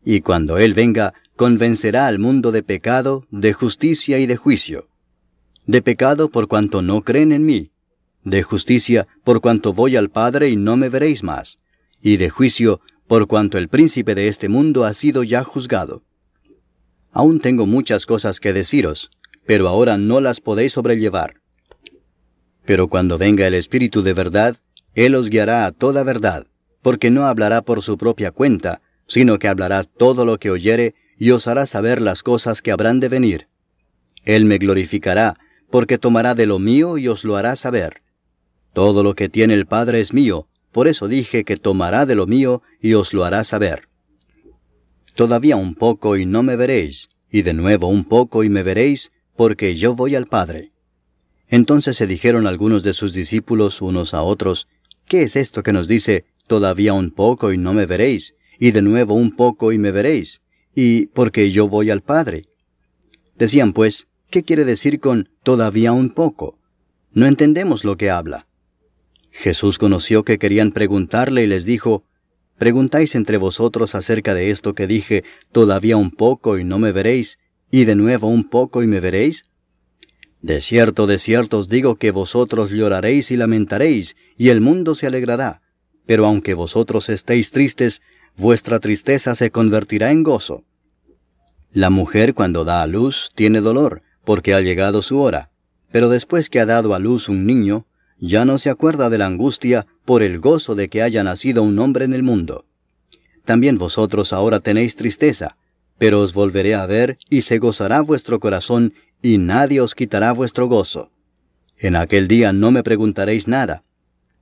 Y 0.05 0.21
cuando 0.21 0.59
Él 0.59 0.75
venga, 0.75 1.15
convencerá 1.37 2.07
al 2.07 2.19
mundo 2.19 2.53
de 2.53 2.63
pecado, 2.63 3.27
de 3.31 3.53
justicia 3.53 4.19
y 4.19 4.27
de 4.27 4.37
juicio 4.37 4.89
de 5.69 5.83
pecado 5.83 6.31
por 6.31 6.49
cuanto 6.49 6.81
no 6.81 7.03
creen 7.03 7.31
en 7.31 7.45
mí, 7.45 7.71
de 8.25 8.43
justicia 8.43 9.07
por 9.23 9.43
cuanto 9.43 9.75
voy 9.75 9.97
al 9.97 10.09
Padre 10.09 10.49
y 10.49 10.57
no 10.57 10.79
me 10.79 10.89
veréis 10.89 11.23
más, 11.23 11.61
y 12.01 12.17
de 12.17 12.31
juicio 12.31 12.81
por 13.07 13.27
cuanto 13.27 13.59
el 13.59 13.69
príncipe 13.69 14.15
de 14.15 14.29
este 14.29 14.49
mundo 14.49 14.87
ha 14.87 14.95
sido 14.95 15.25
ya 15.25 15.45
juzgado. 15.45 16.03
Aún 17.13 17.41
tengo 17.41 17.67
muchas 17.67 18.07
cosas 18.07 18.41
que 18.41 18.55
deciros, 18.55 19.11
pero 19.45 19.69
ahora 19.69 19.99
no 19.99 20.23
las 20.23 20.41
podéis 20.41 20.73
sobrellevar. 20.73 21.35
Pero 22.65 22.89
cuando 22.89 23.19
venga 23.19 23.47
el 23.47 23.55
Espíritu 23.55 24.01
de 24.01 24.15
verdad, 24.15 24.57
Él 24.95 25.15
os 25.15 25.29
guiará 25.29 25.67
a 25.67 25.73
toda 25.73 26.03
verdad, 26.03 26.47
porque 26.89 27.11
no 27.11 27.27
hablará 27.27 27.61
por 27.61 27.83
su 27.83 27.99
propia 27.99 28.31
cuenta, 28.31 28.81
sino 29.07 29.39
que 29.39 29.47
hablará 29.47 29.85
todo 29.85 30.25
lo 30.25 30.39
que 30.39 30.49
oyere 30.49 30.95
y 31.19 31.33
os 31.33 31.47
hará 31.47 31.67
saber 31.67 32.01
las 32.01 32.23
cosas 32.23 32.63
que 32.63 32.71
habrán 32.71 32.99
de 32.99 33.11
venir. 33.11 33.47
Él 34.25 34.47
me 34.47 34.57
glorificará, 34.57 35.37
porque 35.69 35.99
tomará 35.99 36.35
de 36.35 36.47
lo 36.47 36.59
mío 36.59 36.97
y 36.97 37.09
os 37.09 37.25
lo 37.25 37.37
hará 37.37 37.57
saber. 37.57 38.01
Todo 38.73 39.03
lo 39.03 39.15
que 39.15 39.29
tiene 39.29 39.53
el 39.53 39.67
Padre 39.67 40.01
es 40.01 40.15
mío, 40.15 40.49
por 40.73 40.89
eso 40.89 41.09
dije 41.09 41.45
que 41.45 41.59
tomará 41.59 42.07
de 42.07 42.15
lo 42.15 42.27
mío 42.27 42.63
y 42.81 42.95
os 42.95 43.13
lo 43.13 43.27
hará 43.27 43.45
saber. 43.45 43.91
Todavía 45.15 45.57
un 45.57 45.75
poco 45.75 46.17
y 46.17 46.25
no 46.25 46.43
me 46.43 46.57
veréis, 46.57 47.11
y 47.31 47.43
de 47.43 47.53
nuevo 47.53 47.89
un 47.89 48.07
poco 48.07 48.45
y 48.45 48.49
me 48.49 48.63
veréis, 48.63 49.13
porque 49.37 49.77
yo 49.77 49.95
voy 49.95 50.15
al 50.15 50.25
Padre. 50.25 50.73
Entonces 51.49 51.99
se 51.99 52.07
dijeron 52.07 52.47
algunos 52.47 52.83
de 52.83 52.95
sus 52.95 53.13
discípulos 53.13 53.83
unos 53.83 54.15
a 54.15 54.23
otros, 54.23 54.69
¿qué 55.05 55.25
es 55.25 55.37
esto 55.37 55.63
que 55.63 55.75
nos 55.75 55.87
dice, 55.87 56.25
todavía 56.49 56.93
un 56.95 57.13
poco 57.13 57.53
y 57.53 57.59
no 57.59 57.73
me 57.73 57.87
veréis, 57.87 58.35
y 58.59 58.73
de 58.73 58.83
nuevo 58.83 59.15
un 59.15 59.37
poco 59.37 59.71
y 59.71 59.79
me 59.79 59.93
veréis, 59.93 60.41
y 60.75 61.07
porque 61.07 61.53
yo 61.53 61.69
voy 61.69 61.91
al 61.91 62.03
Padre? 62.03 62.47
Decían 63.37 63.73
pues, 63.73 64.09
¿Qué 64.31 64.43
quiere 64.43 64.67
decir 64.67 65.01
con 65.01 65.31
todavía 65.43 65.93
un 65.93 66.11
poco? 66.11 66.59
No 67.13 67.27
entendemos 67.27 67.85
lo 67.85 67.97
que 67.97 68.11
habla. 68.11 68.47
Jesús 69.31 69.79
conoció 69.79 70.23
que 70.23 70.39
querían 70.39 70.73
preguntarle 70.73 71.45
y 71.45 71.47
les 71.47 71.65
dijo, 71.65 72.05
¿Preguntáis 72.59 73.15
entre 73.15 73.39
vosotros 73.39 73.95
acerca 73.95 74.35
de 74.35 74.51
esto 74.51 74.75
que 74.75 74.87
dije, 74.87 75.25
todavía 75.53 75.97
un 75.97 76.11
poco 76.11 76.59
y 76.59 76.65
no 76.65 76.79
me 76.79 76.93
veréis, 76.93 77.39
y 77.71 77.85
de 77.85 77.95
nuevo 77.95 78.29
un 78.29 78.51
poco 78.51 78.83
y 78.83 78.87
me 78.87 79.01
veréis? 79.01 79.47
De 80.43 80.61
cierto, 80.61 81.07
de 81.07 81.19
cierto 81.19 81.59
os 81.59 81.69
digo 81.69 81.97
que 81.97 82.11
vosotros 82.11 82.71
lloraréis 82.71 83.31
y 83.31 83.37
lamentaréis, 83.37 84.17
y 84.37 84.51
el 84.51 84.61
mundo 84.61 84.95
se 84.95 85.07
alegrará. 85.07 85.63
Pero 86.09 86.25
aunque 86.25 86.55
vosotros 86.55 87.11
estéis 87.11 87.51
tristes, 87.51 88.01
vuestra 88.35 88.81
tristeza 88.81 89.35
se 89.35 89.51
convertirá 89.51 90.11
en 90.11 90.23
gozo. 90.23 90.65
La 91.71 91.91
mujer 91.91 92.33
cuando 92.33 92.65
da 92.65 92.81
a 92.81 92.87
luz 92.87 93.31
tiene 93.35 93.61
dolor, 93.61 94.01
porque 94.25 94.55
ha 94.55 94.63
llegado 94.63 95.03
su 95.03 95.21
hora, 95.21 95.51
pero 95.93 96.09
después 96.09 96.49
que 96.49 96.61
ha 96.61 96.65
dado 96.65 96.95
a 96.95 96.99
luz 96.99 97.29
un 97.29 97.45
niño, 97.45 97.85
ya 98.19 98.47
no 98.47 98.57
se 98.57 98.71
acuerda 98.71 99.11
de 99.11 99.19
la 99.19 99.27
angustia 99.27 99.87
por 100.07 100.23
el 100.23 100.41
gozo 100.41 100.75
de 100.75 100.89
que 100.89 101.03
haya 101.03 101.23
nacido 101.23 101.63
un 101.63 101.79
hombre 101.79 102.07
en 102.07 102.15
el 102.15 102.23
mundo. 102.23 102.65
También 103.45 103.77
vosotros 103.77 104.33
ahora 104.33 104.61
tenéis 104.61 104.97
tristeza, 104.97 105.59
pero 105.99 106.23
os 106.23 106.33
volveré 106.33 106.75
a 106.75 106.87
ver 106.87 107.19
y 107.29 107.43
se 107.43 107.59
gozará 107.59 108.01
vuestro 108.01 108.41
corazón 108.41 108.95
y 109.21 109.37
nadie 109.37 109.83
os 109.83 109.95
quitará 109.95 110.33
vuestro 110.33 110.69
gozo. 110.69 111.11
En 111.77 111.97
aquel 111.97 112.29
día 112.29 112.55
no 112.55 112.71
me 112.71 112.83
preguntaréis 112.83 113.47
nada. 113.47 113.85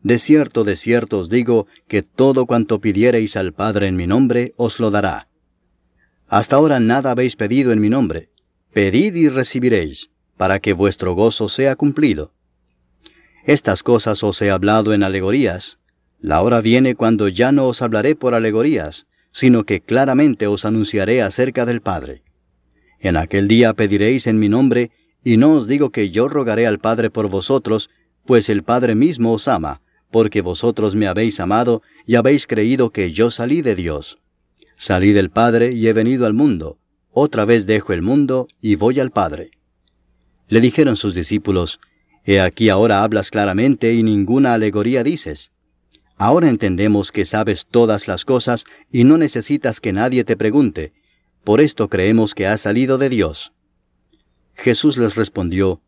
De 0.06 0.20
cierto, 0.20 0.62
de 0.62 0.76
cierto 0.76 1.18
os 1.18 1.28
digo 1.28 1.66
que 1.88 2.04
todo 2.04 2.46
cuanto 2.46 2.80
pidiereis 2.80 3.36
al 3.36 3.52
Padre 3.52 3.88
en 3.88 3.96
mi 3.96 4.06
nombre 4.06 4.54
os 4.56 4.78
lo 4.78 4.92
dará. 4.92 5.26
Hasta 6.28 6.54
ahora 6.54 6.78
nada 6.78 7.10
habéis 7.10 7.34
pedido 7.34 7.72
en 7.72 7.80
mi 7.80 7.88
nombre. 7.88 8.30
Pedid 8.72 9.16
y 9.16 9.28
recibiréis, 9.28 10.10
para 10.36 10.60
que 10.60 10.74
vuestro 10.74 11.14
gozo 11.14 11.48
sea 11.48 11.74
cumplido. 11.74 12.30
Estas 13.46 13.82
cosas 13.82 14.22
os 14.22 14.40
he 14.42 14.52
hablado 14.52 14.94
en 14.94 15.02
alegorías. 15.02 15.80
La 16.20 16.40
hora 16.40 16.60
viene 16.60 16.94
cuando 16.94 17.26
ya 17.26 17.50
no 17.50 17.66
os 17.66 17.82
hablaré 17.82 18.14
por 18.14 18.34
alegorías, 18.34 19.08
sino 19.32 19.64
que 19.64 19.80
claramente 19.80 20.46
os 20.46 20.64
anunciaré 20.64 21.20
acerca 21.20 21.66
del 21.66 21.80
Padre. 21.80 22.22
En 23.00 23.16
aquel 23.16 23.48
día 23.48 23.72
pediréis 23.72 24.28
en 24.28 24.38
mi 24.38 24.48
nombre, 24.48 24.92
y 25.24 25.36
no 25.36 25.54
os 25.54 25.66
digo 25.66 25.90
que 25.90 26.10
yo 26.10 26.28
rogaré 26.28 26.64
al 26.68 26.78
Padre 26.78 27.10
por 27.10 27.28
vosotros, 27.28 27.90
pues 28.24 28.48
el 28.48 28.62
Padre 28.62 28.94
mismo 28.94 29.32
os 29.32 29.48
ama, 29.48 29.80
porque 30.16 30.40
vosotros 30.40 30.94
me 30.94 31.08
habéis 31.08 31.40
amado 31.40 31.82
y 32.06 32.14
habéis 32.14 32.46
creído 32.46 32.88
que 32.88 33.12
yo 33.12 33.30
salí 33.30 33.60
de 33.60 33.74
Dios. 33.74 34.16
Salí 34.78 35.12
del 35.12 35.28
Padre 35.28 35.74
y 35.74 35.88
he 35.88 35.92
venido 35.92 36.24
al 36.24 36.32
mundo 36.32 36.78
otra 37.18 37.44
vez 37.44 37.66
dejo 37.66 37.92
el 37.92 38.00
mundo 38.00 38.48
y 38.62 38.76
voy 38.76 38.98
al 38.98 39.10
Padre. 39.10 39.50
Le 40.48 40.62
dijeron 40.62 40.96
sus 40.96 41.14
discípulos, 41.14 41.80
He 42.24 42.40
aquí 42.40 42.70
ahora 42.70 43.02
hablas 43.02 43.30
claramente 43.30 43.92
y 43.92 44.02
ninguna 44.02 44.54
alegoría 44.54 45.04
dices. 45.04 45.52
Ahora 46.16 46.48
entendemos 46.48 47.12
que 47.12 47.26
sabes 47.26 47.66
todas 47.70 48.08
las 48.08 48.24
cosas 48.24 48.64
y 48.90 49.04
no 49.04 49.18
necesitas 49.18 49.82
que 49.82 49.92
nadie 49.92 50.24
te 50.24 50.34
pregunte. 50.34 50.94
Por 51.44 51.60
esto 51.60 51.90
creemos 51.90 52.34
que 52.34 52.46
has 52.46 52.62
salido 52.62 52.96
de 52.96 53.10
Dios. 53.10 53.52
Jesús 54.54 54.96
les 54.96 55.14
respondió, 55.14 55.82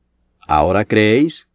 ¿Ahora 0.47 0.85
creéis? 0.85 1.48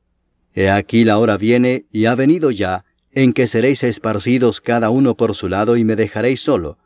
He 0.53 0.69
aquí 0.69 1.03
la 1.03 1.17
hora 1.17 1.37
viene 1.37 1.85
y 1.91 2.05
ha 2.05 2.15
venido 2.15 2.51
ya, 2.51 2.85
en 3.11 3.33
que 3.33 3.47
seréis 3.47 3.83
esparcidos 3.83 4.61
cada 4.61 4.89
uno 4.89 5.15
por 5.15 5.35
su 5.35 5.49
lado 5.49 5.77
y 5.77 5.83
me 5.83 5.95
dejaréis 5.95 6.41
solo. 6.41 6.77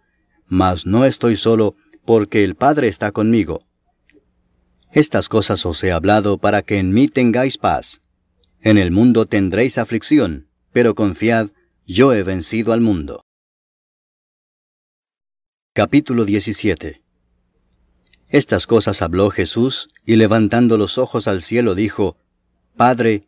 Mas 0.48 0.86
no 0.86 1.06
estoy 1.06 1.36
solo, 1.36 1.76
porque 2.06 2.44
el 2.44 2.56
Padre 2.56 2.88
está 2.88 3.12
conmigo. 3.12 3.66
Estas 4.92 5.28
cosas 5.28 5.66
os 5.66 5.84
he 5.84 5.92
hablado 5.92 6.38
para 6.38 6.62
que 6.62 6.78
en 6.78 6.94
mí 6.94 7.08
tengáis 7.08 7.58
paz. 7.58 8.02
En 8.62 8.78
el 8.78 8.92
mundo 8.92 9.26
tendréis 9.26 9.78
aflicción, 9.78 10.48
pero 10.72 10.96
confiad, 10.96 11.50
yo 11.86 12.14
he 12.14 12.24
vencido 12.24 12.74
al 12.74 12.82
mundo. 12.82 13.24
Capítulo 15.74 16.26
17 16.26 17.02
Estas 18.30 18.66
cosas 18.66 19.02
habló 19.02 19.30
Jesús, 19.30 19.90
y 20.06 20.16
levantando 20.16 20.78
los 20.78 20.98
ojos 20.98 21.28
al 21.28 21.42
cielo 21.42 21.76
dijo, 21.76 22.18
Padre, 22.76 23.28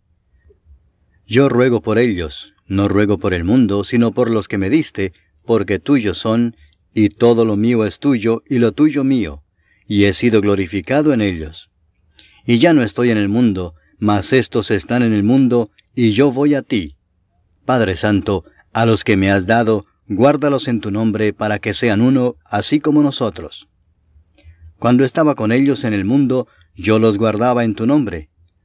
Yo 1.31 1.47
ruego 1.47 1.81
por 1.81 1.97
ellos, 1.97 2.53
no 2.67 2.89
ruego 2.89 3.17
por 3.17 3.33
el 3.33 3.45
mundo, 3.45 3.85
sino 3.85 4.11
por 4.11 4.29
los 4.29 4.49
que 4.49 4.57
me 4.57 4.69
diste, 4.69 5.13
porque 5.45 5.79
tuyos 5.79 6.17
son, 6.17 6.57
y 6.93 7.07
todo 7.07 7.45
lo 7.45 7.55
mío 7.55 7.85
es 7.85 7.99
tuyo, 7.99 8.43
y 8.49 8.57
lo 8.57 8.73
tuyo 8.73 9.05
mío, 9.05 9.41
y 9.87 10.03
he 10.03 10.11
sido 10.11 10.41
glorificado 10.41 11.13
en 11.13 11.21
ellos. 11.21 11.71
Y 12.45 12.57
ya 12.57 12.73
no 12.73 12.83
estoy 12.83 13.11
en 13.11 13.17
el 13.17 13.29
mundo, 13.29 13.75
mas 13.97 14.33
estos 14.33 14.71
están 14.71 15.03
en 15.03 15.13
el 15.13 15.23
mundo, 15.23 15.71
y 15.95 16.11
yo 16.11 16.33
voy 16.33 16.53
a 16.53 16.63
ti. 16.63 16.97
Padre 17.63 17.95
Santo, 17.95 18.43
a 18.73 18.85
los 18.85 19.05
que 19.05 19.15
me 19.15 19.31
has 19.31 19.45
dado, 19.45 19.85
guárdalos 20.09 20.67
en 20.67 20.81
tu 20.81 20.91
nombre 20.91 21.31
para 21.31 21.59
que 21.59 21.73
sean 21.73 22.01
uno, 22.01 22.35
así 22.43 22.81
como 22.81 23.03
nosotros. 23.03 23.69
Cuando 24.79 25.05
estaba 25.05 25.35
con 25.35 25.53
ellos 25.53 25.85
en 25.85 25.93
el 25.93 26.03
mundo, 26.03 26.49
yo 26.75 26.99
los 26.99 27.17
guardaba 27.17 27.63
en 27.63 27.73
tu 27.73 27.87
nombre. 27.87 28.30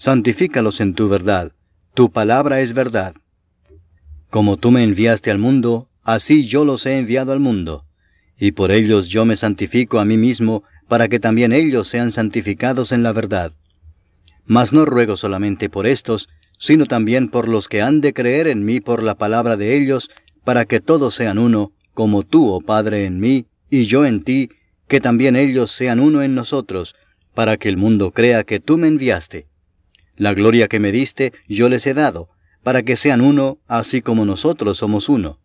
Santifícalos 0.00 0.80
en 0.80 0.94
tu 0.94 1.08
verdad. 1.08 1.50
Tu 1.92 2.12
palabra 2.12 2.60
es 2.60 2.72
verdad. 2.72 3.16
Como 4.30 4.56
tú 4.56 4.70
me 4.70 4.84
enviaste 4.84 5.32
al 5.32 5.38
mundo, 5.38 5.88
así 6.04 6.46
yo 6.46 6.64
los 6.64 6.86
he 6.86 7.00
enviado 7.00 7.32
al 7.32 7.40
mundo. 7.40 7.84
Y 8.38 8.52
por 8.52 8.70
ellos 8.70 9.08
yo 9.08 9.24
me 9.24 9.34
santifico 9.34 9.98
a 9.98 10.04
mí 10.04 10.16
mismo, 10.16 10.62
para 10.86 11.08
que 11.08 11.18
también 11.18 11.52
ellos 11.52 11.88
sean 11.88 12.12
santificados 12.12 12.92
en 12.92 13.02
la 13.02 13.12
verdad. 13.12 13.54
Mas 14.46 14.72
no 14.72 14.84
ruego 14.84 15.16
solamente 15.16 15.68
por 15.68 15.88
estos, 15.88 16.28
sino 16.60 16.86
también 16.86 17.26
por 17.26 17.48
los 17.48 17.66
que 17.66 17.82
han 17.82 18.00
de 18.00 18.12
creer 18.12 18.46
en 18.46 18.64
mí 18.64 18.78
por 18.78 19.02
la 19.02 19.16
palabra 19.16 19.56
de 19.56 19.76
ellos, 19.76 20.10
para 20.44 20.64
que 20.64 20.78
todos 20.78 21.16
sean 21.16 21.38
uno, 21.38 21.72
como 21.92 22.22
tú, 22.22 22.48
oh 22.50 22.60
Padre, 22.60 23.04
en 23.04 23.18
mí, 23.18 23.46
y 23.68 23.86
yo 23.86 24.06
en 24.06 24.22
ti, 24.22 24.48
que 24.86 25.00
también 25.00 25.34
ellos 25.34 25.72
sean 25.72 25.98
uno 25.98 26.22
en 26.22 26.36
nosotros, 26.36 26.94
para 27.34 27.56
que 27.56 27.68
el 27.68 27.76
mundo 27.76 28.12
crea 28.12 28.44
que 28.44 28.60
tú 28.60 28.78
me 28.78 28.86
enviaste. 28.86 29.48
La 30.18 30.34
gloria 30.34 30.68
que 30.68 30.78
me 30.78 30.92
diste 30.92 31.32
yo 31.48 31.70
les 31.70 31.86
he 31.86 31.94
dado, 31.94 32.28
para 32.62 32.82
que 32.82 32.96
sean 32.96 33.22
uno, 33.22 33.58
así 33.66 34.02
como 34.02 34.26
nosotros 34.26 34.76
somos 34.76 35.08
uno. 35.08 35.38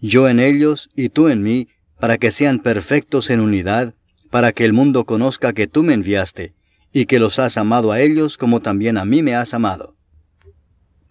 Yo 0.00 0.28
en 0.28 0.38
ellos 0.38 0.90
y 0.94 1.08
tú 1.08 1.28
en 1.28 1.42
mí, 1.42 1.66
para 1.98 2.16
que 2.18 2.30
sean 2.30 2.60
perfectos 2.60 3.28
en 3.30 3.40
unidad, 3.40 3.94
para 4.30 4.52
que 4.52 4.64
el 4.64 4.72
mundo 4.72 5.04
conozca 5.04 5.52
que 5.52 5.66
tú 5.66 5.82
me 5.82 5.94
enviaste, 5.94 6.54
y 6.92 7.06
que 7.06 7.18
los 7.18 7.40
has 7.40 7.56
amado 7.56 7.90
a 7.90 8.00
ellos 8.00 8.38
como 8.38 8.60
también 8.60 8.98
a 8.98 9.04
mí 9.04 9.22
me 9.22 9.34
has 9.34 9.52
amado. 9.52 9.96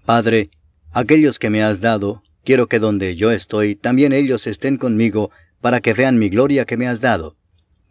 Padre, 0.06 0.52
aquellos 0.92 1.40
que 1.40 1.50
me 1.50 1.62
has 1.62 1.82
dado, 1.82 2.24
quiero 2.46 2.68
que 2.68 2.80
donde 2.80 3.16
yo 3.18 3.32
estoy, 3.32 3.76
también 3.76 4.14
ellos 4.14 4.48
estén 4.48 4.78
conmigo, 4.78 5.32
para 5.60 5.82
que 5.82 5.94
vean 5.94 6.18
mi 6.18 6.30
gloria 6.30 6.66
que 6.66 6.78
me 6.78 6.88
has 6.88 7.02
dado 7.02 7.36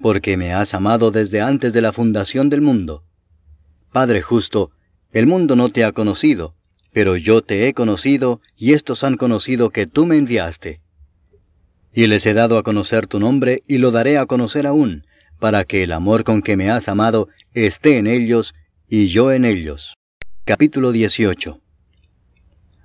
porque 0.04 0.36
me 0.36 0.52
has 0.52 0.74
amado 0.74 1.10
desde 1.10 1.40
antes 1.40 1.72
de 1.72 1.80
la 1.80 1.90
fundación 1.90 2.50
del 2.50 2.60
mundo. 2.60 3.04
Padre 3.90 4.20
justo, 4.20 4.70
el 5.14 5.28
mundo 5.28 5.54
no 5.54 5.68
te 5.68 5.84
ha 5.84 5.92
conocido, 5.92 6.56
pero 6.92 7.16
yo 7.16 7.40
te 7.40 7.68
he 7.68 7.72
conocido, 7.72 8.40
y 8.56 8.72
estos 8.72 9.04
han 9.04 9.16
conocido 9.16 9.70
que 9.70 9.86
tú 9.86 10.06
me 10.06 10.18
enviaste. 10.18 10.80
Y 11.92 12.08
les 12.08 12.26
he 12.26 12.34
dado 12.34 12.58
a 12.58 12.64
conocer 12.64 13.06
tu 13.06 13.20
nombre, 13.20 13.62
y 13.68 13.78
lo 13.78 13.92
daré 13.92 14.18
a 14.18 14.26
conocer 14.26 14.66
aún, 14.66 15.06
para 15.38 15.64
que 15.64 15.84
el 15.84 15.92
amor 15.92 16.24
con 16.24 16.42
que 16.42 16.56
me 16.56 16.68
has 16.68 16.88
amado 16.88 17.28
esté 17.52 17.98
en 17.98 18.08
ellos, 18.08 18.56
y 18.88 19.06
yo 19.06 19.30
en 19.30 19.44
ellos. 19.44 19.94
Capítulo 20.44 20.90
18 20.90 21.60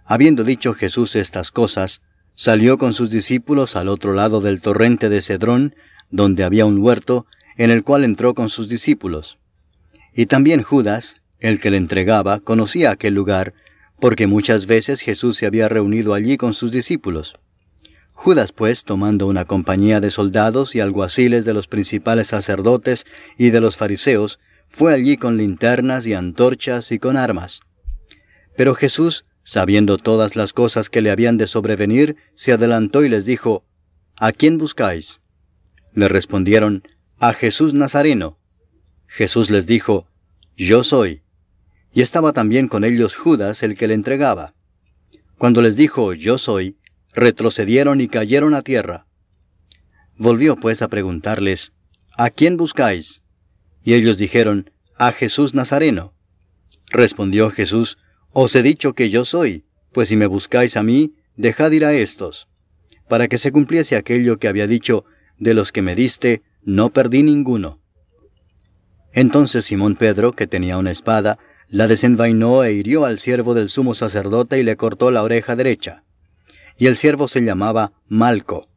Habiendo 0.06 0.44
dicho 0.44 0.76
Jesús 0.76 1.16
estas 1.16 1.50
cosas, 1.50 2.00
salió 2.36 2.78
con 2.78 2.94
sus 2.94 3.10
discípulos 3.10 3.76
al 3.76 3.88
otro 3.88 4.14
lado 4.14 4.40
del 4.40 4.62
torrente 4.62 5.10
de 5.10 5.24
Cedrón, 5.24 5.76
donde 6.12 6.44
había 6.44 6.68
un 6.68 6.78
huerto, 6.78 7.26
en 7.58 7.72
el 7.72 7.84
cual 7.84 8.04
entró 8.04 8.36
con 8.36 8.50
sus 8.50 8.70
discípulos. 8.70 9.40
Y 10.14 10.28
también 10.28 10.62
Judas, 10.62 11.19
el 11.40 11.60
que 11.60 11.72
le 11.72 11.78
entregaba, 11.78 12.40
conocía 12.40 12.92
aquel 12.92 13.14
lugar, 13.14 13.54
porque 14.00 14.28
muchas 14.28 14.66
veces 14.66 15.02
Jesús 15.02 15.38
se 15.38 15.46
había 15.46 15.70
reunido 15.70 16.14
allí 16.14 16.38
con 16.38 16.54
sus 16.54 16.72
discípulos. 16.72 17.36
Judas, 18.14 18.52
pues, 18.52 18.84
tomando 18.84 19.28
una 19.28 19.46
compañía 19.46 20.02
de 20.02 20.12
soldados 20.12 20.76
y 20.76 20.82
alguaciles 20.82 21.46
de 21.46 21.54
los 21.54 21.68
principales 21.68 22.28
sacerdotes 22.28 23.06
y 23.38 23.50
de 23.50 23.62
los 23.62 23.78
fariseos, 23.78 24.40
fue 24.68 24.94
allí 24.94 25.18
con 25.18 25.38
linternas 25.38 26.06
y 26.06 26.14
antorchas 26.14 26.92
y 26.92 27.00
con 27.00 27.16
armas. 27.18 27.62
Pero 28.58 28.76
Jesús, 28.76 29.26
sabiendo 29.44 29.98
todas 29.98 30.36
las 30.36 30.52
cosas 30.52 30.90
que 30.90 31.02
le 31.02 31.12
habían 31.12 31.38
de 31.38 31.48
sobrevenir, 31.48 32.18
se 32.36 32.52
adelantó 32.52 33.04
y 33.06 33.10
les 33.10 33.26
dijo, 33.26 33.66
¿A 34.18 34.34
quién 34.34 34.58
buscáis? 34.58 35.22
Le 35.94 36.10
respondieron, 36.10 36.84
A 37.20 37.32
Jesús 37.34 37.74
Nazareno. 37.74 38.38
Jesús 39.08 39.50
les 39.50 39.66
dijo, 39.66 40.08
Yo 40.58 40.84
soy. 40.84 41.24
Y 41.94 42.02
estaba 42.02 42.34
también 42.34 42.68
con 42.68 42.84
ellos 42.84 43.16
Judas 43.16 43.64
el 43.64 43.76
que 43.76 43.88
le 43.88 43.94
entregaba. 43.94 44.54
Cuando 45.38 45.62
les 45.62 45.76
dijo, 45.76 46.14
Yo 46.14 46.38
soy, 46.38 46.78
retrocedieron 47.14 48.02
y 48.02 48.08
cayeron 48.08 48.54
a 48.54 48.62
tierra. 48.62 49.08
Volvió 50.18 50.56
pues 50.58 50.82
a 50.82 50.88
preguntarles, 50.88 51.72
¿A 52.18 52.30
quién 52.30 52.58
buscáis? 52.58 53.22
Y 53.84 53.94
ellos 53.94 54.18
dijeron, 54.18 54.72
A 54.98 55.12
Jesús 55.12 55.54
Nazareno. 55.54 56.14
Respondió 56.90 57.50
Jesús, 57.52 57.98
Os 58.32 58.56
he 58.56 58.62
dicho 58.62 58.94
que 58.94 59.10
yo 59.10 59.26
soy, 59.26 59.66
pues 59.94 60.10
si 60.10 60.18
me 60.18 60.28
buscáis 60.28 60.78
a 60.78 60.84
mí, 60.84 61.16
dejad 61.36 61.72
ir 61.72 61.86
a 61.86 61.94
estos, 61.94 62.48
para 63.08 63.28
que 63.28 63.38
se 63.38 63.52
cumpliese 63.52 63.96
aquello 63.96 64.38
que 64.38 64.48
había 64.48 64.68
dicho, 64.68 65.06
de 65.38 65.54
los 65.54 65.72
que 65.72 65.82
me 65.82 65.96
diste, 65.96 66.44
no 66.62 66.90
perdí 66.90 67.24
ninguno. 67.24 67.80
Entonces 69.14 69.66
Simón 69.66 69.96
Pedro, 69.96 70.34
que 70.34 70.48
tenía 70.48 70.78
una 70.78 70.92
espada, 70.92 71.40
la 71.70 71.88
desenvainó 71.88 72.64
e 72.64 72.74
hirió 72.74 73.06
al 73.06 73.20
siervo 73.20 73.54
del 73.54 73.70
sumo 73.70 73.94
sacerdote 73.94 74.60
y 74.60 74.64
le 74.64 74.76
cortó 74.76 75.12
la 75.12 75.24
oreja 75.24 75.56
derecha. 75.56 76.04
Y 76.78 76.88
el 76.88 76.98
siervo 76.98 77.28
se 77.28 77.42
llamaba 77.42 77.94
Malco. 78.08 78.68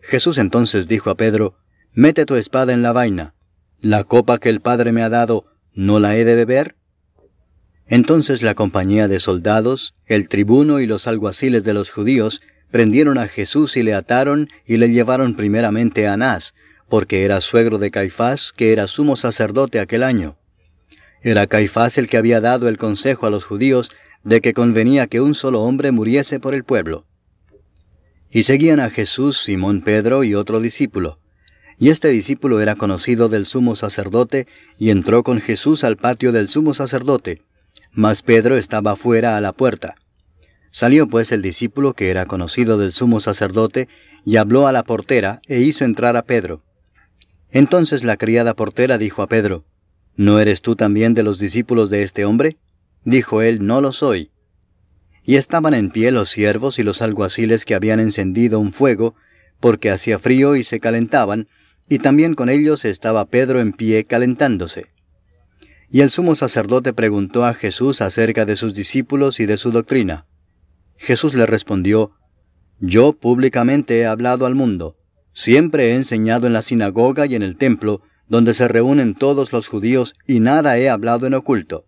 Jesús 0.00 0.38
entonces 0.38 0.88
dijo 0.88 1.10
a 1.10 1.16
Pedro, 1.16 1.56
Mete 1.92 2.26
tu 2.26 2.36
espada 2.36 2.72
en 2.72 2.82
la 2.82 2.92
vaina. 2.92 3.34
¿La 3.80 4.04
copa 4.04 4.38
que 4.38 4.48
el 4.48 4.60
Padre 4.60 4.92
me 4.92 5.02
ha 5.02 5.10
dado, 5.10 5.44
no 5.74 6.00
la 6.00 6.16
he 6.16 6.24
de 6.24 6.34
beber? 6.34 6.76
Entonces 7.86 8.42
la 8.42 8.54
compañía 8.54 9.08
de 9.08 9.20
soldados, 9.20 9.94
el 10.06 10.28
tribuno 10.28 10.80
y 10.80 10.86
los 10.86 11.06
alguaciles 11.06 11.64
de 11.64 11.74
los 11.74 11.90
judíos 11.90 12.40
prendieron 12.70 13.18
a 13.18 13.28
Jesús 13.28 13.76
y 13.76 13.82
le 13.82 13.94
ataron 13.94 14.48
y 14.64 14.78
le 14.78 14.88
llevaron 14.88 15.34
primeramente 15.34 16.08
a 16.08 16.14
Anás, 16.14 16.54
porque 16.88 17.24
era 17.24 17.40
suegro 17.40 17.78
de 17.78 17.90
Caifás, 17.90 18.52
que 18.52 18.72
era 18.72 18.86
sumo 18.86 19.16
sacerdote 19.16 19.80
aquel 19.80 20.02
año. 20.02 20.36
Era 21.24 21.46
Caifás 21.46 21.96
el 21.96 22.10
que 22.10 22.18
había 22.18 22.42
dado 22.42 22.68
el 22.68 22.76
consejo 22.76 23.26
a 23.26 23.30
los 23.30 23.44
judíos 23.44 23.90
de 24.24 24.42
que 24.42 24.52
convenía 24.52 25.06
que 25.06 25.22
un 25.22 25.34
solo 25.34 25.62
hombre 25.62 25.90
muriese 25.90 26.38
por 26.38 26.54
el 26.54 26.64
pueblo. 26.64 27.06
Y 28.30 28.42
seguían 28.42 28.78
a 28.78 28.90
Jesús 28.90 29.40
Simón 29.42 29.80
Pedro 29.80 30.22
y 30.22 30.34
otro 30.34 30.60
discípulo. 30.60 31.18
Y 31.78 31.88
este 31.88 32.08
discípulo 32.08 32.60
era 32.60 32.76
conocido 32.76 33.30
del 33.30 33.46
sumo 33.46 33.74
sacerdote, 33.74 34.46
y 34.78 34.90
entró 34.90 35.22
con 35.22 35.40
Jesús 35.40 35.82
al 35.82 35.96
patio 35.96 36.30
del 36.30 36.48
sumo 36.48 36.74
sacerdote, 36.74 37.40
mas 37.90 38.20
Pedro 38.20 38.58
estaba 38.58 38.94
fuera 38.94 39.38
a 39.38 39.40
la 39.40 39.54
puerta. 39.54 39.94
Salió 40.72 41.08
pues 41.08 41.32
el 41.32 41.40
discípulo 41.40 41.94
que 41.94 42.10
era 42.10 42.26
conocido 42.26 42.76
del 42.76 42.92
sumo 42.92 43.20
sacerdote, 43.20 43.88
y 44.26 44.36
habló 44.36 44.66
a 44.66 44.72
la 44.72 44.82
portera, 44.82 45.40
e 45.46 45.60
hizo 45.60 45.86
entrar 45.86 46.18
a 46.18 46.24
Pedro. 46.24 46.62
Entonces 47.50 48.04
la 48.04 48.18
criada 48.18 48.52
portera 48.54 48.98
dijo 48.98 49.22
a 49.22 49.28
Pedro, 49.28 49.64
¿No 50.16 50.38
eres 50.38 50.62
tú 50.62 50.76
también 50.76 51.14
de 51.14 51.22
los 51.22 51.38
discípulos 51.38 51.90
de 51.90 52.02
este 52.02 52.24
hombre? 52.24 52.56
Dijo 53.04 53.42
él, 53.42 53.66
No 53.66 53.80
lo 53.80 53.92
soy. 53.92 54.30
Y 55.24 55.36
estaban 55.36 55.74
en 55.74 55.90
pie 55.90 56.12
los 56.12 56.28
siervos 56.28 56.78
y 56.78 56.82
los 56.82 57.02
alguaciles 57.02 57.64
que 57.64 57.74
habían 57.74 57.98
encendido 57.98 58.60
un 58.60 58.72
fuego, 58.72 59.14
porque 59.58 59.90
hacía 59.90 60.18
frío 60.18 60.56
y 60.56 60.62
se 60.62 60.78
calentaban, 60.78 61.48
y 61.88 61.98
también 61.98 62.34
con 62.34 62.48
ellos 62.48 62.84
estaba 62.84 63.26
Pedro 63.26 63.60
en 63.60 63.72
pie 63.72 64.04
calentándose. 64.04 64.86
Y 65.88 66.00
el 66.00 66.10
sumo 66.10 66.34
sacerdote 66.34 66.92
preguntó 66.92 67.44
a 67.44 67.54
Jesús 67.54 68.00
acerca 68.00 68.44
de 68.44 68.56
sus 68.56 68.74
discípulos 68.74 69.40
y 69.40 69.46
de 69.46 69.56
su 69.56 69.70
doctrina. 69.70 70.26
Jesús 70.96 71.34
le 71.34 71.46
respondió, 71.46 72.12
Yo 72.78 73.12
públicamente 73.14 73.98
he 73.98 74.06
hablado 74.06 74.46
al 74.46 74.54
mundo, 74.54 74.96
siempre 75.32 75.90
he 75.90 75.94
enseñado 75.94 76.46
en 76.46 76.52
la 76.52 76.62
sinagoga 76.62 77.26
y 77.26 77.34
en 77.34 77.42
el 77.42 77.56
templo, 77.56 78.02
donde 78.28 78.54
se 78.54 78.68
reúnen 78.68 79.14
todos 79.14 79.52
los 79.52 79.68
judíos, 79.68 80.14
y 80.26 80.40
nada 80.40 80.78
he 80.78 80.88
hablado 80.88 81.26
en 81.26 81.34
oculto. 81.34 81.86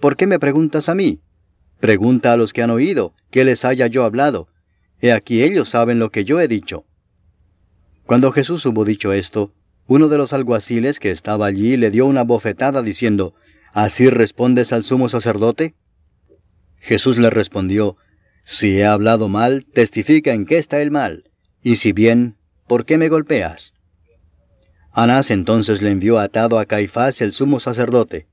¿Por 0.00 0.16
qué 0.16 0.26
me 0.26 0.38
preguntas 0.38 0.88
a 0.88 0.94
mí? 0.94 1.20
Pregunta 1.78 2.32
a 2.32 2.36
los 2.36 2.52
que 2.52 2.62
han 2.62 2.70
oído, 2.70 3.14
que 3.30 3.44
les 3.44 3.64
haya 3.64 3.86
yo 3.86 4.04
hablado. 4.04 4.48
He 5.00 5.12
aquí 5.12 5.42
ellos 5.42 5.70
saben 5.70 5.98
lo 5.98 6.10
que 6.10 6.24
yo 6.24 6.40
he 6.40 6.48
dicho. 6.48 6.84
Cuando 8.04 8.32
Jesús 8.32 8.66
hubo 8.66 8.84
dicho 8.84 9.12
esto, 9.12 9.52
uno 9.86 10.08
de 10.08 10.18
los 10.18 10.32
alguaciles 10.32 11.00
que 11.00 11.10
estaba 11.10 11.46
allí 11.46 11.76
le 11.76 11.90
dio 11.90 12.06
una 12.06 12.22
bofetada 12.22 12.82
diciendo, 12.82 13.34
¿Así 13.72 14.10
respondes 14.10 14.72
al 14.72 14.84
sumo 14.84 15.08
sacerdote? 15.08 15.74
Jesús 16.78 17.18
le 17.18 17.30
respondió, 17.30 17.96
Si 18.44 18.78
he 18.78 18.86
hablado 18.86 19.28
mal, 19.28 19.66
testifica 19.72 20.32
en 20.32 20.46
qué 20.46 20.58
está 20.58 20.80
el 20.80 20.90
mal, 20.90 21.30
y 21.62 21.76
si 21.76 21.92
bien, 21.92 22.36
¿por 22.66 22.84
qué 22.84 22.98
me 22.98 23.08
golpeas? 23.08 23.74
Anás 24.92 25.30
entonces 25.30 25.82
le 25.82 25.90
envió 25.90 26.18
atado 26.18 26.58
a 26.58 26.66
Caifás 26.66 27.20
el 27.20 27.32
sumo 27.32 27.60
sacerdote. 27.60 28.26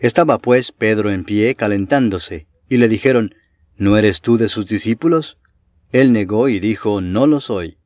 Estaba 0.00 0.38
pues 0.38 0.72
Pedro 0.72 1.10
en 1.10 1.24
pie 1.24 1.54
calentándose, 1.54 2.46
y 2.68 2.76
le 2.76 2.88
dijeron, 2.88 3.34
¿No 3.76 3.96
eres 3.96 4.20
tú 4.20 4.36
de 4.36 4.48
sus 4.48 4.66
discípulos? 4.66 5.38
Él 5.92 6.12
negó 6.12 6.48
y 6.48 6.60
dijo, 6.60 7.00
No 7.00 7.26
lo 7.26 7.40
soy. 7.40 7.78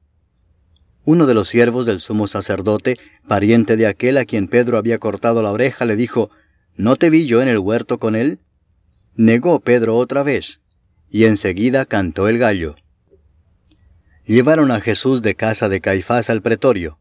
Uno 1.05 1.27
de 1.27 1.35
los 1.35 1.49
siervos 1.49 1.87
del 1.87 2.01
sumo 2.01 2.27
sacerdote, 2.27 2.99
pariente 3.29 3.77
de 3.77 3.87
aquel 3.87 4.19
a 4.19 4.25
quien 4.25 4.49
Pedro 4.49 4.79
había 4.79 4.99
cortado 4.99 5.43
la 5.43 5.53
oreja, 5.53 5.85
le 5.85 5.95
dijo, 5.95 6.31
¿No 6.75 6.97
te 6.97 7.11
vi 7.11 7.27
yo 7.27 7.41
en 7.43 7.49
el 7.49 7.59
huerto 7.59 7.99
con 7.99 8.17
él? 8.17 8.41
Negó 9.15 9.61
Pedro 9.61 9.97
otra 9.97 10.23
vez, 10.23 10.61
y 11.09 11.25
enseguida 11.25 11.85
cantó 11.85 12.29
el 12.29 12.39
gallo. 12.39 12.77
Llevaron 14.27 14.73
a 14.73 14.81
Jesús 14.81 15.23
de 15.23 15.37
casa 15.37 15.69
de 15.69 15.81
Caifás 15.81 16.29
al 16.29 16.43
pretorio. 16.43 16.99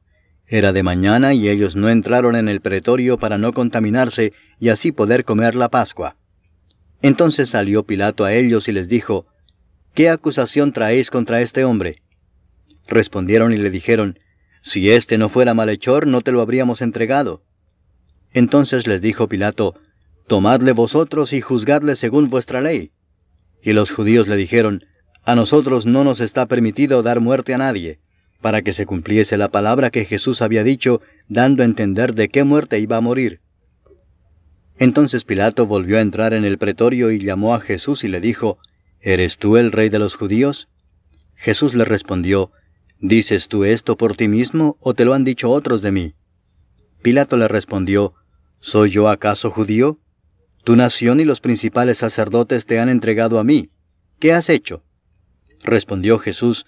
Era 0.48 0.74
de 0.74 0.84
mañana 0.84 1.34
y 1.34 1.50
ellos 1.50 1.76
no 1.76 1.90
entraron 1.90 2.36
en 2.36 2.48
el 2.48 2.62
pretorio 2.62 3.18
para 3.18 3.38
no 3.38 3.52
contaminarse 3.52 4.34
y 4.60 4.70
así 4.70 4.92
poder 4.92 5.26
comer 5.26 5.56
la 5.56 5.70
Pascua. 5.70 6.18
Entonces 7.02 7.50
salió 7.50 7.84
Pilato 7.84 8.26
a 8.26 8.34
ellos 8.34 8.68
y 8.68 8.72
les 8.72 8.88
dijo, 8.88 9.26
¿Qué 9.96 10.10
acusación 10.10 10.72
traéis 10.72 11.10
contra 11.10 11.42
este 11.42 11.66
hombre? 11.66 12.04
Respondieron 12.88 13.54
y 13.54 13.58
le 13.58 13.72
dijeron, 13.72 14.20
Si 14.62 14.92
éste 14.92 15.18
no 15.18 15.30
fuera 15.30 15.56
malhechor, 15.56 16.06
no 16.06 16.22
te 16.22 16.32
lo 16.32 16.42
habríamos 16.42 16.82
entregado. 16.82 17.44
Entonces 18.32 18.86
les 18.86 19.02
dijo 19.02 19.28
Pilato, 19.28 19.76
Tomadle 20.28 20.74
vosotros 20.74 21.34
y 21.34 21.42
juzgadle 21.42 21.96
según 21.96 22.30
vuestra 22.30 22.62
ley. 22.62 22.92
Y 23.64 23.74
los 23.74 23.92
judíos 23.92 24.28
le 24.28 24.36
dijeron, 24.36 24.86
A 25.24 25.34
nosotros 25.34 25.88
no 25.88 26.04
nos 26.04 26.20
está 26.20 26.46
permitido 26.46 27.02
dar 27.02 27.20
muerte 27.20 27.56
a 27.56 27.58
nadie 27.58 28.00
para 28.46 28.62
que 28.62 28.74
se 28.74 28.86
cumpliese 28.86 29.38
la 29.38 29.50
palabra 29.50 29.90
que 29.90 30.06
Jesús 30.06 30.44
había 30.44 30.64
dicho, 30.64 31.02
dando 31.28 31.64
a 31.64 31.66
entender 31.66 32.14
de 32.14 32.30
qué 32.30 32.44
muerte 32.44 32.78
iba 32.78 32.96
a 32.96 33.02
morir. 33.02 33.42
Entonces 34.78 35.24
Pilato 35.24 35.66
volvió 35.66 35.98
a 35.98 36.02
entrar 36.02 36.32
en 36.36 36.46
el 36.46 36.60
pretorio 36.60 37.10
y 37.10 37.18
llamó 37.18 37.56
a 37.56 37.60
Jesús 37.60 38.04
y 38.04 38.08
le 38.08 38.22
dijo, 38.22 38.60
¿Eres 39.02 39.40
tú 39.40 39.58
el 39.58 39.72
rey 39.72 39.90
de 39.90 39.98
los 39.98 40.14
judíos? 40.14 40.68
Jesús 41.34 41.74
le 41.74 41.86
respondió, 41.86 42.52
¿Dices 43.00 43.48
tú 43.48 43.64
esto 43.64 43.98
por 43.98 44.16
ti 44.16 44.28
mismo 44.28 44.78
o 44.80 44.94
te 44.94 45.06
lo 45.06 45.16
han 45.16 45.24
dicho 45.24 45.50
otros 45.50 45.82
de 45.82 45.92
mí? 45.92 46.14
Pilato 47.02 47.38
le 47.38 47.48
respondió, 47.48 48.14
¿Soy 48.60 48.92
yo 48.92 49.10
acaso 49.10 49.50
judío? 49.50 49.98
Tu 50.64 50.76
nación 50.76 51.20
y 51.20 51.26
los 51.26 51.42
principales 51.42 51.98
sacerdotes 51.98 52.68
te 52.68 52.78
han 52.78 52.90
entregado 52.90 53.40
a 53.40 53.44
mí. 53.44 53.72
¿Qué 54.20 54.34
has 54.34 54.50
hecho? 54.50 54.84
Respondió 55.64 56.20
Jesús, 56.20 56.68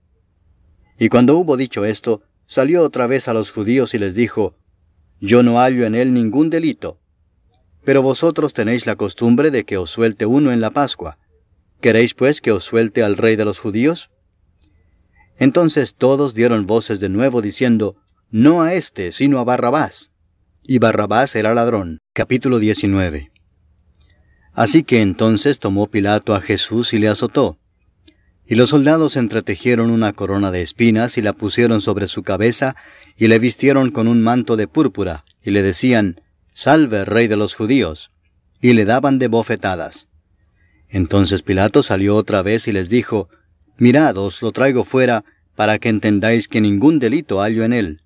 Y 1.01 1.09
cuando 1.09 1.35
hubo 1.35 1.57
dicho 1.57 1.83
esto, 1.83 2.21
salió 2.45 2.83
otra 2.83 3.07
vez 3.07 3.27
a 3.27 3.33
los 3.33 3.49
judíos 3.49 3.95
y 3.95 3.97
les 3.97 4.13
dijo, 4.13 4.55
Yo 5.19 5.41
no 5.41 5.57
hallo 5.57 5.87
en 5.87 5.95
él 5.95 6.13
ningún 6.13 6.51
delito. 6.51 6.99
Pero 7.83 8.03
vosotros 8.03 8.53
tenéis 8.53 8.85
la 8.85 8.95
costumbre 8.95 9.49
de 9.49 9.63
que 9.63 9.77
os 9.77 9.89
suelte 9.89 10.27
uno 10.27 10.51
en 10.51 10.61
la 10.61 10.69
Pascua. 10.69 11.17
¿Queréis 11.81 12.13
pues 12.13 12.39
que 12.39 12.51
os 12.51 12.65
suelte 12.65 13.01
al 13.01 13.17
rey 13.17 13.35
de 13.35 13.45
los 13.45 13.57
judíos? 13.57 14.11
Entonces 15.39 15.95
todos 15.95 16.35
dieron 16.35 16.67
voces 16.67 16.99
de 16.99 17.09
nuevo 17.09 17.41
diciendo, 17.41 17.95
No 18.29 18.61
a 18.61 18.75
éste, 18.75 19.11
sino 19.11 19.39
a 19.39 19.43
Barrabás. 19.43 20.11
Y 20.61 20.77
Barrabás 20.77 21.35
era 21.35 21.55
ladrón. 21.55 21.97
Capítulo 22.13 22.59
19. 22.59 23.31
Así 24.53 24.83
que 24.83 25.01
entonces 25.01 25.57
tomó 25.57 25.87
Pilato 25.87 26.35
a 26.35 26.41
Jesús 26.41 26.93
y 26.93 26.99
le 26.99 27.07
azotó. 27.07 27.57
Y 28.51 28.55
los 28.55 28.71
soldados 28.71 29.15
entretejieron 29.15 29.89
una 29.91 30.11
corona 30.11 30.51
de 30.51 30.61
espinas 30.61 31.17
y 31.17 31.21
la 31.21 31.31
pusieron 31.31 31.79
sobre 31.79 32.07
su 32.07 32.21
cabeza, 32.21 32.75
y 33.15 33.27
le 33.27 33.39
vistieron 33.39 33.91
con 33.91 34.09
un 34.09 34.21
manto 34.21 34.57
de 34.57 34.67
púrpura, 34.67 35.23
y 35.41 35.51
le 35.51 35.61
decían, 35.61 36.19
Salve, 36.53 37.05
rey 37.05 37.29
de 37.29 37.37
los 37.37 37.55
judíos, 37.55 38.11
y 38.59 38.73
le 38.73 38.83
daban 38.83 39.19
de 39.19 39.29
bofetadas. 39.29 40.09
Entonces 40.89 41.43
Pilato 41.43 41.81
salió 41.81 42.17
otra 42.17 42.41
vez 42.41 42.67
y 42.67 42.73
les 42.73 42.89
dijo, 42.89 43.29
Mirad, 43.77 44.17
os 44.17 44.41
lo 44.41 44.51
traigo 44.51 44.83
fuera, 44.83 45.23
para 45.55 45.79
que 45.79 45.87
entendáis 45.87 46.49
que 46.49 46.59
ningún 46.59 46.99
delito 46.99 47.39
hallo 47.39 47.63
en 47.63 47.71
él. 47.71 48.01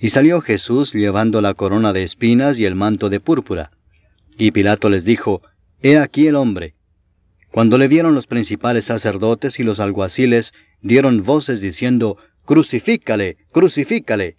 Y 0.00 0.08
salió 0.08 0.40
Jesús 0.40 0.92
llevando 0.92 1.40
la 1.40 1.54
corona 1.54 1.92
de 1.92 2.02
espinas 2.02 2.58
y 2.58 2.64
el 2.64 2.74
manto 2.74 3.08
de 3.08 3.20
púrpura. 3.20 3.70
Y 4.36 4.50
Pilato 4.50 4.90
les 4.90 5.04
dijo, 5.04 5.42
He 5.80 5.96
aquí 5.96 6.26
el 6.26 6.34
hombre. 6.34 6.74
Cuando 7.54 7.78
le 7.78 7.86
vieron 7.86 8.16
los 8.16 8.26
principales 8.26 8.86
sacerdotes 8.86 9.60
y 9.60 9.62
los 9.62 9.78
alguaciles, 9.78 10.52
dieron 10.82 11.22
voces 11.22 11.60
diciendo, 11.60 12.16
Crucifícale, 12.44 13.36
crucifícale. 13.52 14.38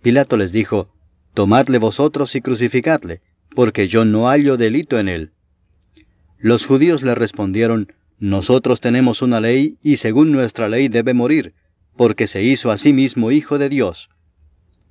Pilato 0.00 0.36
les 0.36 0.52
dijo, 0.52 0.94
Tomadle 1.34 1.78
vosotros 1.78 2.36
y 2.36 2.40
crucificadle, 2.40 3.20
porque 3.56 3.88
yo 3.88 4.04
no 4.04 4.28
hallo 4.28 4.56
delito 4.56 5.00
en 5.00 5.08
él. 5.08 5.32
Los 6.38 6.66
judíos 6.66 7.02
le 7.02 7.16
respondieron, 7.16 7.92
Nosotros 8.20 8.80
tenemos 8.80 9.22
una 9.22 9.40
ley, 9.40 9.78
y 9.82 9.96
según 9.96 10.30
nuestra 10.30 10.68
ley 10.68 10.86
debe 10.86 11.14
morir, 11.14 11.54
porque 11.96 12.28
se 12.28 12.44
hizo 12.44 12.70
a 12.70 12.78
sí 12.78 12.92
mismo 12.92 13.32
hijo 13.32 13.58
de 13.58 13.68
Dios. 13.68 14.08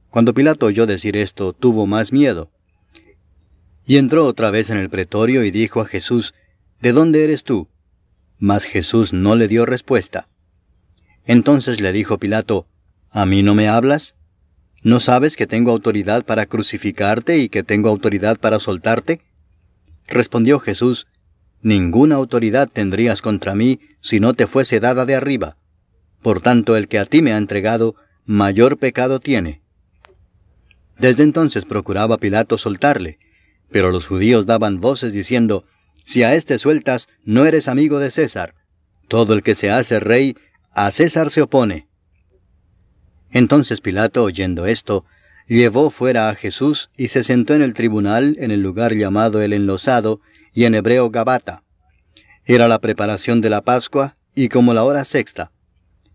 Cuando 0.10 0.34
Pilato 0.34 0.66
oyó 0.66 0.86
decir 0.86 1.16
esto, 1.16 1.53
tuvo 1.53 1.86
más 1.86 2.11
miedo. 2.11 2.52
Y 3.86 3.95
entró 3.95 4.26
otra 4.26 4.52
vez 4.52 4.70
en 4.70 4.78
el 4.78 4.90
pretorio 4.90 5.45
y 5.45 5.52
dijo 5.52 5.80
a 5.80 5.86
Jesús, 5.86 6.34
¿De 6.81 6.93
dónde 6.93 7.23
eres 7.23 7.43
tú? 7.43 7.68
Mas 8.38 8.64
Jesús 8.64 9.11
no 9.11 9.35
le 9.35 9.47
dio 9.47 9.65
respuesta. 9.65 10.30
Entonces 11.26 11.81
le 11.81 11.91
dijo 11.91 12.18
Pilato, 12.18 12.68
¿A 13.11 13.26
mí 13.26 13.43
no 13.43 13.53
me 13.53 13.68
hablas? 13.68 14.15
¿No 14.81 14.99
sabes 14.99 15.35
que 15.35 15.47
tengo 15.47 15.72
autoridad 15.72 16.23
para 16.26 16.45
crucificarte 16.45 17.38
y 17.39 17.49
que 17.49 17.64
tengo 17.64 17.89
autoridad 17.89 18.39
para 18.39 18.60
soltarte? 18.60 19.22
Respondió 20.07 20.60
Jesús, 20.60 21.07
Ninguna 21.61 22.15
autoridad 22.15 22.69
tendrías 22.72 23.22
contra 23.22 23.53
mí 23.53 23.81
si 23.99 24.22
no 24.22 24.34
te 24.34 24.47
fuese 24.47 24.80
dada 24.80 25.06
de 25.06 25.15
arriba. 25.15 25.57
Por 26.22 26.39
tanto, 26.39 26.77
el 26.77 26.88
que 26.88 26.99
a 26.99 27.06
ti 27.06 27.22
me 27.22 27.34
ha 27.34 27.38
entregado, 27.38 27.95
mayor 28.26 28.77
pecado 28.77 29.19
tiene. 29.19 29.61
Desde 30.97 31.23
entonces 31.23 31.65
procuraba 31.65 32.18
Pilato 32.18 32.57
soltarle, 32.57 33.19
pero 33.69 33.91
los 33.91 34.07
judíos 34.07 34.45
daban 34.45 34.80
voces 34.80 35.11
diciendo, 35.11 35.65
Si 36.10 36.23
a 36.23 36.34
éste 36.34 36.57
sueltas, 36.57 37.07
no 37.23 37.45
eres 37.45 37.68
amigo 37.68 37.99
de 37.99 38.10
César. 38.10 38.56
Todo 39.07 39.36
el 39.36 39.44
que 39.44 39.53
se 39.53 39.69
hace 39.69 39.99
rey, 39.99 40.36
a 40.72 40.90
César 40.90 41.30
se 41.30 41.44
opone. 41.44 41.88
Entonces 43.30 43.80
Pilato, 43.80 44.23
oyendo 44.23 44.65
esto, 44.65 45.06
llevó 45.48 45.91
fuera 45.91 46.30
a 46.30 46.34
Jesús 46.34 46.90
y 46.98 47.10
se 47.10 47.23
sentó 47.23 47.53
en 47.53 47.61
el 47.61 47.76
tribunal 47.76 48.38
en 48.40 48.49
el 48.49 48.60
lugar 48.60 48.95
llamado 48.95 49.44
el 49.44 49.53
enlosado, 49.53 50.19
y 50.52 50.65
en 50.65 50.73
hebreo 50.73 51.11
Gabata. 51.11 51.61
Era 52.44 52.68
la 52.68 52.80
preparación 52.80 53.40
de 53.40 53.52
la 53.52 53.61
Pascua, 53.61 54.18
y 54.34 54.49
como 54.49 54.73
la 54.73 54.86
hora 54.86 55.06
sexta. 55.06 55.52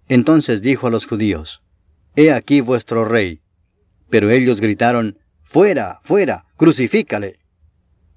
Entonces 0.08 0.60
dijo 0.60 0.88
a 0.88 0.90
los 0.90 1.06
judíos, 1.06 1.62
He 2.16 2.32
aquí 2.32 2.60
vuestro 2.60 3.04
rey. 3.04 3.42
Pero 4.10 4.32
ellos 4.32 4.60
gritaron, 4.60 5.20
Fuera, 5.44 6.00
fuera, 6.02 6.46
crucifícale. 6.56 7.38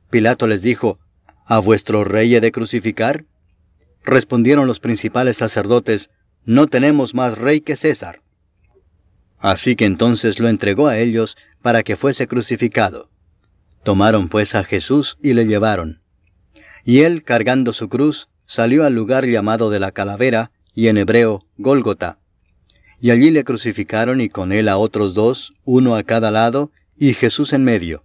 Pilato 0.09 0.47
les 0.47 0.63
dijo, 0.63 0.97
¿A 1.49 1.59
vuestro 1.59 2.03
rey 2.03 2.35
he 2.35 2.41
de 2.41 2.51
crucificar? 2.51 3.23
Respondieron 4.03 4.67
los 4.67 4.81
principales 4.81 5.37
sacerdotes, 5.37 6.09
No 6.43 6.67
tenemos 6.67 7.15
más 7.15 7.37
rey 7.37 7.61
que 7.61 7.77
César. 7.77 8.21
Así 9.39 9.77
que 9.77 9.85
entonces 9.85 10.39
lo 10.39 10.49
entregó 10.49 10.87
a 10.87 10.97
ellos 10.97 11.37
para 11.61 11.83
que 11.83 11.95
fuese 11.95 12.27
crucificado. 12.27 13.09
Tomaron 13.83 14.27
pues 14.27 14.55
a 14.55 14.65
Jesús 14.65 15.17
y 15.23 15.33
le 15.33 15.45
llevaron. 15.45 16.01
Y 16.83 17.01
él, 17.01 17.23
cargando 17.23 17.71
su 17.71 17.87
cruz, 17.87 18.27
salió 18.45 18.83
al 18.85 18.93
lugar 18.93 19.25
llamado 19.25 19.69
de 19.69 19.79
la 19.79 19.91
calavera, 19.91 20.51
y 20.73 20.89
en 20.89 20.97
hebreo, 20.97 21.45
Gólgota. 21.57 22.19
Y 22.99 23.11
allí 23.11 23.31
le 23.31 23.45
crucificaron 23.45 24.19
y 24.19 24.27
con 24.27 24.51
él 24.51 24.67
a 24.67 24.77
otros 24.77 25.13
dos, 25.13 25.53
uno 25.63 25.95
a 25.95 26.03
cada 26.03 26.29
lado, 26.29 26.71
y 26.97 27.13
Jesús 27.13 27.53
en 27.53 27.63
medio. 27.63 28.03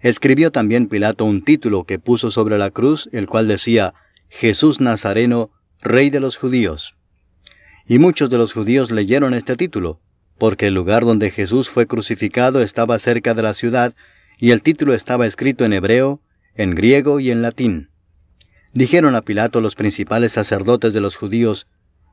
Escribió 0.00 0.50
también 0.50 0.88
Pilato 0.88 1.24
un 1.24 1.42
título 1.42 1.84
que 1.84 1.98
puso 1.98 2.30
sobre 2.30 2.56
la 2.56 2.70
cruz, 2.70 3.08
el 3.12 3.26
cual 3.26 3.48
decía, 3.48 3.94
Jesús 4.28 4.80
Nazareno, 4.80 5.50
Rey 5.82 6.08
de 6.08 6.20
los 6.20 6.36
judíos. 6.36 6.94
Y 7.86 7.98
muchos 7.98 8.30
de 8.30 8.38
los 8.38 8.52
judíos 8.52 8.90
leyeron 8.90 9.34
este 9.34 9.56
título, 9.56 10.00
porque 10.38 10.68
el 10.68 10.74
lugar 10.74 11.04
donde 11.04 11.30
Jesús 11.30 11.68
fue 11.68 11.86
crucificado 11.86 12.62
estaba 12.62 12.98
cerca 12.98 13.34
de 13.34 13.42
la 13.42 13.52
ciudad, 13.52 13.94
y 14.38 14.52
el 14.52 14.62
título 14.62 14.94
estaba 14.94 15.26
escrito 15.26 15.66
en 15.66 15.74
hebreo, 15.74 16.22
en 16.54 16.74
griego 16.74 17.20
y 17.20 17.30
en 17.30 17.42
latín. 17.42 17.90
Dijeron 18.72 19.16
a 19.16 19.22
Pilato 19.22 19.60
los 19.60 19.74
principales 19.74 20.32
sacerdotes 20.32 20.94
de 20.94 21.00
los 21.00 21.16
judíos, 21.16 21.66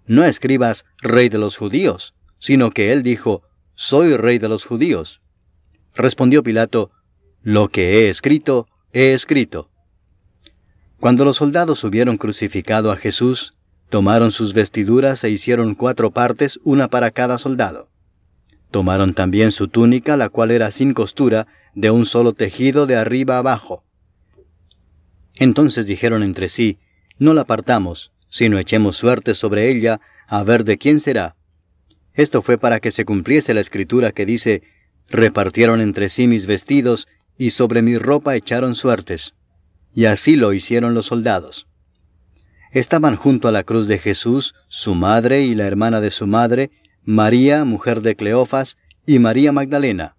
No 0.06 0.26
escribas 0.26 0.86
Rey 1.02 1.30
de 1.30 1.38
los 1.38 1.56
judíos, 1.56 2.16
sino 2.40 2.72
que 2.72 2.92
él 2.92 3.02
dijo, 3.02 3.44
Soy 3.76 4.18
Rey 4.18 4.40
de 4.40 4.50
los 4.50 4.66
judíos. 4.66 5.22
Respondió 5.96 6.44
Pilato, 6.44 6.92
Lo 7.48 7.70
que 7.70 7.94
he 7.94 8.10
escrito, 8.10 8.68
he 8.92 9.14
escrito. 9.14 9.70
Cuando 11.00 11.24
los 11.24 11.38
soldados 11.38 11.82
hubieron 11.86 12.18
crucificado 12.18 12.92
a 12.92 12.98
Jesús, 12.98 13.56
tomaron 13.90 14.32
sus 14.32 14.54
vestiduras 14.54 15.24
e 15.24 15.30
hicieron 15.30 15.74
cuatro 15.74 16.12
partes, 16.12 16.60
una 16.66 16.90
para 16.90 17.10
cada 17.12 17.38
soldado. 17.38 17.90
Tomaron 18.70 19.14
también 19.14 19.54
su 19.54 19.70
túnica, 19.70 20.18
la 20.18 20.28
cual 20.28 20.52
era 20.52 20.72
sin 20.72 20.94
costura, 20.94 21.48
de 21.74 21.90
un 21.90 22.06
solo 22.06 22.34
tejido 22.34 22.86
de 22.86 22.98
arriba 22.98 23.38
abajo. 23.38 23.86
Entonces 25.34 25.86
dijeron 25.86 26.24
entre 26.24 26.50
sí, 26.50 26.80
No 27.18 27.34
la 27.34 27.46
partamos, 27.46 28.12
sino 28.28 28.60
echemos 28.60 28.98
suerte 28.98 29.36
sobre 29.36 29.72
ella, 29.72 30.02
a 30.28 30.44
ver 30.44 30.66
de 30.66 30.78
quién 30.78 31.00
será. 31.00 31.38
Esto 32.14 32.42
fue 32.42 32.58
para 32.58 32.82
que 32.82 32.92
se 32.92 33.06
cumpliese 33.06 33.54
la 33.54 33.62
escritura 33.62 34.12
que 34.12 34.26
dice, 34.26 34.64
Repartieron 35.10 35.80
entre 35.80 36.10
sí 36.10 36.28
mis 36.28 36.46
vestidos, 36.46 37.08
y 37.38 37.52
sobre 37.52 37.82
mi 37.82 37.98
ropa 37.98 38.36
echaron 38.36 38.76
suertes. 38.76 39.34
Y 39.94 40.06
así 40.06 40.36
lo 40.36 40.54
hicieron 40.54 40.94
los 40.94 41.08
soldados. 41.08 41.68
Estaban 42.72 43.16
junto 43.16 43.48
a 43.48 43.52
la 43.52 43.64
cruz 43.64 43.88
de 43.88 43.98
Jesús, 43.98 44.54
su 44.68 44.96
madre 44.96 45.44
y 45.44 45.56
la 45.56 45.66
hermana 45.66 46.02
de 46.02 46.12
su 46.12 46.28
madre, 46.28 46.72
María, 47.04 47.64
mujer 47.64 48.02
de 48.02 48.16
Cleofas, 48.16 48.78
y 49.06 49.20
María 49.20 49.52
Magdalena. 49.52 50.16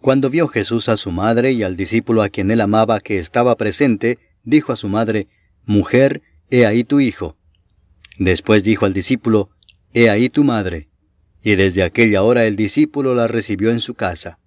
Cuando 0.00 0.30
vio 0.30 0.48
Jesús 0.48 0.88
a 0.88 0.96
su 0.96 1.10
madre 1.10 1.52
y 1.52 1.62
al 1.62 1.76
discípulo 1.76 2.22
a 2.22 2.28
quien 2.28 2.50
él 2.50 2.60
amaba 2.60 3.00
que 3.00 3.18
estaba 3.18 3.56
presente, 3.56 4.18
dijo 4.44 4.72
a 4.72 4.76
su 4.76 4.88
madre, 4.88 5.28
Mujer, 5.64 6.22
he 6.50 6.66
ahí 6.66 6.84
tu 6.84 7.00
hijo. 7.00 7.36
Después 8.18 8.62
dijo 8.62 8.86
al 8.86 8.92
discípulo, 8.92 9.50
He 9.92 10.10
ahí 10.10 10.28
tu 10.28 10.44
madre. 10.44 10.88
Y 11.42 11.56
desde 11.56 11.82
aquella 11.82 12.22
hora 12.22 12.44
el 12.44 12.54
discípulo 12.54 13.14
la 13.14 13.26
recibió 13.26 13.70
en 13.70 13.80
su 13.80 13.94
casa. 13.94 14.38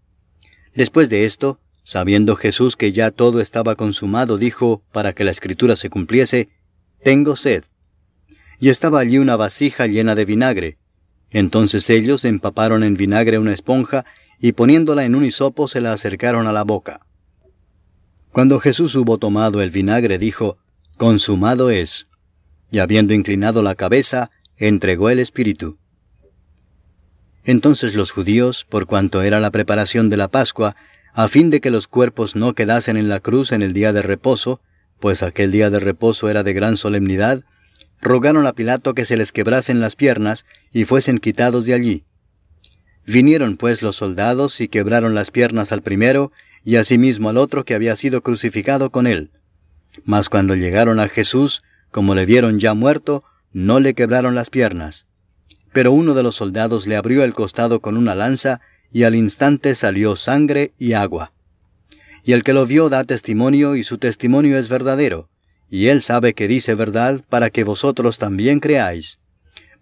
Después 0.77 1.09
de 1.09 1.25
esto, 1.25 1.59
sabiendo 1.83 2.35
Jesús 2.35 2.75
que 2.75 2.91
ya 2.91 3.09
todo 3.09 3.41
estaba 3.41 3.73
consumado, 3.73 4.37
dijo, 4.37 4.83
para 4.91 5.13
que 5.13 5.23
la 5.23 5.31
escritura 5.31 5.75
se 5.75 5.89
cumpliese, 5.89 6.49
Tengo 7.03 7.35
sed. 7.35 7.63
Y 8.59 8.69
estaba 8.69 8.99
allí 8.99 9.17
una 9.17 9.35
vasija 9.35 9.87
llena 9.87 10.13
de 10.13 10.25
vinagre, 10.25 10.77
entonces 11.31 11.89
ellos 11.89 12.25
empaparon 12.25 12.83
en 12.83 12.95
vinagre 12.95 13.39
una 13.39 13.53
esponja 13.53 14.05
y 14.39 14.51
poniéndola 14.51 15.03
en 15.03 15.15
un 15.15 15.25
hisopo 15.25 15.67
se 15.67 15.81
la 15.81 15.93
acercaron 15.93 16.45
a 16.45 16.51
la 16.51 16.63
boca. 16.63 17.07
Cuando 18.31 18.59
Jesús 18.59 18.93
hubo 18.93 19.17
tomado 19.17 19.63
el 19.63 19.71
vinagre, 19.71 20.19
dijo, 20.19 20.59
Consumado 20.95 21.71
es. 21.71 22.05
Y 22.69 22.77
habiendo 22.77 23.15
inclinado 23.15 23.63
la 23.63 23.73
cabeza, 23.73 24.29
entregó 24.57 25.09
el 25.09 25.17
Espíritu. 25.17 25.79
Entonces 27.47 27.95
los 27.95 28.11
judíos, 28.11 28.65
por 28.67 28.87
cuanto 28.87 29.21
era 29.21 29.39
la 29.39 29.51
preparación 29.51 30.09
de 30.09 30.17
la 30.17 30.27
Pascua, 30.27 30.75
a 31.13 31.29
fin 31.29 31.49
de 31.49 31.61
que 31.61 31.71
los 31.71 31.87
cuerpos 31.87 32.35
no 32.35 32.53
quedasen 32.53 32.97
en 32.97 33.07
la 33.07 33.21
cruz 33.21 33.53
en 33.53 33.61
el 33.61 33.71
día 33.71 33.93
de 33.93 34.01
reposo, 34.01 34.59
pues 34.99 35.23
aquel 35.23 35.53
día 35.53 35.69
de 35.69 35.79
reposo 35.79 36.29
era 36.29 36.43
de 36.43 36.51
gran 36.51 36.75
solemnidad, 36.75 37.45
rogaron 38.01 38.45
a 38.45 38.51
Pilato 38.51 38.93
que 38.93 39.05
se 39.05 39.15
les 39.15 39.31
quebrasen 39.31 39.79
las 39.79 39.95
piernas 39.95 40.45
y 40.73 40.83
fuesen 40.83 41.19
quitados 41.19 41.65
de 41.65 41.73
allí. 41.73 42.03
Vinieron 43.05 43.55
pues 43.55 43.81
los 43.81 43.95
soldados 43.95 44.59
y 44.59 44.67
quebraron 44.67 45.15
las 45.15 45.31
piernas 45.31 45.71
al 45.71 45.81
primero 45.81 46.33
y 46.65 46.75
asimismo 46.75 47.29
al 47.29 47.37
otro 47.37 47.63
que 47.63 47.75
había 47.75 47.95
sido 47.95 48.23
crucificado 48.23 48.91
con 48.91 49.07
él. 49.07 49.31
Mas 50.03 50.27
cuando 50.27 50.53
llegaron 50.53 50.99
a 50.99 51.07
Jesús, 51.07 51.63
como 51.91 52.13
le 52.13 52.25
vieron 52.25 52.59
ya 52.59 52.73
muerto, 52.73 53.23
no 53.53 53.79
le 53.79 53.93
quebraron 53.93 54.35
las 54.35 54.49
piernas. 54.49 55.05
Pero 55.73 55.91
uno 55.91 56.13
de 56.13 56.23
los 56.23 56.35
soldados 56.35 56.87
le 56.87 56.95
abrió 56.95 57.23
el 57.23 57.33
costado 57.33 57.81
con 57.81 57.97
una 57.97 58.15
lanza, 58.15 58.61
y 58.91 59.03
al 59.03 59.15
instante 59.15 59.75
salió 59.75 60.15
sangre 60.15 60.73
y 60.77 60.93
agua. 60.93 61.33
Y 62.23 62.33
el 62.33 62.43
que 62.43 62.53
lo 62.53 62.65
vio 62.65 62.89
da 62.89 63.03
testimonio, 63.03 63.75
y 63.75 63.83
su 63.83 63.97
testimonio 63.97 64.57
es 64.57 64.69
verdadero, 64.69 65.29
y 65.69 65.87
él 65.87 66.01
sabe 66.01 66.33
que 66.33 66.47
dice 66.47 66.75
verdad 66.75 67.21
para 67.29 67.49
que 67.49 67.63
vosotros 67.63 68.17
también 68.17 68.59
creáis. 68.59 69.19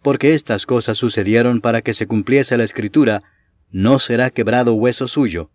Porque 0.02 0.34
estas 0.34 0.66
cosas 0.66 0.98
sucedieron 0.98 1.62
para 1.62 1.82
que 1.82 1.94
se 1.94 2.08
cumpliese 2.08 2.58
la 2.58 2.64
escritura, 2.64 3.24
no 3.72 4.00
será 4.00 4.30
quebrado 4.30 4.74
hueso 4.74 5.08
suyo. 5.08 5.52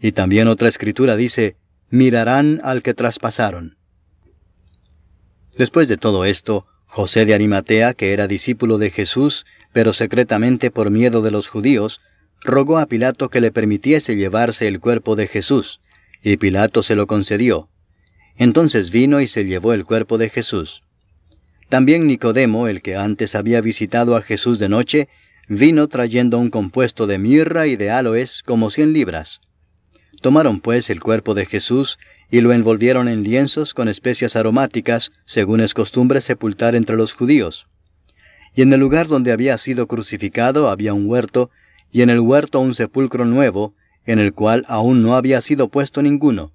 Y 0.00 0.12
también 0.12 0.48
otra 0.48 0.68
escritura 0.68 1.16
dice, 1.16 1.56
mirarán 1.90 2.60
al 2.62 2.82
que 2.82 2.94
traspasaron. 2.94 3.78
Después 5.56 5.88
de 5.88 5.96
todo 5.96 6.24
esto, 6.24 6.66
José 6.88 7.26
de 7.26 7.34
Arimatea, 7.34 7.94
que 7.94 8.12
era 8.12 8.26
discípulo 8.26 8.78
de 8.78 8.90
Jesús, 8.90 9.46
pero 9.72 9.92
secretamente 9.92 10.70
por 10.70 10.90
miedo 10.90 11.22
de 11.22 11.30
los 11.30 11.46
judíos, 11.46 12.00
rogó 12.40 12.78
a 12.78 12.86
Pilato 12.86 13.28
que 13.28 13.40
le 13.40 13.52
permitiese 13.52 14.16
llevarse 14.16 14.66
el 14.66 14.80
cuerpo 14.80 15.14
de 15.14 15.28
Jesús, 15.28 15.80
y 16.22 16.38
Pilato 16.38 16.82
se 16.82 16.96
lo 16.96 17.06
concedió. 17.06 17.68
Entonces 18.36 18.90
vino 18.90 19.20
y 19.20 19.28
se 19.28 19.44
llevó 19.44 19.74
el 19.74 19.84
cuerpo 19.84 20.16
de 20.18 20.30
Jesús. 20.30 20.82
También 21.68 22.06
Nicodemo, 22.06 22.66
el 22.66 22.80
que 22.80 22.96
antes 22.96 23.34
había 23.34 23.60
visitado 23.60 24.16
a 24.16 24.22
Jesús 24.22 24.58
de 24.58 24.70
noche, 24.70 25.08
vino 25.48 25.88
trayendo 25.88 26.38
un 26.38 26.50
compuesto 26.50 27.06
de 27.06 27.18
mirra 27.18 27.66
y 27.66 27.76
de 27.76 27.90
aloes 27.90 28.42
como 28.42 28.70
cien 28.70 28.92
libras. 28.92 29.40
Tomaron 30.22 30.60
pues 30.60 30.88
el 30.90 31.00
cuerpo 31.00 31.34
de 31.34 31.46
Jesús 31.46 31.98
y 32.30 32.40
lo 32.40 32.52
envolvieron 32.52 33.08
en 33.08 33.22
lienzos 33.22 33.74
con 33.74 33.88
especias 33.88 34.36
aromáticas, 34.36 35.12
según 35.24 35.60
es 35.60 35.74
costumbre 35.74 36.20
sepultar 36.20 36.74
entre 36.76 36.96
los 36.96 37.12
judíos. 37.12 37.66
Y 38.54 38.62
en 38.62 38.72
el 38.72 38.80
lugar 38.80 39.08
donde 39.08 39.32
había 39.32 39.56
sido 39.58 39.86
crucificado 39.86 40.68
había 40.68 40.94
un 40.94 41.06
huerto, 41.06 41.50
y 41.90 42.02
en 42.02 42.10
el 42.10 42.20
huerto 42.20 42.60
un 42.60 42.74
sepulcro 42.74 43.24
nuevo, 43.24 43.74
en 44.04 44.18
el 44.18 44.32
cual 44.32 44.64
aún 44.68 45.02
no 45.02 45.16
había 45.16 45.40
sido 45.40 45.68
puesto 45.68 46.02
ninguno. 46.02 46.52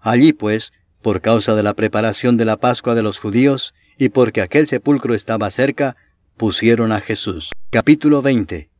Allí 0.00 0.32
pues 0.32 0.72
por 1.02 1.20
causa 1.20 1.54
de 1.54 1.62
la 1.62 1.74
preparación 1.74 2.36
de 2.36 2.46
la 2.46 2.56
Pascua 2.56 2.94
de 2.94 3.02
los 3.02 3.18
judíos 3.18 3.74
y 3.98 4.08
porque 4.08 4.40
aquel 4.40 4.66
sepulcro 4.66 5.14
estaba 5.14 5.50
cerca, 5.50 5.96
pusieron 6.36 6.92
a 6.92 7.00
Jesús. 7.00 7.50
Capítulo 7.70 8.22
20 8.22 8.73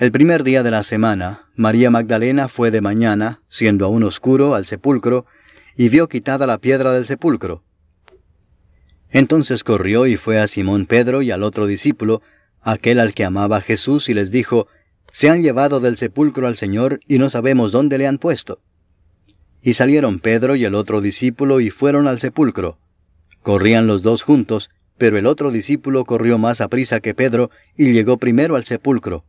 El 0.00 0.12
primer 0.12 0.44
día 0.44 0.62
de 0.62 0.70
la 0.70 0.82
semana, 0.82 1.50
María 1.56 1.90
Magdalena 1.90 2.48
fue 2.48 2.70
de 2.70 2.80
mañana, 2.80 3.42
siendo 3.50 3.84
aún 3.84 4.02
oscuro, 4.02 4.54
al 4.54 4.64
sepulcro, 4.64 5.26
y 5.76 5.90
vio 5.90 6.08
quitada 6.08 6.46
la 6.46 6.56
piedra 6.56 6.94
del 6.94 7.04
sepulcro. 7.04 7.62
Entonces 9.10 9.62
corrió 9.62 10.06
y 10.06 10.16
fue 10.16 10.40
a 10.40 10.46
Simón 10.46 10.86
Pedro 10.86 11.20
y 11.20 11.30
al 11.30 11.42
otro 11.42 11.66
discípulo, 11.66 12.22
aquel 12.62 12.98
al 12.98 13.12
que 13.12 13.26
amaba 13.26 13.60
Jesús, 13.60 14.08
y 14.08 14.14
les 14.14 14.30
dijo, 14.30 14.68
Se 15.12 15.28
han 15.28 15.42
llevado 15.42 15.80
del 15.80 15.98
sepulcro 15.98 16.46
al 16.46 16.56
Señor 16.56 17.00
y 17.06 17.18
no 17.18 17.28
sabemos 17.28 17.70
dónde 17.70 17.98
le 17.98 18.06
han 18.06 18.16
puesto. 18.16 18.62
Y 19.60 19.74
salieron 19.74 20.18
Pedro 20.18 20.56
y 20.56 20.64
el 20.64 20.76
otro 20.76 21.02
discípulo 21.02 21.60
y 21.60 21.68
fueron 21.68 22.08
al 22.08 22.20
sepulcro. 22.20 22.78
Corrían 23.42 23.86
los 23.86 24.00
dos 24.00 24.22
juntos, 24.22 24.70
pero 24.96 25.18
el 25.18 25.26
otro 25.26 25.50
discípulo 25.50 26.06
corrió 26.06 26.38
más 26.38 26.62
a 26.62 26.68
prisa 26.68 27.00
que 27.00 27.12
Pedro 27.12 27.50
y 27.76 27.92
llegó 27.92 28.16
primero 28.16 28.56
al 28.56 28.64
sepulcro. 28.64 29.26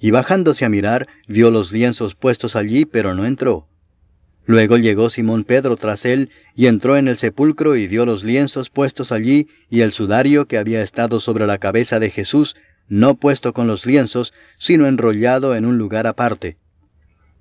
Y 0.00 0.10
bajándose 0.10 0.64
a 0.64 0.70
mirar, 0.70 1.06
vio 1.28 1.50
los 1.50 1.72
lienzos 1.72 2.14
puestos 2.14 2.56
allí, 2.56 2.86
pero 2.86 3.14
no 3.14 3.26
entró. 3.26 3.68
Luego 4.46 4.78
llegó 4.78 5.10
Simón 5.10 5.44
Pedro 5.44 5.76
tras 5.76 6.06
él, 6.06 6.30
y 6.56 6.66
entró 6.66 6.96
en 6.96 7.06
el 7.06 7.18
sepulcro 7.18 7.76
y 7.76 7.86
vio 7.86 8.06
los 8.06 8.24
lienzos 8.24 8.70
puestos 8.70 9.12
allí, 9.12 9.48
y 9.68 9.82
el 9.82 9.92
sudario 9.92 10.46
que 10.46 10.58
había 10.58 10.82
estado 10.82 11.20
sobre 11.20 11.46
la 11.46 11.58
cabeza 11.58 12.00
de 12.00 12.10
Jesús, 12.10 12.56
no 12.88 13.14
puesto 13.14 13.52
con 13.52 13.66
los 13.66 13.84
lienzos, 13.86 14.32
sino 14.58 14.86
enrollado 14.86 15.54
en 15.54 15.66
un 15.66 15.76
lugar 15.76 16.06
aparte. 16.06 16.56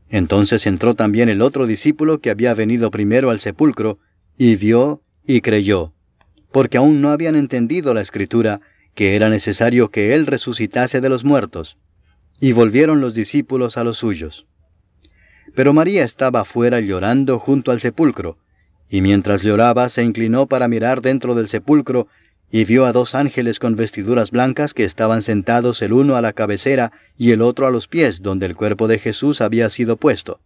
Entonces 0.10 0.68
entró 0.68 0.96
también 0.96 1.30
el 1.30 1.42
otro 1.42 1.66
discípulo 1.66 2.20
que 2.20 2.30
había 2.30 2.54
venido 2.54 2.92
primero 2.92 3.30
al 3.30 3.40
sepulcro, 3.40 4.00
y 4.38 4.58
vio 4.58 5.02
y 5.26 5.42
creyó, 5.42 5.94
porque 6.52 6.78
aún 6.78 7.02
no 7.02 7.10
habían 7.10 7.36
entendido 7.36 7.94
la 7.94 8.02
escritura, 8.02 8.60
que 8.96 9.16
era 9.16 9.30
necesario 9.30 9.90
que 9.90 10.14
él 10.14 10.26
resucitase 10.26 11.00
de 11.00 11.10
los 11.10 11.24
muertos. 11.24 11.78
Y 12.40 12.54
volvieron 12.54 13.02
los 13.02 13.14
discípulos 13.14 13.78
a 13.78 13.84
los 13.84 13.98
suyos. 13.98 14.46
Pero 15.56 15.74
María 15.74 16.04
estaba 16.04 16.42
afuera 16.42 16.80
llorando 16.80 17.40
junto 17.40 17.72
al 17.72 17.82
sepulcro, 17.82 18.38
y 18.90 19.02
mientras 19.02 19.42
lloraba 19.42 19.90
se 19.90 20.04
inclinó 20.04 20.48
para 20.48 20.68
mirar 20.68 21.02
dentro 21.02 21.36
del 21.36 21.48
sepulcro, 21.48 22.08
y 22.52 22.66
vio 22.66 22.86
a 22.86 22.94
dos 22.94 23.14
ángeles 23.14 23.60
con 23.60 23.76
vestiduras 23.76 24.32
blancas 24.32 24.74
que 24.74 24.84
estaban 24.84 25.22
sentados 25.22 25.82
el 25.82 25.94
uno 25.94 26.16
a 26.16 26.22
la 26.22 26.34
cabecera 26.34 26.92
y 27.16 27.32
el 27.32 27.42
otro 27.42 27.68
a 27.68 27.72
los 27.72 27.88
pies 27.88 28.22
donde 28.22 28.48
el 28.48 28.56
cuerpo 28.56 28.88
de 28.88 28.98
Jesús 28.98 29.42
había 29.42 29.70
sido 29.70 29.98
puesto. 29.98 30.40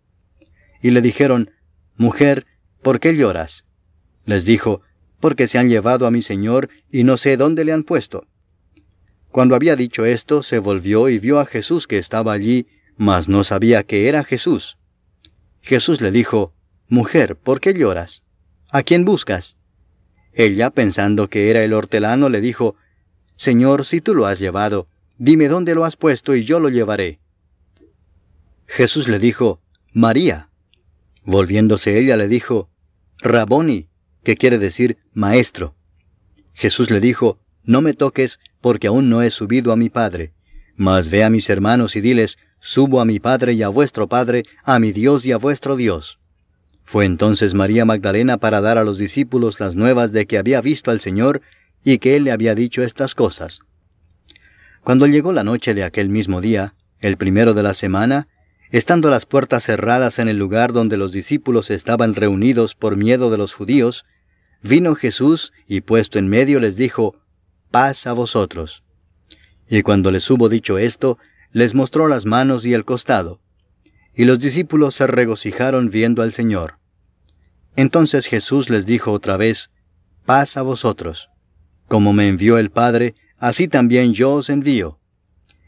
Y 0.82 0.92
le 0.92 1.02
dijeron, 1.02 1.52
Mujer, 1.96 2.46
¿por 2.82 3.00
qué 3.00 3.16
lloras? 3.16 3.64
Les 4.26 4.44
dijo, 4.44 4.82
Porque 5.22 5.48
se 5.48 5.60
han 5.60 5.70
llevado 5.70 6.06
a 6.06 6.12
mi 6.12 6.22
Señor 6.22 6.70
y 6.92 7.06
no 7.06 7.16
sé 7.16 7.38
dónde 7.38 7.64
le 7.64 7.72
han 7.72 7.84
puesto. 7.84 8.28
Cuando 9.34 9.56
había 9.56 9.76
dicho 9.76 10.06
esto, 10.06 10.44
se 10.44 10.60
volvió 10.60 11.10
y 11.10 11.18
vio 11.18 11.40
a 11.40 11.48
Jesús 11.48 11.88
que 11.88 11.98
estaba 11.98 12.34
allí, 12.34 12.68
mas 12.98 13.28
no 13.28 13.44
sabía 13.44 13.82
que 13.82 14.08
era 14.08 14.24
Jesús. 14.24 14.78
Jesús 15.60 16.02
le 16.02 16.12
dijo, 16.12 16.54
Mujer, 16.88 17.36
¿por 17.36 17.60
qué 17.60 17.74
lloras? 17.74 18.22
¿A 18.70 18.84
quién 18.84 19.06
buscas? 19.06 19.58
Ella, 20.34 20.70
pensando 20.70 21.32
que 21.32 21.50
era 21.50 21.64
el 21.64 21.74
hortelano, 21.74 22.30
le 22.30 22.42
dijo, 22.42 22.76
Señor, 23.36 23.86
si 23.86 24.02
tú 24.02 24.14
lo 24.14 24.28
has 24.28 24.38
llevado, 24.38 24.88
dime 25.18 25.48
dónde 25.48 25.74
lo 25.74 25.84
has 25.84 25.96
puesto 25.96 26.36
y 26.36 26.44
yo 26.44 26.60
lo 26.60 26.70
llevaré. 26.70 27.20
Jesús 28.68 29.08
le 29.08 29.18
dijo, 29.18 29.64
María. 29.94 30.52
Volviéndose 31.24 31.98
ella 31.98 32.18
le 32.18 32.28
dijo, 32.28 32.70
Raboni, 33.18 33.90
que 34.24 34.36
quiere 34.36 34.60
decir 34.60 35.00
maestro. 35.12 35.74
Jesús 36.54 36.92
le 36.92 37.00
dijo, 37.00 37.40
No 37.64 37.82
me 37.82 37.96
toques, 37.96 38.40
porque 38.64 38.88
aún 38.88 39.10
no 39.10 39.22
he 39.22 39.30
subido 39.30 39.74
a 39.74 39.76
mi 39.76 39.90
Padre. 39.90 40.32
Mas 40.78 41.10
ve 41.10 41.24
a 41.26 41.30
mis 41.30 41.50
hermanos 41.50 41.98
y 41.98 42.02
diles, 42.02 42.40
Subo 42.66 43.02
a 43.02 43.06
mi 43.06 43.20
Padre 43.20 43.52
y 43.54 43.62
a 43.62 43.68
vuestro 43.68 44.08
Padre, 44.08 44.46
a 44.64 44.80
mi 44.80 44.94
Dios 44.94 45.26
y 45.26 45.34
a 45.34 45.38
vuestro 45.38 45.76
Dios. 45.76 46.18
Fue 46.86 47.04
entonces 47.04 47.54
María 47.54 47.84
Magdalena 47.84 48.38
para 48.38 48.62
dar 48.62 48.78
a 48.78 48.86
los 48.86 48.98
discípulos 48.98 49.60
las 49.60 49.76
nuevas 49.76 50.14
de 50.14 50.28
que 50.28 50.38
había 50.38 50.62
visto 50.62 50.90
al 50.90 51.02
Señor 51.02 51.42
y 51.84 51.98
que 51.98 52.16
Él 52.16 52.24
le 52.24 52.32
había 52.32 52.56
dicho 52.56 52.82
estas 52.82 53.16
cosas. 53.16 53.60
Cuando 54.82 55.08
llegó 55.08 55.34
la 55.34 55.44
noche 55.44 55.74
de 55.74 55.84
aquel 55.84 56.08
mismo 56.08 56.40
día, 56.40 56.74
el 57.02 57.18
primero 57.18 57.54
de 57.54 57.64
la 57.64 57.74
semana, 57.74 58.30
estando 58.72 59.10
las 59.10 59.26
puertas 59.26 59.66
cerradas 59.66 60.18
en 60.18 60.30
el 60.30 60.38
lugar 60.38 60.72
donde 60.72 60.96
los 60.96 61.12
discípulos 61.12 61.70
estaban 61.70 62.16
reunidos 62.16 62.76
por 62.76 62.96
miedo 62.96 63.30
de 63.30 63.38
los 63.38 63.54
judíos, 63.54 64.06
vino 64.62 64.96
Jesús 64.96 65.52
y 65.68 65.82
puesto 65.82 66.18
en 66.18 66.30
medio 66.30 66.62
les 66.62 66.78
dijo, 66.78 67.18
Paz 67.74 68.06
a 68.06 68.14
vosotros. 68.14 68.84
Y 69.68 69.82
cuando 69.82 70.12
les 70.12 70.30
hubo 70.30 70.48
dicho 70.48 70.78
esto, 70.78 71.18
les 71.52 71.74
mostró 71.74 72.08
las 72.08 72.24
manos 72.24 72.68
y 72.68 72.76
el 72.76 72.86
costado. 72.86 73.42
Y 74.14 74.26
los 74.26 74.38
discípulos 74.38 74.94
se 74.94 75.08
regocijaron 75.08 75.90
viendo 75.90 76.22
al 76.22 76.34
Señor. 76.34 76.76
Entonces 77.76 78.28
Jesús 78.28 78.70
les 78.70 78.86
dijo 78.86 79.12
otra 79.12 79.38
vez, 79.38 79.72
Paz 80.24 80.56
a 80.56 80.62
vosotros. 80.62 81.32
Como 81.88 82.14
me 82.14 82.28
envió 82.28 82.60
el 82.60 82.70
Padre, 82.70 83.16
así 83.40 83.68
también 83.68 84.14
yo 84.14 84.36
os 84.36 84.52
envío. 84.52 85.00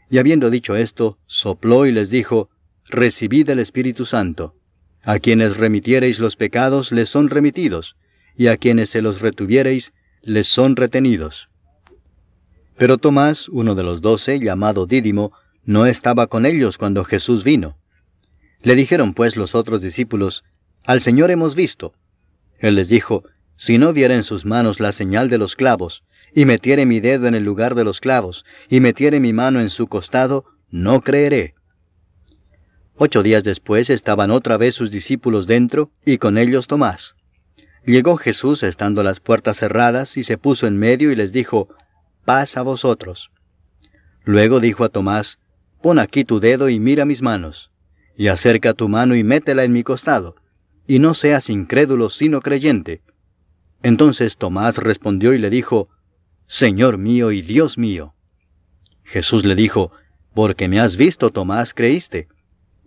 Y 0.08 0.18
habiendo 0.18 0.48
dicho 0.48 0.76
esto, 0.76 1.18
sopló 1.26 1.86
y 1.86 1.90
les 1.90 2.08
dijo, 2.08 2.50
Recibid 2.84 3.50
el 3.50 3.58
Espíritu 3.58 4.04
Santo. 4.06 4.54
A 5.02 5.18
quienes 5.18 5.56
remitiereis 5.56 6.20
los 6.20 6.36
pecados 6.36 6.92
les 6.92 7.08
son 7.08 7.30
remitidos, 7.30 7.96
y 8.36 8.46
a 8.46 8.58
quienes 8.58 8.90
se 8.90 9.02
los 9.02 9.20
retuviereis 9.22 9.92
les 10.22 10.46
son 10.46 10.76
retenidos. 10.76 11.48
Pero 12.76 12.98
Tomás, 12.98 13.48
uno 13.48 13.74
de 13.74 13.82
los 13.82 14.02
doce, 14.02 14.38
llamado 14.38 14.86
Dídimo, 14.86 15.32
no 15.64 15.86
estaba 15.86 16.26
con 16.26 16.44
ellos 16.44 16.78
cuando 16.78 17.04
Jesús 17.04 17.42
vino. 17.42 17.78
Le 18.60 18.74
dijeron 18.74 19.14
pues 19.14 19.36
los 19.36 19.54
otros 19.54 19.80
discípulos, 19.80 20.44
Al 20.84 21.00
Señor 21.00 21.30
hemos 21.30 21.54
visto. 21.54 21.94
Él 22.58 22.74
les 22.76 22.88
dijo, 22.88 23.24
Si 23.56 23.78
no 23.78 23.92
viera 23.92 24.14
en 24.14 24.22
sus 24.22 24.44
manos 24.44 24.78
la 24.80 24.92
señal 24.92 25.28
de 25.30 25.38
los 25.38 25.56
clavos, 25.56 26.04
y 26.34 26.44
metiere 26.44 26.84
mi 26.84 27.00
dedo 27.00 27.26
en 27.26 27.34
el 27.34 27.44
lugar 27.44 27.74
de 27.74 27.84
los 27.84 28.00
clavos, 28.00 28.44
y 28.68 28.80
metiere 28.80 29.20
mi 29.20 29.32
mano 29.32 29.60
en 29.60 29.70
su 29.70 29.86
costado, 29.86 30.44
no 30.70 31.00
creeré. 31.00 31.54
Ocho 32.96 33.22
días 33.22 33.44
después 33.44 33.88
estaban 33.88 34.30
otra 34.30 34.56
vez 34.56 34.74
sus 34.74 34.90
discípulos 34.90 35.46
dentro, 35.46 35.90
y 36.04 36.18
con 36.18 36.36
ellos 36.36 36.66
Tomás. 36.66 37.14
Llegó 37.86 38.16
Jesús 38.16 38.62
estando 38.62 39.02
las 39.02 39.20
puertas 39.20 39.58
cerradas, 39.58 40.16
y 40.16 40.24
se 40.24 40.36
puso 40.36 40.66
en 40.66 40.78
medio 40.78 41.10
y 41.10 41.16
les 41.16 41.32
dijo, 41.32 41.68
Paz 42.26 42.58
a 42.58 42.62
vosotros. 42.62 43.30
Luego 44.24 44.60
dijo 44.60 44.84
a 44.84 44.90
Tomás, 44.90 45.38
Pon 45.80 45.98
aquí 45.98 46.24
tu 46.24 46.40
dedo 46.40 46.68
y 46.68 46.78
mira 46.78 47.06
mis 47.06 47.22
manos 47.22 47.70
y 48.16 48.28
acerca 48.28 48.74
tu 48.74 48.88
mano 48.88 49.14
y 49.14 49.22
métela 49.22 49.62
en 49.64 49.72
mi 49.72 49.82
costado, 49.82 50.36
y 50.86 50.98
no 50.98 51.14
seas 51.14 51.50
incrédulo 51.50 52.08
sino 52.10 52.40
creyente. 52.40 53.02
Entonces 53.82 54.36
Tomás 54.38 54.78
respondió 54.78 55.34
y 55.34 55.38
le 55.38 55.50
dijo, 55.50 55.88
Señor 56.46 56.96
mío 56.98 57.30
y 57.30 57.42
Dios 57.42 57.76
mío. 57.76 58.14
Jesús 59.04 59.44
le 59.44 59.54
dijo, 59.54 59.92
Porque 60.34 60.68
me 60.68 60.80
has 60.80 60.96
visto, 60.96 61.30
Tomás, 61.30 61.74
creíste. 61.74 62.28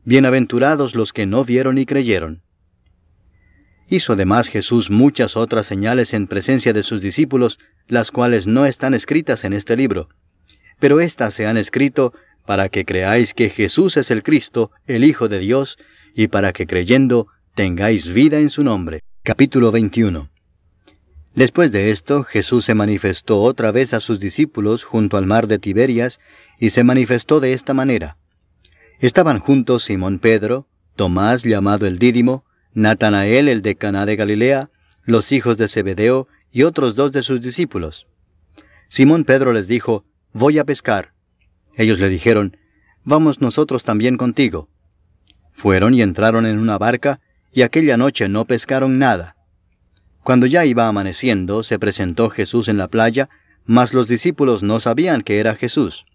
Bienaventurados 0.04 0.96
los 0.96 1.14
que 1.14 1.26
no 1.26 1.46
vieron 1.46 1.78
y 1.78 1.86
creyeron. 1.86 2.42
Hizo 3.90 4.14
además 4.14 4.48
Jesús 4.48 4.92
muchas 4.92 5.36
otras 5.36 5.66
señales 5.66 6.14
en 6.14 6.28
presencia 6.28 6.74
de 6.74 6.84
sus 6.84 7.02
discípulos, 7.02 7.60
las 7.88 8.12
cuales 8.12 8.46
no 8.46 8.66
están 8.66 8.94
escritas 8.94 9.44
en 9.44 9.54
este 9.54 9.76
libro. 9.76 10.10
Pero 10.80 11.00
éstas 11.00 11.34
se 11.34 11.48
han 11.48 11.58
escrito 11.58 12.14
para 12.46 12.70
que 12.70 12.86
creáis 12.86 13.34
que 13.34 13.50
Jesús 13.50 13.98
es 13.98 14.12
el 14.12 14.22
Cristo, 14.22 14.72
el 14.86 15.04
Hijo 15.04 15.28
de 15.28 15.40
Dios, 15.40 15.78
y 16.14 16.28
para 16.28 16.54
que 16.54 16.68
creyendo 16.68 17.28
tengáis 17.56 18.08
vida 18.08 18.40
en 18.40 18.50
su 18.50 18.64
nombre. 18.64 19.04
Capítulo 19.24 19.72
21 19.72 20.30
Después 21.34 21.72
de 21.72 21.92
esto, 21.92 22.24
Jesús 22.24 22.66
se 22.66 22.76
manifestó 22.76 23.42
otra 23.42 23.72
vez 23.72 23.94
a 23.94 24.00
sus 24.00 24.20
discípulos 24.20 24.84
junto 24.84 25.18
al 25.18 25.26
mar 25.26 25.48
de 25.48 25.58
Tiberias, 25.58 26.20
y 26.60 26.72
se 26.72 26.84
manifestó 26.84 27.40
de 27.40 27.54
esta 27.54 27.74
manera. 27.74 28.18
Estaban 29.00 29.40
juntos 29.40 29.84
Simón 29.84 30.20
Pedro, 30.20 30.68
Tomás 30.96 31.44
llamado 31.44 31.88
el 31.88 31.98
Dídimo, 31.98 32.44
Natanael 32.74 33.48
el 33.48 33.62
de 33.62 33.76
Caná 33.76 34.06
de 34.06 34.16
Galilea, 34.16 34.70
los 35.04 35.32
hijos 35.32 35.58
de 35.58 35.68
Zebedeo 35.68 36.28
y 36.52 36.64
otros 36.64 36.96
dos 36.96 37.12
de 37.12 37.24
sus 37.24 37.42
discípulos. 37.42 38.08
Simón 38.88 39.24
Pedro 39.24 39.54
les 39.54 39.68
dijo, 39.68 40.06
Voy 40.34 40.60
a 40.60 40.66
pescar. 40.66 41.14
Ellos 41.76 42.00
le 42.00 42.10
dijeron, 42.10 42.58
Vamos 43.04 43.42
nosotros 43.42 43.84
también 43.84 44.18
contigo. 44.18 44.70
Fueron 45.52 45.94
y 45.94 46.02
entraron 46.02 46.46
en 46.46 46.60
una 46.60 46.78
barca, 46.78 47.20
y 47.52 47.64
aquella 47.64 47.98
noche 47.98 48.30
no 48.30 48.46
pescaron 48.46 49.00
nada. 49.00 49.36
Cuando 50.24 50.46
ya 50.46 50.66
iba 50.66 50.88
amaneciendo, 50.88 51.64
se 51.64 51.80
presentó 51.80 52.30
Jesús 52.30 52.68
en 52.68 52.78
la 52.78 52.88
playa, 52.88 53.30
mas 53.66 53.94
los 53.94 54.08
discípulos 54.08 54.64
no 54.64 54.80
sabían 54.80 55.22
que 55.22 55.40
era 55.40 55.56
Jesús. 55.56 56.06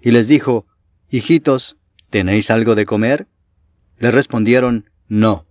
Y 0.00 0.10
les 0.10 0.28
dijo, 0.28 0.66
Hijitos, 1.08 1.76
¿tenéis 2.10 2.50
algo 2.50 2.74
de 2.74 2.86
comer? 2.86 3.28
Le 3.98 4.10
respondieron, 4.10 4.90
No. 5.08 5.45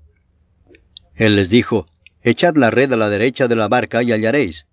Él 1.16 1.36
les 1.36 1.50
dijo, 1.50 1.88
Echad 2.22 2.56
la 2.56 2.72
red 2.72 2.92
a 2.92 2.98
la 2.98 3.10
derecha 3.10 3.48
de 3.48 3.56
la 3.56 3.68
barca 3.68 4.04
y 4.04 4.12
hallaréis. 4.12 4.66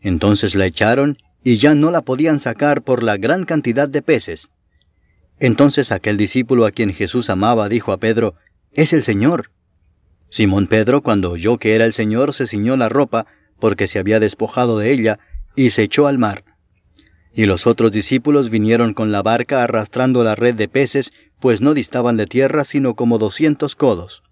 Entonces 0.00 0.54
la 0.54 0.66
echaron 0.66 1.18
y 1.44 1.56
ya 1.56 1.74
no 1.74 1.90
la 1.90 2.02
podían 2.02 2.40
sacar 2.40 2.82
por 2.82 3.02
la 3.02 3.16
gran 3.16 3.44
cantidad 3.44 3.88
de 3.88 4.02
peces. 4.02 4.50
Entonces 5.38 5.90
aquel 5.90 6.16
discípulo 6.16 6.64
a 6.64 6.70
quien 6.70 6.92
Jesús 6.92 7.28
amaba 7.28 7.68
dijo 7.68 7.92
a 7.92 7.98
Pedro, 7.98 8.34
Es 8.72 8.92
el 8.92 9.02
Señor. 9.02 9.50
Simón 10.28 10.66
Pedro, 10.66 11.02
cuando 11.02 11.32
oyó 11.32 11.58
que 11.58 11.74
era 11.74 11.84
el 11.84 11.92
Señor, 11.92 12.32
se 12.32 12.46
ciñó 12.46 12.76
la 12.76 12.88
ropa, 12.88 13.26
porque 13.58 13.86
se 13.88 13.98
había 13.98 14.20
despojado 14.20 14.78
de 14.78 14.92
ella, 14.92 15.18
y 15.56 15.70
se 15.70 15.82
echó 15.82 16.06
al 16.06 16.18
mar. 16.18 16.44
Y 17.34 17.44
los 17.44 17.66
otros 17.66 17.92
discípulos 17.92 18.48
vinieron 18.48 18.94
con 18.94 19.10
la 19.10 19.22
barca 19.22 19.62
arrastrando 19.62 20.22
la 20.24 20.34
red 20.34 20.54
de 20.54 20.68
peces, 20.68 21.12
pues 21.40 21.60
no 21.60 21.74
distaban 21.74 22.16
de 22.16 22.26
tierra 22.26 22.64
sino 22.64 22.94
como 22.94 23.18
doscientos 23.18 23.74
codos. 23.74 24.22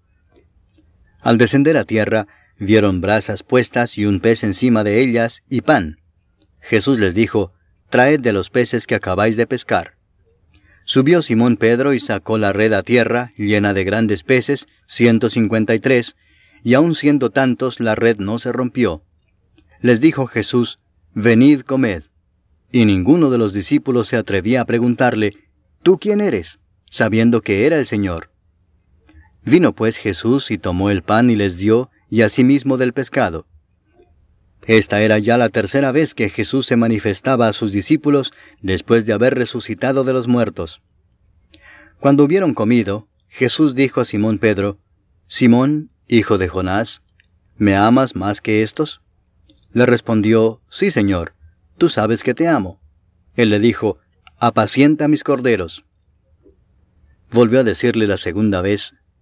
Al 1.22 1.38
descender 1.38 1.76
a 1.76 1.84
tierra, 1.84 2.26
vieron 2.59 3.01
brasas 3.01 3.42
puestas 3.42 3.98
y 3.98 4.06
un 4.06 4.20
pez 4.20 4.42
encima 4.44 4.84
de 4.84 5.01
ellas 5.01 5.42
y 5.48 5.60
pan. 5.60 5.98
Jesús 6.60 6.98
les 6.98 7.14
dijo, 7.14 7.52
Traed 7.90 8.20
de 8.20 8.32
los 8.32 8.51
peces 8.51 8.86
que 8.86 8.94
acabáis 8.94 9.36
de 9.36 9.47
pescar. 9.47 9.97
Subió 10.84 11.22
Simón 11.22 11.56
Pedro 11.56 11.92
y 11.92 12.01
sacó 12.01 12.38
la 12.38 12.52
red 12.52 12.72
a 12.72 12.82
tierra, 12.82 13.32
llena 13.36 13.74
de 13.74 13.84
grandes 13.84 14.24
peces, 14.24 14.68
ciento 14.86 15.30
cincuenta 15.30 15.74
y 15.74 15.80
tres, 15.80 16.16
y 16.62 16.74
aun 16.74 16.94
siendo 16.94 17.30
tantos 17.30 17.80
la 17.80 17.94
red 17.94 18.18
no 18.18 18.38
se 18.38 18.52
rompió. 18.52 19.05
Les 19.80 20.01
dijo 20.01 20.26
Jesús, 20.26 20.78
Venid, 21.14 21.62
comed. 21.62 22.05
Y 22.70 22.84
ninguno 22.84 23.30
de 23.30 23.38
los 23.38 23.52
discípulos 23.52 24.09
se 24.09 24.16
atrevía 24.16 24.60
a 24.60 24.64
preguntarle, 24.64 25.34
¿Tú 25.82 25.98
quién 25.98 26.20
eres? 26.20 26.59
sabiendo 26.90 27.40
que 27.40 27.66
era 27.66 27.78
el 27.78 27.86
Señor. 27.86 28.30
Vino 29.44 29.74
pues 29.74 29.96
Jesús 29.96 30.50
y 30.50 30.58
tomó 30.58 30.90
el 30.90 31.02
pan 31.02 31.30
y 31.30 31.36
les 31.36 31.56
dio, 31.56 31.90
y 32.08 32.22
asimismo 32.22 32.76
del 32.76 32.92
pescado. 32.92 33.46
Esta 34.66 35.00
era 35.00 35.18
ya 35.18 35.38
la 35.38 35.48
tercera 35.48 35.90
vez 35.90 36.14
que 36.14 36.28
Jesús 36.28 36.66
se 36.66 36.76
manifestaba 36.76 37.48
a 37.48 37.52
sus 37.52 37.72
discípulos 37.72 38.32
después 38.60 39.06
de 39.06 39.12
haber 39.12 39.34
resucitado 39.34 40.04
de 40.04 40.12
los 40.12 40.28
muertos. 40.28 40.82
Cuando 41.98 42.24
hubieron 42.24 42.54
comido, 42.54 43.08
Jesús 43.28 43.74
dijo 43.74 44.00
a 44.00 44.04
Simón 44.04 44.38
Pedro, 44.38 44.78
Simón, 45.28 45.90
hijo 46.08 46.38
de 46.38 46.48
Jonás, 46.48 47.02
¿me 47.56 47.76
amas 47.76 48.16
más 48.16 48.40
que 48.40 48.62
estos? 48.62 49.00
Le 49.72 49.86
respondió, 49.86 50.60
Sí, 50.68 50.90
Señor, 50.90 51.34
tú 51.78 51.88
sabes 51.88 52.22
que 52.22 52.34
te 52.34 52.48
amo. 52.48 52.80
Él 53.34 53.50
le 53.50 53.60
dijo, 53.60 53.98
Apacienta 54.38 55.06
mis 55.06 55.22
corderos. 55.22 55.84
Volvió 57.30 57.60
a 57.60 57.64
decirle 57.64 58.06
la 58.06 58.16
segunda 58.16 58.60
vez, 58.62 58.94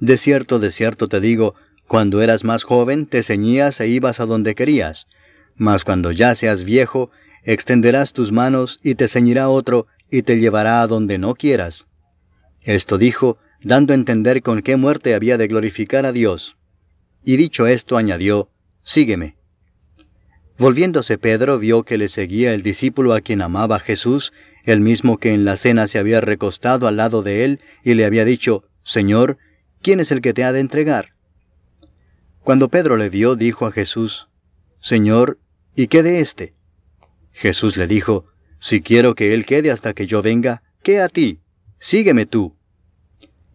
De 0.00 0.18
cierto, 0.18 0.58
de 0.58 0.70
cierto 0.70 1.08
te 1.08 1.20
digo, 1.20 1.54
cuando 1.86 2.22
eras 2.22 2.44
más 2.44 2.64
joven 2.64 3.06
te 3.06 3.22
ceñías 3.22 3.80
e 3.80 3.88
ibas 3.88 4.20
a 4.20 4.26
donde 4.26 4.54
querías, 4.54 5.06
mas 5.56 5.84
cuando 5.84 6.12
ya 6.12 6.34
seas 6.34 6.64
viejo, 6.64 7.10
extenderás 7.42 8.12
tus 8.12 8.32
manos 8.32 8.80
y 8.82 8.94
te 8.94 9.08
ceñirá 9.08 9.48
otro 9.48 9.86
y 10.10 10.22
te 10.22 10.38
llevará 10.38 10.82
a 10.82 10.86
donde 10.86 11.18
no 11.18 11.34
quieras. 11.34 11.86
Esto 12.62 12.98
dijo, 12.98 13.38
dando 13.62 13.92
a 13.92 13.96
entender 13.96 14.42
con 14.42 14.62
qué 14.62 14.76
muerte 14.76 15.14
había 15.14 15.38
de 15.38 15.48
glorificar 15.48 16.06
a 16.06 16.12
Dios. 16.12 16.56
Y 17.24 17.36
dicho 17.36 17.66
esto 17.66 17.96
añadió, 17.96 18.50
Sígueme. 18.82 19.36
Volviéndose 20.58 21.18
Pedro 21.18 21.58
vio 21.58 21.82
que 21.82 21.98
le 21.98 22.08
seguía 22.08 22.54
el 22.54 22.62
discípulo 22.62 23.14
a 23.14 23.22
quien 23.22 23.42
amaba 23.42 23.80
Jesús, 23.80 24.32
el 24.64 24.80
mismo 24.80 25.18
que 25.18 25.32
en 25.32 25.44
la 25.44 25.56
cena 25.56 25.86
se 25.86 25.98
había 25.98 26.20
recostado 26.20 26.86
al 26.86 26.96
lado 26.96 27.22
de 27.22 27.44
él 27.44 27.60
y 27.82 27.94
le 27.94 28.04
había 28.04 28.24
dicho, 28.24 28.64
Señor, 28.82 29.38
¿quién 29.84 30.00
es 30.00 30.10
el 30.10 30.20
que 30.20 30.34
te 30.34 30.42
ha 30.42 30.52
de 30.52 30.58
entregar? 30.58 31.14
Cuando 32.40 32.68
Pedro 32.68 32.96
le 32.96 33.08
vio, 33.08 33.36
dijo 33.36 33.66
a 33.66 33.72
Jesús, 33.72 34.28
Señor, 34.80 35.38
¿Y 35.76 35.88
qué 35.88 36.02
de 36.02 36.20
éste? 36.20 36.54
Jesús 37.32 37.76
le 37.76 37.88
dijo, 37.88 38.26
Si 38.60 38.80
quiero 38.80 39.14
que 39.14 39.34
él 39.34 39.44
quede 39.44 39.70
hasta 39.72 39.92
que 39.92 40.06
yo 40.06 40.22
venga, 40.22 40.62
¿qué 40.82 41.00
a 41.00 41.08
ti? 41.08 41.40
Sígueme 41.80 42.26
tú. 42.26 42.54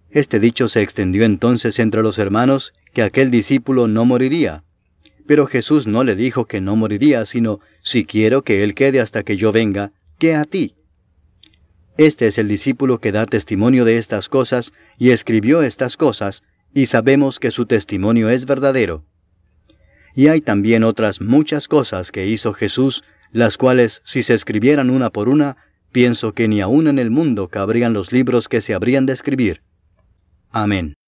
Este 0.09 0.39
dicho 0.39 0.67
se 0.67 0.81
extendió 0.81 1.23
entonces 1.23 1.79
entre 1.79 2.03
los 2.03 2.17
hermanos 2.17 2.73
que 2.93 3.03
aquel 3.03 3.31
discípulo 3.31 3.87
no 3.87 4.03
moriría. 4.03 4.63
Pero 5.27 5.45
Jesús 5.45 5.87
no 5.87 6.03
le 6.03 6.15
dijo 6.15 6.45
que 6.45 6.59
no 6.59 6.75
moriría, 6.75 7.25
sino, 7.25 7.59
si 7.81 8.03
quiero 8.03 8.41
que 8.41 8.63
él 8.63 8.75
quede 8.75 8.99
hasta 8.99 9.23
que 9.23 9.37
yo 9.37 9.51
venga, 9.51 9.93
¿qué 10.17 10.35
a 10.35 10.43
ti? 10.43 10.75
Este 11.99 12.27
es 12.27 12.37
el 12.37 12.47
discípulo 12.47 13.01
que 13.01 13.11
da 13.11 13.25
testimonio 13.25 13.83
de 13.83 13.97
estas 13.97 14.29
cosas 14.29 14.71
y 14.97 15.09
escribió 15.09 15.63
estas 15.63 15.97
cosas, 15.97 16.43
y 16.73 16.85
sabemos 16.85 17.41
que 17.41 17.51
su 17.51 17.65
testimonio 17.65 18.29
es 18.29 18.45
verdadero. 18.45 19.03
Y 20.15 20.27
hay 20.27 20.39
también 20.39 20.85
otras 20.85 21.19
muchas 21.19 21.67
cosas 21.67 22.13
que 22.13 22.25
hizo 22.25 22.53
Jesús, 22.53 23.03
las 23.33 23.57
cuales, 23.57 24.01
si 24.05 24.23
se 24.23 24.33
escribieran 24.33 24.89
una 24.89 25.09
por 25.09 25.27
una, 25.27 25.57
pienso 25.91 26.33
que 26.33 26.47
ni 26.47 26.61
aun 26.61 26.87
en 26.87 26.99
el 26.99 27.11
mundo 27.11 27.49
cabrían 27.49 27.91
los 27.91 28.13
libros 28.13 28.47
que 28.47 28.61
se 28.61 28.73
habrían 28.73 29.05
de 29.05 29.11
escribir. 29.11 29.61
Amén. 30.51 30.98